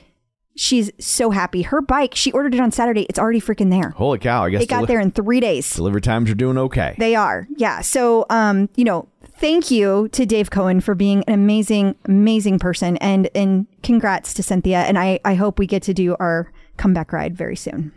she's 0.55 0.91
so 0.99 1.31
happy. 1.31 1.61
Her 1.63 1.81
bike, 1.81 2.15
she 2.15 2.31
ordered 2.31 2.53
it 2.53 2.59
on 2.59 2.71
Saturday. 2.71 3.03
It's 3.09 3.19
already 3.19 3.41
freaking 3.41 3.69
there. 3.69 3.89
Holy 3.91 4.19
cow! 4.19 4.43
I 4.45 4.49
guess 4.49 4.63
It 4.63 4.69
got 4.69 4.77
deli- 4.77 4.87
there 4.87 4.99
in 4.99 5.11
three 5.11 5.39
days. 5.39 5.73
delivery 5.75 6.01
times 6.01 6.29
are 6.29 6.35
doing 6.35 6.57
okay. 6.57 6.95
They 6.97 7.15
are. 7.15 7.47
Yeah. 7.57 7.81
So, 7.81 8.25
um, 8.29 8.69
you 8.75 8.83
know, 8.85 9.07
thank 9.37 9.69
you 9.71 10.07
to 10.09 10.25
Dave 10.25 10.49
Cohen 10.51 10.81
for 10.81 10.95
being 10.95 11.23
an 11.27 11.33
amazing, 11.33 11.95
amazing 12.05 12.59
person 12.59 12.97
and 12.97 13.29
and 13.35 13.67
congrats 13.83 14.33
to 14.35 14.43
Cynthia. 14.43 14.79
And 14.79 14.97
I, 14.97 15.19
I 15.25 15.35
hope 15.35 15.59
we 15.59 15.67
get 15.67 15.83
to 15.83 15.93
do 15.93 16.15
our 16.19 16.51
comeback 16.77 17.11
ride 17.13 17.35
very 17.35 17.55
soon. 17.55 17.91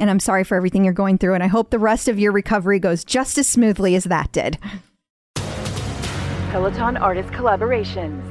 And 0.00 0.08
I'm 0.08 0.20
sorry 0.20 0.42
for 0.42 0.56
everything 0.56 0.84
you're 0.84 0.94
going 0.94 1.18
through, 1.18 1.34
and 1.34 1.42
I 1.42 1.48
hope 1.48 1.68
the 1.68 1.78
rest 1.78 2.08
of 2.08 2.18
your 2.18 2.32
recovery 2.32 2.78
goes 2.78 3.04
just 3.04 3.36
as 3.36 3.46
smoothly 3.46 3.94
as 3.94 4.04
that 4.04 4.32
did. 4.32 4.56
Peloton 6.50 6.96
artist 6.96 7.28
collaborations. 7.30 8.22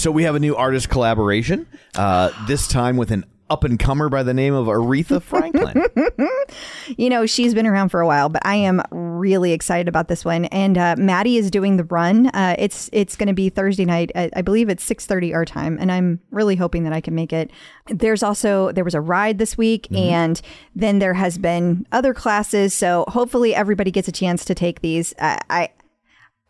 So 0.00 0.10
we 0.10 0.22
have 0.22 0.34
a 0.34 0.40
new 0.40 0.56
artist 0.56 0.88
collaboration. 0.88 1.66
Uh, 1.94 2.30
this 2.46 2.66
time 2.66 2.96
with 2.96 3.10
an 3.10 3.26
up 3.50 3.64
and 3.64 3.78
comer 3.78 4.08
by 4.08 4.22
the 4.22 4.32
name 4.32 4.54
of 4.54 4.66
Aretha 4.66 5.20
Franklin. 5.20 5.84
You 6.96 7.08
know, 7.08 7.24
she's 7.24 7.54
been 7.54 7.68
around 7.68 7.90
for 7.90 8.00
a 8.00 8.06
while, 8.06 8.28
but 8.28 8.44
I 8.44 8.56
am 8.56 8.82
really 8.90 9.52
excited 9.52 9.86
about 9.86 10.08
this 10.08 10.24
one. 10.24 10.46
And 10.46 10.76
uh, 10.76 10.96
Maddie 10.98 11.36
is 11.36 11.48
doing 11.48 11.76
the 11.76 11.84
run. 11.84 12.26
Uh, 12.28 12.56
it's 12.58 12.90
it's 12.92 13.14
going 13.14 13.28
to 13.28 13.32
be 13.32 13.48
Thursday 13.48 13.84
night. 13.84 14.10
I, 14.16 14.30
I 14.34 14.42
believe 14.42 14.68
it's 14.68 14.82
six 14.82 15.06
thirty 15.06 15.32
our 15.32 15.44
time, 15.44 15.78
and 15.80 15.92
I'm 15.92 16.18
really 16.32 16.56
hoping 16.56 16.82
that 16.82 16.92
I 16.92 17.00
can 17.00 17.14
make 17.14 17.32
it. 17.32 17.52
There's 17.86 18.24
also 18.24 18.72
there 18.72 18.82
was 18.82 18.94
a 18.94 19.00
ride 19.00 19.38
this 19.38 19.56
week, 19.56 19.86
and 19.92 20.40
then 20.74 20.98
there 20.98 21.14
has 21.14 21.38
been 21.38 21.86
other 21.92 22.12
classes. 22.12 22.74
So 22.74 23.04
hopefully 23.06 23.54
everybody 23.54 23.92
gets 23.92 24.08
a 24.08 24.12
chance 24.12 24.44
to 24.46 24.54
take 24.54 24.80
these. 24.80 25.14
I 25.20 25.68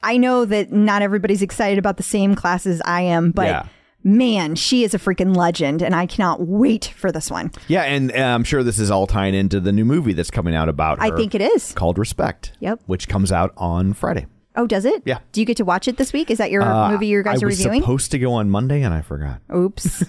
I 0.03 0.17
know 0.17 0.45
that 0.45 0.73
not 0.73 1.03
everybody's 1.03 1.43
excited 1.43 1.79
about 1.79 1.97
the 1.97 2.03
same 2.03 2.35
classes 2.35 2.81
I 2.85 3.03
am, 3.03 3.31
but. 3.33 3.47
Yeah. 3.47 3.67
Man, 4.03 4.55
she 4.55 4.83
is 4.83 4.95
a 4.95 4.99
freaking 4.99 5.37
legend, 5.37 5.83
and 5.83 5.95
I 5.95 6.07
cannot 6.07 6.41
wait 6.41 6.87
for 6.97 7.13
this 7.13 7.31
one. 7.31 7.51
yeah, 7.69 7.83
and 7.83 8.11
uh, 8.11 8.15
I'm 8.17 8.45
sure 8.45 8.63
this 8.63 8.79
is 8.79 8.91
all 8.91 9.07
tying 9.07 9.35
into 9.35 9.61
the 9.61 9.73
new 9.73 9.85
movie 9.85 10.15
that's 10.15 10.31
coming 10.31 10.55
out 10.55 10.71
about 10.71 10.97
her. 11.01 11.05
I 11.05 11.15
think 11.15 11.35
it 11.35 11.43
is. 11.43 11.73
called 11.73 11.99
Respect. 11.99 12.53
Yep. 12.61 12.81
Which 12.87 13.09
comes 13.09 13.31
out 13.31 13.53
on 13.59 13.93
Friday. 13.93 14.25
Oh, 14.57 14.67
does 14.67 14.87
it? 14.87 15.03
Yeah. 15.05 15.19
Do 15.33 15.43
you 15.43 15.45
get 15.45 15.59
to 15.59 15.67
watch 15.67 15.87
it 15.87 15.99
this 15.99 16.15
week? 16.15 16.31
Is 16.31 16.39
that 16.39 16.51
your 16.51 16.63
Uh, 16.63 16.91
movie 16.93 17.09
you 17.09 17.23
guys 17.23 17.43
I 17.43 17.45
are 17.45 17.49
was 17.49 17.59
reviewing? 17.59 17.83
supposed 17.83 18.11
to 18.13 18.19
go 18.19 18.33
on 18.33 18.49
Monday 18.49 18.81
and 18.81 18.95
I 18.95 19.03
forgot. 19.03 19.43
Oops. 19.55 20.03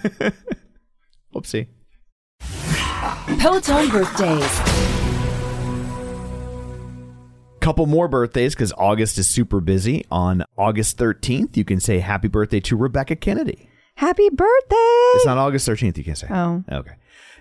Whoopsie. 1.35 1.67
Peloton 3.39 3.89
birthdays. 3.89 5.10
Couple 7.61 7.85
more 7.85 8.07
birthdays 8.07 8.55
because 8.55 8.73
August 8.75 9.19
is 9.19 9.29
super 9.29 9.61
busy. 9.61 10.03
On 10.09 10.43
August 10.57 10.97
13th, 10.97 11.55
you 11.55 11.63
can 11.63 11.79
say 11.79 11.99
happy 11.99 12.27
birthday 12.27 12.59
to 12.61 12.75
Rebecca 12.75 13.15
Kennedy. 13.15 13.69
Happy 13.95 14.29
birthday. 14.29 14.75
It's 15.13 15.27
not 15.27 15.37
August 15.37 15.69
13th, 15.69 15.95
you 15.95 16.03
can 16.03 16.15
say. 16.15 16.25
Oh. 16.31 16.63
Okay. 16.71 16.93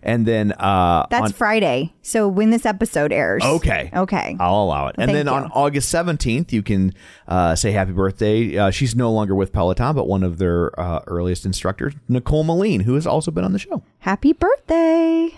And 0.02 0.26
then 0.26 0.52
uh 0.52 1.06
That's 1.10 1.28
on, 1.28 1.32
Friday. 1.32 1.94
So 2.02 2.28
when 2.28 2.50
this 2.50 2.66
episode 2.66 3.12
airs. 3.12 3.42
Okay. 3.42 3.90
Okay. 3.94 4.36
I'll 4.38 4.62
allow 4.62 4.88
it. 4.88 4.96
And 4.98 5.10
then 5.10 5.24
you. 5.24 5.32
on 5.32 5.50
August 5.52 5.90
17th, 5.92 6.52
you 6.52 6.62
can 6.62 6.92
uh, 7.26 7.56
say 7.56 7.72
happy 7.72 7.92
birthday. 7.92 8.58
Uh, 8.58 8.70
she's 8.70 8.94
no 8.94 9.10
longer 9.10 9.34
with 9.34 9.54
Peloton, 9.54 9.94
but 9.94 10.06
one 10.06 10.22
of 10.22 10.36
their 10.36 10.78
uh, 10.78 11.00
earliest 11.06 11.46
instructors, 11.46 11.94
Nicole 12.08 12.44
Meline, 12.44 12.82
who 12.82 12.94
has 12.94 13.06
also 13.06 13.30
been 13.30 13.44
on 13.44 13.52
the 13.54 13.58
show. 13.58 13.84
Happy 14.00 14.34
birthday. 14.34 15.30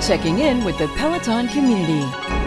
Checking 0.00 0.38
in 0.38 0.64
with 0.64 0.78
the 0.78 0.88
Peloton 0.88 1.48
community. 1.48 2.37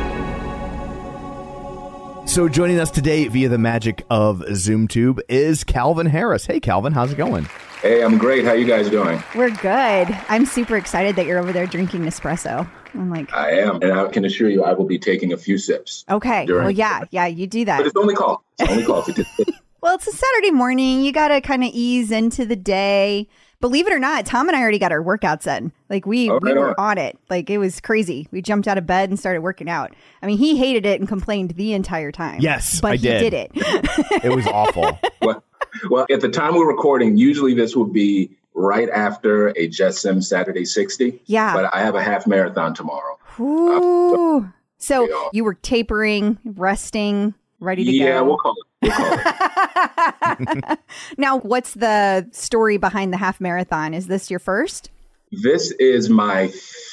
So 2.26 2.48
joining 2.48 2.80
us 2.80 2.90
today 2.90 3.28
via 3.28 3.50
the 3.50 3.58
magic 3.58 4.06
of 4.10 4.38
ZoomTube 4.40 5.20
is 5.28 5.66
Calvin 5.66 6.06
Harris. 6.06 6.46
Hey, 6.46 6.62
Calvin, 6.62 6.94
how's 6.94 7.12
it 7.12 7.18
going? 7.18 7.46
Hey, 7.82 8.02
I'm 8.04 8.18
great. 8.18 8.46
How 8.46 8.54
you 8.54 8.64
guys 8.66 8.90
doing? 8.90 9.22
We're 9.36 9.50
good. 9.50 10.18
I'm 10.30 10.46
super 10.46 10.78
excited 10.78 11.18
that 11.18 11.26
you're 11.26 11.40
over 11.40 11.52
there 11.52 11.66
drinking 11.68 12.04
Nespresso. 12.04 12.70
I'm 12.94 13.10
like, 13.10 13.34
I 13.34 13.52
am, 13.60 13.82
and 13.82 13.92
I 13.92 14.08
can 14.08 14.24
assure 14.24 14.48
you, 14.48 14.64
I 14.64 14.72
will 14.72 14.86
be 14.86 14.98
taking 14.98 15.34
a 15.34 15.38
few 15.38 15.58
sips. 15.58 16.06
okay. 16.10 16.46
During- 16.46 16.64
Well, 16.64 16.72
yeah, 16.72 17.04
yeah, 17.12 17.26
you 17.26 17.48
do 17.48 17.66
that. 17.66 17.78
But 17.80 17.88
it's 17.88 17.98
only 17.98 18.16
coffee. 18.16 18.44
It's 18.60 18.72
only 18.72 18.86
coffee. 18.86 19.26
Well, 19.82 19.96
it's 19.96 20.06
a 20.06 20.12
Saturday 20.12 20.52
morning. 20.52 21.02
You 21.02 21.12
got 21.12 21.30
to 21.30 21.42
kind 21.42 21.64
of 21.64 21.72
ease 21.74 22.12
into 22.12 22.46
the 22.46 22.56
day. 22.56 23.28
Believe 23.62 23.88
it 23.88 23.94
or 23.94 24.00
not, 24.00 24.26
Tom 24.26 24.48
and 24.50 24.56
I 24.58 24.62
already 24.62 24.80
got 24.80 24.92
our 24.92 25.02
workouts 25.04 25.46
in. 25.48 25.72
Like 25.90 26.06
we 26.06 26.30
Oh, 26.30 26.40
we 26.42 26.50
right 26.52 26.58
were 26.60 26.80
on. 26.80 26.92
on 26.92 26.98
it. 26.98 27.18
Like 27.30 27.50
it 27.50 27.58
was 27.60 27.80
crazy. 27.80 28.28
We 28.32 28.42
jumped 28.42 28.68
out 28.68 28.78
of 28.78 28.86
bed 28.88 29.10
and 29.10 29.18
started 29.20 29.42
working 29.42 29.70
out. 29.70 29.94
I 30.22 30.26
mean, 30.26 30.38
he 30.38 30.58
hated 30.58 30.86
it 30.86 31.00
and 31.00 31.08
complained 31.08 31.52
the 31.52 31.74
entire 31.74 32.12
time. 32.12 32.42
Yes, 32.42 32.82
but 32.82 32.92
I 32.94 32.96
he 32.98 33.04
did. 33.04 33.30
did 33.30 33.34
it. 33.34 33.52
It 34.26 34.36
was 34.36 34.46
awful. 34.48 35.00
well, 35.22 35.44
well, 35.90 36.06
at 36.12 36.22
the 36.22 36.30
time 36.30 36.56
we're 36.56 36.68
recording, 36.68 37.18
usually 37.18 37.54
this 37.54 37.76
would 37.76 37.94
be 37.94 38.32
right 38.54 38.90
after 38.90 39.50
a 39.58 39.68
Jess 39.68 40.00
Sims 40.00 40.28
Saturday 40.28 40.66
60. 40.66 41.22
Yeah. 41.26 41.54
But 41.54 41.74
I 41.74 41.80
have 41.82 41.96
a 41.96 42.04
half 42.04 42.28
marathon 42.28 42.74
tomorrow. 42.74 43.18
Ooh. 43.40 44.40
Uh, 44.40 44.48
so 44.78 45.08
Yeah. 45.08 45.30
you 45.34 45.44
were 45.44 45.54
tapering, 45.54 46.38
resting, 46.44 47.34
ready 47.60 47.86
to 47.86 47.92
Yeah, 47.92 48.20
go. 48.20 48.26
we'll 48.26 48.38
call 48.38 48.52
it. 48.54 48.56
We'll 48.56 48.56
call 48.56 48.62
it. 48.62 48.68
now, 51.18 51.38
what's 51.40 51.76
the 51.76 52.28
story 52.32 52.78
behind 52.78 53.14
the 53.14 53.18
half 53.18 53.40
marathon? 53.40 53.94
Is 53.94 54.08
this 54.08 54.32
your 54.32 54.40
first? 54.40 54.90
This 55.32 55.72
is 55.72 56.10
my 56.10 56.52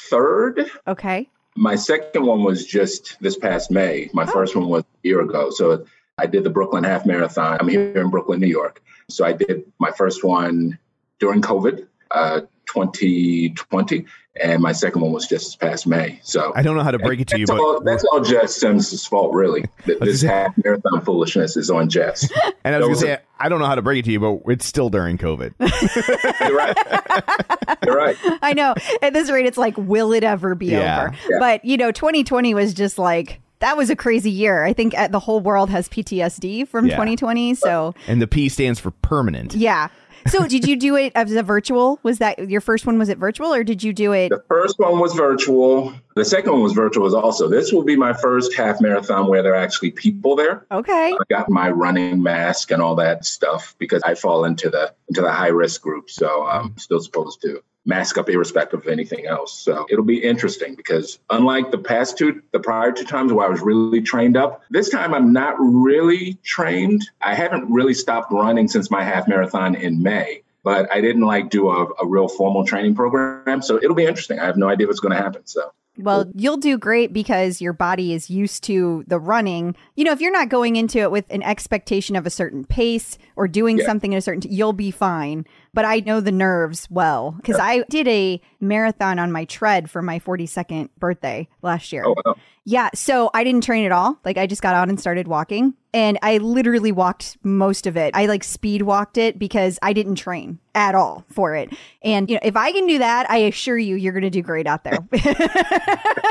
third. 0.09 0.69
Okay. 0.87 1.27
My 1.55 1.75
second 1.75 2.25
one 2.25 2.43
was 2.43 2.65
just 2.65 3.17
this 3.19 3.37
past 3.37 3.71
May. 3.71 4.09
My 4.13 4.25
first 4.25 4.55
one 4.55 4.69
was 4.69 4.83
a 4.83 5.07
year 5.07 5.21
ago. 5.21 5.49
So 5.49 5.85
I 6.17 6.25
did 6.25 6.43
the 6.43 6.49
Brooklyn 6.49 6.83
Half 6.83 7.05
Marathon. 7.05 7.57
I'm 7.59 7.67
here 7.67 7.99
in 7.99 8.09
Brooklyn, 8.09 8.39
New 8.39 8.47
York. 8.47 8.81
So 9.09 9.25
I 9.25 9.33
did 9.33 9.71
my 9.79 9.91
first 9.91 10.23
one 10.23 10.77
during 11.19 11.41
COVID, 11.41 11.87
uh, 12.11 12.41
2020, 12.67 14.05
and 14.41 14.61
my 14.61 14.71
second 14.71 15.01
one 15.01 15.11
was 15.11 15.27
just 15.27 15.45
this 15.45 15.55
past 15.55 15.87
May. 15.87 16.19
So 16.23 16.51
I 16.55 16.61
don't 16.61 16.75
know 16.77 16.83
how 16.83 16.91
to 16.91 16.99
break 16.99 17.19
it 17.19 17.27
to 17.29 17.39
you, 17.39 17.45
that's 17.45 17.59
but 17.59 17.85
that's 17.85 18.03
all 18.05 18.21
Jess 18.21 18.55
Sims' 18.55 19.05
fault, 19.07 19.33
really. 19.33 19.65
This 19.99 20.21
half 20.21 20.53
marathon 20.63 21.01
foolishness 21.03 21.57
is 21.57 21.69
on 21.69 21.89
Jess. 21.89 22.29
and 22.63 22.75
I 22.75 22.79
was 22.79 22.85
going 22.87 22.95
to 22.95 23.01
say, 23.01 23.17
I 23.39 23.49
don't 23.49 23.59
know 23.59 23.65
how 23.65 23.75
to 23.75 23.81
break 23.81 23.99
it 23.99 24.05
to 24.05 24.11
you, 24.11 24.19
but 24.19 24.41
it's 24.51 24.65
still 24.65 24.89
during 24.89 25.17
COVID. 25.17 25.53
You're 26.47 26.57
right. 26.57 27.77
You're 27.85 27.95
right. 27.97 28.17
I 28.41 28.53
know. 28.53 28.75
At 29.01 29.13
this 29.13 29.29
rate, 29.31 29.45
it's 29.45 29.57
like, 29.57 29.75
will 29.77 30.13
it 30.13 30.23
ever 30.23 30.55
be 30.55 30.67
Yeah. 30.67 31.03
over? 31.07 31.15
Yeah. 31.29 31.37
But, 31.39 31.65
you 31.65 31.77
know, 31.77 31.91
2020 31.91 32.53
was 32.53 32.73
just 32.73 32.97
like, 32.97 33.39
that 33.59 33.75
was 33.77 33.89
a 33.89 33.95
crazy 33.95 34.31
year. 34.31 34.63
I 34.63 34.73
think 34.73 34.97
uh, 34.97 35.07
the 35.09 35.19
whole 35.19 35.39
world 35.41 35.69
has 35.69 35.89
PTSD 35.89 36.67
from 36.67 36.85
Yeah. 36.85 36.95
2020. 36.95 37.55
So, 37.55 37.93
and 38.07 38.21
the 38.21 38.27
P 38.27 38.47
stands 38.49 38.79
for 38.79 38.91
permanent. 38.91 39.53
yeah. 39.53 39.89
So 40.29 40.47
did 40.47 40.67
you 40.67 40.75
do 40.75 40.95
it 40.95 41.11
as 41.15 41.31
a 41.31 41.41
virtual? 41.41 41.99
Was 42.03 42.19
that 42.19 42.49
your 42.49 42.61
first 42.61 42.85
one? 42.85 42.99
Was 42.99 43.09
it 43.09 43.17
virtual 43.17 43.51
or 43.51 43.63
did 43.63 43.81
you 43.81 43.93
do 43.93 44.11
it? 44.11 44.29
The 44.29 44.43
first 44.47 44.77
one 44.77 44.99
was 44.99 45.13
virtual. 45.13 45.91
The 46.15 46.23
second 46.23 46.51
one 46.51 46.61
was 46.61 46.73
virtual 46.73 47.07
as 47.07 47.15
also. 47.15 47.47
This 47.47 47.71
will 47.71 47.83
be 47.83 47.95
my 47.95 48.13
first 48.13 48.53
half 48.53 48.79
marathon 48.79 49.27
where 49.27 49.41
there 49.41 49.53
are 49.53 49.57
actually 49.57 49.91
people 49.91 50.35
there. 50.35 50.67
Okay. 50.71 51.13
I 51.13 51.23
got 51.29 51.49
my 51.49 51.69
running 51.71 52.21
mask 52.21 52.69
and 52.69 52.81
all 52.81 52.93
that 52.95 53.25
stuff 53.25 53.75
because 53.79 54.03
I 54.03 54.13
fall 54.13 54.45
into 54.45 54.69
the 54.69 54.93
into 55.09 55.21
the 55.21 55.31
high 55.31 55.47
risk 55.47 55.81
group. 55.81 56.09
So 56.09 56.45
I'm 56.45 56.77
still 56.77 57.01
supposed 57.01 57.41
to 57.41 57.61
mask 57.85 58.17
up 58.17 58.29
irrespective 58.29 58.81
of 58.81 58.87
anything 58.87 59.25
else. 59.25 59.59
So 59.59 59.85
it'll 59.89 60.05
be 60.05 60.23
interesting 60.23 60.75
because 60.75 61.19
unlike 61.29 61.71
the 61.71 61.77
past 61.77 62.17
two, 62.17 62.41
the 62.51 62.59
prior 62.59 62.91
two 62.91 63.05
times 63.05 63.33
where 63.33 63.45
I 63.45 63.49
was 63.49 63.61
really 63.61 64.01
trained 64.01 64.37
up, 64.37 64.63
this 64.69 64.89
time 64.89 65.13
I'm 65.13 65.33
not 65.33 65.55
really 65.57 66.37
trained. 66.43 67.09
I 67.21 67.33
haven't 67.33 67.71
really 67.71 67.93
stopped 67.93 68.31
running 68.31 68.67
since 68.67 68.91
my 68.91 69.03
half 69.03 69.27
marathon 69.27 69.75
in 69.75 70.03
May. 70.03 70.43
But 70.61 70.93
I 70.93 70.99
didn't 70.99 71.21
like 71.21 71.49
do 71.49 71.69
a, 71.69 71.87
a 72.01 72.05
real 72.05 72.27
formal 72.27 72.65
training 72.65 72.93
program. 72.93 73.61
So 73.61 73.77
it'll 73.77 73.95
be 73.95 74.05
interesting. 74.05 74.39
I 74.39 74.45
have 74.45 74.57
no 74.57 74.67
idea 74.67 74.87
what's 74.87 74.99
going 74.99 75.15
to 75.15 75.21
happen. 75.21 75.41
So 75.45 75.71
Well, 76.03 76.31
you'll 76.33 76.57
do 76.57 76.77
great 76.77 77.13
because 77.13 77.61
your 77.61 77.73
body 77.73 78.13
is 78.13 78.29
used 78.29 78.63
to 78.65 79.03
the 79.07 79.19
running. 79.19 79.75
You 79.95 80.03
know, 80.05 80.11
if 80.11 80.21
you're 80.21 80.31
not 80.31 80.49
going 80.49 80.75
into 80.75 80.99
it 80.99 81.11
with 81.11 81.25
an 81.29 81.43
expectation 81.43 82.15
of 82.15 82.25
a 82.25 82.29
certain 82.29 82.63
pace 82.65 83.17
or 83.35 83.47
doing 83.47 83.77
Yeah. 83.79 83.85
something 83.85 84.13
in 84.13 84.17
a 84.17 84.21
certain, 84.21 84.49
you'll 84.49 84.73
be 84.73 84.91
fine. 84.91 85.45
But 85.73 85.85
I 85.85 85.99
know 85.99 86.19
the 86.19 86.31
nerves 86.31 86.87
well 86.89 87.35
because 87.37 87.59
I 87.59 87.83
did 87.89 88.07
a 88.07 88.41
marathon 88.59 89.19
on 89.19 89.31
my 89.31 89.45
tread 89.45 89.89
for 89.89 90.01
my 90.01 90.19
42nd 90.19 90.89
birthday 90.97 91.47
last 91.61 91.91
year. 91.91 92.03
oh, 92.05 92.15
wow. 92.25 92.35
Yeah, 92.65 92.89
so 92.93 93.31
I 93.33 93.43
didn't 93.43 93.63
train 93.63 93.85
at 93.85 93.91
all. 93.91 94.19
Like 94.23 94.37
I 94.37 94.45
just 94.45 94.61
got 94.61 94.75
out 94.75 94.89
and 94.89 94.99
started 94.99 95.27
walking 95.27 95.73
and 95.93 96.19
I 96.21 96.37
literally 96.37 96.91
walked 96.91 97.37
most 97.41 97.87
of 97.87 97.97
it. 97.97 98.15
I 98.15 98.27
like 98.27 98.43
speed 98.43 98.83
walked 98.83 99.17
it 99.17 99.39
because 99.39 99.79
I 99.81 99.93
didn't 99.93 100.15
train 100.15 100.59
at 100.75 100.93
all 100.93 101.25
for 101.31 101.55
it. 101.55 101.73
And 102.03 102.29
you 102.29 102.35
know, 102.35 102.41
if 102.43 102.55
I 102.55 102.71
can 102.71 102.85
do 102.85 102.99
that, 102.99 103.29
I 103.29 103.37
assure 103.37 103.77
you 103.77 103.95
you're 103.95 104.13
going 104.13 104.21
to 104.21 104.29
do 104.29 104.43
great 104.43 104.67
out 104.67 104.83
there. 104.83 104.99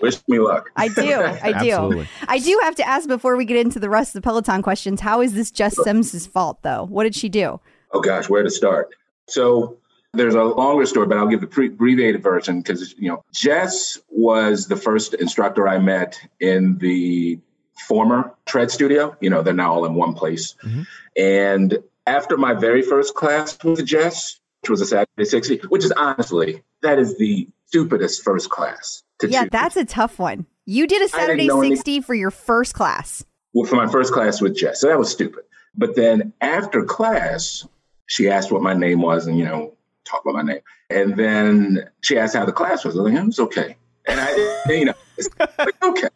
wish 0.00 0.16
me 0.28 0.38
luck. 0.38 0.70
I 0.76 0.88
do. 0.88 1.02
I 1.02 1.52
do. 1.62 1.70
Absolutely. 1.70 2.08
I 2.28 2.38
do 2.38 2.58
have 2.62 2.74
to 2.76 2.86
ask 2.86 3.08
before 3.08 3.36
we 3.36 3.44
get 3.44 3.56
into 3.56 3.78
the 3.78 3.90
rest 3.90 4.14
of 4.14 4.22
the 4.22 4.26
Peloton 4.26 4.62
questions, 4.62 5.00
how 5.00 5.20
is 5.20 5.34
this 5.34 5.50
Jess 5.50 5.76
Sims' 5.82 6.26
fault 6.26 6.62
though? 6.62 6.84
What 6.84 7.04
did 7.04 7.14
she 7.14 7.28
do? 7.28 7.60
Oh 7.92 8.00
gosh, 8.00 8.28
where 8.28 8.42
to 8.42 8.50
start? 8.50 8.94
So 9.28 9.78
there's 10.12 10.34
a 10.34 10.42
longer 10.42 10.86
story, 10.86 11.06
but 11.06 11.18
I'll 11.18 11.28
give 11.28 11.40
the 11.40 11.46
pre- 11.46 11.68
abbreviated 11.68 12.22
version 12.22 12.60
because 12.60 12.94
you 12.98 13.08
know 13.08 13.24
Jess 13.32 13.98
was 14.08 14.66
the 14.68 14.76
first 14.76 15.14
instructor 15.14 15.68
I 15.68 15.78
met 15.78 16.20
in 16.40 16.78
the 16.78 17.38
former 17.86 18.34
Tread 18.46 18.70
Studio. 18.70 19.16
You 19.20 19.30
know, 19.30 19.42
they're 19.42 19.54
now 19.54 19.72
all 19.72 19.84
in 19.86 19.94
one 19.94 20.14
place. 20.14 20.54
Mm-hmm. 20.64 20.82
And 21.16 21.78
after 22.06 22.36
my 22.36 22.54
very 22.54 22.82
first 22.82 23.14
class 23.14 23.62
with 23.64 23.84
Jess, 23.86 24.40
which 24.62 24.70
was 24.70 24.80
a 24.80 24.86
Saturday 24.86 25.24
60, 25.24 25.62
which 25.68 25.84
is 25.84 25.92
honestly 25.92 26.62
that 26.82 26.98
is 26.98 27.16
the 27.18 27.48
stupidest 27.66 28.22
first 28.24 28.50
class 28.50 29.02
to 29.20 29.28
Yeah, 29.28 29.42
choose. 29.42 29.50
that's 29.52 29.76
a 29.76 29.84
tough 29.84 30.18
one. 30.18 30.46
You 30.66 30.86
did 30.86 31.02
a 31.02 31.08
Saturday 31.08 31.46
know 31.46 31.60
any- 31.60 31.76
60 31.76 32.00
for 32.00 32.14
your 32.14 32.30
first 32.30 32.74
class. 32.74 33.24
well, 33.54 33.66
for 33.66 33.76
my 33.76 33.86
first 33.86 34.12
class 34.12 34.40
with 34.40 34.56
Jess. 34.56 34.80
So 34.80 34.88
that 34.88 34.98
was 34.98 35.10
stupid. 35.10 35.44
But 35.76 35.94
then 35.96 36.32
after 36.40 36.82
class, 36.84 37.66
she 38.10 38.28
asked 38.28 38.50
what 38.50 38.60
my 38.60 38.74
name 38.74 39.00
was 39.00 39.28
and, 39.28 39.38
you 39.38 39.44
know, 39.44 39.72
talk 40.04 40.22
about 40.24 40.34
my 40.34 40.42
name. 40.42 40.60
And 40.90 41.16
then 41.16 41.88
she 42.00 42.18
asked 42.18 42.34
how 42.34 42.44
the 42.44 42.52
class 42.52 42.84
was. 42.84 42.98
I 42.98 43.02
was 43.02 43.12
like, 43.12 43.22
it 43.22 43.24
was 43.24 43.38
okay. 43.38 43.76
And 44.06 44.18
I, 44.20 44.64
you 44.68 44.86
know, 44.86 44.94
it's 45.16 45.28
like, 45.38 45.82
okay. 45.82 46.08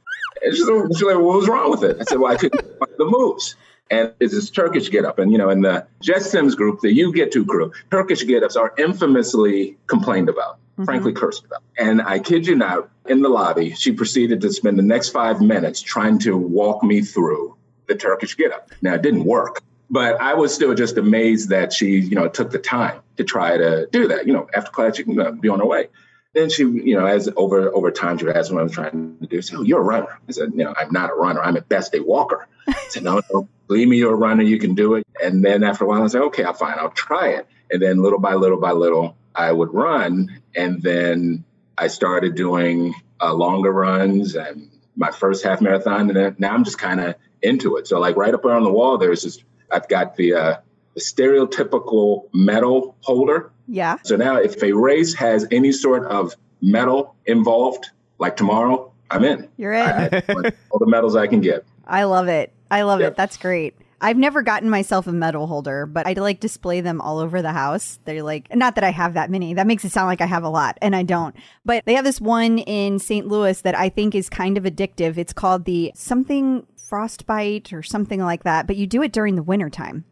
And 0.43 0.57
she's 0.57 0.69
like, 0.69 0.87
she's 0.93 1.03
like, 1.03 1.15
what 1.15 1.37
was 1.37 1.49
wrong 1.49 1.71
with 1.71 1.85
it? 1.85 1.97
I 2.01 2.03
said, 2.03 2.19
well, 2.19 2.33
I 2.33 2.37
couldn't 2.37 2.61
find 2.79 2.93
the 2.99 3.05
moves. 3.05 3.55
And 3.91 4.13
it's 4.19 4.35
this 4.35 4.51
Turkish 4.51 4.91
get 4.91 5.05
up. 5.05 5.21
And, 5.21 5.31
you 5.31 5.39
know, 5.39 5.51
in 5.51 5.61
the 5.61 5.87
Jess 6.03 6.33
Sims 6.33 6.57
group, 6.57 6.81
the 6.81 6.93
You 6.93 7.13
Get 7.13 7.31
To 7.33 7.47
crew, 7.47 7.71
Turkish 7.93 8.27
get 8.27 8.43
ups 8.43 8.57
are 8.57 8.75
infamously 8.77 9.77
complained 9.87 10.29
about, 10.29 10.57
mm-hmm. 10.57 10.85
frankly 10.85 11.13
cursed 11.13 11.45
about. 11.45 11.63
And 11.79 12.03
I 12.03 12.19
kid 12.19 12.45
you 12.45 12.57
not, 12.57 12.89
in 13.07 13.23
the 13.23 13.29
lobby, 13.29 13.73
she 13.75 13.93
proceeded 13.93 14.41
to 14.41 14.53
spend 14.53 14.81
the 14.81 14.83
next 14.83 15.11
five 15.11 15.41
minutes 15.41 15.81
trying 15.81 16.19
to 16.21 16.37
walk 16.37 16.83
me 16.83 17.03
through 17.03 17.55
the 17.87 17.95
Turkish 17.95 18.37
get 18.37 18.53
up. 18.53 18.73
Now, 18.83 18.95
it 18.95 19.03
didn't 19.03 19.25
work, 19.25 19.63
but 19.95 20.21
I 20.21 20.35
was 20.35 20.53
still 20.53 20.75
just 20.75 20.99
amazed 20.99 21.51
that 21.51 21.73
she, 21.73 22.01
you 22.01 22.17
know, 22.17 22.27
took 22.27 22.51
the 22.51 22.59
time 22.59 23.01
to 23.17 23.23
try 23.23 23.57
to 23.57 23.87
do 23.93 24.09
that. 24.09 24.27
You 24.27 24.33
know, 24.33 24.49
after 24.53 24.73
class, 24.73 24.97
she 24.97 25.05
can 25.05 25.21
uh, 25.21 25.31
be 25.31 25.49
on 25.49 25.61
her 25.61 25.67
way. 25.67 25.87
Then 26.33 26.51
she, 26.51 26.65
you 26.65 26.99
know, 26.99 27.07
as 27.07 27.31
over 27.37 27.73
over 27.73 27.93
time, 27.93 28.19
she 28.19 28.27
asked 28.27 28.51
what 28.51 28.59
I 28.59 28.65
was 28.65 28.73
trying 28.73 29.17
to 29.21 29.27
do. 29.29 29.41
She 29.41 29.51
said, 29.51 29.59
"Oh, 29.61 29.63
you're 29.63 29.81
a 29.81 29.85
runner." 29.85 30.19
I 30.29 30.33
said, 30.33 30.53
"No, 30.53 30.75
I'm 30.77 30.91
not 30.91 31.11
a 31.11 31.15
runner. 31.15 31.41
I'm 31.41 31.57
at 31.57 31.69
best 31.69 31.95
a 31.95 32.01
walker." 32.01 32.49
I 32.69 32.75
said, 32.89 33.05
"No, 33.05 33.23
no, 33.33 33.49
believe 33.69 33.87
me, 33.87 33.99
you're 33.99 34.15
a 34.15 34.17
runner. 34.17 34.43
You 34.43 34.59
can 34.59 34.75
do 34.75 34.95
it." 34.95 35.07
And 35.23 35.45
then 35.45 35.63
after 35.63 35.85
a 35.85 35.87
while, 35.87 36.03
I 36.03 36.09
said, 36.09 36.23
"Okay, 36.23 36.43
I'll 36.43 36.55
fine. 36.55 36.75
I'll 36.77 36.91
try 36.91 37.29
it." 37.29 37.47
And 37.71 37.81
then 37.81 38.03
little 38.03 38.19
by 38.19 38.35
little 38.35 38.59
by 38.59 38.73
little, 38.73 39.17
I 39.33 39.53
would 39.53 39.73
run, 39.73 40.41
and 40.57 40.83
then 40.83 41.45
I 41.79 41.87
started 41.87 42.35
doing 42.35 42.97
uh, 43.21 43.33
longer 43.33 43.71
runs 43.71 44.35
and 44.35 44.71
my 44.97 45.13
first 45.13 45.45
half 45.45 45.61
marathon, 45.61 46.09
and 46.09 46.17
then 46.17 46.35
now 46.41 46.53
I'm 46.53 46.65
just 46.65 46.79
kind 46.79 47.01
of 47.01 47.15
into 47.43 47.77
it. 47.77 47.87
So 47.87 48.01
like 48.01 48.17
right 48.17 48.35
up 48.35 48.43
there 48.43 48.55
on 48.55 48.65
the 48.65 48.73
wall, 48.73 48.99
there's 48.99 49.23
this. 49.23 49.39
I've 49.71 49.89
got 49.89 50.17
the 50.17 50.35
uh, 50.35 50.57
the 50.95 51.01
stereotypical 51.01 52.29
medal 52.33 52.97
holder. 53.01 53.51
Yeah. 53.69 53.97
So 54.05 54.17
now, 54.17 54.37
if 54.37 54.63
a 54.63 54.73
race 54.73 55.15
has 55.15 55.47
any 55.51 55.73
sort 55.73 56.05
of 56.07 56.35
medal 56.61 57.15
involved, 57.27 57.91
like 58.19 58.37
tomorrow, 58.37 58.93
I'm 59.11 59.25
in. 59.25 59.49
You're 59.57 59.73
in. 59.73 59.87
I, 59.87 60.07
I 60.29 60.53
all 60.71 60.79
the 60.79 60.87
medals 60.87 61.17
I 61.17 61.27
can 61.27 61.41
get. 61.41 61.65
I 61.87 62.05
love 62.05 62.29
it. 62.29 62.53
I 62.71 62.83
love 62.83 63.01
Yep. 63.01 63.13
it. 63.13 63.17
That's 63.17 63.37
great. 63.37 63.75
I've 64.01 64.19
never 64.19 64.43
gotten 64.43 64.69
myself 64.69 65.07
a 65.07 65.13
medal 65.13 65.47
holder, 65.47 65.87
but 65.87 66.07
I 66.07 66.13
like 66.13 66.39
display 66.39 66.83
them 66.83 67.01
all 67.01 67.21
over 67.21 67.41
the 67.41 67.53
house. 67.53 67.99
They're 68.05 68.23
like, 68.23 68.55
not 68.55 68.75
that 68.75 68.85
I 68.85 68.91
have 68.91 69.15
that 69.15 69.31
many. 69.31 69.55
That 69.55 69.67
makes 69.67 69.83
it 69.85 69.93
sound 69.93 70.09
like 70.09 70.21
I 70.21 70.27
have 70.27 70.43
a 70.45 70.49
lot, 70.51 70.77
and 70.83 70.95
I 70.95 71.05
don't. 71.05 71.35
But 71.65 71.85
they 71.87 71.95
have 71.95 72.05
this 72.05 72.21
one 72.21 72.59
in 72.59 72.99
St. 72.99 73.27
Louis 73.27 73.59
that 73.63 73.75
I 73.75 73.89
think 73.89 74.15
is 74.15 74.29
kind 74.29 74.59
of 74.59 74.65
addictive. 74.65 75.17
It's 75.17 75.33
called 75.33 75.65
the 75.65 75.91
something 75.95 76.67
frostbite 76.89 77.73
or 77.73 77.83
something 77.83 78.21
like 78.21 78.45
that, 78.45 78.67
but 78.67 78.77
you 78.77 78.87
do 78.87 79.03
it 79.03 79.13
during 79.13 79.37
the 79.37 79.43
wintertime. 79.43 80.05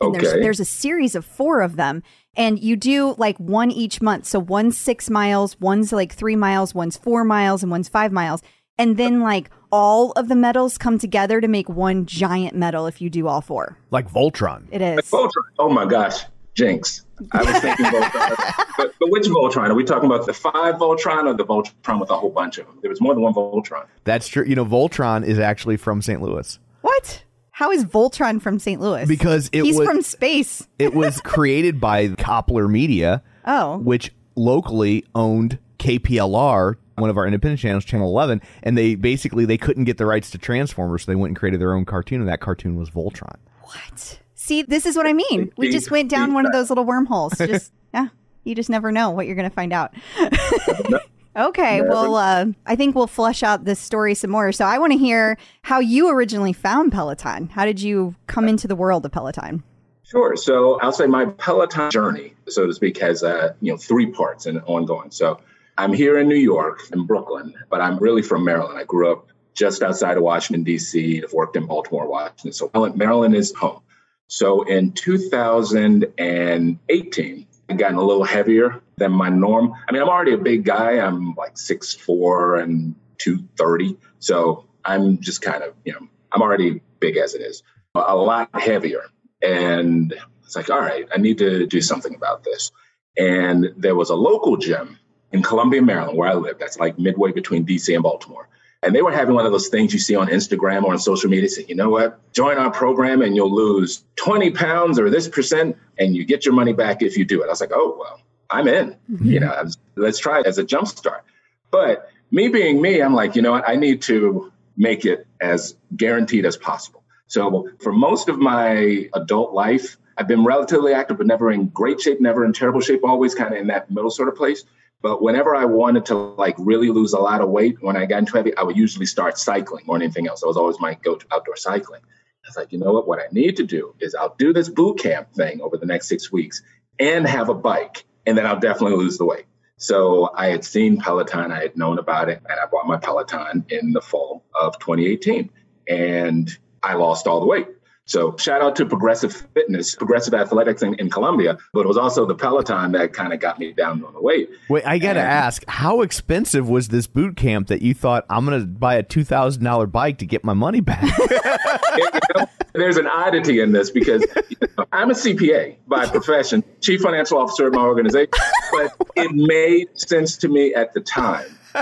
And 0.00 0.14
there's 0.14 0.28
Okay. 0.28 0.40
there's 0.40 0.42
there's 0.58 0.60
a 0.60 0.64
series 0.64 1.14
of 1.14 1.24
four 1.24 1.60
of 1.60 1.76
them. 1.76 2.02
And 2.36 2.58
you 2.58 2.76
do 2.76 3.14
like 3.18 3.36
one 3.38 3.70
each 3.70 4.00
month. 4.00 4.26
So 4.26 4.38
one's 4.38 4.78
six 4.78 5.10
miles, 5.10 5.58
one's 5.60 5.92
like 5.92 6.12
three 6.12 6.36
miles, 6.36 6.74
one's 6.74 6.96
four 6.96 7.24
miles, 7.24 7.62
and 7.62 7.70
one's 7.70 7.88
five 7.88 8.12
miles. 8.12 8.40
And 8.78 8.96
then 8.96 9.20
like 9.20 9.50
all 9.70 10.12
of 10.12 10.28
the 10.28 10.36
medals 10.36 10.78
come 10.78 10.98
together 10.98 11.40
to 11.40 11.48
make 11.48 11.68
one 11.68 12.06
giant 12.06 12.54
medal 12.56 12.86
if 12.86 13.00
you 13.00 13.10
do 13.10 13.28
all 13.28 13.40
four. 13.42 13.76
Like 13.90 14.10
Voltron. 14.10 14.66
It 14.70 14.80
is. 14.80 15.00
Voltron. 15.10 15.30
Oh 15.58 15.68
my 15.68 15.84
gosh, 15.84 16.24
Jinx. 16.54 17.04
I 17.32 17.42
was 17.42 17.58
thinking 17.60 17.86
Voltron. 17.86 18.64
but, 18.76 18.94
but 18.98 19.10
which 19.10 19.24
Voltron? 19.26 19.68
Are 19.70 19.74
we 19.74 19.84
talking 19.84 20.06
about 20.10 20.26
the 20.26 20.32
five 20.32 20.76
Voltron 20.76 21.24
or 21.26 21.34
the 21.34 21.44
Voltron 21.44 22.00
with 22.00 22.10
a 22.10 22.16
whole 22.16 22.30
bunch 22.30 22.58
of 22.58 22.66
them? 22.66 22.78
There 22.82 22.88
was 22.90 23.00
more 23.00 23.14
than 23.14 23.22
one 23.22 23.34
Voltron. 23.34 23.86
That's 24.04 24.28
true. 24.28 24.44
You 24.44 24.54
know, 24.56 24.64
Voltron 24.64 25.24
is 25.24 25.38
actually 25.38 25.76
from 25.76 26.02
St. 26.02 26.20
Louis 26.22 26.58
What? 26.82 27.24
How 27.52 27.70
is 27.70 27.84
Voltron 27.84 28.40
from 28.40 28.58
St. 28.58 28.80
Louis? 28.80 29.06
because 29.06 29.50
it 29.52 29.64
He's 29.64 29.76
was 29.78 29.86
from 29.86 30.00
space. 30.02 30.66
it 30.78 30.94
was 30.94 31.20
created 31.24 31.78
by 31.80 32.08
Koplar 32.08 32.70
Media, 32.70 33.22
Oh. 33.44 33.76
which 33.78 34.12
locally 34.34 35.04
owned 35.14 35.58
KPLR, 35.78 36.76
one 36.96 37.10
of 37.10 37.16
our 37.18 37.26
independent 37.26 37.60
channels, 37.60 37.84
Channel 37.84 38.08
11, 38.08 38.40
and 38.62 38.78
they 38.78 38.94
basically 38.94 39.44
they 39.44 39.58
couldn't 39.58 39.84
get 39.84 39.98
the 39.98 40.06
rights 40.06 40.30
to 40.30 40.38
Transformers, 40.38 41.04
so 41.04 41.12
they 41.12 41.16
went 41.16 41.30
and 41.30 41.36
created 41.36 41.60
their 41.60 41.74
own 41.74 41.84
cartoon, 41.84 42.20
and 42.20 42.28
that 42.28 42.40
cartoon 42.40 42.76
was 42.76 42.88
Voltron. 42.90 43.36
What? 43.62 44.20
See, 44.42 44.62
this 44.62 44.86
is 44.86 44.96
what 44.96 45.06
I 45.06 45.12
mean. 45.12 45.52
We 45.58 45.70
just 45.70 45.90
went 45.90 46.08
down 46.08 46.32
one 46.32 46.46
of 46.46 46.52
those 46.52 46.70
little 46.70 46.86
wormholes. 46.86 47.34
Just 47.38 47.72
yeah, 47.92 48.08
you 48.42 48.54
just 48.54 48.70
never 48.70 48.90
know 48.90 49.10
what 49.10 49.26
you're 49.26 49.36
going 49.36 49.48
to 49.48 49.54
find 49.54 49.70
out. 49.70 49.92
okay, 51.36 51.82
well, 51.82 52.16
uh, 52.16 52.46
I 52.64 52.74
think 52.74 52.94
we'll 52.94 53.06
flesh 53.06 53.42
out 53.42 53.66
this 53.66 53.78
story 53.78 54.14
some 54.14 54.30
more. 54.30 54.50
So 54.52 54.64
I 54.64 54.78
want 54.78 54.92
to 54.94 54.98
hear 54.98 55.36
how 55.60 55.80
you 55.80 56.08
originally 56.08 56.54
found 56.54 56.90
Peloton. 56.90 57.50
How 57.50 57.66
did 57.66 57.82
you 57.82 58.14
come 58.28 58.48
into 58.48 58.66
the 58.66 58.74
world 58.74 59.04
of 59.04 59.12
Peloton? 59.12 59.62
Sure. 60.04 60.34
So 60.36 60.80
I'll 60.80 60.90
say 60.90 61.06
my 61.06 61.26
Peloton 61.26 61.90
journey, 61.90 62.32
so 62.48 62.66
to 62.66 62.72
speak, 62.72 62.96
has 62.98 63.22
uh, 63.22 63.52
you 63.60 63.70
know 63.70 63.76
three 63.76 64.06
parts 64.06 64.46
and 64.46 64.62
ongoing. 64.64 65.10
So 65.10 65.38
I'm 65.76 65.92
here 65.92 66.18
in 66.18 66.28
New 66.28 66.34
York, 66.34 66.80
in 66.94 67.04
Brooklyn, 67.04 67.52
but 67.68 67.82
I'm 67.82 67.98
really 67.98 68.22
from 68.22 68.42
Maryland. 68.44 68.78
I 68.78 68.84
grew 68.84 69.12
up 69.12 69.26
just 69.52 69.82
outside 69.82 70.16
of 70.16 70.22
Washington 70.22 70.64
D.C. 70.64 71.22
I've 71.22 71.32
worked 71.34 71.56
in 71.56 71.66
Baltimore, 71.66 72.08
Washington. 72.08 72.52
So 72.52 72.70
Maryland 72.94 73.34
is 73.34 73.52
home. 73.54 73.82
So 74.32 74.62
in 74.62 74.92
2018, 74.92 77.46
I've 77.68 77.76
gotten 77.76 77.96
a 77.96 78.02
little 78.02 78.22
heavier 78.22 78.80
than 78.96 79.10
my 79.10 79.28
norm. 79.28 79.74
I 79.88 79.92
mean, 79.92 80.00
I'm 80.00 80.08
already 80.08 80.34
a 80.34 80.38
big 80.38 80.64
guy. 80.64 81.00
I'm 81.00 81.34
like 81.34 81.56
6'4 81.56 82.62
and 82.62 82.94
230. 83.18 83.96
So 84.20 84.66
I'm 84.84 85.18
just 85.18 85.42
kind 85.42 85.64
of, 85.64 85.74
you 85.84 85.94
know, 85.94 86.06
I'm 86.30 86.42
already 86.42 86.80
big 87.00 87.16
as 87.16 87.34
it 87.34 87.42
is, 87.42 87.64
a 87.96 88.14
lot 88.14 88.50
heavier. 88.54 89.02
And 89.42 90.14
it's 90.44 90.54
like, 90.54 90.70
all 90.70 90.78
right, 90.78 91.08
I 91.12 91.18
need 91.18 91.38
to 91.38 91.66
do 91.66 91.80
something 91.80 92.14
about 92.14 92.44
this. 92.44 92.70
And 93.18 93.74
there 93.76 93.96
was 93.96 94.10
a 94.10 94.14
local 94.14 94.58
gym 94.58 94.96
in 95.32 95.42
Columbia, 95.42 95.82
Maryland, 95.82 96.16
where 96.16 96.28
I 96.28 96.34
live. 96.34 96.60
That's 96.60 96.78
like 96.78 97.00
midway 97.00 97.32
between 97.32 97.66
DC 97.66 97.92
and 97.92 98.04
Baltimore. 98.04 98.48
And 98.82 98.94
they 98.94 99.02
were 99.02 99.12
having 99.12 99.34
one 99.34 99.44
of 99.44 99.52
those 99.52 99.68
things 99.68 99.92
you 99.92 99.98
see 99.98 100.16
on 100.16 100.28
Instagram 100.28 100.84
or 100.84 100.92
on 100.92 100.98
social 100.98 101.28
media 101.28 101.48
saying, 101.48 101.68
you 101.68 101.74
know 101.74 101.90
what, 101.90 102.18
join 102.32 102.56
our 102.56 102.70
program 102.70 103.20
and 103.20 103.36
you'll 103.36 103.54
lose 103.54 104.04
20 104.16 104.52
pounds 104.52 104.98
or 104.98 105.10
this 105.10 105.28
percent 105.28 105.76
and 105.98 106.16
you 106.16 106.24
get 106.24 106.46
your 106.46 106.54
money 106.54 106.72
back 106.72 107.02
if 107.02 107.16
you 107.16 107.24
do 107.26 107.42
it. 107.42 107.46
I 107.46 107.50
was 107.50 107.60
like, 107.60 107.72
oh, 107.74 107.96
well, 107.98 108.22
I'm 108.48 108.66
in. 108.68 108.96
Mm-hmm. 109.10 109.26
You 109.26 109.40
know, 109.40 109.64
let's 109.96 110.18
try 110.18 110.40
it 110.40 110.46
as 110.46 110.56
a 110.56 110.64
jump 110.64 110.88
start. 110.88 111.24
But 111.70 112.08
me 112.30 112.48
being 112.48 112.80
me, 112.80 113.00
I'm 113.00 113.14
like, 113.14 113.36
you 113.36 113.42
know 113.42 113.52
what, 113.52 113.68
I 113.68 113.76
need 113.76 114.02
to 114.02 114.50
make 114.76 115.04
it 115.04 115.26
as 115.40 115.76
guaranteed 115.94 116.46
as 116.46 116.56
possible. 116.56 117.04
So 117.26 117.68
for 117.80 117.92
most 117.92 118.28
of 118.28 118.38
my 118.38 119.08
adult 119.14 119.52
life, 119.52 119.98
I've 120.16 120.26
been 120.26 120.44
relatively 120.44 120.92
active, 120.92 121.18
but 121.18 121.26
never 121.26 121.50
in 121.50 121.68
great 121.68 122.00
shape, 122.00 122.20
never 122.20 122.44
in 122.44 122.52
terrible 122.52 122.80
shape, 122.80 123.04
always 123.04 123.34
kind 123.34 123.54
of 123.54 123.60
in 123.60 123.68
that 123.68 123.90
middle 123.90 124.10
sort 124.10 124.28
of 124.28 124.36
place. 124.36 124.64
But 125.02 125.22
whenever 125.22 125.54
I 125.54 125.64
wanted 125.64 126.06
to 126.06 126.14
like 126.14 126.56
really 126.58 126.90
lose 126.90 127.12
a 127.12 127.18
lot 127.18 127.40
of 127.40 127.48
weight, 127.48 127.78
when 127.80 127.96
I 127.96 128.06
got 128.06 128.18
into 128.18 128.32
heavy, 128.32 128.54
I 128.56 128.62
would 128.62 128.76
usually 128.76 129.06
start 129.06 129.38
cycling 129.38 129.86
more 129.86 129.96
than 129.96 130.04
anything 130.04 130.28
else. 130.28 130.40
That 130.40 130.48
was 130.48 130.56
always 130.56 130.78
my 130.78 130.94
go-to 130.94 131.26
outdoor 131.32 131.56
cycling. 131.56 132.02
I 132.02 132.48
was 132.48 132.56
like, 132.56 132.72
you 132.72 132.78
know 132.78 132.92
what? 132.92 133.08
What 133.08 133.18
I 133.18 133.26
need 133.32 133.56
to 133.56 133.64
do 133.64 133.94
is 134.00 134.14
I'll 134.14 134.34
do 134.38 134.52
this 134.52 134.68
boot 134.68 134.98
camp 134.98 135.32
thing 135.32 135.60
over 135.62 135.76
the 135.76 135.86
next 135.86 136.08
six 136.08 136.30
weeks 136.30 136.62
and 136.98 137.26
have 137.26 137.48
a 137.48 137.54
bike, 137.54 138.04
and 138.26 138.36
then 138.36 138.46
I'll 138.46 138.60
definitely 138.60 138.98
lose 138.98 139.16
the 139.16 139.24
weight. 139.24 139.46
So 139.78 140.30
I 140.36 140.48
had 140.48 140.64
seen 140.64 140.98
Peloton, 140.98 141.50
I 141.50 141.62
had 141.62 141.76
known 141.76 141.98
about 141.98 142.28
it, 142.28 142.42
and 142.48 142.60
I 142.60 142.66
bought 142.66 142.86
my 142.86 142.98
Peloton 142.98 143.64
in 143.70 143.92
the 143.92 144.02
fall 144.02 144.44
of 144.60 144.78
2018, 144.78 145.50
and 145.88 146.50
I 146.82 146.94
lost 146.94 147.26
all 147.26 147.40
the 147.40 147.46
weight. 147.46 147.66
So 148.10 148.34
shout 148.38 148.60
out 148.60 148.74
to 148.74 148.86
Progressive 148.86 149.32
Fitness, 149.54 149.94
Progressive 149.94 150.34
Athletics 150.34 150.82
in, 150.82 150.94
in 150.94 151.10
Columbia, 151.10 151.56
but 151.72 151.82
it 151.82 151.86
was 151.86 151.96
also 151.96 152.26
the 152.26 152.34
Peloton 152.34 152.90
that 152.90 153.12
kind 153.12 153.32
of 153.32 153.38
got 153.38 153.60
me 153.60 153.72
down 153.72 154.04
on 154.04 154.12
the 154.12 154.20
weight. 154.20 154.50
Wait, 154.68 154.84
I 154.84 154.98
got 154.98 155.12
to 155.12 155.20
ask, 155.20 155.64
how 155.68 156.00
expensive 156.00 156.68
was 156.68 156.88
this 156.88 157.06
boot 157.06 157.36
camp 157.36 157.68
that 157.68 157.82
you 157.82 157.94
thought 157.94 158.26
I'm 158.28 158.44
going 158.44 158.60
to 158.60 158.66
buy 158.66 158.96
a 158.96 159.04
$2,000 159.04 159.92
bike 159.92 160.18
to 160.18 160.26
get 160.26 160.42
my 160.42 160.54
money 160.54 160.80
back? 160.80 161.04
you 161.96 162.10
know, 162.34 162.46
there's 162.72 162.96
an 162.96 163.06
oddity 163.06 163.60
in 163.60 163.70
this 163.70 163.90
because 163.92 164.22
you 164.48 164.56
know, 164.76 164.86
I'm 164.90 165.12
a 165.12 165.14
CPA 165.14 165.76
by 165.86 166.06
profession, 166.06 166.64
chief 166.80 167.02
financial 167.02 167.38
officer 167.38 167.68
of 167.68 167.74
my 167.74 167.82
organization, 167.82 168.32
but 168.72 168.92
it 169.14 169.30
made 169.32 169.86
sense 169.96 170.36
to 170.38 170.48
me 170.48 170.74
at 170.74 170.94
the 170.94 171.00
time 171.00 171.46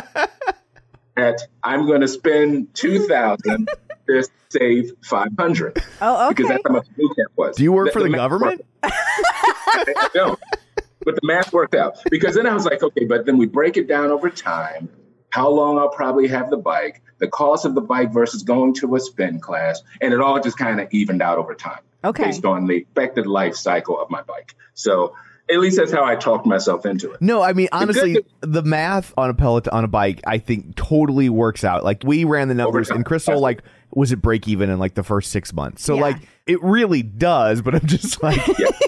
that 1.16 1.40
I'm 1.64 1.86
going 1.86 2.02
to 2.02 2.08
spend 2.08 2.74
2000 2.74 3.70
save 4.50 4.92
500. 5.02 5.82
Oh, 6.00 6.26
okay. 6.26 6.34
Because 6.34 6.48
that's 6.48 6.62
how 6.66 6.72
much 6.72 6.86
boot 6.96 7.16
camp 7.16 7.32
was. 7.36 7.56
Do 7.56 7.62
you 7.62 7.72
work 7.72 7.88
the, 7.88 7.92
for 7.92 8.02
the, 8.02 8.08
the 8.08 8.16
government? 8.16 8.64
no. 10.14 10.36
But 11.04 11.14
the 11.14 11.26
math 11.26 11.52
worked 11.52 11.74
out 11.74 11.98
because 12.10 12.34
then 12.34 12.46
I 12.46 12.54
was 12.54 12.64
like, 12.64 12.82
okay, 12.82 13.04
but 13.04 13.24
then 13.24 13.38
we 13.38 13.46
break 13.46 13.76
it 13.76 13.88
down 13.88 14.10
over 14.10 14.30
time. 14.30 14.88
How 15.30 15.48
long 15.48 15.78
I'll 15.78 15.90
probably 15.90 16.26
have 16.28 16.50
the 16.50 16.56
bike, 16.56 17.02
the 17.18 17.28
cost 17.28 17.64
of 17.64 17.74
the 17.74 17.80
bike 17.80 18.12
versus 18.12 18.42
going 18.42 18.74
to 18.74 18.96
a 18.96 19.00
spin 19.00 19.40
class, 19.40 19.82
and 20.00 20.12
it 20.12 20.20
all 20.20 20.40
just 20.40 20.56
kind 20.56 20.80
of 20.80 20.88
evened 20.90 21.22
out 21.22 21.38
over 21.38 21.54
time, 21.54 21.80
okay. 22.02 22.24
based 22.24 22.44
on 22.44 22.66
the 22.66 22.76
expected 22.76 23.26
life 23.26 23.54
cycle 23.54 24.00
of 24.00 24.10
my 24.10 24.22
bike. 24.22 24.54
So 24.74 25.14
at 25.50 25.60
least 25.60 25.76
that's 25.76 25.92
how 25.92 26.04
I 26.04 26.16
talked 26.16 26.46
myself 26.46 26.86
into 26.86 27.12
it. 27.12 27.20
No, 27.20 27.42
I 27.42 27.52
mean 27.52 27.68
honestly, 27.72 28.24
the, 28.40 28.46
the 28.46 28.62
math 28.62 29.12
on 29.16 29.30
a 29.30 29.34
Peloton 29.34 29.84
a 29.84 29.88
bike, 29.88 30.20
I 30.26 30.38
think 30.38 30.76
totally 30.76 31.28
works 31.28 31.64
out. 31.64 31.84
Like 31.84 32.02
we 32.04 32.24
ran 32.24 32.48
the 32.48 32.54
numbers, 32.54 32.90
and 32.90 33.04
Crystal 33.04 33.40
like 33.40 33.62
was 33.92 34.12
it 34.12 34.16
break 34.22 34.46
even 34.48 34.70
in 34.70 34.78
like 34.78 34.94
the 34.94 35.02
first 35.02 35.30
six 35.30 35.52
months. 35.52 35.82
So 35.84 35.94
Yeah. 35.96 36.00
like 36.02 36.16
it 36.46 36.62
really 36.62 37.02
does. 37.02 37.62
But 37.62 37.74
I'm 37.74 37.86
just 37.86 38.22
like 38.22 38.40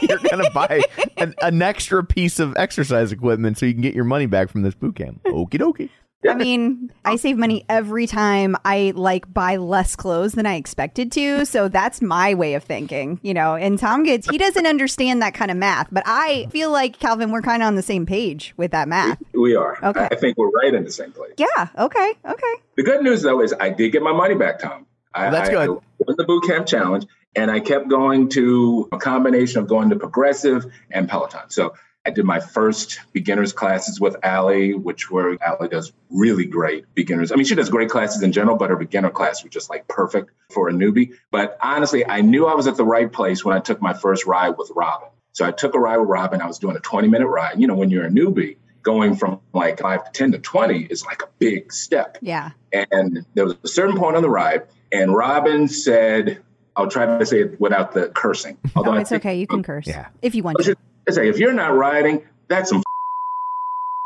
you're 0.02 0.18
gonna 0.18 0.50
buy 0.50 0.82
an, 1.16 1.34
an 1.42 1.60
extra 1.62 2.04
piece 2.04 2.38
of 2.40 2.56
exercise 2.56 3.12
equipment 3.12 3.58
so 3.58 3.66
you 3.66 3.72
can 3.72 3.82
get 3.82 3.94
your 3.94 4.04
money 4.04 4.26
back 4.26 4.50
from 4.50 4.62
this 4.62 4.74
boot 4.74 4.96
camp. 4.96 5.22
Okie 5.26 5.58
dokie. 5.58 5.88
I 6.28 6.34
mean, 6.34 6.92
I 7.02 7.16
save 7.16 7.38
money 7.38 7.64
every 7.70 8.06
time 8.06 8.54
I 8.62 8.92
like 8.94 9.32
buy 9.32 9.56
less 9.56 9.96
clothes 9.96 10.32
than 10.32 10.44
I 10.44 10.56
expected 10.56 11.10
to. 11.12 11.46
So 11.46 11.68
that's 11.68 12.02
my 12.02 12.34
way 12.34 12.52
of 12.52 12.62
thinking, 12.62 13.18
you 13.22 13.32
know. 13.32 13.54
And 13.54 13.78
Tom 13.78 14.02
gets, 14.02 14.28
he 14.28 14.36
doesn't 14.36 14.66
understand 14.66 15.22
that 15.22 15.32
kind 15.32 15.50
of 15.50 15.56
math, 15.56 15.86
but 15.90 16.02
I 16.04 16.46
feel 16.50 16.70
like 16.70 16.98
Calvin, 16.98 17.30
we're 17.32 17.40
kind 17.40 17.62
of 17.62 17.68
on 17.68 17.74
the 17.76 17.82
same 17.82 18.04
page 18.04 18.52
with 18.58 18.72
that 18.72 18.86
math. 18.86 19.16
We 19.32 19.56
are. 19.56 19.78
Okay. 19.82 20.08
I 20.10 20.14
think 20.16 20.36
we're 20.36 20.50
right 20.50 20.74
in 20.74 20.84
the 20.84 20.92
same 20.92 21.10
place. 21.12 21.32
Yeah. 21.38 21.68
Okay. 21.78 22.12
Okay. 22.26 22.54
The 22.76 22.82
good 22.82 23.02
news 23.02 23.22
though 23.22 23.40
is 23.40 23.54
I 23.58 23.70
did 23.70 23.90
get 23.90 24.02
my 24.02 24.12
money 24.12 24.34
back, 24.34 24.58
Tom. 24.58 24.84
I, 25.14 25.22
Well, 25.22 25.30
that's 25.32 25.48
I- 25.48 25.52
good. 25.52 25.70
I 25.70 26.04
won 26.06 26.16
the 26.16 26.24
boot 26.24 26.44
camp 26.46 26.66
challenge, 26.66 27.06
and 27.36 27.50
I 27.50 27.60
kept 27.60 27.88
going 27.88 28.28
to 28.30 28.88
a 28.92 28.98
combination 28.98 29.60
of 29.60 29.68
going 29.68 29.90
to 29.90 29.96
Progressive 29.96 30.66
and 30.90 31.08
Peloton. 31.08 31.50
So 31.50 31.74
I 32.06 32.10
did 32.10 32.24
my 32.24 32.40
first 32.40 32.98
beginners 33.12 33.52
classes 33.52 34.00
with 34.00 34.16
Ally, 34.22 34.72
which 34.72 35.10
were 35.10 35.36
Ally 35.42 35.66
does 35.68 35.92
really 36.08 36.46
great 36.46 36.86
beginners. 36.94 37.30
I 37.30 37.36
mean, 37.36 37.44
she 37.44 37.54
does 37.54 37.68
great 37.68 37.90
classes 37.90 38.22
in 38.22 38.32
general, 38.32 38.56
but 38.56 38.70
her 38.70 38.76
beginner 38.76 39.10
class 39.10 39.42
was 39.42 39.52
just 39.52 39.68
like 39.68 39.86
perfect 39.86 40.30
for 40.50 40.68
a 40.68 40.72
newbie. 40.72 41.12
But 41.30 41.58
honestly, 41.60 42.06
I 42.06 42.22
knew 42.22 42.46
I 42.46 42.54
was 42.54 42.66
at 42.66 42.76
the 42.76 42.84
right 42.86 43.12
place 43.12 43.44
when 43.44 43.54
I 43.54 43.60
took 43.60 43.82
my 43.82 43.92
first 43.92 44.24
ride 44.24 44.56
with 44.56 44.72
Robin. 44.74 45.08
So 45.32 45.44
I 45.44 45.50
took 45.52 45.74
a 45.74 45.78
ride 45.78 45.98
with 45.98 46.08
Robin. 46.08 46.40
I 46.40 46.46
was 46.46 46.58
doing 46.58 46.74
a 46.76 46.80
20 46.80 47.08
minute 47.08 47.28
ride. 47.28 47.60
You 47.60 47.66
know, 47.66 47.74
when 47.74 47.90
you're 47.90 48.06
a 48.06 48.10
newbie, 48.10 48.56
going 48.82 49.14
from 49.14 49.40
like 49.52 49.80
five 49.80 50.04
to 50.04 50.10
10 50.12 50.32
to 50.32 50.38
20 50.38 50.84
is 50.84 51.04
like 51.04 51.22
a 51.22 51.28
big 51.38 51.70
step. 51.70 52.16
Yeah. 52.22 52.52
And 52.72 53.26
there 53.34 53.44
was 53.44 53.56
a 53.62 53.68
certain 53.68 53.98
point 53.98 54.16
on 54.16 54.22
the 54.22 54.30
ride, 54.30 54.62
and 54.92 55.14
Robin 55.14 55.68
said, 55.68 56.42
I'll 56.76 56.88
try 56.88 57.06
to 57.18 57.26
say 57.26 57.40
it 57.42 57.60
without 57.60 57.92
the 57.92 58.08
cursing. 58.08 58.56
Although 58.76 58.92
Oh, 58.92 58.98
it's 58.98 59.10
think- 59.10 59.22
okay. 59.24 59.38
You 59.38 59.46
can 59.46 59.62
curse 59.62 59.86
Yeah. 59.86 60.08
if 60.22 60.34
you 60.34 60.42
want 60.42 60.56
I 60.60 60.62
to. 60.62 60.68
should 60.68 60.78
say, 61.14 61.28
if 61.28 61.38
you're 61.38 61.52
not 61.52 61.74
riding, 61.76 62.22
that's 62.48 62.70
some. 62.70 62.82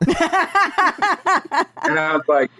and 0.07 0.17
I 1.99 2.13
was 2.15 2.23
like, 2.29 2.51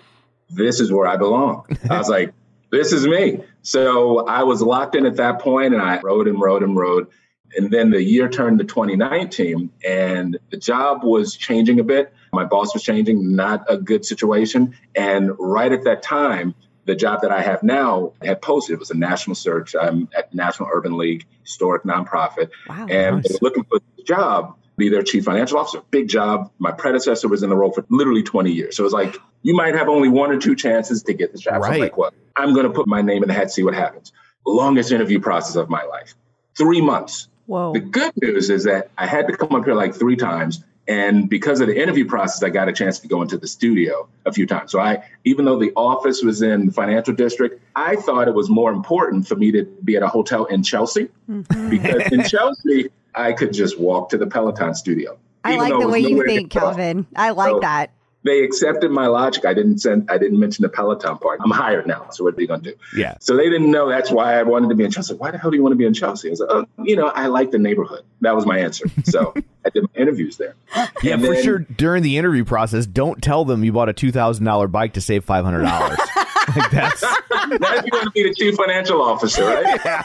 this 0.51 0.81
is 0.81 0.93
where 0.93 1.07
I 1.07 1.17
belong. 1.17 1.65
I 1.91 1.99
was 1.99 2.09
like, 2.09 2.33
this 2.71 2.93
is 2.93 3.07
me. 3.07 3.43
So 3.63 4.27
I 4.27 4.43
was 4.43 4.63
locked 4.63 4.95
in 4.95 5.07
at 5.07 5.17
that 5.17 5.41
point, 5.41 5.75
and 5.75 5.83
I 5.83 6.01
rode 6.01 6.29
and 6.29 6.41
rode 6.41 6.63
and 6.63 6.77
rode. 6.77 7.09
And 7.57 7.71
then 7.73 7.91
the 7.91 8.03
year 8.03 8.29
turned 8.29 8.59
to 8.59 8.65
2019, 8.65 9.71
and 9.87 10.39
the 10.51 10.57
job 10.57 11.05
was 11.05 11.37
changing 11.37 11.79
a 11.81 11.85
bit. 11.85 12.13
My 12.33 12.45
boss 12.45 12.75
was 12.75 12.83
changing, 12.83 13.35
not 13.37 13.65
a 13.69 13.77
good 13.77 14.05
situation. 14.05 14.75
And 14.97 15.31
right 15.39 15.71
at 15.71 15.85
that 15.85 16.03
time, 16.03 16.55
the 16.87 16.95
job 16.95 17.23
that 17.23 17.31
I 17.33 17.41
have 17.43 17.63
now 17.63 18.13
had 18.23 18.43
posted. 18.43 18.75
It 18.75 18.79
was 18.81 18.91
a 18.91 18.97
national 18.97 19.35
search. 19.37 19.75
I'm 19.75 20.09
at 20.17 20.35
National 20.35 20.69
Urban 20.73 20.97
League, 20.97 21.27
historic 21.43 21.85
nonprofit. 21.85 22.51
Wow. 22.69 22.87
and 22.89 23.17
nice. 23.17 23.41
looking 23.43 23.65
for 23.65 23.81
the 23.97 24.03
job, 24.03 24.57
be 24.77 24.89
their 24.89 25.03
chief 25.03 25.25
financial 25.25 25.59
officer. 25.59 25.81
Big 25.91 26.09
job. 26.09 26.51
My 26.59 26.73
predecessor 26.73 27.29
was 27.29 27.43
in 27.43 27.51
the 27.51 27.57
role 27.57 27.73
for 27.73 27.85
literally 27.89 28.23
20 28.23 28.53
years. 28.53 28.77
So 28.77 28.83
it 28.83 28.85
was 28.85 28.93
like, 28.93 29.17
you 29.43 29.55
might 29.55 29.75
have 29.75 29.89
only 29.89 30.09
one 30.09 30.31
or 30.31 30.39
two 30.39 30.55
chances 30.57 31.03
to 31.05 31.15
get 31.15 31.33
the 31.33 31.39
job. 31.39 31.53
So 31.53 31.57
I'm 31.57 31.71
Right. 31.71 31.81
like, 31.81 31.97
well, 31.97 32.13
I'm 32.37 32.53
going 32.55 32.67
to 32.67 32.73
put 32.73 32.87
my 32.87 33.01
name 33.03 33.23
in 33.23 33.29
the 33.29 33.35
hat, 33.35 33.51
see 33.51 33.63
what 33.63 33.75
happens. 33.75 34.13
Longest 34.47 34.91
interview 34.93 35.21
process 35.21 35.57
of 35.57 35.69
my 35.71 35.85
life. 35.85 36.15
Three 36.57 36.81
months. 36.81 37.29
Whoa. 37.47 37.73
The 37.73 37.81
good 37.81 38.13
news 38.21 38.51
is 38.51 38.65
that 38.65 38.91
I 38.99 39.07
had 39.07 39.29
to 39.29 39.37
come 39.37 39.53
up 39.55 39.65
here 39.65 39.75
like 39.75 39.95
three 39.95 40.17
times. 40.17 40.65
And 40.87 41.31
because 41.31 41.61
of 41.61 41.67
the 41.67 41.81
interview 41.81 42.05
process, 42.05 42.43
I 42.43 42.51
got 42.51 42.69
a 42.69 42.73
chance 42.73 42.99
to 43.01 43.09
go 43.09 43.23
into 43.23 43.39
the 43.39 43.47
studio 43.47 44.07
a 44.27 44.33
few 44.33 44.47
times. 44.47 44.71
So 44.71 44.81
I, 44.81 45.05
even 45.25 45.47
though 45.47 45.59
the 45.59 45.73
office 45.77 46.23
was 46.23 46.43
in 46.43 46.67
the 46.67 46.73
financial 46.73 47.15
district, 47.15 47.63
I 47.75 47.97
thought 47.97 48.29
it 48.29 48.35
was 48.35 48.51
more 48.51 48.71
important 48.71 49.27
for 49.27 49.37
me 49.37 49.51
to 49.53 49.65
be 49.83 49.97
at 49.97 50.03
a 50.03 50.09
hotel 50.09 50.45
in 50.45 50.63
Chelsea 50.63 51.09
mm-hmm. 51.29 51.71
because 51.71 52.13
in 52.13 52.25
Chelsea, 52.29 52.91
I 53.15 53.33
could 53.33 53.53
just 53.53 53.79
walk 53.79 54.11
to 54.11 54.19
the 54.19 54.27
Peloton 54.27 54.75
studio. 54.75 55.17
I 55.43 55.57
like 55.57 55.79
the 55.79 55.89
way 55.89 56.01
you 56.01 56.25
think. 56.27 56.51
Calvin. 56.51 57.07
I 57.17 57.31
like 57.31 57.53
So- 57.53 57.61
that. 57.61 57.91
They 58.25 58.43
accepted 58.43 58.91
my 58.91 59.07
logic. 59.07 59.45
I 59.45 59.53
didn't 59.53 59.79
send. 59.79 60.11
I 60.11 60.17
didn't 60.17 60.41
mention 60.41 60.63
the 60.63 60.71
Peloton 60.71 61.19
part. 61.19 61.41
I'm 61.45 61.51
hired 61.51 61.87
now, 61.87 62.09
so 62.11 62.25
what 62.25 62.33
are 62.33 62.37
they 62.39 62.47
gonna 62.47 62.63
do? 62.63 62.73
Yeah. 62.97 63.17
So 63.21 63.37
they 63.37 63.51
didn't 63.51 63.71
know 63.71 63.89
that's 63.89 64.11
why 64.11 64.39
I 64.39 64.43
wanted 64.45 64.71
to 64.71 64.75
be 64.75 64.85
in 64.85 64.91
Chelsea. 64.91 65.15
Why 65.15 65.31
the 65.31 65.37
hell 65.39 65.51
do 65.51 65.57
you 65.59 65.63
want 65.63 65.73
to 65.73 65.77
be 65.77 65.85
in 65.85 65.93
Chelsea? 65.93 66.29
I 66.29 66.31
was 66.31 66.41
like, 66.41 66.49
oh, 66.51 66.67
you 66.83 66.97
know, 66.97 67.09
I 67.09 67.27
like 67.27 67.51
the 67.51 67.59
neighborhood. 67.59 68.03
That 68.23 68.35
was 68.35 68.47
my 68.47 68.59
answer. 68.59 68.87
So 69.05 69.35
I 69.67 69.69
did 69.71 69.83
my 69.83 69.89
interviews 70.01 70.39
there. 70.39 70.55
Yeah, 71.03 71.15
And 71.15 71.23
for 71.25 71.35
then- 71.35 71.45
sure. 71.45 71.59
During 71.59 72.03
the 72.03 72.17
interview 72.17 72.45
process, 72.47 72.87
don't 72.87 73.23
tell 73.23 73.45
them 73.45 73.63
you 73.63 73.73
bought 73.73 73.91
a 73.91 73.93
two 73.93 74.11
thousand 74.11 74.47
dollar 74.47 74.69
bike 74.69 74.95
to 74.95 75.01
save 75.03 75.25
five 75.25 75.45
hundred 75.45 75.65
dollars. 75.65 75.99
like 76.57 76.71
that's 76.71 77.03
now 77.03 77.11
you 77.51 77.91
want 77.93 78.05
to 78.05 78.11
be 78.15 78.23
the 78.23 78.35
chief 78.35 78.55
financial 78.57 79.03
officer, 79.03 79.45
right? 79.45 79.81
Yeah. 79.85 80.03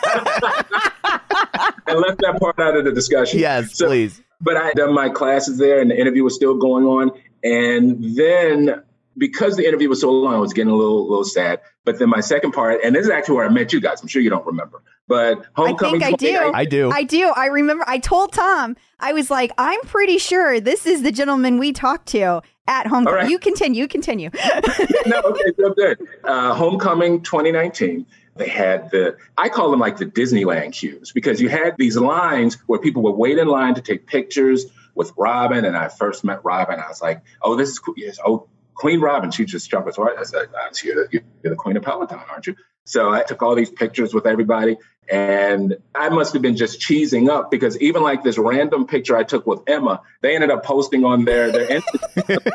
and 1.87 1.99
left 1.99 2.19
that 2.21 2.37
part 2.39 2.59
out 2.59 2.75
of 2.77 2.85
the 2.85 2.91
discussion. 2.91 3.39
yes, 3.39 3.75
So- 3.77 3.87
please. 3.87 4.21
but 4.41 4.57
I 4.57 4.65
had 4.67 4.75
done 4.75 4.93
my 4.93 5.09
classes 5.09 5.57
there 5.57 5.79
and 5.81 5.89
the 5.89 5.99
interview 5.99 6.23
was 6.23 6.35
still 6.35 6.55
going 6.57 6.85
on. 6.85 7.11
And 7.43 8.15
then 8.17 8.83
because 9.17 9.57
the 9.57 9.67
interview 9.67 9.89
was 9.89 10.01
so 10.01 10.11
long, 10.11 10.33
I 10.33 10.37
was 10.37 10.53
getting 10.53 10.71
a 10.71 10.75
little 10.75 11.07
little 11.07 11.25
sad. 11.25 11.61
But 11.85 11.99
then 11.99 12.09
my 12.09 12.21
second 12.21 12.51
part, 12.51 12.81
and 12.83 12.95
this 12.95 13.05
is 13.05 13.09
actually 13.09 13.35
where 13.35 13.45
I 13.45 13.49
met 13.49 13.73
you 13.73 13.81
guys. 13.81 14.01
I'm 14.01 14.07
sure 14.07 14.21
you 14.21 14.29
don't 14.29 14.45
remember. 14.45 14.81
But 15.07 15.45
homecoming. 15.53 16.03
I 16.03 16.11
think 16.11 16.15
I 16.15 16.17
do. 16.17 16.27
2019 16.27 16.55
I 16.55 16.65
do. 16.65 16.91
I 16.91 17.03
do. 17.03 17.33
I 17.35 17.45
remember 17.47 17.83
I 17.87 17.99
told 17.99 18.33
Tom, 18.33 18.77
I 18.99 19.13
was 19.13 19.29
like, 19.29 19.51
I'm 19.57 19.81
pretty 19.81 20.17
sure 20.17 20.59
this 20.59 20.85
is 20.85 21.03
the 21.03 21.11
gentleman 21.11 21.57
we 21.57 21.73
talked 21.73 22.07
to 22.09 22.41
at 22.67 22.87
homecoming. 22.87 23.07
All 23.07 23.13
right. 23.15 23.29
You 23.29 23.39
continue, 23.39 23.87
continue. 23.87 24.29
no, 25.05 25.21
okay, 25.21 25.51
so 25.59 25.73
good. 25.73 25.97
Uh, 26.23 26.53
homecoming 26.53 27.21
2019. 27.23 28.05
They 28.35 28.47
had 28.47 28.89
the, 28.91 29.17
I 29.37 29.49
call 29.49 29.69
them 29.69 29.81
like 29.81 29.97
the 29.97 30.05
Disneyland 30.05 30.71
queues 30.71 31.11
because 31.11 31.41
you 31.41 31.49
had 31.49 31.75
these 31.77 31.97
lines 31.97 32.55
where 32.67 32.79
people 32.79 33.01
would 33.03 33.15
wait 33.15 33.37
in 33.37 33.47
line 33.49 33.73
to 33.75 33.81
take 33.81 34.07
pictures 34.07 34.67
with 34.95 35.11
Robin. 35.17 35.65
And 35.65 35.75
I 35.77 35.87
first 35.87 36.23
met 36.23 36.43
Robin. 36.43 36.79
I 36.79 36.87
was 36.87 37.01
like, 37.01 37.21
oh, 37.41 37.55
this 37.55 37.69
is 37.69 37.79
cool. 37.79 37.95
Yes. 37.97 38.19
Oh, 38.23 38.47
Queen 38.73 39.01
Robin, 39.01 39.29
she 39.29 39.43
just 39.43 39.69
jumped 39.69 39.97
right. 39.97 40.17
I 40.17 40.23
said, 40.23 40.47
you're 40.83 41.07
the, 41.07 41.21
you're 41.43 41.53
the 41.53 41.57
Queen 41.57 41.75
of 41.75 41.83
Peloton, 41.83 42.19
aren't 42.31 42.47
you? 42.47 42.55
So 42.85 43.11
I 43.11 43.23
took 43.23 43.43
all 43.43 43.53
these 43.53 43.69
pictures 43.69 44.13
with 44.13 44.25
everybody, 44.25 44.77
and 45.07 45.77
I 45.93 46.09
must 46.09 46.33
have 46.33 46.41
been 46.41 46.55
just 46.55 46.79
cheesing 46.79 47.29
up 47.29 47.51
because 47.51 47.79
even 47.81 48.01
like 48.01 48.23
this 48.23 48.37
random 48.37 48.87
picture 48.87 49.17
I 49.17 49.23
took 49.23 49.45
with 49.45 49.61
Emma, 49.67 50.01
they 50.21 50.33
ended 50.33 50.49
up 50.49 50.63
posting 50.63 51.03
on 51.03 51.25
their 51.25 51.51
their 51.51 51.67
Instagram. 51.67 52.51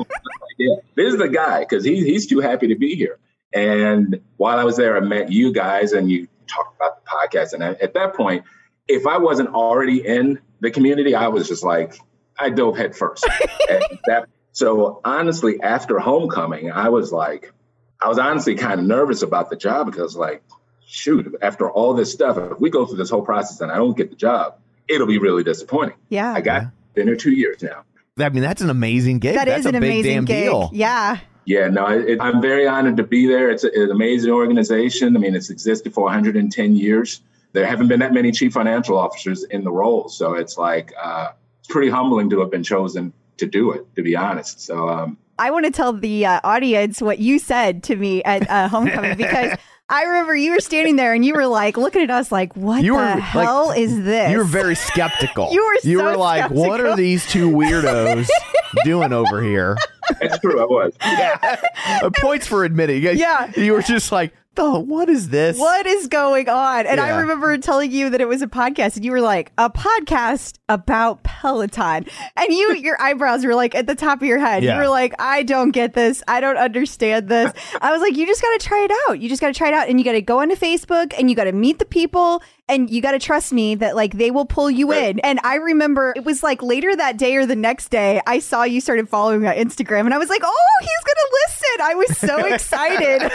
this 0.97 1.13
is 1.13 1.19
the 1.19 1.29
guy 1.29 1.61
because 1.61 1.85
he, 1.85 2.03
he's 2.03 2.27
too 2.27 2.41
happy 2.41 2.69
to 2.69 2.75
be 2.75 2.97
here. 2.97 3.19
And 3.53 4.23
while 4.37 4.59
I 4.59 4.65
was 4.65 4.77
there, 4.77 4.97
I 4.97 5.01
met 5.01 5.31
you 5.31 5.53
guys, 5.53 5.93
and 5.93 6.11
you 6.11 6.27
talked 6.49 6.75
about 6.75 7.05
the 7.05 7.11
podcast. 7.11 7.53
And 7.53 7.63
at 7.63 7.95
that 7.95 8.15
point, 8.15 8.45
if 8.89 9.07
I 9.07 9.19
wasn't 9.19 9.51
already 9.51 10.05
in 10.05 10.41
the 10.61 10.71
community, 10.71 11.15
I 11.15 11.29
was 11.29 11.47
just 11.47 11.63
like, 11.63 11.97
I 12.39 12.51
dove 12.51 12.77
head 12.77 12.97
first. 12.97 13.23
that, 14.07 14.27
so 14.53 15.01
honestly, 15.05 15.61
after 15.61 15.99
homecoming, 15.99 16.71
I 16.71 16.89
was 16.89 17.13
like, 17.13 17.53
I 18.01 18.09
was 18.09 18.19
honestly 18.19 18.55
kind 18.55 18.81
of 18.81 18.87
nervous 18.87 19.23
about 19.23 19.51
the 19.51 19.57
job 19.57 19.87
because, 19.87 20.17
like, 20.17 20.43
shoot, 20.87 21.35
after 21.43 21.71
all 21.71 21.95
this 21.95 22.13
stuff, 22.13 22.37
if 22.39 22.61
we 22.61 22.71
go 22.71 22.87
through 22.87 22.99
this 22.99 23.11
whole 23.11 23.23
process 23.23 23.61
and 23.61 23.71
I 23.71 23.77
don't 23.77 23.97
get 23.97 24.11
the 24.11 24.17
job, 24.17 24.59
it'll 24.89 25.07
be 25.07 25.19
really 25.19 25.45
disappointing. 25.45 25.97
Yeah. 26.09 26.33
I 26.33 26.41
got 26.41 26.67
been 26.95 27.07
here 27.09 27.17
two 27.17 27.33
years 27.33 27.63
now. 27.63 27.85
I 28.19 28.29
mean, 28.29 28.43
that's 28.43 28.63
an 28.63 28.71
amazing 28.71 29.19
gig. 29.19 29.35
That 29.35 29.47
that's 29.47 29.61
is 29.61 29.67
an 29.67 29.75
a 29.75 29.81
big 29.81 29.91
amazing 29.91 30.15
damn 30.15 30.25
gig. 30.25 30.45
deal. 30.45 30.71
Yeah. 30.73 31.19
Yeah, 31.47 31.69
no, 31.69 31.87
it, 31.89 32.19
I'm 32.23 32.41
very 32.41 32.67
honored 32.67 32.97
to 32.97 33.03
be 33.03 33.27
there. 33.27 33.51
It's, 33.51 33.65
a, 33.65 33.67
it's 33.67 33.77
an 33.77 33.91
amazing 33.91 34.33
organization. 34.33 35.15
I 35.15 35.21
mean, 35.21 35.35
it's 35.35 35.51
existed 35.51 35.93
for 35.93 36.05
110 36.05 36.77
years. 36.77 37.21
There 37.53 37.67
haven't 37.67 37.89
been 37.89 38.01
that 38.01 38.15
many 38.15 38.33
chief 38.33 38.55
financial 38.55 38.97
officers 38.97 39.45
in 39.45 39.63
the 39.63 39.71
role, 39.71 40.09
so 40.09 40.35
it's 40.35 40.57
like 40.57 40.93
uh, 41.01 41.33
it's 41.43 41.44
pretty 41.69 41.91
humbling 41.91 42.31
to 42.31 42.41
have 42.41 42.51
been 42.51 42.65
chosen 42.65 43.13
to 43.39 43.47
do 43.47 43.73
it. 43.73 43.87
To 43.97 44.03
be 44.03 44.17
honest, 44.17 44.61
so 44.61 44.89
um, 44.89 45.19
I 45.39 45.51
want 45.51 45.65
to 45.67 45.71
tell 45.73 45.93
the 45.93 46.27
uh, 46.27 46.41
audience 46.45 47.01
what 47.01 47.19
you 47.19 47.39
said 47.39 47.83
to 47.85 47.97
me 47.97 48.23
at 48.23 48.49
uh, 48.49 48.69
homecoming 48.75 49.17
because 49.17 49.57
I 49.89 50.05
remember 50.05 50.35
you 50.35 50.53
were 50.53 50.61
standing 50.61 50.97
there 50.97 51.13
and 51.13 51.25
you 51.25 51.35
were 51.35 51.47
like 51.47 51.77
looking 51.77 52.03
at 52.03 52.11
us 52.11 52.33
like, 52.33 52.55
"What 52.57 52.83
You 52.83 52.93
the 52.93 52.99
were, 52.99 53.05
like, 53.05 53.21
hell 53.21 53.71
is 53.73 54.03
this?" 54.05 54.31
You 54.31 54.39
were 54.39 54.45
very 54.45 54.75
skeptical. 54.75 55.49
You 55.53 55.65
were 55.65 55.75
You 55.89 55.99
so 55.99 56.05
were 56.05 56.17
like, 56.17 56.51
what 56.51 56.81
are 56.81 56.97
these 56.97 57.27
two 57.27 57.51
weirdos 57.51 58.29
doing 58.85 59.13
over 59.13 59.43
here? 59.43 59.77
it's 60.21 60.39
true. 60.39 60.61
I 60.61 60.65
was. 60.65 60.93
Yeah. 61.03 62.09
Points 62.17 62.47
for 62.47 62.65
admitting. 62.65 63.03
Yeah. 63.03 63.51
You 63.57 63.73
were 63.73 63.83
just 63.83 64.11
like, 64.11 64.33
oh, 64.59 64.79
what 64.81 65.09
is 65.09 65.29
this? 65.29 65.59
What 65.59 65.87
is 65.87 66.07
going 66.09 66.49
on? 66.49 66.87
And 66.87 67.01
I 67.01 67.21
remember 67.21 67.57
telling 67.59 67.91
you 67.91 68.11
that 68.11 68.21
it 68.21 68.29
was 68.29 68.43
a 68.43 68.47
podcast, 68.47 68.97
and 68.97 69.05
you 69.05 69.11
were 69.13 69.21
like, 69.21 69.53
"A 69.59 69.71
podcast 69.71 70.59
about 70.69 71.23
Peloton," 71.23 72.07
and 72.37 72.49
you, 72.49 72.75
your 72.83 73.01
eyebrows 73.01 73.45
were 73.45 73.55
like 73.55 73.75
at 73.75 73.87
the 73.87 73.95
top 73.95 74.21
of 74.23 74.29
your 74.29 74.39
head. 74.39 74.63
Yeah. 74.63 74.75
You 74.75 74.81
were 74.81 74.89
like, 74.89 75.15
"I 75.19 75.43
don't 75.43 75.71
get 75.71 75.95
this. 75.95 76.23
I 76.29 76.41
don't 76.41 76.57
understand 76.57 77.29
this." 77.29 77.53
I 77.81 77.93
was 77.93 78.01
like, 78.01 78.17
"You 78.17 78.27
just 78.27 78.43
got 78.43 78.59
to 78.59 78.67
try 78.67 78.85
it 78.85 78.93
out. 79.09 79.21
You 79.21 79.29
just 79.29 79.41
got 79.41 79.49
to 79.49 79.55
try 79.55 79.69
it 79.69 79.75
out, 79.75 79.89
and 79.89 79.99
you 79.99 80.05
got 80.05 80.13
to 80.13 80.23
go 80.23 80.41
onto 80.41 80.57
Facebook, 80.57 81.13
and 81.19 81.29
you 81.29 81.37
got 81.37 81.45
to 81.45 81.53
meet 81.53 81.79
the 81.79 81.85
people." 81.85 82.43
And 82.67 82.89
you 82.89 83.03
got 83.03 83.13
to 83.13 83.19
trust 83.19 83.53
me 83.53 83.75
that 83.75 83.95
like 83.95 84.15
they 84.15 84.31
will 84.31 84.47
pull 84.47 84.71
you 84.71 84.91
in. 84.93 85.19
And 85.21 85.39
I 85.45 85.57
remember 85.57 86.15
it 86.17 86.25
was 86.25 86.43
like 86.43 86.63
later 86.63 86.97
that 86.97 87.19
day 87.19 87.37
or 87.37 87.45
the 87.45 87.57
next 87.57 87.89
day, 87.89 88.23
I 88.27 88.39
saw 88.39 88.63
you 88.63 88.81
started 88.81 89.07
following 89.09 89.43
me 89.43 89.49
on 89.49 89.55
Instagram, 89.55 90.07
and 90.07 90.15
I 90.15 90.19
was 90.19 90.31
like, 90.31 90.41
"Oh, 90.43 90.77
he's 90.81 91.05
gonna 91.05 91.29
listen!" 91.45 91.81
I 91.83 91.95
was 91.95 92.19
so 92.19 92.47
excited. 92.55 93.33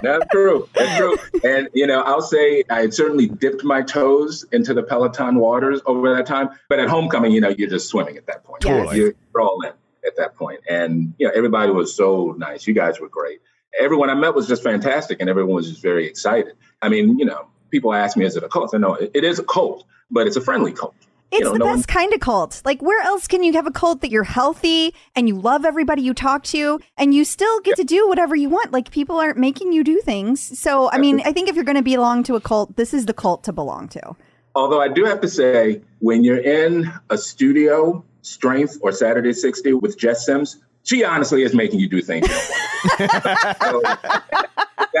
That's 0.00 0.24
true. 0.30 0.68
That's 0.74 0.96
true. 0.96 1.16
And 1.44 1.68
you 1.74 1.86
know, 1.86 2.00
I'll 2.00 2.22
say 2.22 2.64
I 2.70 2.80
had 2.80 2.94
certainly 2.94 3.26
dipped 3.26 3.64
my 3.64 3.82
toes 3.82 4.46
into 4.52 4.72
the 4.72 4.82
Peloton 4.82 5.36
waters 5.36 5.82
over 5.84 6.14
that 6.14 6.26
time. 6.26 6.48
But 6.70 6.78
at 6.78 6.88
homecoming, 6.88 7.32
you 7.32 7.40
know, 7.42 7.50
you're 7.50 7.68
just 7.68 7.88
swimming 7.88 8.16
at 8.16 8.26
that 8.26 8.44
point. 8.44 8.64
Yes. 8.64 8.94
You're, 8.94 9.14
you're 9.34 9.42
all 9.42 9.60
in 9.62 9.72
at 10.06 10.16
that 10.16 10.36
point. 10.36 10.60
And 10.68 11.14
you 11.18 11.26
know, 11.26 11.32
everybody 11.34 11.70
was 11.70 11.94
so 11.94 12.34
nice. 12.38 12.66
You 12.66 12.74
guys 12.74 12.98
were 12.98 13.08
great. 13.08 13.40
Everyone 13.80 14.10
I 14.10 14.14
met 14.14 14.34
was 14.34 14.46
just 14.46 14.62
fantastic, 14.62 15.20
and 15.20 15.28
everyone 15.30 15.54
was 15.54 15.68
just 15.68 15.82
very 15.82 16.06
excited. 16.06 16.54
I 16.82 16.88
mean, 16.88 17.18
you 17.18 17.24
know, 17.24 17.46
people 17.70 17.94
ask 17.94 18.16
me, 18.16 18.24
"Is 18.24 18.36
it 18.36 18.42
a 18.42 18.48
cult?" 18.48 18.74
I 18.74 18.78
know 18.78 18.94
it, 18.94 19.10
it 19.14 19.24
is 19.24 19.38
a 19.38 19.44
cult, 19.44 19.84
but 20.10 20.26
it's 20.26 20.36
a 20.36 20.40
friendly 20.40 20.72
cult. 20.72 20.94
It's 21.30 21.38
You 21.38 21.44
know, 21.46 21.52
the 21.54 21.58
no 21.60 21.64
one- 21.66 21.76
best 21.76 21.88
kind 21.88 22.12
of 22.12 22.20
cult. 22.20 22.60
Like, 22.66 22.82
where 22.82 23.02
else 23.02 23.26
can 23.26 23.42
you 23.42 23.54
have 23.54 23.66
a 23.66 23.70
cult 23.70 24.02
that 24.02 24.10
you're 24.10 24.22
healthy 24.22 24.94
and 25.16 25.26
you 25.28 25.34
love 25.40 25.64
everybody 25.64 26.02
you 26.02 26.12
talk 26.12 26.42
to 26.44 26.78
and 26.98 27.14
you 27.14 27.24
still 27.24 27.58
get 27.60 27.76
to 27.76 27.84
do 27.84 28.06
whatever 28.06 28.36
you 28.36 28.50
want? 28.50 28.70
Like, 28.70 28.90
people 28.90 29.16
aren't 29.16 29.38
making 29.38 29.72
you 29.72 29.82
do 29.82 29.98
things. 30.02 30.58
So, 30.60 30.90
I 30.90 30.98
mean, 30.98 31.22
I 31.24 31.32
think 31.32 31.48
if 31.48 31.54
you're 31.54 31.64
going 31.64 31.78
to 31.78 31.82
belong 31.82 32.22
to 32.24 32.36
a 32.36 32.40
cult, 32.40 32.76
this 32.76 32.92
is 32.92 33.06
the 33.06 33.14
cult 33.14 33.44
to 33.44 33.52
belong 33.54 33.88
to. 33.88 34.14
Although 34.54 34.82
I 34.82 34.88
do 34.88 35.06
have 35.06 35.22
to 35.22 35.28
say, 35.28 35.80
when 36.00 36.22
you're 36.22 36.36
in 36.36 36.92
a 37.08 37.16
studio, 37.16 38.04
Strength 38.20 38.80
or 38.82 38.92
Saturday 38.92 39.32
60 39.32 39.72
with 39.72 39.96
Jess 39.98 40.26
Sims, 40.26 40.58
she 40.84 41.04
honestly 41.04 41.42
is 41.42 41.54
making 41.54 41.80
you 41.80 41.88
do 41.88 42.00
things 42.02 42.28
you 42.28 42.34
don't 42.34 43.10
want 43.10 43.58
to 43.58 43.58
do. 43.58 43.58
so, 43.66 43.82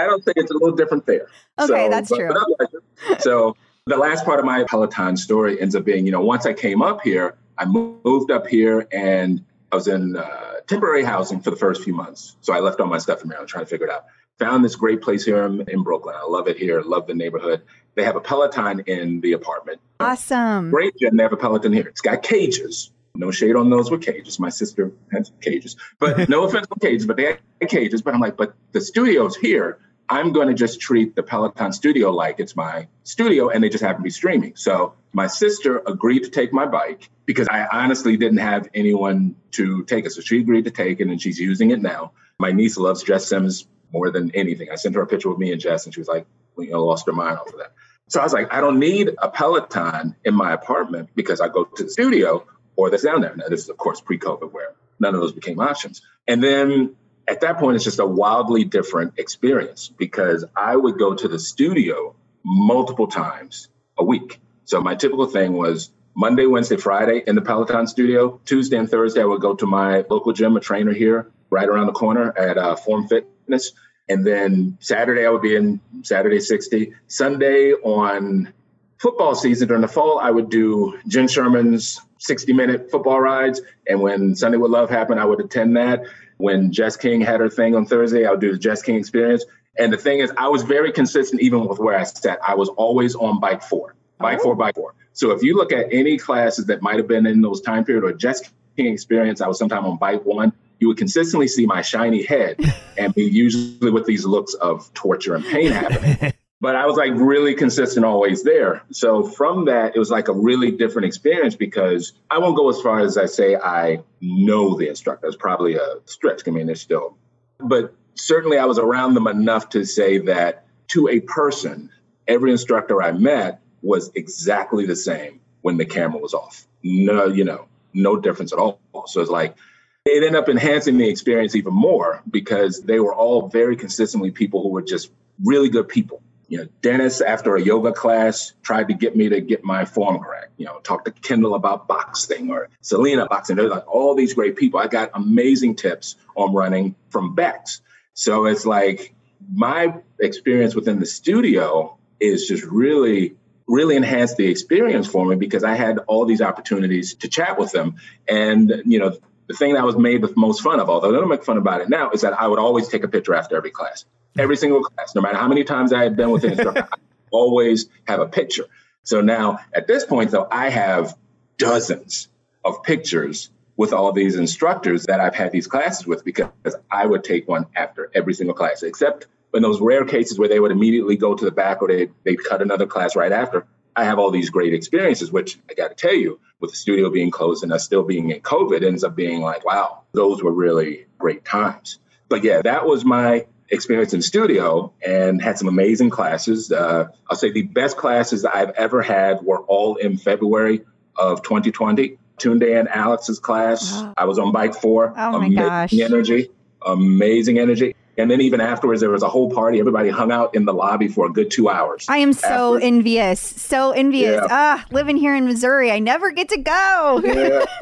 I 0.00 0.06
don't 0.06 0.24
think 0.24 0.36
it's 0.36 0.50
a 0.50 0.54
little 0.54 0.76
different 0.76 1.06
there. 1.06 1.26
Okay, 1.58 1.88
that's 1.88 2.08
true. 2.08 2.30
otherwise- 2.30 3.22
so 3.22 3.56
the 3.86 3.96
last 3.96 4.24
part 4.24 4.38
of 4.38 4.44
my 4.44 4.64
Peloton 4.64 5.16
story 5.16 5.60
ends 5.60 5.74
up 5.74 5.84
being, 5.84 6.06
you 6.06 6.12
know, 6.12 6.20
once 6.20 6.46
I 6.46 6.52
came 6.52 6.82
up 6.82 7.02
here, 7.02 7.34
I 7.58 7.64
moved 7.64 8.30
up 8.30 8.46
here 8.46 8.86
and 8.92 9.44
I 9.72 9.74
was 9.76 9.88
in 9.88 10.16
uh, 10.16 10.60
temporary 10.68 11.02
housing 11.02 11.40
for 11.40 11.50
the 11.50 11.56
first 11.56 11.82
few 11.82 11.94
months. 11.94 12.36
So 12.42 12.52
I 12.52 12.60
left 12.60 12.80
all 12.80 12.86
my 12.86 12.98
stuff 12.98 13.22
in 13.22 13.28
Maryland 13.28 13.48
trying 13.48 13.64
to 13.64 13.70
figure 13.70 13.86
it 13.86 13.92
out. 13.92 14.04
Found 14.38 14.64
this 14.64 14.76
great 14.76 15.02
place 15.02 15.24
here 15.24 15.44
in, 15.44 15.68
in 15.68 15.82
Brooklyn. 15.82 16.14
I 16.16 16.24
love 16.24 16.46
it 16.48 16.56
here. 16.56 16.80
Love 16.82 17.06
the 17.06 17.14
neighborhood. 17.14 17.62
They 17.94 18.04
have 18.04 18.16
a 18.16 18.20
Peloton 18.20 18.80
in 18.86 19.20
the 19.20 19.32
apartment. 19.32 19.80
Awesome. 20.00 20.70
Great 20.70 20.96
gym. 20.98 21.16
They 21.16 21.22
have 21.24 21.32
a 21.32 21.36
Peloton 21.36 21.72
here. 21.72 21.88
It's 21.88 22.00
got 22.00 22.22
cages. 22.22 22.90
No 23.14 23.30
shade 23.30 23.56
on 23.56 23.68
those 23.68 23.90
with 23.90 24.02
cages. 24.02 24.38
My 24.38 24.48
sister 24.48 24.92
has 25.12 25.30
cages, 25.40 25.76
but 25.98 26.28
no 26.28 26.44
offense 26.46 26.66
on 26.70 26.78
cages, 26.80 27.06
but 27.06 27.16
they 27.16 27.24
have 27.24 27.68
cages. 27.68 28.02
But 28.02 28.14
I'm 28.14 28.20
like, 28.20 28.36
but 28.36 28.54
the 28.72 28.80
studio's 28.80 29.36
here. 29.36 29.78
I'm 30.08 30.32
going 30.32 30.48
to 30.48 30.54
just 30.54 30.80
treat 30.80 31.14
the 31.14 31.22
Peloton 31.22 31.72
studio 31.72 32.10
like 32.10 32.38
it's 32.38 32.56
my 32.56 32.88
studio 33.02 33.48
and 33.48 33.62
they 33.64 33.68
just 33.68 33.82
happen 33.82 33.98
to 33.98 34.02
be 34.02 34.10
streaming. 34.10 34.56
So 34.56 34.94
my 35.12 35.26
sister 35.26 35.82
agreed 35.86 36.24
to 36.24 36.30
take 36.30 36.52
my 36.52 36.66
bike 36.66 37.08
because 37.24 37.48
I 37.48 37.66
honestly 37.72 38.16
didn't 38.16 38.38
have 38.38 38.68
anyone 38.74 39.36
to 39.52 39.84
take 39.84 40.04
it. 40.04 40.12
So 40.12 40.20
she 40.20 40.40
agreed 40.40 40.64
to 40.64 40.70
take 40.70 41.00
it 41.00 41.06
and 41.06 41.20
she's 41.20 41.38
using 41.38 41.70
it 41.70 41.80
now. 41.80 42.12
My 42.38 42.52
niece 42.52 42.76
loves 42.76 43.02
Jess 43.02 43.26
Sims 43.26 43.66
more 43.92 44.10
than 44.10 44.30
anything. 44.34 44.68
I 44.70 44.74
sent 44.74 44.94
her 44.96 45.02
a 45.02 45.06
picture 45.06 45.30
with 45.30 45.38
me 45.38 45.52
and 45.52 45.60
Jess 45.60 45.84
and 45.86 45.94
she 45.94 46.00
was 46.00 46.08
like, 46.08 46.26
you 46.58 46.70
know, 46.70 46.84
lost 46.84 47.06
her 47.06 47.12
mind 47.12 47.38
over 47.38 47.56
that. 47.58 47.72
So 48.08 48.20
I 48.20 48.24
was 48.24 48.32
like, 48.32 48.52
I 48.52 48.60
don't 48.60 48.78
need 48.78 49.10
a 49.22 49.30
Peloton 49.30 50.14
in 50.24 50.34
my 50.34 50.52
apartment 50.52 51.10
because 51.14 51.40
I 51.40 51.48
go 51.48 51.64
to 51.64 51.84
the 51.84 51.90
studio 51.90 52.46
or 52.76 52.90
that's 52.90 53.02
down 53.02 53.20
there. 53.20 53.34
Now, 53.36 53.48
this 53.48 53.62
is, 53.62 53.68
of 53.68 53.76
course, 53.76 54.00
pre 54.00 54.18
COVID 54.18 54.52
where 54.52 54.74
none 54.98 55.14
of 55.14 55.20
those 55.20 55.32
became 55.32 55.60
options. 55.60 56.02
And 56.26 56.42
then 56.42 56.96
at 57.28 57.40
that 57.40 57.58
point, 57.58 57.76
it's 57.76 57.84
just 57.84 57.98
a 57.98 58.06
wildly 58.06 58.64
different 58.64 59.14
experience 59.18 59.88
because 59.88 60.44
I 60.56 60.76
would 60.76 60.98
go 60.98 61.14
to 61.14 61.28
the 61.28 61.38
studio 61.38 62.14
multiple 62.44 63.06
times 63.06 63.68
a 63.98 64.04
week. 64.04 64.40
So 64.64 64.80
my 64.80 64.94
typical 64.94 65.26
thing 65.26 65.52
was 65.52 65.90
Monday, 66.14 66.46
Wednesday, 66.46 66.76
Friday 66.76 67.22
in 67.26 67.34
the 67.34 67.42
Peloton 67.42 67.86
studio. 67.86 68.40
Tuesday 68.44 68.76
and 68.76 68.90
Thursday, 68.90 69.22
I 69.22 69.24
would 69.24 69.40
go 69.40 69.54
to 69.54 69.66
my 69.66 70.04
local 70.10 70.32
gym, 70.32 70.56
a 70.56 70.60
trainer 70.60 70.92
here 70.92 71.30
right 71.50 71.68
around 71.68 71.86
the 71.86 71.92
corner 71.92 72.36
at 72.36 72.58
uh, 72.58 72.76
Form 72.76 73.08
Fitness. 73.08 73.72
And 74.08 74.26
then 74.26 74.76
Saturday, 74.80 75.24
I 75.24 75.30
would 75.30 75.42
be 75.42 75.54
in 75.54 75.80
Saturday 76.02 76.40
60. 76.40 76.92
Sunday 77.06 77.72
on 77.72 78.52
football 78.98 79.34
season 79.34 79.68
during 79.68 79.82
the 79.82 79.88
fall, 79.88 80.18
I 80.18 80.30
would 80.30 80.50
do 80.50 80.98
Jenn 81.06 81.28
Sherman's 81.28 82.00
60 82.22 82.52
minute 82.52 82.90
football 82.90 83.20
rides. 83.20 83.60
And 83.86 84.00
when 84.00 84.34
Sunday 84.34 84.58
with 84.58 84.70
Love 84.70 84.90
happened, 84.90 85.20
I 85.20 85.24
would 85.24 85.40
attend 85.40 85.76
that. 85.76 86.04
When 86.38 86.72
Jess 86.72 86.96
King 86.96 87.20
had 87.20 87.40
her 87.40 87.48
thing 87.48 87.74
on 87.74 87.86
Thursday, 87.86 88.26
I 88.26 88.30
would 88.30 88.40
do 88.40 88.52
the 88.52 88.58
Jess 88.58 88.82
King 88.82 88.96
experience. 88.96 89.44
And 89.78 89.92
the 89.92 89.96
thing 89.96 90.20
is, 90.20 90.32
I 90.36 90.48
was 90.48 90.62
very 90.62 90.92
consistent 90.92 91.40
even 91.42 91.66
with 91.66 91.78
where 91.78 91.98
I 91.98 92.04
sat. 92.04 92.38
I 92.46 92.54
was 92.54 92.68
always 92.70 93.14
on 93.14 93.40
bike 93.40 93.62
four, 93.62 93.94
bike 94.18 94.40
four, 94.40 94.54
bike 94.54 94.74
four. 94.74 94.94
So 95.14 95.30
if 95.32 95.42
you 95.42 95.56
look 95.56 95.72
at 95.72 95.86
any 95.92 96.18
classes 96.18 96.66
that 96.66 96.82
might 96.82 96.96
have 96.96 97.08
been 97.08 97.26
in 97.26 97.40
those 97.40 97.60
time 97.60 97.84
period 97.84 98.04
or 98.04 98.12
Jess 98.12 98.50
King 98.76 98.92
experience, 98.92 99.40
I 99.40 99.48
was 99.48 99.58
sometime 99.58 99.84
on 99.84 99.98
bike 99.98 100.24
one. 100.24 100.52
You 100.78 100.88
would 100.88 100.98
consistently 100.98 101.48
see 101.48 101.66
my 101.66 101.82
shiny 101.82 102.22
head 102.22 102.58
and 102.98 103.14
be 103.14 103.24
usually 103.24 103.90
with 103.90 104.06
these 104.06 104.24
looks 104.24 104.54
of 104.54 104.92
torture 104.94 105.34
and 105.34 105.44
pain 105.44 105.72
happening 105.72 106.32
but 106.62 106.76
I 106.76 106.86
was 106.86 106.96
like 106.96 107.10
really 107.16 107.54
consistent 107.54 108.06
always 108.06 108.44
there. 108.44 108.84
So 108.92 109.24
from 109.24 109.64
that, 109.64 109.96
it 109.96 109.98
was 109.98 110.12
like 110.12 110.28
a 110.28 110.32
really 110.32 110.70
different 110.70 111.06
experience 111.06 111.56
because 111.56 112.12
I 112.30 112.38
won't 112.38 112.56
go 112.56 112.70
as 112.70 112.80
far 112.80 113.00
as 113.00 113.18
I 113.18 113.26
say 113.26 113.56
I 113.56 113.98
know 114.20 114.78
the 114.78 114.88
instructor. 114.88 115.28
Probably 115.36 115.74
a 115.74 115.96
stretch. 116.04 116.42
I 116.46 116.52
mean, 116.52 116.66
they're 116.66 116.76
still, 116.76 117.16
but 117.58 117.92
certainly 118.14 118.58
I 118.58 118.64
was 118.66 118.78
around 118.78 119.14
them 119.14 119.26
enough 119.26 119.70
to 119.70 119.84
say 119.84 120.18
that 120.18 120.64
to 120.90 121.08
a 121.08 121.18
person, 121.18 121.90
every 122.28 122.52
instructor 122.52 123.02
I 123.02 123.10
met 123.10 123.60
was 123.82 124.12
exactly 124.14 124.86
the 124.86 124.94
same 124.94 125.40
when 125.62 125.78
the 125.78 125.84
camera 125.84 126.20
was 126.20 126.32
off. 126.32 126.64
No, 126.84 127.26
you 127.26 127.42
know, 127.42 127.66
no 127.92 128.16
difference 128.16 128.52
at 128.52 128.60
all. 128.60 128.78
So 129.06 129.20
it's 129.20 129.30
like, 129.30 129.56
it 130.04 130.22
ended 130.22 130.36
up 130.36 130.48
enhancing 130.48 130.96
the 130.96 131.08
experience 131.08 131.56
even 131.56 131.74
more 131.74 132.22
because 132.30 132.82
they 132.82 133.00
were 133.00 133.14
all 133.14 133.48
very 133.48 133.74
consistently 133.74 134.30
people 134.30 134.62
who 134.62 134.68
were 134.68 134.82
just 134.82 135.10
really 135.42 135.68
good 135.68 135.88
people 135.88 136.22
You 136.52 136.58
know, 136.58 136.66
Denis, 136.82 137.22
after 137.22 137.56
a 137.56 137.62
yoga 137.62 137.92
class, 137.92 138.52
tried 138.60 138.88
to 138.88 138.94
get 138.94 139.16
me 139.16 139.30
to 139.30 139.40
get 139.40 139.64
my 139.64 139.86
form 139.86 140.18
correct. 140.18 140.52
You 140.58 140.66
know, 140.66 140.80
talk 140.80 141.06
to 141.06 141.10
Kendall 141.10 141.54
about 141.54 141.88
boxing 141.88 142.50
or 142.50 142.68
Selena 142.82 143.24
boxing. 143.24 143.56
There's 143.56 143.70
like 143.70 143.88
all 143.88 144.14
these 144.14 144.34
great 144.34 144.56
people. 144.56 144.78
I 144.78 144.86
got 144.86 145.12
amazing 145.14 145.76
tips 145.76 146.16
on 146.36 146.52
running 146.52 146.94
from 147.08 147.34
Becs. 147.34 147.80
So 148.12 148.44
it's 148.44 148.66
like 148.66 149.14
my 149.50 149.94
experience 150.20 150.74
within 150.74 151.00
the 151.00 151.06
studio 151.06 151.96
is 152.20 152.46
just 152.46 152.64
really 152.64 153.34
really 153.66 153.96
enhanced 153.96 154.36
the 154.36 154.46
experience 154.46 155.06
for 155.06 155.24
me 155.24 155.36
because 155.36 155.64
I 155.64 155.74
had 155.74 156.00
all 156.06 156.26
these 156.26 156.42
opportunities 156.42 157.14
to 157.14 157.28
chat 157.28 157.58
with 157.58 157.72
them. 157.72 157.94
And, 158.28 158.82
you 158.84 158.98
know, 158.98 159.16
the 159.52 159.58
thing 159.58 159.74
that 159.74 159.84
was 159.84 159.96
made 159.96 160.22
the 160.22 160.32
most 160.34 160.62
fun 160.62 160.80
of, 160.80 160.88
although 160.88 161.10
I 161.10 161.12
don't 161.12 161.28
make 161.28 161.44
fun 161.44 161.58
about 161.58 161.82
it 161.82 161.90
now, 161.90 162.10
is 162.10 162.22
that 162.22 162.32
I 162.40 162.46
would 162.46 162.58
always 162.58 162.88
take 162.88 163.04
a 163.04 163.08
picture 163.08 163.34
after 163.34 163.54
every 163.54 163.70
class. 163.70 164.06
Every 164.38 164.56
single 164.56 164.82
class, 164.82 165.14
no 165.14 165.20
matter 165.20 165.36
how 165.36 165.46
many 165.46 165.62
times 165.62 165.92
I 165.92 166.02
had 166.02 166.16
been 166.16 166.30
with 166.30 166.44
an 166.44 166.52
instructor, 166.52 166.88
I 166.92 166.96
always 167.30 167.88
have 168.04 168.20
a 168.20 168.26
picture. 168.26 168.64
So 169.02 169.20
now 169.20 169.58
at 169.74 169.86
this 169.86 170.04
point, 170.04 170.30
though, 170.30 170.48
I 170.50 170.70
have 170.70 171.14
dozens 171.58 172.28
of 172.64 172.82
pictures 172.82 173.50
with 173.76 173.92
all 173.92 174.12
these 174.12 174.36
instructors 174.36 175.04
that 175.04 175.20
I've 175.20 175.34
had 175.34 175.52
these 175.52 175.66
classes 175.66 176.06
with 176.06 176.24
because 176.24 176.48
I 176.90 177.04
would 177.04 177.22
take 177.22 177.46
one 177.46 177.66
after 177.76 178.10
every 178.14 178.32
single 178.32 178.54
class, 178.54 178.82
except 178.82 179.26
in 179.52 179.62
those 179.62 179.82
rare 179.82 180.06
cases 180.06 180.38
where 180.38 180.48
they 180.48 180.60
would 180.60 180.72
immediately 180.72 181.16
go 181.16 181.34
to 181.34 181.44
the 181.44 181.50
back 181.50 181.82
or 181.82 181.88
they, 181.88 182.08
they'd 182.24 182.42
cut 182.42 182.62
another 182.62 182.86
class 182.86 183.16
right 183.16 183.32
after. 183.32 183.66
I 183.94 184.04
have 184.04 184.18
all 184.18 184.30
these 184.30 184.50
great 184.50 184.74
experiences, 184.74 185.30
which 185.30 185.58
I 185.70 185.74
got 185.74 185.88
to 185.88 185.94
tell 185.94 186.14
you, 186.14 186.40
with 186.60 186.70
the 186.70 186.76
studio 186.76 187.10
being 187.10 187.30
closed 187.30 187.62
and 187.62 187.72
us 187.72 187.84
still 187.84 188.04
being 188.04 188.30
in 188.30 188.40
COVID, 188.40 188.84
ends 188.84 189.04
up 189.04 189.16
being 189.16 189.40
like, 189.40 189.64
wow, 189.64 190.02
those 190.12 190.42
were 190.42 190.52
really 190.52 191.06
great 191.18 191.44
times. 191.44 191.98
But 192.28 192.44
yeah, 192.44 192.62
that 192.62 192.86
was 192.86 193.04
my 193.04 193.46
experience 193.68 194.12
in 194.12 194.20
the 194.20 194.24
studio 194.24 194.92
and 195.04 195.42
had 195.42 195.58
some 195.58 195.66
amazing 195.66 196.10
classes. 196.10 196.70
Uh, 196.70 197.08
I'll 197.28 197.36
say 197.36 197.50
the 197.50 197.62
best 197.62 197.96
classes 197.96 198.44
I've 198.44 198.70
ever 198.70 199.02
had 199.02 199.42
were 199.42 199.60
all 199.60 199.96
in 199.96 200.18
February 200.18 200.82
of 201.16 201.42
2020. 201.42 202.18
Tunde 202.38 202.78
and 202.78 202.88
Alex's 202.88 203.38
class. 203.38 203.92
Wow. 203.92 204.14
I 204.16 204.24
was 204.24 204.38
on 204.38 204.52
bike 204.52 204.74
four. 204.74 205.14
Oh 205.16 205.38
my 205.38 205.46
amazing 205.46 205.54
gosh. 205.54 205.92
energy, 205.98 206.50
amazing 206.84 207.58
energy. 207.58 207.94
And 208.18 208.30
then 208.30 208.40
even 208.42 208.60
afterwards, 208.60 209.00
there 209.00 209.10
was 209.10 209.22
a 209.22 209.28
whole 209.28 209.50
party. 209.50 209.80
Everybody 209.80 210.10
hung 210.10 210.30
out 210.30 210.54
in 210.54 210.66
the 210.66 210.74
lobby 210.74 211.08
for 211.08 211.26
a 211.26 211.30
good 211.32 211.50
two 211.50 211.70
hours. 211.70 212.04
I 212.08 212.18
am 212.18 212.32
so 212.34 212.46
Afterwards. 212.46 212.84
envious. 212.84 213.40
So 213.40 213.92
envious. 213.92 214.34
Yeah. 214.34 214.46
Ah, 214.50 214.84
living 214.90 215.16
here 215.16 215.34
in 215.34 215.46
Missouri, 215.46 215.90
I 215.90 215.98
never 215.98 216.30
get 216.30 216.48
to 216.50 216.58
go. 216.58 217.20
Yeah. 217.24 217.64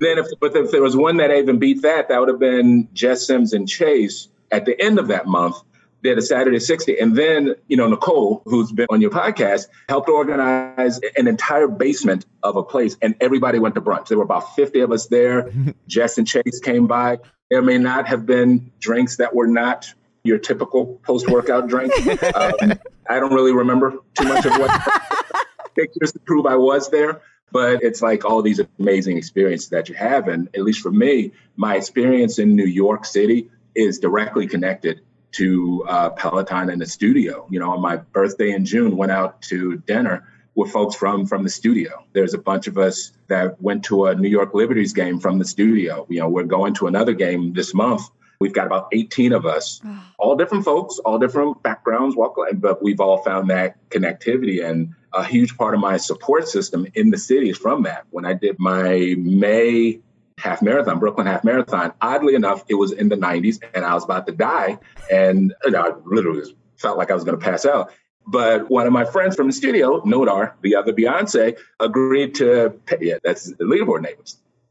Then, 0.00 0.18
if, 0.18 0.26
but 0.40 0.54
if 0.54 0.70
there 0.70 0.80
was 0.82 0.96
one 0.96 1.16
that 1.16 1.32
even 1.32 1.58
beat 1.58 1.82
that, 1.82 2.08
that 2.08 2.20
would 2.20 2.28
have 2.28 2.38
been 2.38 2.88
Jess 2.92 3.26
Sims 3.26 3.52
and 3.52 3.68
Chase 3.68 4.28
at 4.52 4.64
the 4.64 4.80
end 4.80 4.98
of 5.00 5.08
that 5.08 5.26
month. 5.26 5.56
Did 6.04 6.16
a 6.16 6.22
Saturday 6.22 6.60
60. 6.60 6.96
And 7.00 7.16
then, 7.16 7.56
you 7.66 7.76
know, 7.76 7.88
Nicole, 7.88 8.42
who's 8.44 8.70
been 8.70 8.86
on 8.88 9.00
your 9.00 9.10
podcast, 9.10 9.66
helped 9.88 10.08
organize 10.08 11.00
an 11.16 11.26
entire 11.26 11.66
basement 11.66 12.24
of 12.44 12.54
a 12.54 12.62
place 12.62 12.96
and 13.02 13.16
everybody 13.20 13.58
went 13.58 13.74
to 13.74 13.80
brunch. 13.80 14.06
There 14.06 14.16
were 14.16 14.22
about 14.24 14.54
50 14.54 14.78
of 14.80 14.92
us 14.92 15.08
there. 15.08 15.50
Jess 15.88 16.16
and 16.16 16.26
Chase 16.26 16.60
came 16.62 16.86
by. 16.86 17.18
There 17.50 17.62
may 17.62 17.78
not 17.78 18.08
have 18.08 18.26
been 18.26 18.70
drinks 18.78 19.16
that 19.16 19.34
were 19.34 19.46
not 19.46 19.92
your 20.22 20.38
typical 20.38 21.00
post 21.02 21.28
workout 21.28 21.68
drink. 21.68 21.92
Um, 22.34 22.74
I 23.08 23.20
don't 23.20 23.32
really 23.32 23.52
remember 23.52 23.94
too 24.14 24.24
much 24.24 24.44
of 24.44 24.52
what 24.52 25.44
pictures 25.74 26.12
to 26.12 26.18
prove 26.18 26.46
I 26.46 26.56
was 26.56 26.90
there. 26.90 27.22
But 27.50 27.82
it's 27.82 28.02
like 28.02 28.26
all 28.26 28.42
these 28.42 28.60
amazing 28.78 29.16
experiences 29.16 29.70
that 29.70 29.88
you 29.88 29.94
have. 29.94 30.28
And 30.28 30.48
at 30.54 30.62
least 30.62 30.80
for 30.80 30.90
me, 30.90 31.32
my 31.56 31.76
experience 31.76 32.38
in 32.38 32.54
New 32.56 32.66
York 32.66 33.06
City 33.06 33.48
is 33.74 33.98
directly 34.00 34.46
connected 34.46 35.00
to 35.32 35.84
uh, 35.88 36.10
Peloton 36.10 36.68
and 36.68 36.80
the 36.80 36.86
studio. 36.86 37.46
You 37.50 37.60
know, 37.60 37.70
on 37.70 37.80
my 37.80 37.96
birthday 37.96 38.50
in 38.50 38.66
June, 38.66 38.98
went 38.98 39.12
out 39.12 39.40
to 39.42 39.78
dinner 39.78 40.28
with 40.58 40.72
folks 40.72 40.96
from 40.96 41.24
from 41.24 41.44
the 41.44 41.48
studio. 41.48 42.04
There's 42.12 42.34
a 42.34 42.38
bunch 42.38 42.66
of 42.66 42.76
us 42.76 43.12
that 43.28 43.62
went 43.62 43.84
to 43.84 44.06
a 44.06 44.14
New 44.16 44.28
York 44.28 44.54
Liberties 44.54 44.92
game 44.92 45.20
from 45.20 45.38
the 45.38 45.44
studio. 45.44 46.04
You 46.10 46.18
know, 46.18 46.28
we're 46.28 46.42
going 46.42 46.74
to 46.74 46.88
another 46.88 47.12
game 47.12 47.52
this 47.52 47.72
month. 47.72 48.02
We've 48.40 48.52
got 48.52 48.66
about 48.66 48.88
18 48.92 49.32
of 49.32 49.46
us, 49.46 49.80
all 50.18 50.36
different 50.36 50.64
folks, 50.64 50.98
all 50.98 51.18
different 51.18 51.62
backgrounds, 51.62 52.16
walk 52.16 52.36
but 52.54 52.82
we've 52.82 53.00
all 53.00 53.18
found 53.18 53.50
that 53.50 53.76
connectivity 53.90 54.64
and 54.64 54.94
a 55.12 55.24
huge 55.24 55.56
part 55.56 55.74
of 55.74 55.80
my 55.80 55.96
support 55.96 56.48
system 56.48 56.86
in 56.94 57.10
the 57.10 57.18
city 57.18 57.50
is 57.50 57.56
from 57.56 57.84
that. 57.84 58.06
When 58.10 58.26
I 58.26 58.34
did 58.34 58.56
my 58.58 59.14
May 59.16 60.00
half 60.38 60.60
marathon, 60.60 60.98
Brooklyn 60.98 61.26
half 61.26 61.44
marathon, 61.44 61.92
oddly 62.00 62.34
enough, 62.34 62.64
it 62.68 62.74
was 62.74 62.92
in 62.92 63.08
the 63.08 63.16
90s 63.16 63.60
and 63.74 63.84
I 63.84 63.94
was 63.94 64.04
about 64.04 64.26
to 64.26 64.32
die. 64.32 64.78
And 65.10 65.54
you 65.64 65.70
know, 65.70 65.82
I 65.82 65.92
literally 66.04 66.54
felt 66.76 66.98
like 66.98 67.10
I 67.10 67.14
was 67.14 67.24
going 67.24 67.38
to 67.38 67.44
pass 67.44 67.64
out. 67.64 67.92
But 68.30 68.70
one 68.70 68.86
of 68.86 68.92
my 68.92 69.06
friends 69.06 69.36
from 69.36 69.46
the 69.46 69.54
studio, 69.54 70.02
Nodar, 70.02 70.52
the 70.60 70.76
other 70.76 70.92
Beyonce, 70.92 71.58
agreed 71.80 72.34
to 72.36 72.78
pay. 72.84 72.98
Yeah, 73.00 73.14
that's 73.24 73.44
the 73.44 73.64
leaderboard 73.64 74.02
name. 74.02 74.16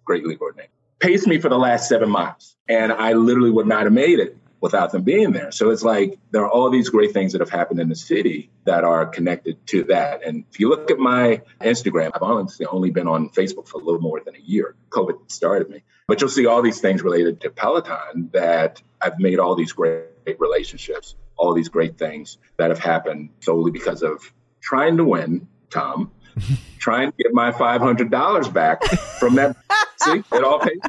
Great 0.06 0.24
leaderboard 0.24 0.58
name. 0.58 0.68
Paced 1.00 1.26
me 1.26 1.40
for 1.40 1.50
the 1.50 1.58
last 1.58 1.90
seven 1.90 2.10
miles. 2.10 2.56
And 2.70 2.94
I 2.94 3.14
literally 3.14 3.50
would 3.50 3.66
not 3.66 3.86
have 3.86 3.94
made 3.94 4.20
it 4.20 4.38
without 4.62 4.92
them 4.92 5.02
being 5.04 5.32
there. 5.32 5.52
So 5.52 5.72
it's 5.72 5.84
like 5.84 6.20
there 6.32 6.44
are 6.44 6.50
all 6.50 6.70
these 6.70 6.90
great 6.90 7.14
things 7.14 7.32
that 7.32 7.42
have 7.42 7.50
happened 7.50 7.80
in 7.80 7.90
the 7.90 7.96
city 7.96 8.52
that 8.66 8.84
are 8.84 9.08
connected 9.08 9.66
to 9.68 9.84
that. 9.86 10.24
And 10.24 10.46
if 10.52 10.60
you 10.60 10.70
look 10.70 10.92
at 10.92 11.00
my 11.00 11.42
Instagram, 11.62 12.12
I've 12.14 12.22
honestly 12.22 12.68
only 12.68 12.92
been 12.92 13.08
on 13.08 13.30
Facebook 13.30 13.68
for 13.68 13.82
a 13.82 13.84
little 13.84 14.02
more 14.02 14.22
than 14.24 14.36
a 14.36 14.40
year. 14.40 14.76
COVID 14.90 15.32
started 15.32 15.70
me. 15.70 15.84
But 16.08 16.22
you'll 16.22 16.30
see 16.30 16.46
all 16.46 16.62
these 16.62 16.80
things 16.80 17.02
related 17.02 17.42
to 17.42 17.50
Peloton 17.50 18.30
that 18.34 18.82
I've 19.02 19.20
made 19.20 19.40
all 19.40 19.56
these 19.56 19.74
great 19.74 20.06
relationships, 20.40 21.16
all 21.38 21.54
these 21.54 21.70
great 21.70 21.98
things 21.98 22.38
that 22.58 22.70
have 22.70 22.80
happened 22.80 23.30
solely 23.40 23.72
because 23.72 24.04
of 24.04 24.34
trying 24.62 24.98
to 24.98 25.06
win, 25.06 25.48
Tom, 25.70 26.12
trying 26.80 27.12
to 27.12 27.18
get 27.18 27.34
my 27.34 27.52
$500 27.52 28.54
back 28.54 28.84
from 29.20 29.36
that. 29.36 29.56
see, 29.98 30.24
it 30.32 30.44
all 30.44 30.60
pays. 30.60 30.80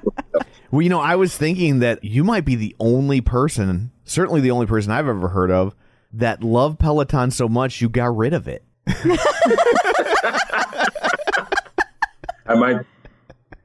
Well, 0.70 0.82
you 0.82 0.88
know, 0.88 1.00
I 1.00 1.16
was 1.16 1.36
thinking 1.36 1.78
that 1.80 2.04
you 2.04 2.24
might 2.24 2.44
be 2.44 2.54
the 2.54 2.76
only 2.78 3.20
person, 3.20 3.90
certainly 4.04 4.40
the 4.40 4.50
only 4.50 4.66
person 4.66 4.92
I've 4.92 5.08
ever 5.08 5.28
heard 5.28 5.50
of, 5.50 5.74
that 6.12 6.42
loved 6.42 6.78
Peloton 6.78 7.30
so 7.30 7.48
much 7.48 7.80
you 7.80 7.88
got 7.88 8.14
rid 8.16 8.32
of 8.34 8.48
it. 8.48 8.64
I 12.46 12.54
might, 12.54 12.84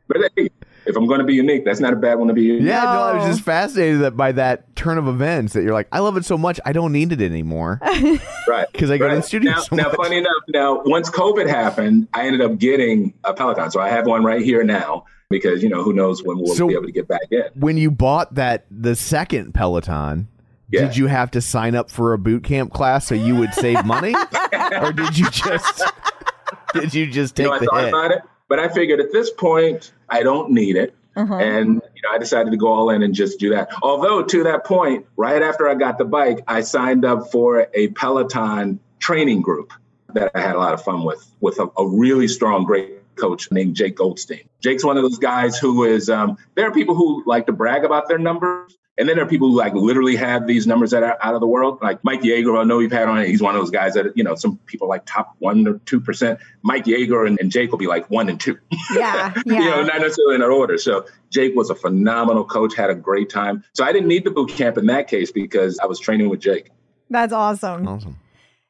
but 0.07 0.17
hey, 0.35 0.49
if 0.85 0.95
I'm 0.95 1.07
going 1.07 1.19
to 1.19 1.25
be 1.25 1.33
unique, 1.33 1.65
that's 1.65 1.79
not 1.79 1.93
a 1.93 1.95
bad 1.95 2.15
one 2.19 2.27
to 2.27 2.33
be 2.33 2.43
unique. 2.43 2.63
Yeah, 2.67 2.83
no, 2.83 2.89
I 3.01 3.13
was 3.17 3.25
just 3.27 3.41
fascinated 3.45 4.01
that 4.01 4.17
by 4.17 4.31
that 4.33 4.75
turn 4.75 4.97
of 4.97 5.07
events 5.07 5.53
that 5.53 5.63
you're 5.63 5.73
like, 5.73 5.87
I 5.91 5.99
love 5.99 6.17
it 6.17 6.25
so 6.25 6.37
much, 6.37 6.59
I 6.65 6.73
don't 6.73 6.91
need 6.91 7.11
it 7.11 7.21
anymore. 7.21 7.79
right. 8.47 8.67
Because 8.71 8.91
I 8.91 8.97
go 8.97 9.09
to 9.09 9.15
the 9.15 9.21
studio 9.21 9.51
Now, 9.51 9.59
so 9.61 9.75
now 9.75 9.83
much. 9.85 9.95
funny 9.95 10.17
enough, 10.17 10.31
now 10.49 10.81
once 10.85 11.09
COVID 11.09 11.47
happened, 11.47 12.07
I 12.13 12.25
ended 12.27 12.41
up 12.41 12.57
getting 12.57 13.13
a 13.23 13.33
Peloton. 13.33 13.71
So 13.71 13.79
I 13.79 13.89
have 13.89 14.05
one 14.05 14.23
right 14.23 14.41
here 14.41 14.63
now 14.63 15.05
because, 15.29 15.63
you 15.63 15.69
know, 15.69 15.83
who 15.83 15.93
knows 15.93 16.23
when 16.23 16.37
we'll 16.37 16.53
So- 16.55 16.67
be 16.67 16.73
able 16.73 16.85
to 16.85 16.91
get 16.91 17.07
back 17.07 17.21
in. 17.31 17.43
when 17.55 17.77
you 17.77 17.89
bought 17.91 18.35
that 18.35 18.65
the 18.69 18.95
second 18.95 19.53
Peloton, 19.53 20.27
Yeah. 20.69 20.81
did 20.81 20.97
you 20.97 21.07
have 21.07 21.31
to 21.31 21.41
sign 21.41 21.75
up 21.75 21.89
for 21.91 22.13
a 22.13 22.17
boot 22.17 22.43
camp 22.43 22.73
class 22.73 23.07
so 23.07 23.15
you 23.15 23.35
would 23.35 23.53
save 23.53 23.85
money, 23.85 24.13
or 24.81 24.91
did 24.91 25.17
you 25.17 25.29
just 25.29 25.83
did 26.73 26.93
you 26.93 27.07
just 27.07 27.35
take 27.35 27.45
you 27.45 27.49
know, 27.49 27.55
I 27.55 27.59
the 27.59 27.65
thought 27.65 27.79
hit? 27.83 27.89
about 27.89 28.11
it, 28.11 28.21
but 28.49 28.59
I 28.59 28.69
figured 28.69 28.99
at 28.99 29.11
this 29.11 29.29
point, 29.31 29.91
I 30.13 30.21
don't 30.21 30.51
need 30.51 30.75
it. 30.75 30.93
And 31.41 31.81
you 31.95 32.01
know, 32.03 32.09
I 32.11 32.17
decided 32.17 32.51
to 32.51 32.57
go 32.57 32.67
all 32.67 32.89
in 32.89 33.01
and 33.01 33.13
just 33.13 33.39
do 33.39 33.49
that. 33.49 33.69
Although 33.81 34.23
to 34.23 34.43
that 34.43 34.63
point, 34.63 35.05
right 35.17 35.41
after 35.41 35.67
I 35.67 35.75
got 35.75 35.97
the 35.97 36.05
bike, 36.05 36.43
I 36.47 36.61
signed 36.61 37.03
up 37.03 37.31
for 37.31 37.67
a 37.73 37.87
Peloton 37.89 38.79
training 38.99 39.41
group 39.41 39.73
that 40.13 40.31
I 40.35 40.41
had 40.41 40.55
a 40.55 40.59
lot 40.59 40.73
of 40.73 40.83
fun 40.83 41.03
with, 41.03 41.25
with 41.41 41.59
a, 41.59 41.67
a 41.77 41.87
really 41.87 42.27
strong, 42.27 42.63
great 42.63 43.15
coach 43.15 43.51
named 43.51 43.75
Jake 43.75 43.95
Goldstein. 43.95 44.41
Jake's 44.59 44.83
one 44.83 44.97
of 44.97 45.03
those 45.03 45.17
guys 45.19 45.57
who 45.57 45.83
is. 45.83 46.09
Um, 46.09 46.37
there 46.55 46.67
are 46.67 46.71
people 46.71 46.95
who 46.95 47.23
like 47.25 47.47
to 47.47 47.53
brag 47.53 47.83
about 47.83 48.07
their 48.07 48.19
numbers. 48.19 48.77
And 48.97 49.09
then 49.09 49.15
there 49.15 49.25
are 49.25 49.29
people 49.29 49.49
who 49.49 49.57
like 49.57 49.73
literally 49.73 50.15
have 50.15 50.45
these 50.45 50.67
numbers 50.67 50.91
that 50.91 51.01
are 51.01 51.17
out 51.21 51.33
of 51.33 51.41
the 51.41 51.47
world. 51.47 51.79
Like 51.81 52.03
Mike 52.03 52.21
Yeager, 52.21 52.59
I 52.59 52.63
know 52.63 52.77
you've 52.77 52.91
had 52.91 53.07
on 53.07 53.19
it. 53.19 53.27
He's 53.27 53.41
one 53.41 53.55
of 53.55 53.61
those 53.61 53.71
guys 53.71 53.95
that, 53.95 54.15
you 54.15 54.23
know, 54.23 54.35
some 54.35 54.57
people 54.67 54.87
like 54.87 55.03
top 55.05 55.35
one 55.39 55.67
or 55.67 55.75
2%. 55.75 56.39
Mike 56.61 56.85
Yeager 56.85 57.25
and, 57.25 57.39
and 57.39 57.51
Jake 57.51 57.71
will 57.71 57.79
be 57.79 57.87
like 57.87 58.09
one 58.11 58.29
and 58.29 58.39
two. 58.39 58.57
Yeah, 58.93 59.33
you 59.45 59.53
know, 59.53 59.79
yeah. 59.79 59.83
not 59.83 60.01
necessarily 60.01 60.35
in 60.35 60.41
that 60.41 60.49
order. 60.49 60.77
So 60.77 61.07
Jake 61.31 61.55
was 61.55 61.69
a 61.69 61.75
phenomenal 61.75 62.45
coach, 62.45 62.75
had 62.75 62.89
a 62.91 62.95
great 62.95 63.29
time. 63.29 63.63
So 63.73 63.83
I 63.83 63.91
didn't 63.91 64.07
need 64.09 64.25
the 64.25 64.31
boot 64.31 64.51
camp 64.51 64.77
in 64.77 64.85
that 64.87 65.07
case 65.07 65.31
because 65.31 65.79
I 65.79 65.85
was 65.87 65.99
training 65.99 66.29
with 66.29 66.41
Jake. 66.41 66.69
That's 67.09 67.33
awesome. 67.33 67.87
Awesome. 67.87 68.17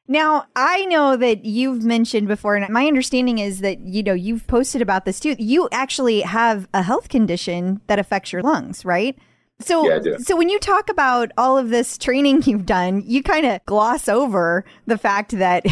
Now, 0.06 0.46
I 0.54 0.84
know 0.86 1.16
that 1.16 1.44
you've 1.46 1.82
mentioned 1.82 2.28
before, 2.28 2.56
and 2.56 2.68
my 2.72 2.86
understanding 2.86 3.38
is 3.38 3.60
that, 3.60 3.80
you 3.80 4.02
know, 4.02 4.12
you've 4.12 4.46
posted 4.46 4.82
about 4.82 5.06
this 5.06 5.18
too. 5.18 5.34
You 5.38 5.68
actually 5.72 6.20
have 6.20 6.68
a 6.74 6.82
health 6.82 7.08
condition 7.08 7.80
that 7.86 7.98
affects 7.98 8.32
your 8.32 8.42
lungs, 8.42 8.84
right? 8.84 9.18
So, 9.60 9.88
Yeah, 9.88 10.18
so 10.18 10.36
when 10.36 10.48
you 10.48 10.58
talk 10.58 10.90
about 10.90 11.30
all 11.38 11.56
of 11.56 11.70
this 11.70 11.96
training 11.96 12.42
you've 12.46 12.66
done, 12.66 13.02
you 13.06 13.22
kind 13.22 13.46
of 13.46 13.64
gloss 13.66 14.08
over 14.08 14.64
the 14.86 14.98
fact 14.98 15.30
that, 15.32 15.64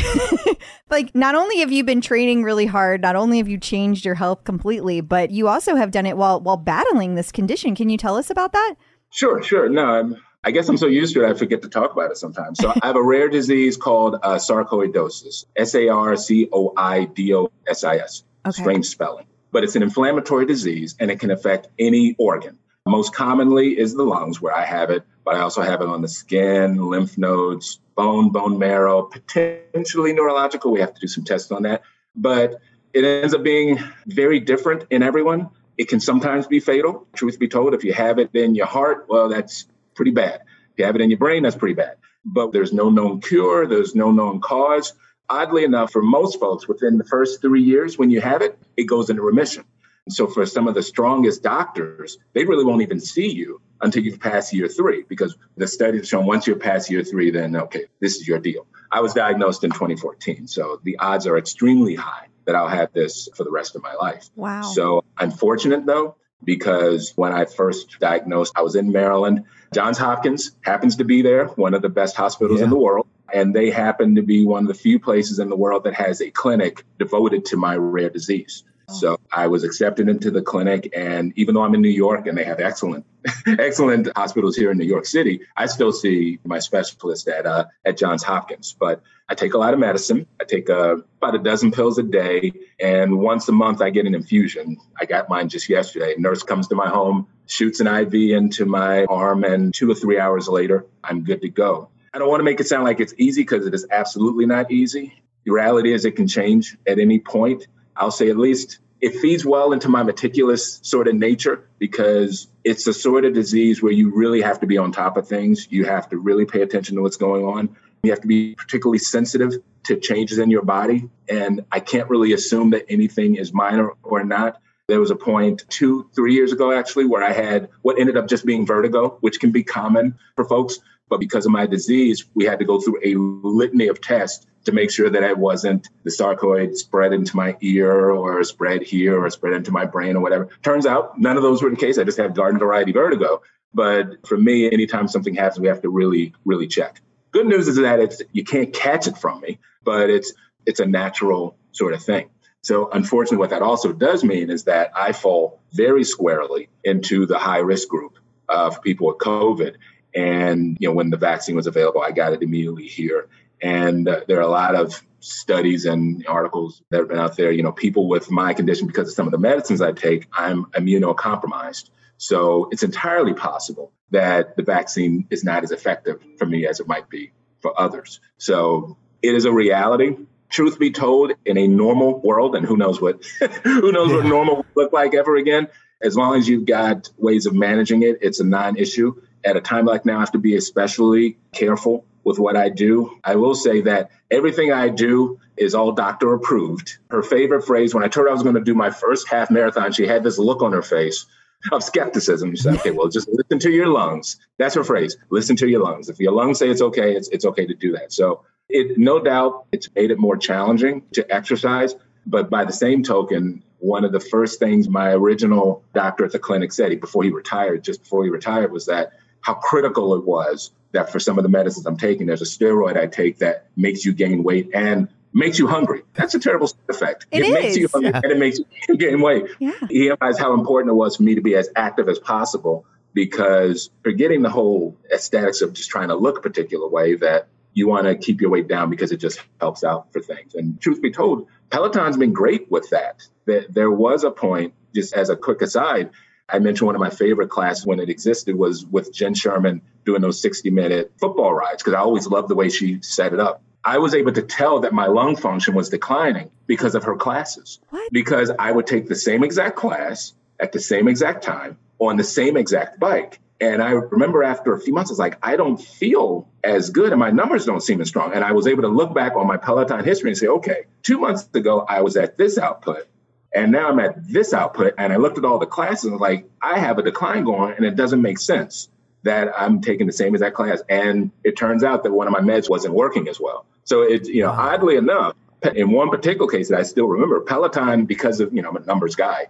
like, 0.90 1.14
not 1.14 1.34
only 1.34 1.58
have 1.58 1.72
you 1.72 1.82
been 1.84 2.00
training 2.00 2.44
really 2.44 2.66
hard, 2.66 3.02
not 3.02 3.16
only 3.16 3.38
have 3.38 3.48
you 3.48 3.58
changed 3.58 4.04
your 4.04 4.14
health 4.14 4.44
completely, 4.44 5.00
but 5.00 5.30
you 5.30 5.48
also 5.48 5.74
have 5.74 5.90
done 5.90 6.06
it 6.06 6.16
while 6.16 6.40
while 6.40 6.56
battling 6.56 7.14
this 7.14 7.32
condition. 7.32 7.74
Can 7.74 7.88
you 7.88 7.98
tell 7.98 8.16
us 8.16 8.30
about 8.30 8.52
that? 8.52 8.74
Sure, 9.10 9.42
sure. 9.42 9.68
No, 9.68 9.84
I'm, 9.84 10.16
I 10.44 10.52
guess 10.52 10.68
I'm 10.68 10.76
so 10.76 10.86
used 10.86 11.14
to 11.14 11.24
it, 11.24 11.30
I 11.30 11.34
forget 11.34 11.62
to 11.62 11.68
talk 11.68 11.92
about 11.92 12.10
it 12.10 12.16
sometimes. 12.16 12.58
So 12.58 12.70
I 12.70 12.86
have 12.86 12.96
a 12.96 13.02
rare 13.02 13.28
disease 13.28 13.76
called 13.76 14.16
uh, 14.22 14.36
sarcoidosis, 14.36 15.44
S 15.56 15.74
A 15.74 15.88
R 15.88 16.16
C 16.16 16.48
O 16.52 16.72
I 16.76 17.04
D 17.04 17.34
O 17.34 17.50
S 17.66 17.84
I 17.84 17.96
S. 17.96 18.24
Strange 18.50 18.86
spelling. 18.86 19.26
But 19.50 19.64
it's 19.64 19.76
an 19.76 19.82
inflammatory 19.82 20.46
disease 20.46 20.96
and 20.98 21.10
it 21.10 21.20
can 21.20 21.30
affect 21.30 21.68
any 21.78 22.16
organ. 22.18 22.58
Most 22.86 23.14
commonly 23.14 23.78
is 23.78 23.94
the 23.94 24.02
lungs, 24.02 24.40
where 24.40 24.54
I 24.54 24.64
have 24.64 24.90
it, 24.90 25.04
but 25.24 25.36
I 25.36 25.40
also 25.40 25.62
have 25.62 25.82
it 25.82 25.88
on 25.88 26.02
the 26.02 26.08
skin, 26.08 26.78
lymph 26.78 27.16
nodes, 27.16 27.78
bone, 27.94 28.30
bone 28.30 28.58
marrow, 28.58 29.02
potentially 29.02 30.12
neurological. 30.12 30.72
We 30.72 30.80
have 30.80 30.92
to 30.92 31.00
do 31.00 31.06
some 31.06 31.22
tests 31.22 31.52
on 31.52 31.62
that. 31.62 31.82
But 32.16 32.60
it 32.92 33.04
ends 33.04 33.34
up 33.34 33.44
being 33.44 33.78
very 34.06 34.40
different 34.40 34.86
in 34.90 35.02
everyone. 35.02 35.50
It 35.78 35.88
can 35.88 36.00
sometimes 36.00 36.48
be 36.48 36.58
fatal. 36.58 37.06
Truth 37.14 37.38
be 37.38 37.46
told, 37.46 37.72
if 37.72 37.84
you 37.84 37.92
have 37.92 38.18
it 38.18 38.34
in 38.34 38.56
your 38.56 38.66
heart, 38.66 39.06
well, 39.08 39.28
that's 39.28 39.66
pretty 39.94 40.10
bad. 40.10 40.40
If 40.72 40.78
you 40.78 40.84
have 40.84 40.96
it 40.96 41.00
in 41.00 41.10
your 41.10 41.20
brain, 41.20 41.44
that's 41.44 41.56
pretty 41.56 41.74
bad. 41.74 41.96
But 42.24 42.52
there's 42.52 42.72
no 42.72 42.90
known 42.90 43.20
cure, 43.20 43.66
there's 43.66 43.94
no 43.94 44.10
known 44.10 44.40
cause. 44.40 44.92
Oddly 45.30 45.62
enough, 45.62 45.92
for 45.92 46.02
most 46.02 46.40
folks, 46.40 46.66
within 46.66 46.98
the 46.98 47.04
first 47.04 47.40
three 47.40 47.62
years 47.62 47.96
when 47.96 48.10
you 48.10 48.20
have 48.20 48.42
it, 48.42 48.58
it 48.76 48.84
goes 48.84 49.08
into 49.08 49.22
remission. 49.22 49.64
And 50.06 50.14
so 50.14 50.26
for 50.26 50.44
some 50.46 50.68
of 50.68 50.74
the 50.74 50.82
strongest 50.82 51.42
doctors, 51.42 52.18
they 52.32 52.44
really 52.44 52.64
won't 52.64 52.82
even 52.82 53.00
see 53.00 53.30
you 53.30 53.60
until 53.80 54.02
you've 54.02 54.20
passed 54.20 54.52
year 54.52 54.68
three, 54.68 55.04
because 55.08 55.36
the 55.56 55.66
studies 55.66 56.02
have 56.02 56.08
shown 56.08 56.26
once 56.26 56.46
you're 56.46 56.56
past 56.56 56.90
year 56.90 57.02
three, 57.02 57.30
then 57.30 57.56
okay, 57.56 57.86
this 58.00 58.16
is 58.16 58.28
your 58.28 58.38
deal. 58.38 58.66
I 58.90 59.00
was 59.00 59.14
diagnosed 59.14 59.64
in 59.64 59.70
2014, 59.70 60.46
so 60.46 60.80
the 60.84 60.98
odds 60.98 61.26
are 61.26 61.36
extremely 61.36 61.94
high 61.94 62.28
that 62.44 62.54
I'll 62.54 62.68
have 62.68 62.92
this 62.92 63.28
for 63.34 63.44
the 63.44 63.50
rest 63.50 63.76
of 63.76 63.82
my 63.82 63.94
life. 63.94 64.28
Wow. 64.36 64.62
So 64.62 65.04
I'm 65.16 65.30
fortunate 65.30 65.86
though, 65.86 66.16
because 66.44 67.12
when 67.16 67.32
I 67.32 67.44
first 67.44 67.98
diagnosed, 68.00 68.52
I 68.56 68.62
was 68.62 68.74
in 68.74 68.92
Maryland. 68.92 69.44
Johns 69.72 69.98
Hopkins 69.98 70.56
happens 70.62 70.96
to 70.96 71.04
be 71.04 71.22
there, 71.22 71.46
one 71.46 71.74
of 71.74 71.82
the 71.82 71.88
best 71.88 72.16
hospitals 72.16 72.60
in 72.60 72.70
the 72.70 72.76
world. 72.76 73.06
And 73.32 73.54
they 73.54 73.70
happen 73.70 74.16
to 74.16 74.22
be 74.22 74.44
one 74.44 74.64
of 74.64 74.68
the 74.68 74.74
few 74.74 75.00
places 75.00 75.38
in 75.38 75.48
the 75.48 75.56
world 75.56 75.84
that 75.84 75.94
has 75.94 76.20
a 76.20 76.30
clinic 76.30 76.84
devoted 76.98 77.46
to 77.46 77.56
my 77.56 77.76
rare 77.76 78.10
disease. 78.10 78.64
So 78.88 79.18
I 79.32 79.46
was 79.46 79.64
accepted 79.64 80.08
into 80.08 80.30
the 80.30 80.42
clinic, 80.42 80.92
and 80.94 81.32
even 81.36 81.54
though 81.54 81.62
I'm 81.62 81.74
in 81.74 81.82
New 81.82 81.88
York 81.88 82.26
and 82.26 82.36
they 82.36 82.44
have 82.44 82.60
excellent, 82.60 83.06
excellent 83.46 84.08
hospitals 84.16 84.56
here 84.56 84.70
in 84.70 84.78
New 84.78 84.84
York 84.84 85.06
City, 85.06 85.40
I 85.56 85.66
still 85.66 85.92
see 85.92 86.38
my 86.44 86.58
specialist 86.58 87.28
at 87.28 87.46
uh, 87.46 87.66
at 87.84 87.96
Johns 87.96 88.22
Hopkins. 88.22 88.76
But 88.78 89.02
I 89.28 89.34
take 89.34 89.54
a 89.54 89.58
lot 89.58 89.72
of 89.72 89.80
medicine. 89.80 90.26
I 90.40 90.44
take 90.44 90.68
uh, 90.68 90.96
about 91.18 91.34
a 91.34 91.38
dozen 91.38 91.72
pills 91.72 91.98
a 91.98 92.02
day, 92.02 92.52
and 92.78 93.18
once 93.18 93.48
a 93.48 93.52
month 93.52 93.80
I 93.80 93.90
get 93.90 94.06
an 94.06 94.14
infusion. 94.14 94.76
I 95.00 95.06
got 95.06 95.28
mine 95.28 95.48
just 95.48 95.68
yesterday. 95.68 96.14
nurse 96.18 96.42
comes 96.42 96.68
to 96.68 96.74
my 96.74 96.88
home, 96.88 97.28
shoots 97.46 97.80
an 97.80 97.86
IV 97.86 98.14
into 98.14 98.66
my 98.66 99.04
arm, 99.04 99.44
and 99.44 99.72
two 99.72 99.90
or 99.90 99.94
three 99.94 100.18
hours 100.18 100.48
later, 100.48 100.86
I'm 101.02 101.24
good 101.24 101.40
to 101.42 101.48
go. 101.48 101.88
I 102.12 102.18
don't 102.18 102.28
want 102.28 102.40
to 102.40 102.44
make 102.44 102.60
it 102.60 102.66
sound 102.66 102.84
like 102.84 103.00
it's 103.00 103.14
easy 103.16 103.42
because 103.42 103.66
it 103.66 103.72
is 103.72 103.86
absolutely 103.90 104.44
not 104.44 104.70
easy. 104.70 105.14
The 105.44 105.52
reality 105.52 105.92
is 105.92 106.04
it 106.04 106.14
can 106.14 106.28
change 106.28 106.76
at 106.86 106.98
any 106.98 107.18
point. 107.18 107.66
I'll 107.96 108.10
say 108.10 108.30
at 108.30 108.38
least 108.38 108.78
it 109.00 109.16
feeds 109.16 109.44
well 109.44 109.72
into 109.72 109.88
my 109.88 110.04
meticulous 110.04 110.78
sort 110.82 111.08
of 111.08 111.14
nature 111.16 111.68
because 111.78 112.46
it's 112.62 112.84
the 112.84 112.92
sort 112.92 113.24
of 113.24 113.34
disease 113.34 113.82
where 113.82 113.92
you 113.92 114.14
really 114.14 114.40
have 114.40 114.60
to 114.60 114.66
be 114.66 114.78
on 114.78 114.92
top 114.92 115.16
of 115.16 115.26
things. 115.26 115.66
You 115.70 115.84
have 115.84 116.08
to 116.10 116.18
really 116.18 116.46
pay 116.46 116.62
attention 116.62 116.96
to 116.96 117.02
what's 117.02 117.16
going 117.16 117.44
on. 117.44 117.76
You 118.04 118.12
have 118.12 118.20
to 118.20 118.28
be 118.28 118.54
particularly 118.54 118.98
sensitive 118.98 119.54
to 119.84 119.96
changes 119.96 120.38
in 120.38 120.50
your 120.50 120.62
body. 120.62 121.10
And 121.28 121.64
I 121.72 121.80
can't 121.80 122.08
really 122.08 122.32
assume 122.32 122.70
that 122.70 122.86
anything 122.88 123.34
is 123.34 123.52
minor 123.52 123.90
or 124.04 124.22
not. 124.22 124.60
There 124.86 125.00
was 125.00 125.10
a 125.10 125.16
point 125.16 125.64
two, 125.68 126.08
three 126.14 126.34
years 126.34 126.52
ago, 126.52 126.70
actually, 126.70 127.06
where 127.06 127.24
I 127.24 127.32
had 127.32 127.70
what 127.82 127.98
ended 127.98 128.16
up 128.16 128.28
just 128.28 128.46
being 128.46 128.66
vertigo, 128.66 129.18
which 129.20 129.40
can 129.40 129.50
be 129.50 129.64
common 129.64 130.16
for 130.36 130.44
folks. 130.44 130.78
But 131.08 131.18
because 131.18 131.44
of 131.44 131.52
my 131.52 131.66
disease, 131.66 132.24
we 132.34 132.44
had 132.44 132.60
to 132.60 132.64
go 132.64 132.80
through 132.80 133.00
a 133.04 133.14
litany 133.16 133.88
of 133.88 134.00
tests 134.00 134.46
to 134.64 134.72
make 134.72 134.90
sure 134.90 135.10
that 135.10 135.22
it 135.22 135.36
wasn't 135.36 135.88
the 136.04 136.10
sarcoid 136.10 136.76
spread 136.76 137.12
into 137.12 137.36
my 137.36 137.56
ear 137.60 138.10
or 138.10 138.42
spread 138.44 138.82
here 138.82 139.22
or 139.22 139.30
spread 139.30 139.54
into 139.54 139.70
my 139.70 139.84
brain 139.84 140.16
or 140.16 140.20
whatever. 140.20 140.48
Turns 140.62 140.86
out 140.86 141.18
none 141.18 141.36
of 141.36 141.42
those 141.42 141.62
were 141.62 141.70
the 141.70 141.76
case. 141.76 141.98
I 141.98 142.04
just 142.04 142.18
have 142.18 142.34
garden 142.34 142.58
variety 142.58 142.92
vertigo. 142.92 143.42
But 143.74 144.26
for 144.26 144.36
me, 144.36 144.66
anytime 144.66 145.08
something 145.08 145.34
happens, 145.34 145.58
we 145.58 145.68
have 145.68 145.82
to 145.82 145.88
really, 145.88 146.34
really 146.44 146.66
check. 146.66 147.00
Good 147.32 147.46
news 147.46 147.66
is 147.68 147.76
that 147.76 148.00
it's 148.00 148.20
you 148.32 148.44
can't 148.44 148.72
catch 148.72 149.06
it 149.06 149.16
from 149.16 149.40
me, 149.40 149.58
but 149.82 150.10
it's 150.10 150.32
it's 150.66 150.80
a 150.80 150.86
natural 150.86 151.56
sort 151.72 151.94
of 151.94 152.02
thing. 152.02 152.28
So 152.60 152.90
unfortunately, 152.90 153.38
what 153.38 153.50
that 153.50 153.62
also 153.62 153.92
does 153.92 154.22
mean 154.22 154.50
is 154.50 154.64
that 154.64 154.92
I 154.94 155.12
fall 155.12 155.60
very 155.72 156.04
squarely 156.04 156.68
into 156.84 157.26
the 157.26 157.38
high 157.38 157.58
risk 157.58 157.88
group 157.88 158.18
of 158.48 158.82
people 158.82 159.08
with 159.08 159.18
COVID. 159.18 159.76
And 160.14 160.76
you 160.78 160.88
know, 160.88 160.94
when 160.94 161.10
the 161.10 161.16
vaccine 161.16 161.56
was 161.56 161.66
available, 161.66 162.02
I 162.02 162.12
got 162.12 162.34
it 162.34 162.42
immediately 162.42 162.86
here. 162.86 163.28
And 163.62 164.08
uh, 164.08 164.20
there 164.26 164.38
are 164.38 164.42
a 164.42 164.48
lot 164.48 164.74
of 164.74 165.00
studies 165.20 165.84
and 165.84 166.26
articles 166.26 166.82
that 166.90 166.98
have 166.98 167.08
been 167.08 167.18
out 167.18 167.36
there. 167.36 167.52
You 167.52 167.62
know, 167.62 167.72
people 167.72 168.08
with 168.08 168.30
my 168.30 168.54
condition, 168.54 168.86
because 168.86 169.08
of 169.08 169.14
some 169.14 169.26
of 169.26 169.32
the 169.32 169.38
medicines 169.38 169.80
I 169.80 169.92
take, 169.92 170.26
I'm 170.32 170.66
immunocompromised. 170.66 171.90
So 172.18 172.68
it's 172.70 172.82
entirely 172.82 173.34
possible 173.34 173.92
that 174.10 174.56
the 174.56 174.62
vaccine 174.62 175.26
is 175.30 175.44
not 175.44 175.64
as 175.64 175.70
effective 175.70 176.20
for 176.38 176.46
me 176.46 176.66
as 176.66 176.80
it 176.80 176.86
might 176.86 177.08
be 177.08 177.32
for 177.60 177.78
others. 177.80 178.20
So 178.38 178.96
it 179.22 179.34
is 179.34 179.44
a 179.44 179.52
reality. 179.52 180.16
Truth 180.50 180.78
be 180.78 180.90
told, 180.90 181.32
in 181.46 181.56
a 181.56 181.66
normal 181.66 182.20
world, 182.20 182.54
and 182.54 182.66
who 182.66 182.76
knows 182.76 183.00
what 183.00 183.24
who 183.64 183.90
knows 183.90 184.12
what 184.12 184.26
normal 184.26 184.56
will 184.56 184.66
look 184.74 184.92
like 184.92 185.14
ever 185.14 185.36
again, 185.36 185.68
as 186.02 186.16
long 186.16 186.36
as 186.36 186.48
you've 186.48 186.66
got 186.66 187.08
ways 187.16 187.46
of 187.46 187.54
managing 187.54 188.02
it, 188.02 188.18
it's 188.20 188.40
a 188.40 188.44
non-issue. 188.44 189.22
At 189.44 189.56
a 189.56 189.60
time 189.60 189.86
like 189.86 190.04
now, 190.04 190.18
I 190.18 190.20
have 190.20 190.32
to 190.32 190.38
be 190.38 190.56
especially 190.56 191.38
careful 191.52 192.04
with 192.24 192.38
what 192.38 192.56
I 192.56 192.68
do. 192.68 193.18
I 193.24 193.36
will 193.36 193.54
say 193.54 193.82
that 193.82 194.10
everything 194.30 194.72
I 194.72 194.88
do 194.88 195.40
is 195.56 195.74
all 195.74 195.92
doctor 195.92 196.32
approved. 196.32 196.98
Her 197.10 197.22
favorite 197.22 197.62
phrase, 197.62 197.94
when 197.94 198.04
I 198.04 198.08
told 198.08 198.26
her 198.26 198.30
I 198.30 198.34
was 198.34 198.42
going 198.42 198.54
to 198.54 198.60
do 198.60 198.74
my 198.74 198.90
first 198.90 199.28
half 199.28 199.50
marathon, 199.50 199.92
she 199.92 200.06
had 200.06 200.22
this 200.24 200.38
look 200.38 200.62
on 200.62 200.72
her 200.72 200.82
face 200.82 201.26
of 201.70 201.82
skepticism. 201.82 202.50
She 202.54 202.62
said, 202.62 202.74
okay, 202.76 202.90
well, 202.90 203.08
just 203.08 203.28
listen 203.28 203.58
to 203.60 203.70
your 203.70 203.88
lungs. 203.88 204.36
That's 204.58 204.74
her 204.74 204.84
phrase. 204.84 205.16
Listen 205.30 205.56
to 205.56 205.68
your 205.68 205.82
lungs. 205.82 206.08
If 206.08 206.18
your 206.18 206.32
lungs 206.32 206.58
say 206.58 206.68
it's 206.68 206.82
okay, 206.82 207.14
it's, 207.14 207.28
it's 207.28 207.44
okay 207.44 207.66
to 207.66 207.74
do 207.74 207.92
that. 207.92 208.12
So 208.12 208.44
it, 208.68 208.98
no 208.98 209.22
doubt 209.22 209.66
it's 209.72 209.88
made 209.94 210.10
it 210.10 210.18
more 210.18 210.36
challenging 210.36 211.02
to 211.12 211.32
exercise. 211.32 211.94
But 212.26 212.50
by 212.50 212.64
the 212.64 212.72
same 212.72 213.02
token, 213.02 213.62
one 213.78 214.04
of 214.04 214.12
the 214.12 214.20
first 214.20 214.58
things 214.58 214.88
my 214.88 215.10
original 215.10 215.84
doctor 215.92 216.24
at 216.24 216.32
the 216.32 216.38
clinic 216.38 216.72
said 216.72 216.98
before 217.00 217.24
he 217.24 217.30
retired, 217.30 217.84
just 217.84 218.02
before 218.02 218.24
he 218.24 218.30
retired, 218.30 218.72
was 218.72 218.86
that 218.86 219.12
how 219.40 219.54
critical 219.54 220.14
it 220.14 220.24
was 220.24 220.70
that 220.92 221.10
for 221.10 221.18
some 221.20 221.38
of 221.38 221.42
the 221.42 221.48
medicines 221.48 221.86
I'm 221.86 221.96
taking, 221.96 222.26
there's 222.26 222.42
a 222.42 222.46
steroid 222.46 222.96
I 222.96 223.06
take 223.06 223.38
that 223.38 223.66
makes 223.76 224.04
you 224.04 224.12
gain 224.12 224.42
weight 224.42 224.70
and 224.74 225.08
makes 225.32 225.58
you 225.58 225.66
hungry. 225.66 226.02
That's 226.14 226.34
a 226.34 226.38
terrible 226.38 226.66
side 226.68 226.78
effect. 226.88 227.26
It 227.30 227.50
makes 227.52 227.76
you 227.76 227.88
hungry 227.88 228.10
Yeah. 228.10 228.20
and 228.22 228.32
it 228.32 228.38
makes 228.38 228.58
you 228.88 228.96
gain 228.96 229.20
weight. 229.20 229.46
Yeah. 229.58 229.72
He 229.88 230.08
realized 230.10 230.38
how 230.38 230.52
important 230.54 230.90
it 230.90 230.94
was 230.94 231.16
for 231.16 231.22
me 231.22 231.34
to 231.36 231.40
be 231.40 231.54
as 231.56 231.70
active 231.74 232.08
as 232.08 232.18
possible 232.18 232.84
because 233.14 233.90
forgetting 234.02 234.42
the 234.42 234.50
whole 234.50 234.96
aesthetics 235.12 235.60
of 235.62 235.72
just 235.72 235.90
trying 235.90 236.08
to 236.08 236.14
look 236.14 236.38
a 236.38 236.40
particular 236.42 236.88
way 236.88 237.14
that 237.16 237.48
you 237.74 237.88
want 237.88 238.06
to 238.06 238.14
keep 238.14 238.40
your 238.42 238.50
weight 238.50 238.68
down 238.68 238.90
because 238.90 239.12
it 239.12 239.16
just 239.18 239.40
helps 239.60 239.82
out 239.84 240.12
for 240.12 240.20
things. 240.20 240.54
And 240.54 240.78
truth 240.80 241.00
be 241.00 241.10
told, 241.10 241.46
Peloton's 241.70 242.18
been 242.18 242.32
great 242.34 242.70
with 242.70 242.90
that. 242.90 243.22
There, 243.46 243.64
there 243.70 243.90
was 243.90 244.24
a 244.24 244.30
point, 244.30 244.74
just 244.94 245.14
as 245.14 245.30
a 245.30 245.36
quick 245.36 245.62
aside, 245.62 246.10
I 246.52 246.58
mentioned 246.58 246.86
one 246.86 246.94
of 246.94 247.00
my 247.00 247.10
favorite 247.10 247.48
classes 247.48 247.86
when 247.86 247.98
it 247.98 248.10
existed 248.10 248.56
was 248.56 248.84
with 248.84 249.12
Jenn 249.12 249.34
Sherman 249.34 249.80
doing 250.04 250.20
those 250.20 250.40
60 250.40 250.70
minute 250.70 251.12
football 251.18 251.54
rides 251.54 251.82
because 251.82 251.94
I 251.94 252.00
always 252.00 252.26
loved 252.26 252.48
the 252.48 252.54
way 252.54 252.68
she 252.68 253.00
set 253.02 253.32
it 253.32 253.40
up. 253.40 253.62
I 253.84 253.98
was 253.98 254.14
able 254.14 254.32
to 254.32 254.42
tell 254.42 254.80
that 254.80 254.92
my 254.92 255.06
lung 255.06 255.34
function 255.34 255.74
was 255.74 255.88
declining 255.88 256.50
because 256.66 256.94
of 256.94 257.02
her 257.04 257.16
classes. 257.16 257.80
What? 257.90 258.12
Because 258.12 258.50
I 258.58 258.70
would 258.70 258.86
take 258.86 259.08
the 259.08 259.16
same 259.16 259.42
exact 259.42 259.76
class 259.76 260.34
at 260.60 260.72
the 260.72 260.78
same 260.78 261.08
exact 261.08 261.42
time 261.42 261.78
on 261.98 262.16
the 262.16 262.24
same 262.24 262.56
exact 262.56 263.00
bike. 263.00 263.40
And 263.60 263.82
I 263.82 263.90
remember 263.90 264.42
after 264.42 264.72
a 264.72 264.80
few 264.80 264.92
months, 264.92 265.10
I 265.10 265.12
was 265.12 265.18
like, 265.18 265.38
I 265.42 265.56
don't 265.56 265.80
feel 265.80 266.48
as 266.64 266.90
good 266.90 267.12
and 267.12 267.18
my 267.18 267.30
numbers 267.30 267.64
don't 267.64 267.82
seem 267.82 268.00
as 268.00 268.08
strong. 268.08 268.32
And 268.34 268.44
I 268.44 268.52
was 268.52 268.66
able 268.66 268.82
to 268.82 268.88
look 268.88 269.14
back 269.14 269.36
on 269.36 269.46
my 269.46 269.56
Peloton 269.56 270.04
history 270.04 270.30
and 270.30 270.38
say, 270.38 270.48
okay, 270.48 270.84
two 271.02 271.18
months 271.18 271.48
ago, 271.54 271.84
I 271.88 272.02
was 272.02 272.16
at 272.16 272.36
this 272.36 272.58
output. 272.58 273.06
And 273.54 273.70
now 273.70 273.88
I'm 273.88 273.98
at 274.00 274.26
this 274.26 274.54
output. 274.54 274.94
And 274.98 275.12
I 275.12 275.16
looked 275.16 275.38
at 275.38 275.44
all 275.44 275.58
the 275.58 275.66
classes 275.66 276.04
and 276.04 276.20
like, 276.20 276.48
I 276.60 276.78
have 276.78 276.98
a 276.98 277.02
decline 277.02 277.44
going 277.44 277.74
and 277.76 277.84
it 277.84 277.96
doesn't 277.96 278.22
make 278.22 278.38
sense 278.38 278.88
that 279.24 279.52
I'm 279.56 279.80
taking 279.80 280.06
the 280.06 280.12
same 280.12 280.34
exact 280.34 280.56
class. 280.56 280.82
And 280.88 281.30
it 281.44 281.56
turns 281.56 281.84
out 281.84 282.02
that 282.04 282.12
one 282.12 282.26
of 282.26 282.32
my 282.32 282.40
meds 282.40 282.68
wasn't 282.68 282.94
working 282.94 283.28
as 283.28 283.38
well. 283.38 283.66
So 283.84 284.02
it, 284.02 284.26
you 284.26 284.42
know, 284.42 284.50
oddly 284.50 284.96
enough, 284.96 285.34
in 285.74 285.90
one 285.90 286.10
particular 286.10 286.50
case 286.50 286.68
that 286.70 286.78
I 286.78 286.82
still 286.82 287.06
remember, 287.06 287.40
Peloton, 287.40 288.06
because 288.06 288.40
of, 288.40 288.52
you 288.52 288.62
know, 288.62 288.70
I'm 288.70 288.76
a 288.76 288.80
numbers 288.80 289.14
guy 289.14 289.46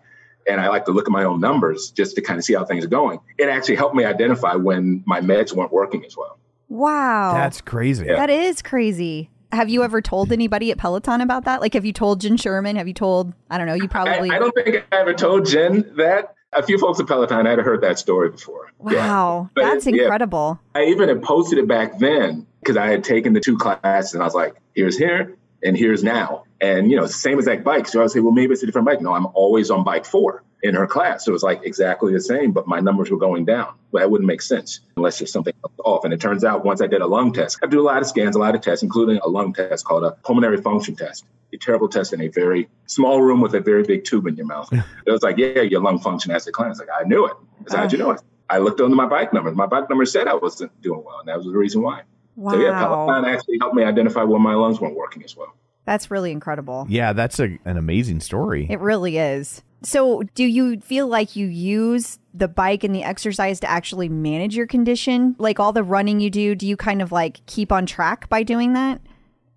and 0.48 0.60
I 0.60 0.68
like 0.68 0.84
to 0.86 0.90
look 0.92 1.06
at 1.06 1.12
my 1.12 1.24
own 1.24 1.40
numbers 1.40 1.90
just 1.90 2.16
to 2.16 2.22
kind 2.22 2.38
of 2.38 2.44
see 2.44 2.54
how 2.54 2.64
things 2.64 2.84
are 2.84 2.88
going. 2.88 3.20
It 3.38 3.48
actually 3.48 3.76
helped 3.76 3.94
me 3.94 4.04
identify 4.04 4.54
when 4.54 5.02
my 5.06 5.20
meds 5.20 5.54
weren't 5.54 5.72
working 5.72 6.04
as 6.04 6.16
well. 6.16 6.38
Wow. 6.68 7.34
That's 7.34 7.60
crazy. 7.60 8.06
That 8.06 8.30
is 8.30 8.62
crazy. 8.62 9.30
Have 9.52 9.68
you 9.68 9.82
ever 9.84 10.00
told 10.00 10.32
anybody 10.32 10.70
at 10.70 10.78
Peloton 10.78 11.20
about 11.20 11.44
that? 11.44 11.60
Like, 11.60 11.74
have 11.74 11.84
you 11.84 11.92
told 11.92 12.20
Jenn 12.22 12.36
Sherman? 12.38 12.76
Have 12.76 12.88
you 12.88 12.94
told, 12.94 13.32
I 13.50 13.58
don't 13.58 13.66
know, 13.66 13.74
you 13.74 13.86
probably. 13.88 14.30
I 14.30 14.38
don't 14.38 14.54
think 14.54 14.84
I 14.90 14.96
ever 15.00 15.12
told 15.14 15.46
Jenn 15.46 15.92
that. 15.96 16.34
A 16.54 16.62
few 16.62 16.76
folks 16.76 17.00
at 17.00 17.06
Peloton 17.06 17.46
I 17.46 17.50
had 17.50 17.60
heard 17.60 17.80
that 17.80 17.98
story 17.98 18.28
before. 18.28 18.70
Wow, 18.78 19.48
But 19.54 19.62
that's 19.62 19.86
it- 19.86 19.94
yeah. 19.94 20.02
incredible. 20.02 20.60
I 20.74 20.84
even 20.84 21.08
had 21.08 21.22
posted 21.22 21.58
it 21.58 21.66
back 21.66 21.98
then 21.98 22.46
because 22.60 22.76
I 22.76 22.88
had 22.88 23.04
taken 23.04 23.32
the 23.32 23.40
two 23.40 23.56
classes 23.56 24.12
and 24.12 24.22
I 24.22 24.26
was 24.26 24.34
like, 24.34 24.54
here's 24.74 24.98
here 24.98 25.34
and 25.62 25.74
here's 25.76 26.04
now. 26.04 26.44
And, 26.60 26.90
you 26.90 26.96
know, 26.98 27.06
same 27.06 27.38
exact 27.38 27.64
bike. 27.64 27.88
So 27.88 28.00
I 28.00 28.02
would 28.02 28.10
say, 28.10 28.20
well, 28.20 28.32
maybe 28.32 28.52
it's 28.52 28.62
a 28.62 28.66
different 28.66 28.86
bike. 28.86 29.00
No, 29.00 29.14
I'm 29.14 29.26
always 29.32 29.70
on 29.70 29.82
bike 29.82 30.04
four 30.04 30.42
in 30.62 30.74
her 30.74 30.86
class. 30.86 31.24
So 31.24 31.30
it 31.30 31.32
was 31.32 31.42
like 31.42 31.62
exactly 31.64 32.12
the 32.12 32.20
same, 32.20 32.52
but 32.52 32.66
my 32.66 32.80
numbers 32.80 33.10
were 33.10 33.18
going 33.18 33.44
down. 33.44 33.74
Well, 33.90 34.02
that 34.02 34.10
wouldn't 34.10 34.26
make 34.26 34.42
sense 34.42 34.80
unless 34.96 35.18
there's 35.18 35.32
something 35.32 35.54
off. 35.84 36.04
And 36.04 36.14
it 36.14 36.20
turns 36.20 36.44
out 36.44 36.64
once 36.64 36.80
I 36.80 36.86
did 36.86 37.02
a 37.02 37.06
lung 37.06 37.32
test, 37.32 37.58
I 37.62 37.66
do 37.66 37.80
a 37.80 37.82
lot 37.82 38.00
of 38.00 38.06
scans, 38.06 38.36
a 38.36 38.38
lot 38.38 38.54
of 38.54 38.60
tests, 38.60 38.82
including 38.82 39.18
a 39.22 39.28
lung 39.28 39.52
test 39.52 39.84
called 39.84 40.04
a 40.04 40.12
pulmonary 40.24 40.58
function 40.58 40.94
test. 40.96 41.24
A 41.54 41.58
terrible 41.58 41.88
test 41.88 42.14
in 42.14 42.22
a 42.22 42.28
very 42.28 42.70
small 42.86 43.20
room 43.20 43.42
with 43.42 43.54
a 43.54 43.60
very 43.60 43.82
big 43.82 44.04
tube 44.04 44.26
in 44.26 44.36
your 44.36 44.46
mouth. 44.46 44.72
It 44.72 45.10
was 45.10 45.22
like, 45.22 45.36
yeah, 45.36 45.60
your 45.60 45.82
lung 45.82 45.98
function 45.98 46.32
has 46.32 46.46
declined. 46.46 46.70
It's 46.70 46.80
like, 46.80 46.88
I 46.88 47.04
knew 47.04 47.26
it. 47.26 47.32
I 47.32 47.70
said, 47.70 47.76
ah. 47.76 47.82
how'd 47.82 47.92
you 47.92 47.98
know 47.98 48.10
it? 48.12 48.22
I 48.48 48.58
looked 48.58 48.80
under 48.80 48.96
my 48.96 49.06
bike 49.06 49.34
numbers. 49.34 49.54
My 49.54 49.66
bike 49.66 49.90
number 49.90 50.06
said 50.06 50.28
I 50.28 50.34
wasn't 50.34 50.80
doing 50.80 51.02
well, 51.04 51.18
and 51.18 51.28
that 51.28 51.36
was 51.36 51.46
the 51.46 51.52
reason 51.52 51.82
why. 51.82 52.02
Wow. 52.36 52.52
So 52.52 52.58
yeah, 52.58 52.70
Wow. 52.70 53.06
Peloton 53.06 53.24
actually 53.26 53.58
helped 53.60 53.74
me 53.74 53.82
identify 53.82 54.22
when 54.22 54.40
my 54.40 54.54
lungs 54.54 54.80
weren't 54.80 54.96
working 54.96 55.22
as 55.24 55.36
well. 55.36 55.54
That's 55.84 56.10
really 56.10 56.30
incredible. 56.30 56.86
Yeah, 56.88 57.12
that's 57.12 57.40
a, 57.40 57.58
an 57.64 57.76
amazing 57.76 58.20
story. 58.20 58.66
It 58.70 58.80
really 58.80 59.18
is. 59.18 59.62
So, 59.84 60.22
do 60.34 60.44
you 60.44 60.78
feel 60.80 61.08
like 61.08 61.34
you 61.34 61.46
use 61.48 62.20
the 62.32 62.46
bike 62.46 62.84
and 62.84 62.94
the 62.94 63.02
exercise 63.02 63.58
to 63.60 63.70
actually 63.70 64.08
manage 64.08 64.54
your 64.54 64.68
condition? 64.68 65.34
Like 65.38 65.58
all 65.58 65.72
the 65.72 65.82
running 65.82 66.20
you 66.20 66.30
do, 66.30 66.54
do 66.54 66.68
you 66.68 66.76
kind 66.76 67.02
of 67.02 67.10
like 67.10 67.44
keep 67.46 67.72
on 67.72 67.84
track 67.86 68.28
by 68.28 68.44
doing 68.44 68.74
that? 68.74 69.00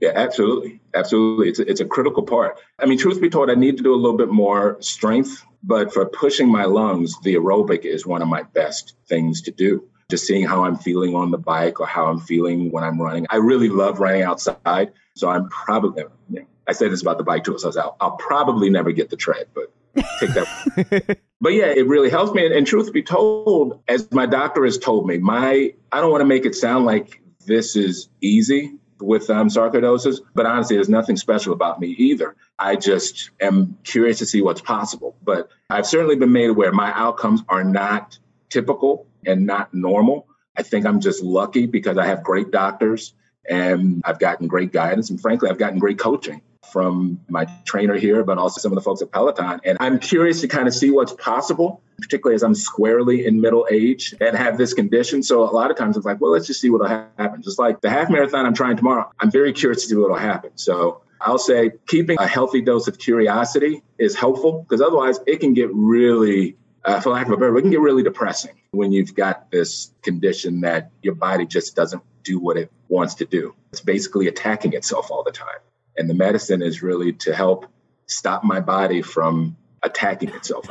Yeah, 0.02 0.12
absolutely, 0.16 0.82
absolutely. 0.94 1.50
It's 1.50 1.60
a, 1.60 1.70
it's 1.70 1.80
a 1.80 1.86
critical 1.86 2.24
part. 2.24 2.60
I 2.80 2.86
mean, 2.86 2.98
truth 2.98 3.22
be 3.22 3.30
told, 3.30 3.50
I 3.50 3.56
need 3.56 3.78
to 3.78 3.84
do 3.84 3.94
a 3.94 3.96
little 3.96 4.18
bit 4.18 4.30
more 4.30 4.78
strength, 4.82 5.44
but 5.64 5.94
for 5.94 6.06
pushing 6.06 6.52
my 6.52 6.66
lungs, 6.66 7.16
the 7.24 7.36
aerobic 7.36 7.86
is 7.86 8.06
one 8.06 8.22
of 8.22 8.28
my 8.28 8.44
best 8.44 8.96
things 9.08 9.42
to 9.44 9.52
do. 9.52 9.88
Just 10.10 10.28
seeing 10.28 10.46
how 10.46 10.66
I'm 10.66 10.76
feeling 10.76 11.16
on 11.16 11.32
the 11.32 11.38
bike 11.38 11.80
or 11.80 11.88
how 11.88 12.08
I'm 12.08 12.20
feeling 12.20 12.72
when 12.72 12.84
I'm 12.84 13.02
running. 13.02 13.26
I 13.30 13.38
really 13.38 13.70
love 13.70 14.00
running 14.00 14.22
outside, 14.22 14.92
so 15.16 15.30
I'm 15.30 15.50
probably. 15.50 16.04
You 16.30 16.40
know, 16.42 16.46
I 16.68 16.74
say 16.74 16.88
this 16.90 17.02
about 17.02 17.18
the 17.18 17.24
bike 17.24 17.44
too, 17.44 17.58
so 17.58 17.68
I 17.68 17.70
was 17.70 17.78
out. 17.78 17.96
I'll 18.02 18.18
probably 18.18 18.70
never 18.70 18.92
get 18.92 19.10
the 19.10 19.18
tread, 19.18 19.48
but 19.54 19.72
take 20.20 20.32
that. 20.32 21.18
but 21.42 21.54
yeah, 21.54 21.68
it 21.68 21.88
really 21.88 22.10
helps 22.10 22.34
me. 22.34 22.46
And, 22.46 22.54
and 22.54 22.68
truth 22.68 22.92
be 22.92 23.04
told, 23.04 23.82
as 23.88 24.12
my 24.12 24.26
doctor 24.26 24.66
has 24.66 24.78
told 24.78 25.08
me, 25.08 25.18
my 25.18 25.74
I 25.92 26.02
don't 26.02 26.12
want 26.12 26.22
to 26.22 26.26
make 26.26 26.46
it 26.46 26.56
sound 26.56 26.86
like 26.86 27.22
this 27.46 27.76
is 27.76 28.10
easy 28.22 28.74
with 29.00 29.30
um, 29.30 29.50
sarcoidosis, 29.50 30.20
but 30.34 30.46
honestly, 30.46 30.78
there's 30.78 30.90
nothing 30.90 31.18
special 31.18 31.54
about 31.54 31.80
me 31.80 31.88
either. 31.90 32.36
I 32.58 32.76
just 32.76 33.30
am 33.42 33.78
curious 33.84 34.20
to 34.20 34.26
see 34.26 34.42
what's 34.42 34.62
possible. 34.62 35.16
But 35.22 35.50
I've 35.70 35.86
certainly 35.86 36.16
been 36.16 36.32
made 36.32 36.50
aware 36.50 36.72
my 36.72 36.92
outcomes 36.94 37.44
are 37.50 37.64
not 37.64 38.18
typical 38.50 39.08
and 39.26 39.46
not 39.46 39.74
normal. 39.74 40.28
I 40.58 40.64
think 40.64 40.86
I'm 40.86 41.02
just 41.02 41.22
lucky 41.22 41.66
because 41.66 41.98
I 41.98 42.06
have 42.08 42.24
great 42.24 42.52
doctors 42.52 43.14
and 43.50 44.02
I've 44.06 44.20
gotten 44.20 44.48
great 44.48 44.72
guidance. 44.72 45.10
And 45.10 45.20
frankly, 45.20 45.50
I've 45.50 45.58
gotten 45.58 45.80
great 45.80 46.00
coaching 46.00 46.42
from 46.72 47.20
my 47.30 47.46
trainer 47.64 47.96
here, 47.96 48.24
but 48.24 48.38
also 48.38 48.60
some 48.60 48.72
of 48.72 48.76
the 48.76 48.82
folks 48.82 49.02
at 49.02 49.12
Peloton. 49.12 49.62
And 49.64 49.78
I'm 49.80 50.00
curious 50.00 50.42
to 50.42 50.48
kind 50.48 50.68
of 50.68 50.74
see 50.74 50.92
what's 50.92 51.14
possible, 51.14 51.82
particularly 52.02 52.36
as 52.36 52.44
I'm 52.44 52.56
squarely 52.56 53.26
in 53.26 53.40
middle 53.40 53.68
age 53.72 54.14
and 54.20 54.36
have 54.36 54.58
this 54.58 54.74
condition. 54.74 55.24
So 55.24 55.44
a 55.44 55.52
lot 55.52 55.72
of 55.72 55.78
times 55.78 55.96
it's 55.96 56.06
like, 56.06 56.20
well, 56.20 56.32
let's 56.32 56.48
just 56.48 56.60
see 56.60 56.70
what'll 56.70 56.88
happen. 56.88 57.42
Just 57.42 57.60
like 57.60 57.82
the 57.82 57.90
half 57.90 58.10
marathon 58.10 58.46
I'm 58.46 58.54
trying 58.54 58.78
tomorrow, 58.78 59.10
I'm 59.20 59.32
very 59.32 59.54
curious 59.54 59.84
to 59.84 59.88
see 59.90 59.96
what'll 59.96 60.18
happen. 60.18 60.52
So 60.56 61.02
I'll 61.22 61.38
say 61.38 61.72
keeping 61.88 62.18
a 62.20 62.28
healthy 62.28 62.62
dose 62.62 62.88
of 62.88 62.98
curiosity 62.98 63.82
is 63.98 64.16
helpful 64.16 64.64
because 64.68 64.82
otherwise 64.82 65.20
it 65.26 65.40
can 65.40 65.54
get 65.54 65.70
really, 65.74 66.58
uh, 66.84 67.00
for 67.00 67.12
lack 67.12 67.28
of 67.28 67.32
a 67.32 67.38
better 67.38 67.58
it 67.58 67.62
can 67.62 67.72
get 67.72 67.80
really 67.80 68.04
depressing 68.04 68.56
when 68.72 68.92
you've 68.92 69.16
got 69.16 69.50
this 69.50 69.92
condition 70.02 70.62
that 70.62 70.92
your 71.02 71.16
body 71.16 71.46
just 71.46 71.76
doesn't 71.76 72.04
do 72.26 72.40
what 72.40 72.58
it 72.58 72.72
wants 72.90 73.14
to 73.16 73.26
do. 73.26 73.56
It's 73.72 73.80
basically 73.80 74.28
attacking 74.28 74.74
itself 74.74 75.10
all 75.10 75.24
the 75.24 75.32
time. 75.32 75.60
And 75.98 76.10
the 76.10 76.14
medicine 76.14 76.62
is 76.62 76.84
really 76.84 77.14
to 77.14 77.34
help 77.34 77.68
stop 78.08 78.44
my 78.44 78.60
body 78.60 79.02
from 79.02 79.56
attacking 79.84 80.30
itself. 80.30 80.68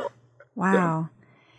Wow. 0.53 1.09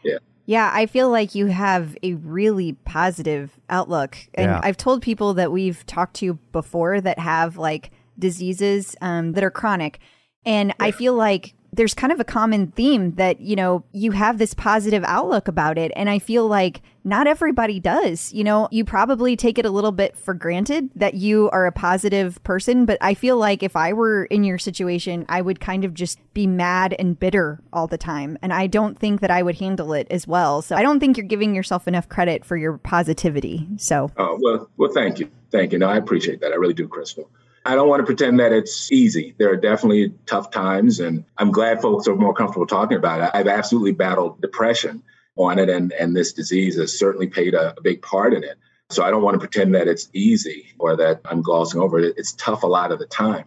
Yeah. 0.04 0.18
Yeah, 0.44 0.70
I 0.72 0.86
feel 0.86 1.10
like 1.10 1.34
you 1.34 1.46
have 1.46 1.96
a 2.04 2.14
really 2.14 2.74
positive 2.84 3.58
outlook. 3.68 4.16
And 4.34 4.46
Yeah. 4.46 4.60
I've 4.62 4.76
told 4.76 5.02
people 5.02 5.34
that 5.34 5.50
we've 5.50 5.84
talked 5.86 6.14
to 6.16 6.34
before 6.52 7.00
that 7.00 7.18
have 7.18 7.56
like 7.56 7.90
diseases 8.16 8.94
um, 9.00 9.32
that 9.32 9.42
are 9.42 9.50
chronic. 9.50 9.98
And 10.44 10.72
I 10.78 10.92
feel 10.92 11.14
like 11.14 11.55
there's 11.76 11.94
kind 11.94 12.12
of 12.12 12.20
a 12.20 12.24
common 12.24 12.68
theme 12.72 13.12
that, 13.12 13.40
you 13.40 13.54
know, 13.54 13.84
you 13.92 14.12
have 14.12 14.38
this 14.38 14.54
positive 14.54 15.04
outlook 15.04 15.48
about 15.48 15.78
it. 15.78 15.92
And 15.94 16.10
I 16.10 16.18
feel 16.18 16.46
like 16.48 16.82
not 17.04 17.26
everybody 17.26 17.78
does. 17.78 18.32
You 18.32 18.42
know, 18.42 18.68
you 18.72 18.84
probably 18.84 19.36
take 19.36 19.58
it 19.58 19.64
a 19.64 19.70
little 19.70 19.92
bit 19.92 20.16
for 20.16 20.34
granted 20.34 20.90
that 20.96 21.14
you 21.14 21.48
are 21.50 21.66
a 21.66 21.72
positive 21.72 22.42
person. 22.42 22.84
But 22.84 22.98
I 23.00 23.14
feel 23.14 23.36
like 23.36 23.62
if 23.62 23.76
I 23.76 23.92
were 23.92 24.24
in 24.24 24.42
your 24.42 24.58
situation, 24.58 25.24
I 25.28 25.40
would 25.40 25.60
kind 25.60 25.84
of 25.84 25.94
just 25.94 26.18
be 26.34 26.46
mad 26.46 26.96
and 26.98 27.18
bitter 27.18 27.60
all 27.72 27.86
the 27.86 27.98
time. 27.98 28.38
And 28.42 28.52
I 28.52 28.66
don't 28.66 28.98
think 28.98 29.20
that 29.20 29.30
I 29.30 29.42
would 29.42 29.58
handle 29.58 29.92
it 29.92 30.06
as 30.10 30.26
well. 30.26 30.62
So 30.62 30.74
I 30.74 30.82
don't 30.82 30.98
think 30.98 31.16
you're 31.16 31.26
giving 31.26 31.54
yourself 31.54 31.86
enough 31.86 32.08
credit 32.08 32.44
for 32.44 32.56
your 32.56 32.78
positivity. 32.78 33.68
So 33.76 34.10
Oh, 34.16 34.38
well, 34.40 34.70
well, 34.76 34.90
thank 34.92 35.20
you. 35.20 35.30
Thank 35.50 35.72
you. 35.72 35.78
No, 35.78 35.88
I 35.88 35.96
appreciate 35.96 36.40
that. 36.40 36.52
I 36.52 36.56
really 36.56 36.74
do, 36.74 36.88
Crystal. 36.88 37.30
I 37.66 37.74
don't 37.74 37.88
want 37.88 37.98
to 37.98 38.06
pretend 38.06 38.38
that 38.38 38.52
it's 38.52 38.92
easy. 38.92 39.34
There 39.38 39.50
are 39.50 39.56
definitely 39.56 40.14
tough 40.24 40.52
times, 40.52 41.00
and 41.00 41.24
I'm 41.36 41.50
glad 41.50 41.82
folks 41.82 42.06
are 42.06 42.14
more 42.14 42.32
comfortable 42.32 42.66
talking 42.66 42.96
about 42.96 43.20
it. 43.22 43.30
I've 43.34 43.48
absolutely 43.48 43.90
battled 43.90 44.40
depression 44.40 45.02
on 45.34 45.58
it, 45.58 45.68
and, 45.68 45.92
and 45.92 46.14
this 46.14 46.32
disease 46.32 46.76
has 46.76 46.96
certainly 46.96 47.26
played 47.26 47.54
a, 47.54 47.74
a 47.76 47.82
big 47.82 48.02
part 48.02 48.34
in 48.34 48.44
it. 48.44 48.56
So 48.90 49.02
I 49.02 49.10
don't 49.10 49.22
want 49.22 49.34
to 49.34 49.40
pretend 49.40 49.74
that 49.74 49.88
it's 49.88 50.08
easy 50.12 50.74
or 50.78 50.94
that 50.96 51.22
I'm 51.24 51.42
glossing 51.42 51.80
over 51.80 51.98
it. 51.98 52.14
It's 52.16 52.34
tough 52.34 52.62
a 52.62 52.68
lot 52.68 52.92
of 52.92 53.00
the 53.00 53.06
time. 53.06 53.46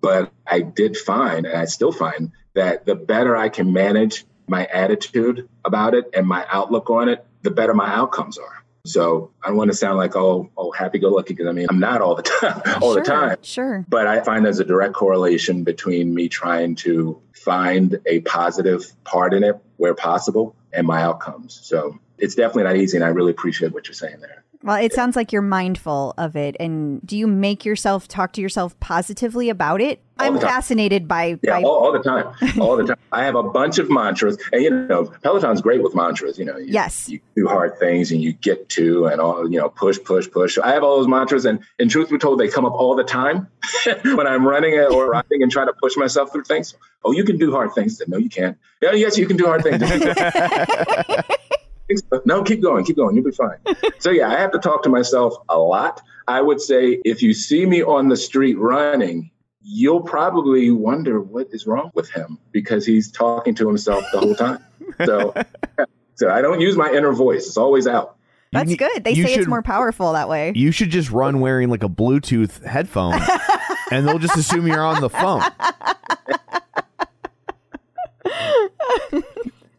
But 0.00 0.32
I 0.46 0.60
did 0.60 0.96
find, 0.96 1.44
and 1.44 1.58
I 1.58 1.66
still 1.66 1.92
find, 1.92 2.32
that 2.54 2.86
the 2.86 2.94
better 2.94 3.36
I 3.36 3.50
can 3.50 3.74
manage 3.74 4.24
my 4.46 4.64
attitude 4.64 5.46
about 5.62 5.92
it 5.92 6.06
and 6.14 6.26
my 6.26 6.46
outlook 6.50 6.88
on 6.88 7.10
it, 7.10 7.26
the 7.42 7.50
better 7.50 7.74
my 7.74 7.92
outcomes 7.92 8.38
are. 8.38 8.64
So 8.84 9.32
I 9.42 9.48
don't 9.48 9.56
want 9.56 9.70
to 9.70 9.76
sound 9.76 9.98
like 9.98 10.16
oh 10.16 10.50
oh 10.56 10.70
happy 10.72 10.98
go 10.98 11.08
lucky 11.08 11.34
because 11.34 11.46
I 11.46 11.52
mean 11.52 11.66
I'm 11.68 11.80
not 11.80 12.00
all 12.00 12.14
the 12.14 12.22
time 12.40 12.62
all 12.80 12.94
the 12.94 13.04
Sure, 13.04 13.04
time. 13.04 13.36
Sure. 13.42 13.84
But 13.88 14.06
I 14.06 14.20
find 14.20 14.44
there's 14.44 14.60
a 14.60 14.64
direct 14.64 14.94
correlation 14.94 15.64
between 15.64 16.14
me 16.14 16.28
trying 16.28 16.74
to 16.76 17.20
find 17.34 18.00
a 18.06 18.20
positive 18.20 18.84
part 19.04 19.34
in 19.34 19.44
it 19.44 19.56
where 19.76 19.94
possible 19.94 20.56
and 20.72 20.86
my 20.86 21.02
outcomes. 21.02 21.58
So 21.62 21.98
it's 22.18 22.34
definitely 22.34 22.64
not 22.64 22.76
easy, 22.76 22.96
and 22.96 23.04
I 23.04 23.08
really 23.08 23.30
appreciate 23.30 23.72
what 23.72 23.86
you're 23.86 23.94
saying 23.94 24.20
there. 24.20 24.44
Well, 24.62 24.76
it 24.82 24.92
sounds 24.92 25.14
like 25.14 25.32
you're 25.32 25.40
mindful 25.40 26.14
of 26.18 26.34
it. 26.34 26.56
And 26.58 27.00
do 27.06 27.16
you 27.16 27.28
make 27.28 27.64
yourself 27.64 28.08
talk 28.08 28.32
to 28.32 28.40
yourself 28.40 28.78
positively 28.80 29.50
about 29.50 29.80
it? 29.80 30.00
All 30.18 30.26
I'm 30.26 30.40
fascinated 30.40 31.06
by, 31.06 31.38
Yeah, 31.42 31.60
by 31.60 31.62
all, 31.62 31.84
all 31.84 31.92
the 31.92 32.00
time, 32.00 32.26
all 32.60 32.76
the 32.76 32.84
time. 32.84 32.96
I 33.12 33.22
have 33.22 33.36
a 33.36 33.42
bunch 33.44 33.78
of 33.78 33.88
mantras, 33.88 34.36
and 34.52 34.60
you 34.60 34.70
know, 34.70 35.04
Peloton's 35.22 35.60
great 35.62 35.80
with 35.80 35.94
mantras. 35.94 36.40
You 36.40 36.44
know, 36.44 36.56
you, 36.56 36.72
Yes. 36.72 37.08
you 37.08 37.20
do 37.36 37.46
hard 37.46 37.78
things 37.78 38.10
and 38.10 38.20
you 38.20 38.32
get 38.32 38.68
to, 38.70 39.06
and 39.06 39.20
all 39.20 39.48
you 39.48 39.60
know, 39.60 39.68
push, 39.68 39.96
push, 40.04 40.28
push. 40.28 40.58
I 40.58 40.72
have 40.72 40.82
all 40.82 40.96
those 40.98 41.06
mantras, 41.06 41.44
and 41.44 41.60
in 41.78 41.88
truth 41.88 42.10
be 42.10 42.18
told, 42.18 42.40
they 42.40 42.48
come 42.48 42.64
up 42.64 42.72
all 42.74 42.96
the 42.96 43.04
time 43.04 43.46
when 44.02 44.26
I'm 44.26 44.44
running 44.44 44.74
or 44.76 45.08
riding 45.08 45.40
and 45.44 45.52
trying 45.52 45.68
to 45.68 45.72
push 45.74 45.96
myself 45.96 46.32
through 46.32 46.44
things. 46.44 46.74
Oh, 47.04 47.12
you 47.12 47.22
can 47.22 47.38
do 47.38 47.52
hard 47.52 47.72
things. 47.74 48.02
No, 48.08 48.16
you 48.18 48.28
can't. 48.28 48.58
Yeah, 48.82 48.92
yes, 48.92 49.16
you 49.16 49.26
can 49.28 49.36
do 49.36 49.46
hard 49.46 49.62
things. 49.62 49.80
no, 52.24 52.42
keep 52.42 52.62
going, 52.62 52.84
keep 52.84 52.96
going. 52.96 53.14
You'll 53.14 53.24
be 53.24 53.32
fine. 53.32 53.58
So 54.00 54.10
yeah, 54.10 54.28
I 54.28 54.38
have 54.38 54.52
to 54.52 54.58
talk 54.58 54.82
to 54.84 54.88
myself 54.88 55.34
a 55.48 55.58
lot. 55.58 56.00
I 56.28 56.40
would 56.40 56.60
say 56.60 57.00
if 57.04 57.22
you 57.22 57.34
see 57.34 57.66
me 57.66 57.82
on 57.82 58.08
the 58.08 58.16
street 58.16 58.56
running, 58.58 59.30
you'll 59.60 60.02
probably 60.02 60.70
wonder 60.70 61.20
what 61.20 61.48
is 61.50 61.66
wrong 61.66 61.90
with 61.94 62.08
him 62.10 62.38
because 62.52 62.86
he's 62.86 63.10
talking 63.10 63.54
to 63.56 63.66
himself 63.66 64.04
the 64.12 64.20
whole 64.20 64.34
time. 64.34 64.64
So, 65.04 65.34
so 66.14 66.30
I 66.30 66.40
don't 66.42 66.60
use 66.60 66.76
my 66.76 66.90
inner 66.90 67.12
voice; 67.12 67.46
it's 67.46 67.56
always 67.56 67.86
out. 67.86 68.16
That's 68.52 68.70
ne- 68.70 68.76
good. 68.76 69.04
They 69.04 69.12
you 69.12 69.26
say 69.26 69.34
it's 69.34 69.46
more 69.46 69.62
powerful 69.62 70.12
that 70.12 70.28
way. 70.28 70.52
You 70.54 70.70
should 70.70 70.90
just 70.90 71.10
run 71.10 71.40
wearing 71.40 71.70
like 71.70 71.82
a 71.82 71.88
Bluetooth 71.88 72.64
headphone, 72.64 73.20
and 73.90 74.06
they'll 74.06 74.18
just 74.18 74.36
assume 74.36 74.66
you're 74.66 74.84
on 74.84 75.00
the 75.00 75.10
phone. 75.10 75.42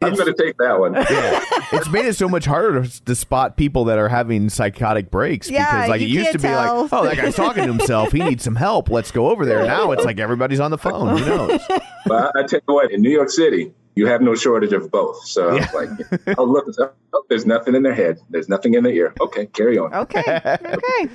I'm 0.01 0.13
going 0.13 0.33
to 0.33 0.43
take 0.43 0.57
that 0.57 0.79
one. 0.79 0.93
Yeah, 1.09 1.41
it's 1.73 1.89
made 1.89 2.05
it 2.05 2.15
so 2.15 2.29
much 2.29 2.45
harder 2.45 2.83
to, 2.85 3.05
to 3.05 3.15
spot 3.15 3.57
people 3.57 3.85
that 3.85 3.97
are 3.97 4.07
having 4.09 4.49
psychotic 4.49 5.11
breaks 5.11 5.49
Yeah, 5.49 5.65
because 5.65 5.89
like 5.89 6.01
it 6.01 6.05
used 6.05 6.31
to 6.31 6.37
can't 6.37 6.41
be 6.43 6.47
like, 6.49 6.91
oh, 6.93 7.03
that 7.03 7.17
guy's 7.17 7.35
talking 7.35 7.65
to 7.65 7.73
himself. 7.73 8.11
He 8.11 8.19
needs 8.19 8.43
some 8.43 8.55
help. 8.55 8.89
Let's 8.89 9.11
go 9.11 9.29
over 9.29 9.45
there. 9.45 9.65
Now 9.65 9.91
it's 9.91 10.05
like 10.05 10.19
everybody's 10.19 10.59
on 10.59 10.71
the 10.71 10.77
phone. 10.77 11.17
Who 11.17 11.25
knows? 11.25 11.61
But 12.05 12.31
I, 12.35 12.41
I 12.41 12.43
tell 12.43 12.61
you 12.67 12.73
what, 12.73 12.91
in 12.91 13.01
New 13.01 13.09
York 13.09 13.29
City, 13.29 13.73
you 13.95 14.07
have 14.07 14.21
no 14.21 14.35
shortage 14.35 14.71
of 14.71 14.89
both. 14.89 15.25
So 15.25 15.55
it's 15.55 15.73
like, 15.73 15.89
oh 16.37 16.43
look, 16.43 16.67
oh, 17.13 17.23
there's 17.29 17.45
nothing 17.45 17.75
in 17.75 17.83
their 17.83 17.93
head, 17.93 18.19
there's 18.29 18.47
nothing 18.47 18.75
in 18.75 18.83
their 18.83 18.93
ear. 18.93 19.13
Okay, 19.19 19.47
carry 19.47 19.77
on. 19.77 19.93
Okay. 19.93 20.23
Okay. 20.63 21.09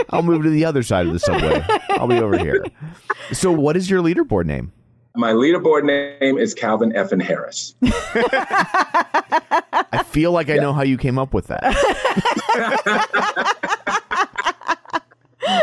I'll 0.10 0.22
move 0.22 0.42
to 0.42 0.50
the 0.50 0.64
other 0.64 0.82
side 0.82 1.06
of 1.06 1.12
the 1.12 1.20
subway. 1.20 1.64
I'll 1.90 2.08
be 2.08 2.18
over 2.18 2.36
here. 2.38 2.64
So, 3.32 3.52
what 3.52 3.76
is 3.76 3.88
your 3.88 4.02
leaderboard 4.02 4.46
name? 4.46 4.72
My 5.16 5.32
leaderboard 5.32 5.84
name 5.84 6.38
is 6.38 6.54
Calvin 6.54 6.96
F. 6.96 7.12
and 7.12 7.22
Harris. 7.22 7.76
I 7.84 10.02
feel 10.06 10.32
like 10.32 10.50
I 10.50 10.56
know 10.56 10.72
how 10.72 10.82
you 10.82 10.98
came 10.98 11.20
up 11.20 11.32
with 11.32 11.46
that. 11.46 11.62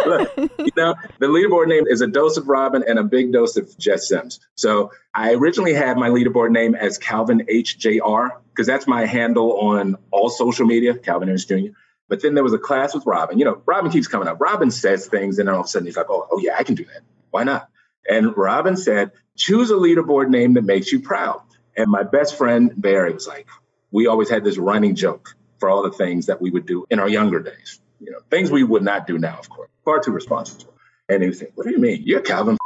Look, 0.06 0.32
you 0.38 0.72
know, 0.78 0.96
the 1.20 1.26
leaderboard 1.26 1.68
name 1.68 1.86
is 1.86 2.00
a 2.00 2.08
dose 2.08 2.38
of 2.38 2.48
Robin 2.48 2.82
and 2.88 2.98
a 2.98 3.04
big 3.04 3.34
dose 3.34 3.58
of 3.58 3.78
Jess 3.78 4.08
Sims. 4.08 4.40
So 4.56 4.94
I 5.14 5.34
originally 5.34 5.74
had 5.74 5.98
my 5.98 6.08
leaderboard 6.08 6.52
name 6.52 6.74
as 6.74 6.98
Calvin 6.98 7.46
HJR 7.52 8.30
because 8.52 8.68
that's 8.68 8.88
my 8.88 9.06
handle 9.06 9.60
on 9.60 9.98
all 10.12 10.30
social 10.30 10.66
media, 10.66 10.98
Calvin 10.98 11.28
Harris 11.28 11.44
Jr. 11.44 11.72
But 12.08 12.22
then 12.22 12.36
there 12.36 12.44
was 12.44 12.54
a 12.54 12.58
class 12.58 12.96
with 12.96 13.06
Robin. 13.06 13.38
You 13.38 13.44
know, 13.44 13.62
Robin 13.66 13.92
keeps 13.92 14.08
coming 14.08 14.30
up. 14.30 14.40
Robin 14.40 14.72
says 14.72 15.08
things, 15.08 15.40
and 15.40 15.50
then 15.50 15.56
all 15.56 15.62
of 15.62 15.66
a 15.66 15.70
sudden 15.70 15.88
he's 15.88 15.98
like, 15.98 16.10
oh, 16.10 16.26
oh 16.32 16.40
yeah, 16.40 16.56
I 16.58 16.64
can 16.64 16.76
do 16.76 16.86
that. 16.86 17.02
Why 17.32 17.44
not? 17.44 17.68
And 18.10 18.36
Robin 18.36 18.78
said, 18.78 19.12
choose 19.38 19.72
a 19.72 19.76
leaderboard 19.76 20.30
name 20.30 20.54
that 20.54 20.64
makes 20.64 20.92
you 20.92 21.00
proud. 21.00 21.42
And 21.76 21.90
my 21.90 22.04
best 22.04 22.38
friend 22.38 22.72
Barry 22.76 23.14
was 23.14 23.28
like, 23.28 23.48
we 23.92 24.08
always 24.08 24.30
had 24.30 24.44
this 24.44 24.58
running 24.58 24.96
joke 24.96 25.36
for 25.60 25.70
all 25.70 25.84
the 25.84 25.92
things 25.92 26.26
that 26.28 26.42
we 26.42 26.52
would 26.52 26.66
do 26.66 26.86
in 26.90 27.00
our 27.00 27.10
younger 27.10 27.40
days. 27.40 27.80
You 28.00 28.12
know, 28.12 28.20
things 28.30 28.50
we 28.52 28.64
would 28.64 28.84
not 28.84 29.08
do 29.08 29.18
now, 29.18 29.38
of 29.40 29.50
course. 29.50 29.70
Far 29.86 30.00
too 30.00 30.12
responsible. 30.12 30.74
And 31.08 31.22
he 31.22 31.30
was 31.30 31.40
saying, 31.40 31.52
What 31.56 31.66
do 31.66 31.72
you 31.72 31.78
mean? 31.80 32.04
You're 32.06 32.22
Calvin 32.22 32.58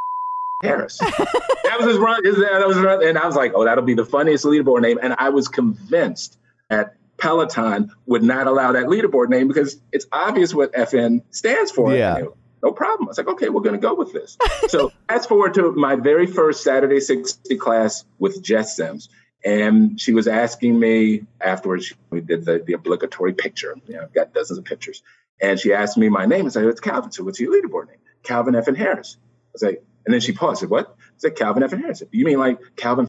Harris. 0.62 0.98
that 0.98 1.76
was 1.78 1.86
his 1.88 1.98
run. 1.98 2.22
That 2.24 2.64
was 2.66 2.76
his 2.76 2.84
run. 2.84 3.06
And 3.06 3.18
I 3.18 3.26
was 3.26 3.36
like, 3.36 3.52
Oh, 3.54 3.64
that'll 3.64 3.84
be 3.84 3.94
the 3.94 4.04
funniest 4.04 4.44
leaderboard 4.44 4.82
name. 4.82 4.98
And 5.02 5.14
I 5.18 5.28
was 5.28 5.48
convinced 5.48 6.38
that 6.68 6.96
Peloton 7.16 7.90
would 8.06 8.22
not 8.22 8.46
allow 8.46 8.72
that 8.72 8.86
leaderboard 8.86 9.28
name 9.28 9.46
because 9.46 9.80
it's 9.92 10.06
obvious 10.10 10.52
what 10.54 10.72
FN 10.72 11.22
stands 11.30 11.70
for. 11.70 11.94
Yeah. 11.94 12.14
And 12.14 12.16
they 12.16 12.22
were, 12.28 12.34
no 12.62 12.72
problem. 12.72 13.08
I 13.08 13.10
was 13.10 13.18
like, 13.18 13.28
okay, 13.28 13.48
we're 13.48 13.62
going 13.62 13.74
to 13.74 13.80
go 13.80 13.94
with 13.94 14.12
this. 14.12 14.38
so 14.68 14.92
fast 15.08 15.28
forward 15.28 15.54
to 15.54 15.72
my 15.72 15.96
very 15.96 16.26
first 16.26 16.62
Saturday 16.62 17.00
60 17.00 17.56
class 17.56 18.04
with 18.18 18.42
Jess 18.42 18.76
Sims. 18.76 19.08
And 19.44 20.00
she 20.00 20.12
was 20.12 20.28
asking 20.28 20.78
me 20.78 21.26
afterwards, 21.40 21.92
we 22.10 22.20
did 22.20 22.44
the, 22.44 22.62
the 22.64 22.74
obligatory 22.74 23.32
picture. 23.32 23.74
You 23.88 23.96
know, 23.96 24.02
I've 24.02 24.12
got 24.12 24.32
dozens 24.32 24.58
of 24.58 24.64
pictures. 24.64 25.02
And 25.40 25.58
she 25.58 25.72
asked 25.72 25.98
me 25.98 26.08
my 26.08 26.26
name. 26.26 26.40
And 26.40 26.48
I 26.48 26.50
said, 26.50 26.64
it's 26.66 26.80
Calvin. 26.80 27.10
So 27.10 27.24
what's 27.24 27.40
your 27.40 27.52
leaderboard 27.52 27.88
name? 27.88 27.98
Calvin 28.22 28.54
F. 28.54 28.68
and 28.68 28.76
Harris. 28.76 29.16
I 29.18 29.50
was 29.54 29.62
like, 29.62 29.84
and 30.06 30.14
then 30.14 30.20
she 30.20 30.32
paused. 30.32 30.58
I 30.58 30.60
said, 30.60 30.70
what? 30.70 30.96
I 30.98 31.02
said, 31.16 31.36
Calvin 31.36 31.64
F. 31.64 31.72
and 31.72 31.82
Harris. 31.82 32.02
You 32.12 32.24
mean 32.24 32.38
like 32.38 32.60
Calvin 32.76 33.08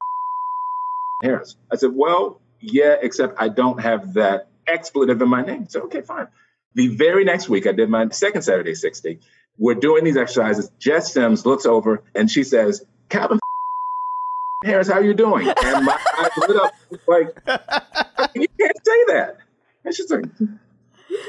Harris? 1.21 1.55
I 1.71 1.75
said, 1.75 1.91
well, 1.93 2.41
yeah, 2.59 2.95
except 2.99 3.35
I 3.39 3.49
don't 3.49 3.79
have 3.81 4.13
that 4.15 4.49
expletive 4.65 5.21
in 5.21 5.29
my 5.29 5.43
name. 5.43 5.67
So, 5.69 5.81
okay, 5.83 6.01
fine. 6.01 6.27
The 6.73 6.87
very 6.87 7.23
next 7.23 7.49
week, 7.49 7.67
I 7.67 7.71
did 7.71 7.89
my 7.89 8.09
second 8.09 8.41
Saturday 8.41 8.73
60. 8.73 9.19
We're 9.57 9.75
doing 9.75 10.03
these 10.03 10.17
exercises. 10.17 10.71
Jess 10.79 11.13
Sims 11.13 11.45
looks 11.45 11.65
over 11.65 12.03
and 12.15 12.29
she 12.29 12.43
says, 12.43 12.85
Calvin 13.09 13.39
Harris, 14.63 14.89
how 14.89 14.99
you 14.99 15.13
doing? 15.13 15.47
And 15.47 15.85
my 15.85 15.93
eyes 16.19 16.31
lit 16.47 16.57
up 16.57 16.73
like, 17.07 17.27
you 18.35 18.47
can't 18.59 18.85
say 18.85 19.03
that. 19.09 19.37
And 19.85 19.93
she's 19.93 20.09
like, 20.09 20.25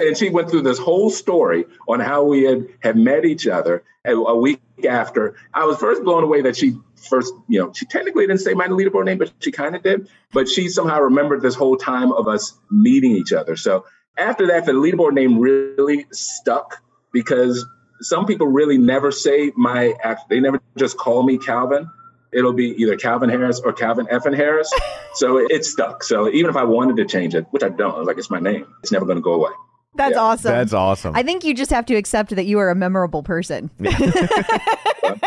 and 0.00 0.16
she 0.16 0.30
went 0.30 0.50
through 0.50 0.62
this 0.62 0.78
whole 0.78 1.10
story 1.10 1.66
on 1.88 2.00
how 2.00 2.24
we 2.24 2.44
had, 2.44 2.68
had 2.80 2.96
met 2.96 3.24
each 3.24 3.46
other 3.46 3.84
a, 4.04 4.12
a 4.14 4.36
week 4.36 4.60
after. 4.88 5.34
I 5.52 5.64
was 5.64 5.78
first 5.78 6.02
blown 6.04 6.24
away 6.24 6.42
that 6.42 6.56
she 6.56 6.78
first, 7.08 7.34
you 7.48 7.60
know, 7.60 7.72
she 7.72 7.86
technically 7.86 8.26
didn't 8.26 8.40
say 8.40 8.54
my 8.54 8.68
leaderboard 8.68 9.04
name, 9.04 9.18
but 9.18 9.32
she 9.40 9.50
kind 9.50 9.74
of 9.74 9.82
did. 9.82 10.08
But 10.32 10.48
she 10.48 10.68
somehow 10.68 11.00
remembered 11.00 11.42
this 11.42 11.54
whole 11.54 11.76
time 11.76 12.12
of 12.12 12.28
us 12.28 12.58
meeting 12.70 13.12
each 13.12 13.32
other. 13.32 13.56
So 13.56 13.84
after 14.16 14.46
that, 14.48 14.64
the 14.66 14.72
leaderboard 14.72 15.12
name 15.12 15.38
really 15.38 16.06
stuck 16.12 16.82
because 17.12 17.66
some 18.04 18.26
people 18.26 18.46
really 18.46 18.78
never 18.78 19.10
say 19.10 19.52
my 19.56 19.94
act. 20.02 20.28
They 20.28 20.40
never 20.40 20.60
just 20.76 20.96
call 20.96 21.22
me 21.22 21.38
Calvin. 21.38 21.90
It'll 22.32 22.52
be 22.52 22.70
either 22.82 22.96
Calvin 22.96 23.30
Harris 23.30 23.60
or 23.60 23.72
Calvin 23.72 24.06
F. 24.10 24.26
and 24.26 24.34
Harris. 24.34 24.72
So 25.16 25.36
it, 25.38 25.52
it 25.52 25.64
stuck. 25.64 26.02
So 26.02 26.28
even 26.28 26.50
if 26.50 26.56
I 26.56 26.64
wanted 26.64 26.96
to 26.96 27.04
change 27.04 27.36
it, 27.36 27.46
which 27.52 27.62
I 27.62 27.68
don't, 27.68 27.94
I 27.94 27.98
was 27.98 28.06
like, 28.08 28.18
it's 28.18 28.30
my 28.30 28.40
name. 28.40 28.66
It's 28.82 28.90
never 28.90 29.04
going 29.06 29.14
to 29.14 29.22
go 29.22 29.34
away. 29.34 29.52
That's 29.94 30.14
Yeah. 30.16 30.20
awesome. 30.22 30.50
That's 30.50 30.72
awesome. 30.72 31.14
I 31.14 31.22
think 31.22 31.44
you 31.44 31.54
just 31.54 31.70
have 31.70 31.86
to 31.86 31.94
accept 31.94 32.34
that 32.34 32.46
you 32.46 32.58
are 32.58 32.68
a 32.68 32.74
memorable 32.74 33.22
person. 33.22 33.70
yeah. 33.78 33.96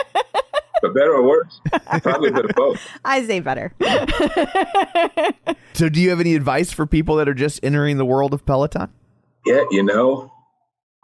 But 0.81 0.93
better 0.93 1.13
or 1.13 1.23
worse, 1.27 1.59
probably 2.03 2.29
a 2.29 2.33
bit 2.33 2.45
of 2.45 2.55
both. 2.55 2.79
I 3.05 3.25
say 3.25 3.39
better. 3.39 3.73
so, 5.73 5.89
do 5.89 5.99
you 5.99 6.09
have 6.11 6.19
any 6.19 6.35
advice 6.35 6.71
for 6.71 6.85
people 6.85 7.15
that 7.15 7.27
are 7.27 7.33
just 7.33 7.59
entering 7.63 7.97
the 7.97 8.05
world 8.05 8.31
of 8.33 8.45
Peloton? 8.45 8.89
Yeah, 9.45 9.63
you 9.71 9.81
know, 9.81 10.31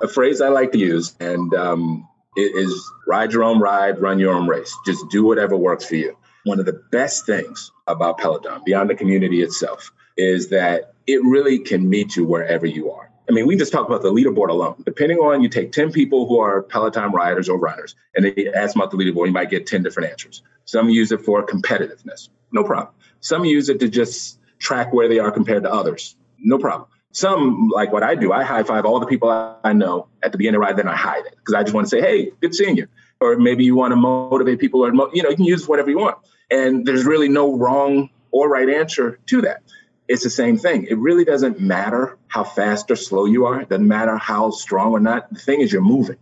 a 0.02 0.08
phrase 0.08 0.42
I 0.42 0.50
like 0.50 0.72
to 0.74 0.78
use, 0.78 1.16
and 1.20 1.54
um, 1.54 2.08
it 2.36 2.56
is 2.56 2.92
ride 3.08 3.32
your 3.32 3.44
own 3.44 3.60
ride, 3.60 4.02
run 4.02 4.20
your 4.20 4.34
own 4.34 4.48
race. 4.48 4.76
Just 4.86 5.10
do 5.10 5.24
whatever 5.24 5.56
works 5.56 5.86
for 5.86 5.96
you. 5.96 6.18
One 6.46 6.60
of 6.60 6.66
the 6.66 6.82
best 6.92 7.26
things 7.26 7.72
about 7.88 8.18
Peloton, 8.18 8.62
beyond 8.66 8.90
the 8.90 8.96
community 8.96 9.42
itself, 9.42 9.92
is 10.18 10.50
that 10.50 10.94
it 11.08 11.24
really 11.24 11.60
can 11.60 11.90
meet 11.90 12.16
you 12.16 12.26
wherever 12.26 12.66
you 12.66 12.92
are. 12.92 13.10
I 13.30 13.32
mean, 13.32 13.48
we 13.48 13.56
just 13.56 13.72
talked 13.72 13.90
about 13.90 14.02
the 14.02 14.12
leaderboard 14.12 14.50
alone. 14.50 14.84
Depending 14.86 15.20
on 15.20 15.42
you 15.42 15.48
take 15.48 15.72
10 15.72 15.92
people 15.92 16.28
who 16.28 16.40
are 16.40 16.62
Peloton 16.64 17.12
riders 17.12 17.48
or 17.48 17.58
runners, 17.58 17.96
and 18.16 18.26
they 18.26 18.52
ask 18.54 18.74
them 18.74 18.82
about 18.82 18.92
the 18.92 18.98
leaderboard, 18.98 19.28
you 19.28 19.34
might 19.34 19.50
get 19.50 19.66
10 19.66 19.84
different 19.84 20.10
answers. 20.10 20.42
Some 20.66 20.90
use 20.90 21.12
it 21.12 21.22
for 21.22 21.46
competitiveness. 21.46 22.30
No 22.52 22.64
problem. 22.64 22.94
Some 23.22 23.46
use 23.46 23.70
it 23.70 23.80
to 23.80 23.88
just 23.88 24.40
track 24.60 24.94
where 24.94 25.08
they 25.08 25.20
are 25.20 25.32
compared 25.32 25.64
to 25.64 25.74
others. 25.74 26.16
No 26.38 26.58
problem. 26.58 26.90
Some, 27.14 27.70
like 27.70 27.94
what 27.94 28.04
I 28.04 28.16
do, 28.16 28.34
I 28.34 28.44
high 28.44 28.64
five 28.64 28.86
all 28.86 29.00
the 29.00 29.06
people 29.06 29.30
I 29.64 29.74
know 29.74 30.08
at 30.22 30.32
the 30.32 30.38
beginning 30.38 30.60
ride, 30.60 30.78
then 30.78 30.88
I 30.88 30.96
hide 30.96 31.26
it 31.26 31.36
because 31.38 31.54
I 31.54 31.64
just 31.64 31.74
want 31.74 31.86
to 31.86 31.90
say, 31.90 32.02
hey, 32.02 32.32
good 32.42 32.54
seeing 32.54 32.76
you. 32.76 32.88
Or 33.22 33.38
maybe 33.38 33.64
you 33.64 33.76
want 33.76 33.92
to 33.92 33.96
motivate 33.96 34.60
people, 34.60 34.86
or, 34.86 34.92
you 35.14 35.24
know, 35.24 35.30
you 35.30 35.36
can 35.36 35.46
use 35.46 35.68
whatever 35.68 35.90
you 35.90 35.98
want. 35.98 36.18
And 36.52 36.86
there's 36.86 37.06
really 37.06 37.30
no 37.30 37.56
wrong 37.56 38.10
or 38.32 38.50
right 38.50 38.68
answer 38.68 39.20
to 39.28 39.42
that 39.44 39.64
it's 40.08 40.24
the 40.24 40.30
same 40.30 40.58
thing. 40.58 40.86
It 40.90 40.98
really 40.98 41.26
doesn't 41.26 41.60
matter 41.60 42.18
how 42.28 42.44
fast 42.44 42.92
or 42.92 42.96
slow 42.96 43.26
you 43.26 43.46
are. 43.46 43.62
It 43.62 43.70
doesn't 43.70 43.88
matter 43.88 44.18
how 44.18 44.52
strong 44.52 44.92
or 44.92 45.00
not. 45.00 45.34
The 45.34 45.40
thing 45.40 45.62
is, 45.62 45.72
you're 45.72 45.82
moving. 45.82 46.18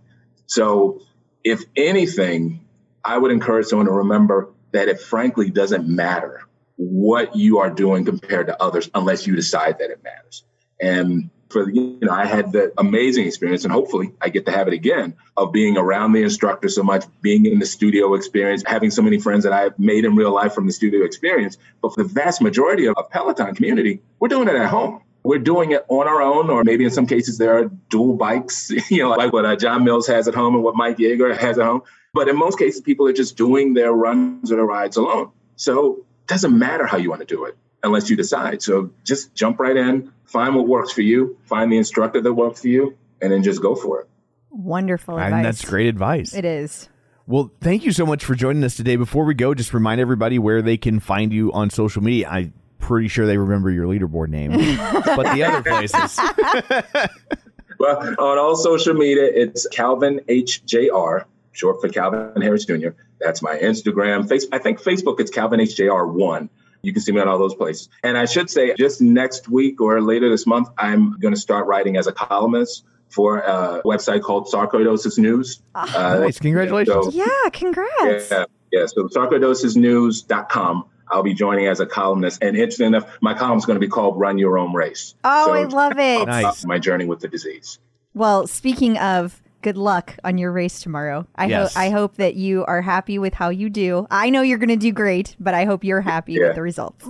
So, 0.46 1.02
if 1.44 1.64
anything, 1.76 2.66
I 3.04 3.18
would 3.18 3.32
encourage 3.32 3.68
someone 3.68 3.88
to 3.88 3.92
remember 3.92 4.50
that 4.72 4.88
it 4.88 5.02
frankly 5.02 5.50
doesn't 5.50 5.88
matter 5.88 6.42
what 6.76 7.36
you 7.36 7.60
are 7.60 7.70
doing 7.70 8.06
compared 8.06 8.48
to 8.48 8.62
others 8.62 8.90
unless 8.94 9.26
you 9.26 9.36
decide 9.36 9.80
that 9.80 9.90
it 9.90 10.04
matters. 10.04 10.44
And 10.82 11.30
for 11.52 11.70
you 11.70 11.98
know, 12.02 12.12
I 12.12 12.26
had 12.26 12.52
the 12.52 12.74
amazing 12.78 13.28
experience, 13.28 13.64
and 13.64 13.72
hopefully 13.72 14.12
I 14.22 14.30
get 14.30 14.46
to 14.46 14.52
have 14.52 14.68
it 14.68 14.74
again 14.74 15.16
of 15.38 15.52
being 15.52 15.78
around 15.78 16.14
the 16.14 16.24
instructor 16.24 16.70
so 16.70 16.82
much, 16.82 17.06
being 17.22 17.46
in 17.46 17.60
the 17.60 17.66
studio 17.66 18.14
experience, 18.14 18.64
having 18.66 18.90
so 18.90 19.02
many 19.02 19.20
friends 19.20 19.44
that 19.44 19.54
I've 19.54 19.78
made 19.78 20.06
in 20.06 20.16
real 20.16 20.34
life 20.34 20.54
from 20.54 20.66
the 20.66 20.74
studio 20.74 21.06
experience. 21.06 21.58
But 21.82 21.94
for 21.94 22.04
the 22.04 22.10
vast 22.10 22.42
majority 22.42 22.86
of, 22.86 22.96
of 22.98 23.10
Peloton 23.10 23.54
community, 23.54 24.02
we're 24.20 24.30
doing 24.30 24.48
it 24.48 24.56
at 24.56 24.70
home. 24.70 25.02
We're 25.24 25.40
doing 25.40 25.72
it 25.72 25.86
on 25.88 26.08
our 26.08 26.22
own, 26.22 26.50
or 26.50 26.64
maybe 26.64 26.84
in 26.84 26.90
some 26.90 27.06
cases 27.06 27.38
there 27.38 27.56
are 27.60 27.66
dual 27.90 28.16
bikes, 28.16 28.72
you 28.90 29.04
know, 29.04 29.10
like 29.10 29.32
what 29.34 29.46
uh, 29.46 29.56
John 29.56 29.84
Mills 29.84 30.08
has 30.08 30.28
at 30.28 30.34
home 30.34 30.56
and 30.56 30.64
what 30.64 30.76
Mike 30.76 30.98
Yeager 30.98 31.38
has 31.38 31.60
at 31.60 31.66
home. 31.66 31.84
But 32.14 32.28
in 32.28 32.38
most 32.38 32.58
cases, 32.58 32.82
people 32.82 33.08
are 33.08 33.14
just 33.14 33.38
doing 33.38 33.74
their 33.74 33.94
runs 33.94 34.52
or 34.52 34.56
their 34.56 34.66
rides 34.66 34.98
alone. 34.98 35.32
So 35.56 35.98
it 35.98 36.28
doesn't 36.28 36.58
matter 36.58 36.86
how 36.86 36.98
you 36.98 37.10
want 37.10 37.22
to 37.22 37.26
do 37.26 37.46
it 37.46 37.56
unless 37.84 38.10
you 38.10 38.16
decide. 38.16 38.62
So 38.62 38.92
just 39.04 39.34
jump 39.34 39.60
right 39.60 39.76
in, 39.76 40.12
find 40.32 40.56
what 40.56 40.68
works 40.68 40.92
for 40.92 41.02
you, 41.02 41.38
find 41.44 41.72
the 41.72 41.78
instructor 41.78 42.22
that 42.22 42.34
works 42.34 42.62
for 42.62 42.70
you, 42.70 42.98
and 43.22 43.32
then 43.32 43.44
just 43.44 43.62
go 43.62 43.76
for 43.76 44.02
it. 44.02 44.08
Wonderful 44.50 45.18
And 45.20 45.46
that's 45.46 45.64
great 45.64 45.88
advice. 45.88 46.34
It 46.34 46.46
is. 46.46 46.90
Well, 47.28 47.52
thank 47.62 47.86
you 47.86 47.92
so 47.92 48.06
much 48.06 48.26
for 48.26 48.36
joining 48.36 48.64
us 48.64 48.76
today. 48.76 48.96
Before 48.96 49.24
we 49.26 49.34
go, 49.34 49.54
just 49.54 49.74
remind 49.74 50.02
everybody 50.02 50.40
where 50.40 50.62
they 50.62 50.78
can 50.78 51.00
find 51.00 51.32
you 51.32 51.52
on 51.54 51.70
social 51.70 52.02
media. 52.02 52.28
I'm 52.30 52.54
pretty 52.80 53.08
sure 53.08 53.26
they 53.26 53.38
remember 53.38 53.70
your 53.70 53.86
leaderboard 53.86 54.30
name, 54.30 54.52
but 55.06 55.34
the 55.34 55.44
other 55.44 55.62
places. 55.62 56.20
Well, 57.82 57.98
on 58.20 58.38
all 58.38 58.56
social 58.56 58.94
media, 58.94 59.24
it's 59.24 59.68
Calvin 59.70 60.20
HJR, 60.30 61.26
short 61.52 61.82
for 61.82 61.90
Calvin 61.90 62.40
Harris 62.40 62.64
Jr. 62.64 62.90
That's 63.20 63.42
my 63.42 63.58
Instagram. 63.58 64.30
Face, 64.30 64.46
I 64.52 64.60
think 64.60 64.80
Facebook, 64.80 65.20
it's 65.20 65.32
Calvin 65.32 65.60
HJR1. 65.60 66.48
You 66.84 66.94
can 66.94 67.02
see 67.02 67.12
me 67.12 67.22
on 67.22 67.28
all 67.28 67.38
those 67.38 67.56
places. 67.56 67.90
And 68.04 68.18
I 68.18 68.26
should 68.26 68.50
say, 68.50 68.74
just 68.76 69.02
next 69.02 69.48
week 69.50 69.80
or 69.82 70.02
later 70.02 70.30
this 70.30 70.48
month, 70.48 70.70
I'm 70.78 71.18
going 71.20 71.34
to 71.34 71.40
start 71.40 71.68
writing 71.68 71.96
as 71.98 72.08
a 72.08 72.12
columnist 72.12 72.84
for 73.10 73.40
a 73.40 73.82
website 73.86 74.22
called 74.22 74.48
Sarcoidosis 74.48 75.18
News. 75.20 75.62
Uh, 75.76 75.86
nice. 76.22 76.40
Congratulations. 76.40 77.06
so- 77.06 77.12
Yeah, 77.12 77.50
congrats. 77.52 78.32
yeah, 78.32 78.46
yeah. 78.72 78.86
So 78.88 79.08
sarcoidosisnews.com. 79.10 80.86
I'll 81.10 81.24
be 81.24 81.34
joining 81.34 81.68
as 81.68 81.82
a 81.82 81.86
columnist. 81.86 82.42
And 82.42 82.56
interesting 82.56 82.88
enough, 82.88 83.18
my 83.22 83.34
column 83.34 83.58
is 83.58 83.66
going 83.66 83.76
to 83.76 83.86
be 83.86 83.90
called 83.90 84.18
Run 84.18 84.38
Your 84.38 84.58
Own 84.58 84.74
Race. 84.74 85.14
Oh, 85.26 85.48
So 85.48 85.54
I 85.54 85.64
love 85.66 86.00
it. 86.00 86.26
Nice. 86.26 86.66
My 86.66 86.80
journey 86.80 87.06
with 87.06 87.20
the 87.20 87.28
disease. 87.28 87.80
Well, 88.14 88.48
speaking 88.48 88.98
of 88.98 89.42
good 89.62 89.78
luck 89.78 90.18
on 90.24 90.38
your 90.38 90.52
race 90.52 90.80
tomorrow. 90.82 91.26
I 91.36 91.46
Yes. 91.48 91.74
hope 91.74 91.82
I 91.82 91.90
hope 91.90 92.16
that 92.18 92.36
you 92.36 92.66
are 92.66 92.82
happy 92.82 93.18
with 93.20 93.34
how 93.34 93.50
you 93.50 93.70
do. 93.70 94.08
I 94.12 94.30
know 94.30 94.42
you're 94.42 94.58
going 94.58 94.70
to 94.70 94.76
do 94.76 94.92
great, 94.92 95.36
but 95.40 95.54
I 95.54 95.66
hope 95.66 95.84
you're 95.84 96.02
happy 96.02 96.34
Yeah. 96.34 96.48
with 96.48 96.56
the 96.56 96.62
results. 96.62 97.06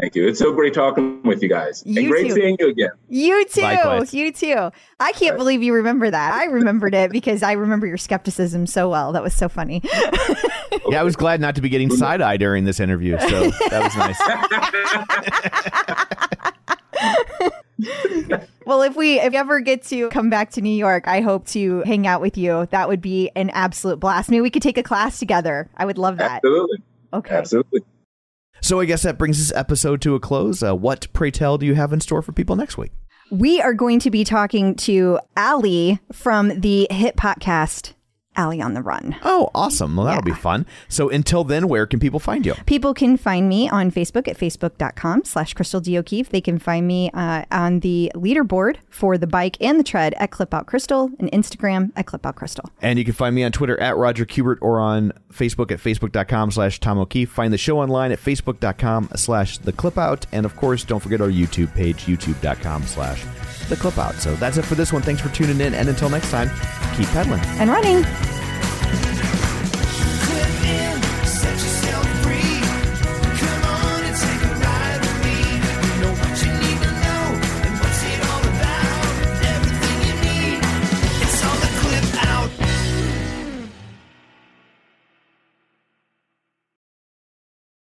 Thank 0.00 0.16
you. 0.16 0.26
It's 0.26 0.38
so 0.40 0.52
great 0.52 0.74
talking 0.74 1.22
with 1.22 1.42
you 1.42 1.48
guys. 1.48 1.82
You 1.86 2.00
and 2.00 2.10
great 2.10 2.26
too. 2.28 2.32
seeing 2.34 2.56
you 2.58 2.68
again. 2.70 2.90
You 3.08 3.44
too. 3.44 3.60
Likewise. 3.60 4.12
You 4.12 4.32
too. 4.32 4.70
I 4.98 5.12
can't 5.12 5.36
believe 5.36 5.62
you 5.62 5.72
remember 5.74 6.10
that. 6.10 6.32
I 6.34 6.46
remembered 6.46 6.94
it 6.94 7.12
because 7.12 7.42
I 7.44 7.52
remember 7.52 7.86
your 7.86 7.98
skepticism 7.98 8.66
so 8.66 8.88
well. 8.90 9.12
That 9.12 9.22
was 9.22 9.34
so 9.34 9.48
funny. 9.48 9.82
Yeah, 10.88 11.00
I 11.00 11.02
was 11.04 11.16
glad 11.16 11.38
not 11.40 11.54
to 11.56 11.60
be 11.60 11.68
getting 11.68 11.90
side 11.90 12.22
eye 12.22 12.38
during 12.38 12.64
this 12.64 12.80
interview, 12.80 13.18
so 13.20 13.50
that 13.68 13.82
was 13.82 13.94
nice. 13.94 14.18
Well, 18.64 18.82
if 18.82 18.96
we 18.96 19.18
if 19.18 19.32
you 19.32 19.38
ever 19.38 19.60
get 19.60 19.82
to 19.84 20.08
come 20.10 20.30
back 20.30 20.50
to 20.52 20.60
New 20.60 20.74
York, 20.74 21.08
I 21.08 21.20
hope 21.20 21.46
to 21.48 21.80
hang 21.80 22.06
out 22.06 22.20
with 22.20 22.36
you. 22.36 22.66
That 22.70 22.88
would 22.88 23.00
be 23.00 23.30
an 23.34 23.50
absolute 23.50 23.98
blast. 23.98 24.30
Maybe 24.30 24.40
we 24.40 24.50
could 24.50 24.62
take 24.62 24.78
a 24.78 24.82
class 24.82 25.18
together. 25.18 25.68
I 25.76 25.84
would 25.84 25.98
love 25.98 26.18
that. 26.18 26.36
Absolutely. 26.44 26.78
Okay. 27.12 27.34
Absolutely. 27.34 27.80
So 28.60 28.78
I 28.78 28.84
guess 28.84 29.02
that 29.02 29.18
brings 29.18 29.38
this 29.38 29.52
episode 29.56 30.00
to 30.02 30.14
a 30.14 30.20
close. 30.20 30.62
Uh, 30.62 30.74
what, 30.76 31.08
pray 31.12 31.32
tell, 31.32 31.58
do 31.58 31.66
you 31.66 31.74
have 31.74 31.92
in 31.92 32.00
store 32.00 32.22
for 32.22 32.32
people 32.32 32.54
next 32.54 32.78
week? 32.78 32.92
We 33.30 33.60
are 33.60 33.74
going 33.74 33.98
to 34.00 34.10
be 34.10 34.24
talking 34.24 34.76
to 34.76 35.18
Ali 35.36 35.98
from 36.12 36.60
the 36.60 36.86
hit 36.90 37.16
podcast 37.16 37.94
Ali 38.36 38.60
on 38.60 38.74
the 38.74 38.82
Run. 38.82 39.16
Oh, 39.22 39.50
awesome. 39.54 39.96
Well, 39.96 40.06
that'll 40.06 40.22
be 40.22 40.32
fun. 40.32 40.66
So 40.88 41.08
until 41.08 41.44
then, 41.44 41.68
where 41.68 41.86
can 41.86 42.00
people 42.00 42.20
find 42.20 42.44
you? 42.46 42.54
People 42.66 42.94
can 42.94 43.16
find 43.16 43.48
me 43.48 43.68
on 43.68 43.90
Facebook 43.90 44.28
at 44.28 44.38
facebook.com 44.38 45.24
slash 45.24 45.54
Crystal 45.54 45.80
D. 45.80 45.98
O'Keefe. 45.98 46.30
They 46.30 46.40
can 46.40 46.58
find 46.58 46.86
me 46.86 47.10
uh, 47.12 47.44
on 47.50 47.80
the 47.80 48.10
leaderboard 48.14 48.76
for 48.88 49.18
the 49.18 49.26
bike 49.26 49.56
and 49.60 49.78
the 49.78 49.84
tread 49.84 50.14
at 50.14 50.30
Clip 50.30 50.52
Out 50.54 50.66
Crystal 50.66 51.10
and 51.18 51.30
Instagram 51.32 51.92
at 51.96 52.06
Clip 52.06 52.24
Out 52.24 52.36
Crystal. 52.36 52.68
And 52.80 52.98
you 52.98 53.04
can 53.04 53.14
find 53.14 53.34
me 53.34 53.44
on 53.44 53.52
Twitter 53.52 53.78
at 53.80 53.96
Roger 53.96 54.24
Kubert 54.24 54.58
or 54.60 54.80
on 54.80 55.12
Facebook 55.32 55.70
at 55.70 55.78
facebook.com 55.78 56.50
slash 56.50 56.80
Tom 56.80 56.98
O'Keefe. 56.98 57.30
Find 57.30 57.52
the 57.52 57.58
show 57.58 57.78
online 57.80 58.12
at 58.12 58.18
facebook.com 58.18 59.10
slash 59.16 59.58
The 59.58 59.72
Clip 59.72 59.98
Out. 59.98 60.26
And 60.32 60.46
of 60.46 60.56
course, 60.56 60.84
don't 60.84 61.00
forget 61.00 61.20
our 61.20 61.28
YouTube 61.28 61.74
page, 61.74 62.06
youtube.com 62.06 62.82
slash 62.84 63.24
the 63.72 63.80
clip 63.80 63.98
out. 63.98 64.14
So 64.16 64.34
that's 64.36 64.58
it 64.58 64.64
for 64.64 64.74
this 64.74 64.92
one. 64.92 65.02
Thanks 65.02 65.22
for 65.22 65.30
tuning 65.30 65.60
in. 65.60 65.74
And 65.74 65.88
until 65.88 66.10
next 66.10 66.30
time, 66.30 66.48
keep 66.96 67.08
pedaling 67.08 67.40
and 67.58 67.70
running. 67.70 68.04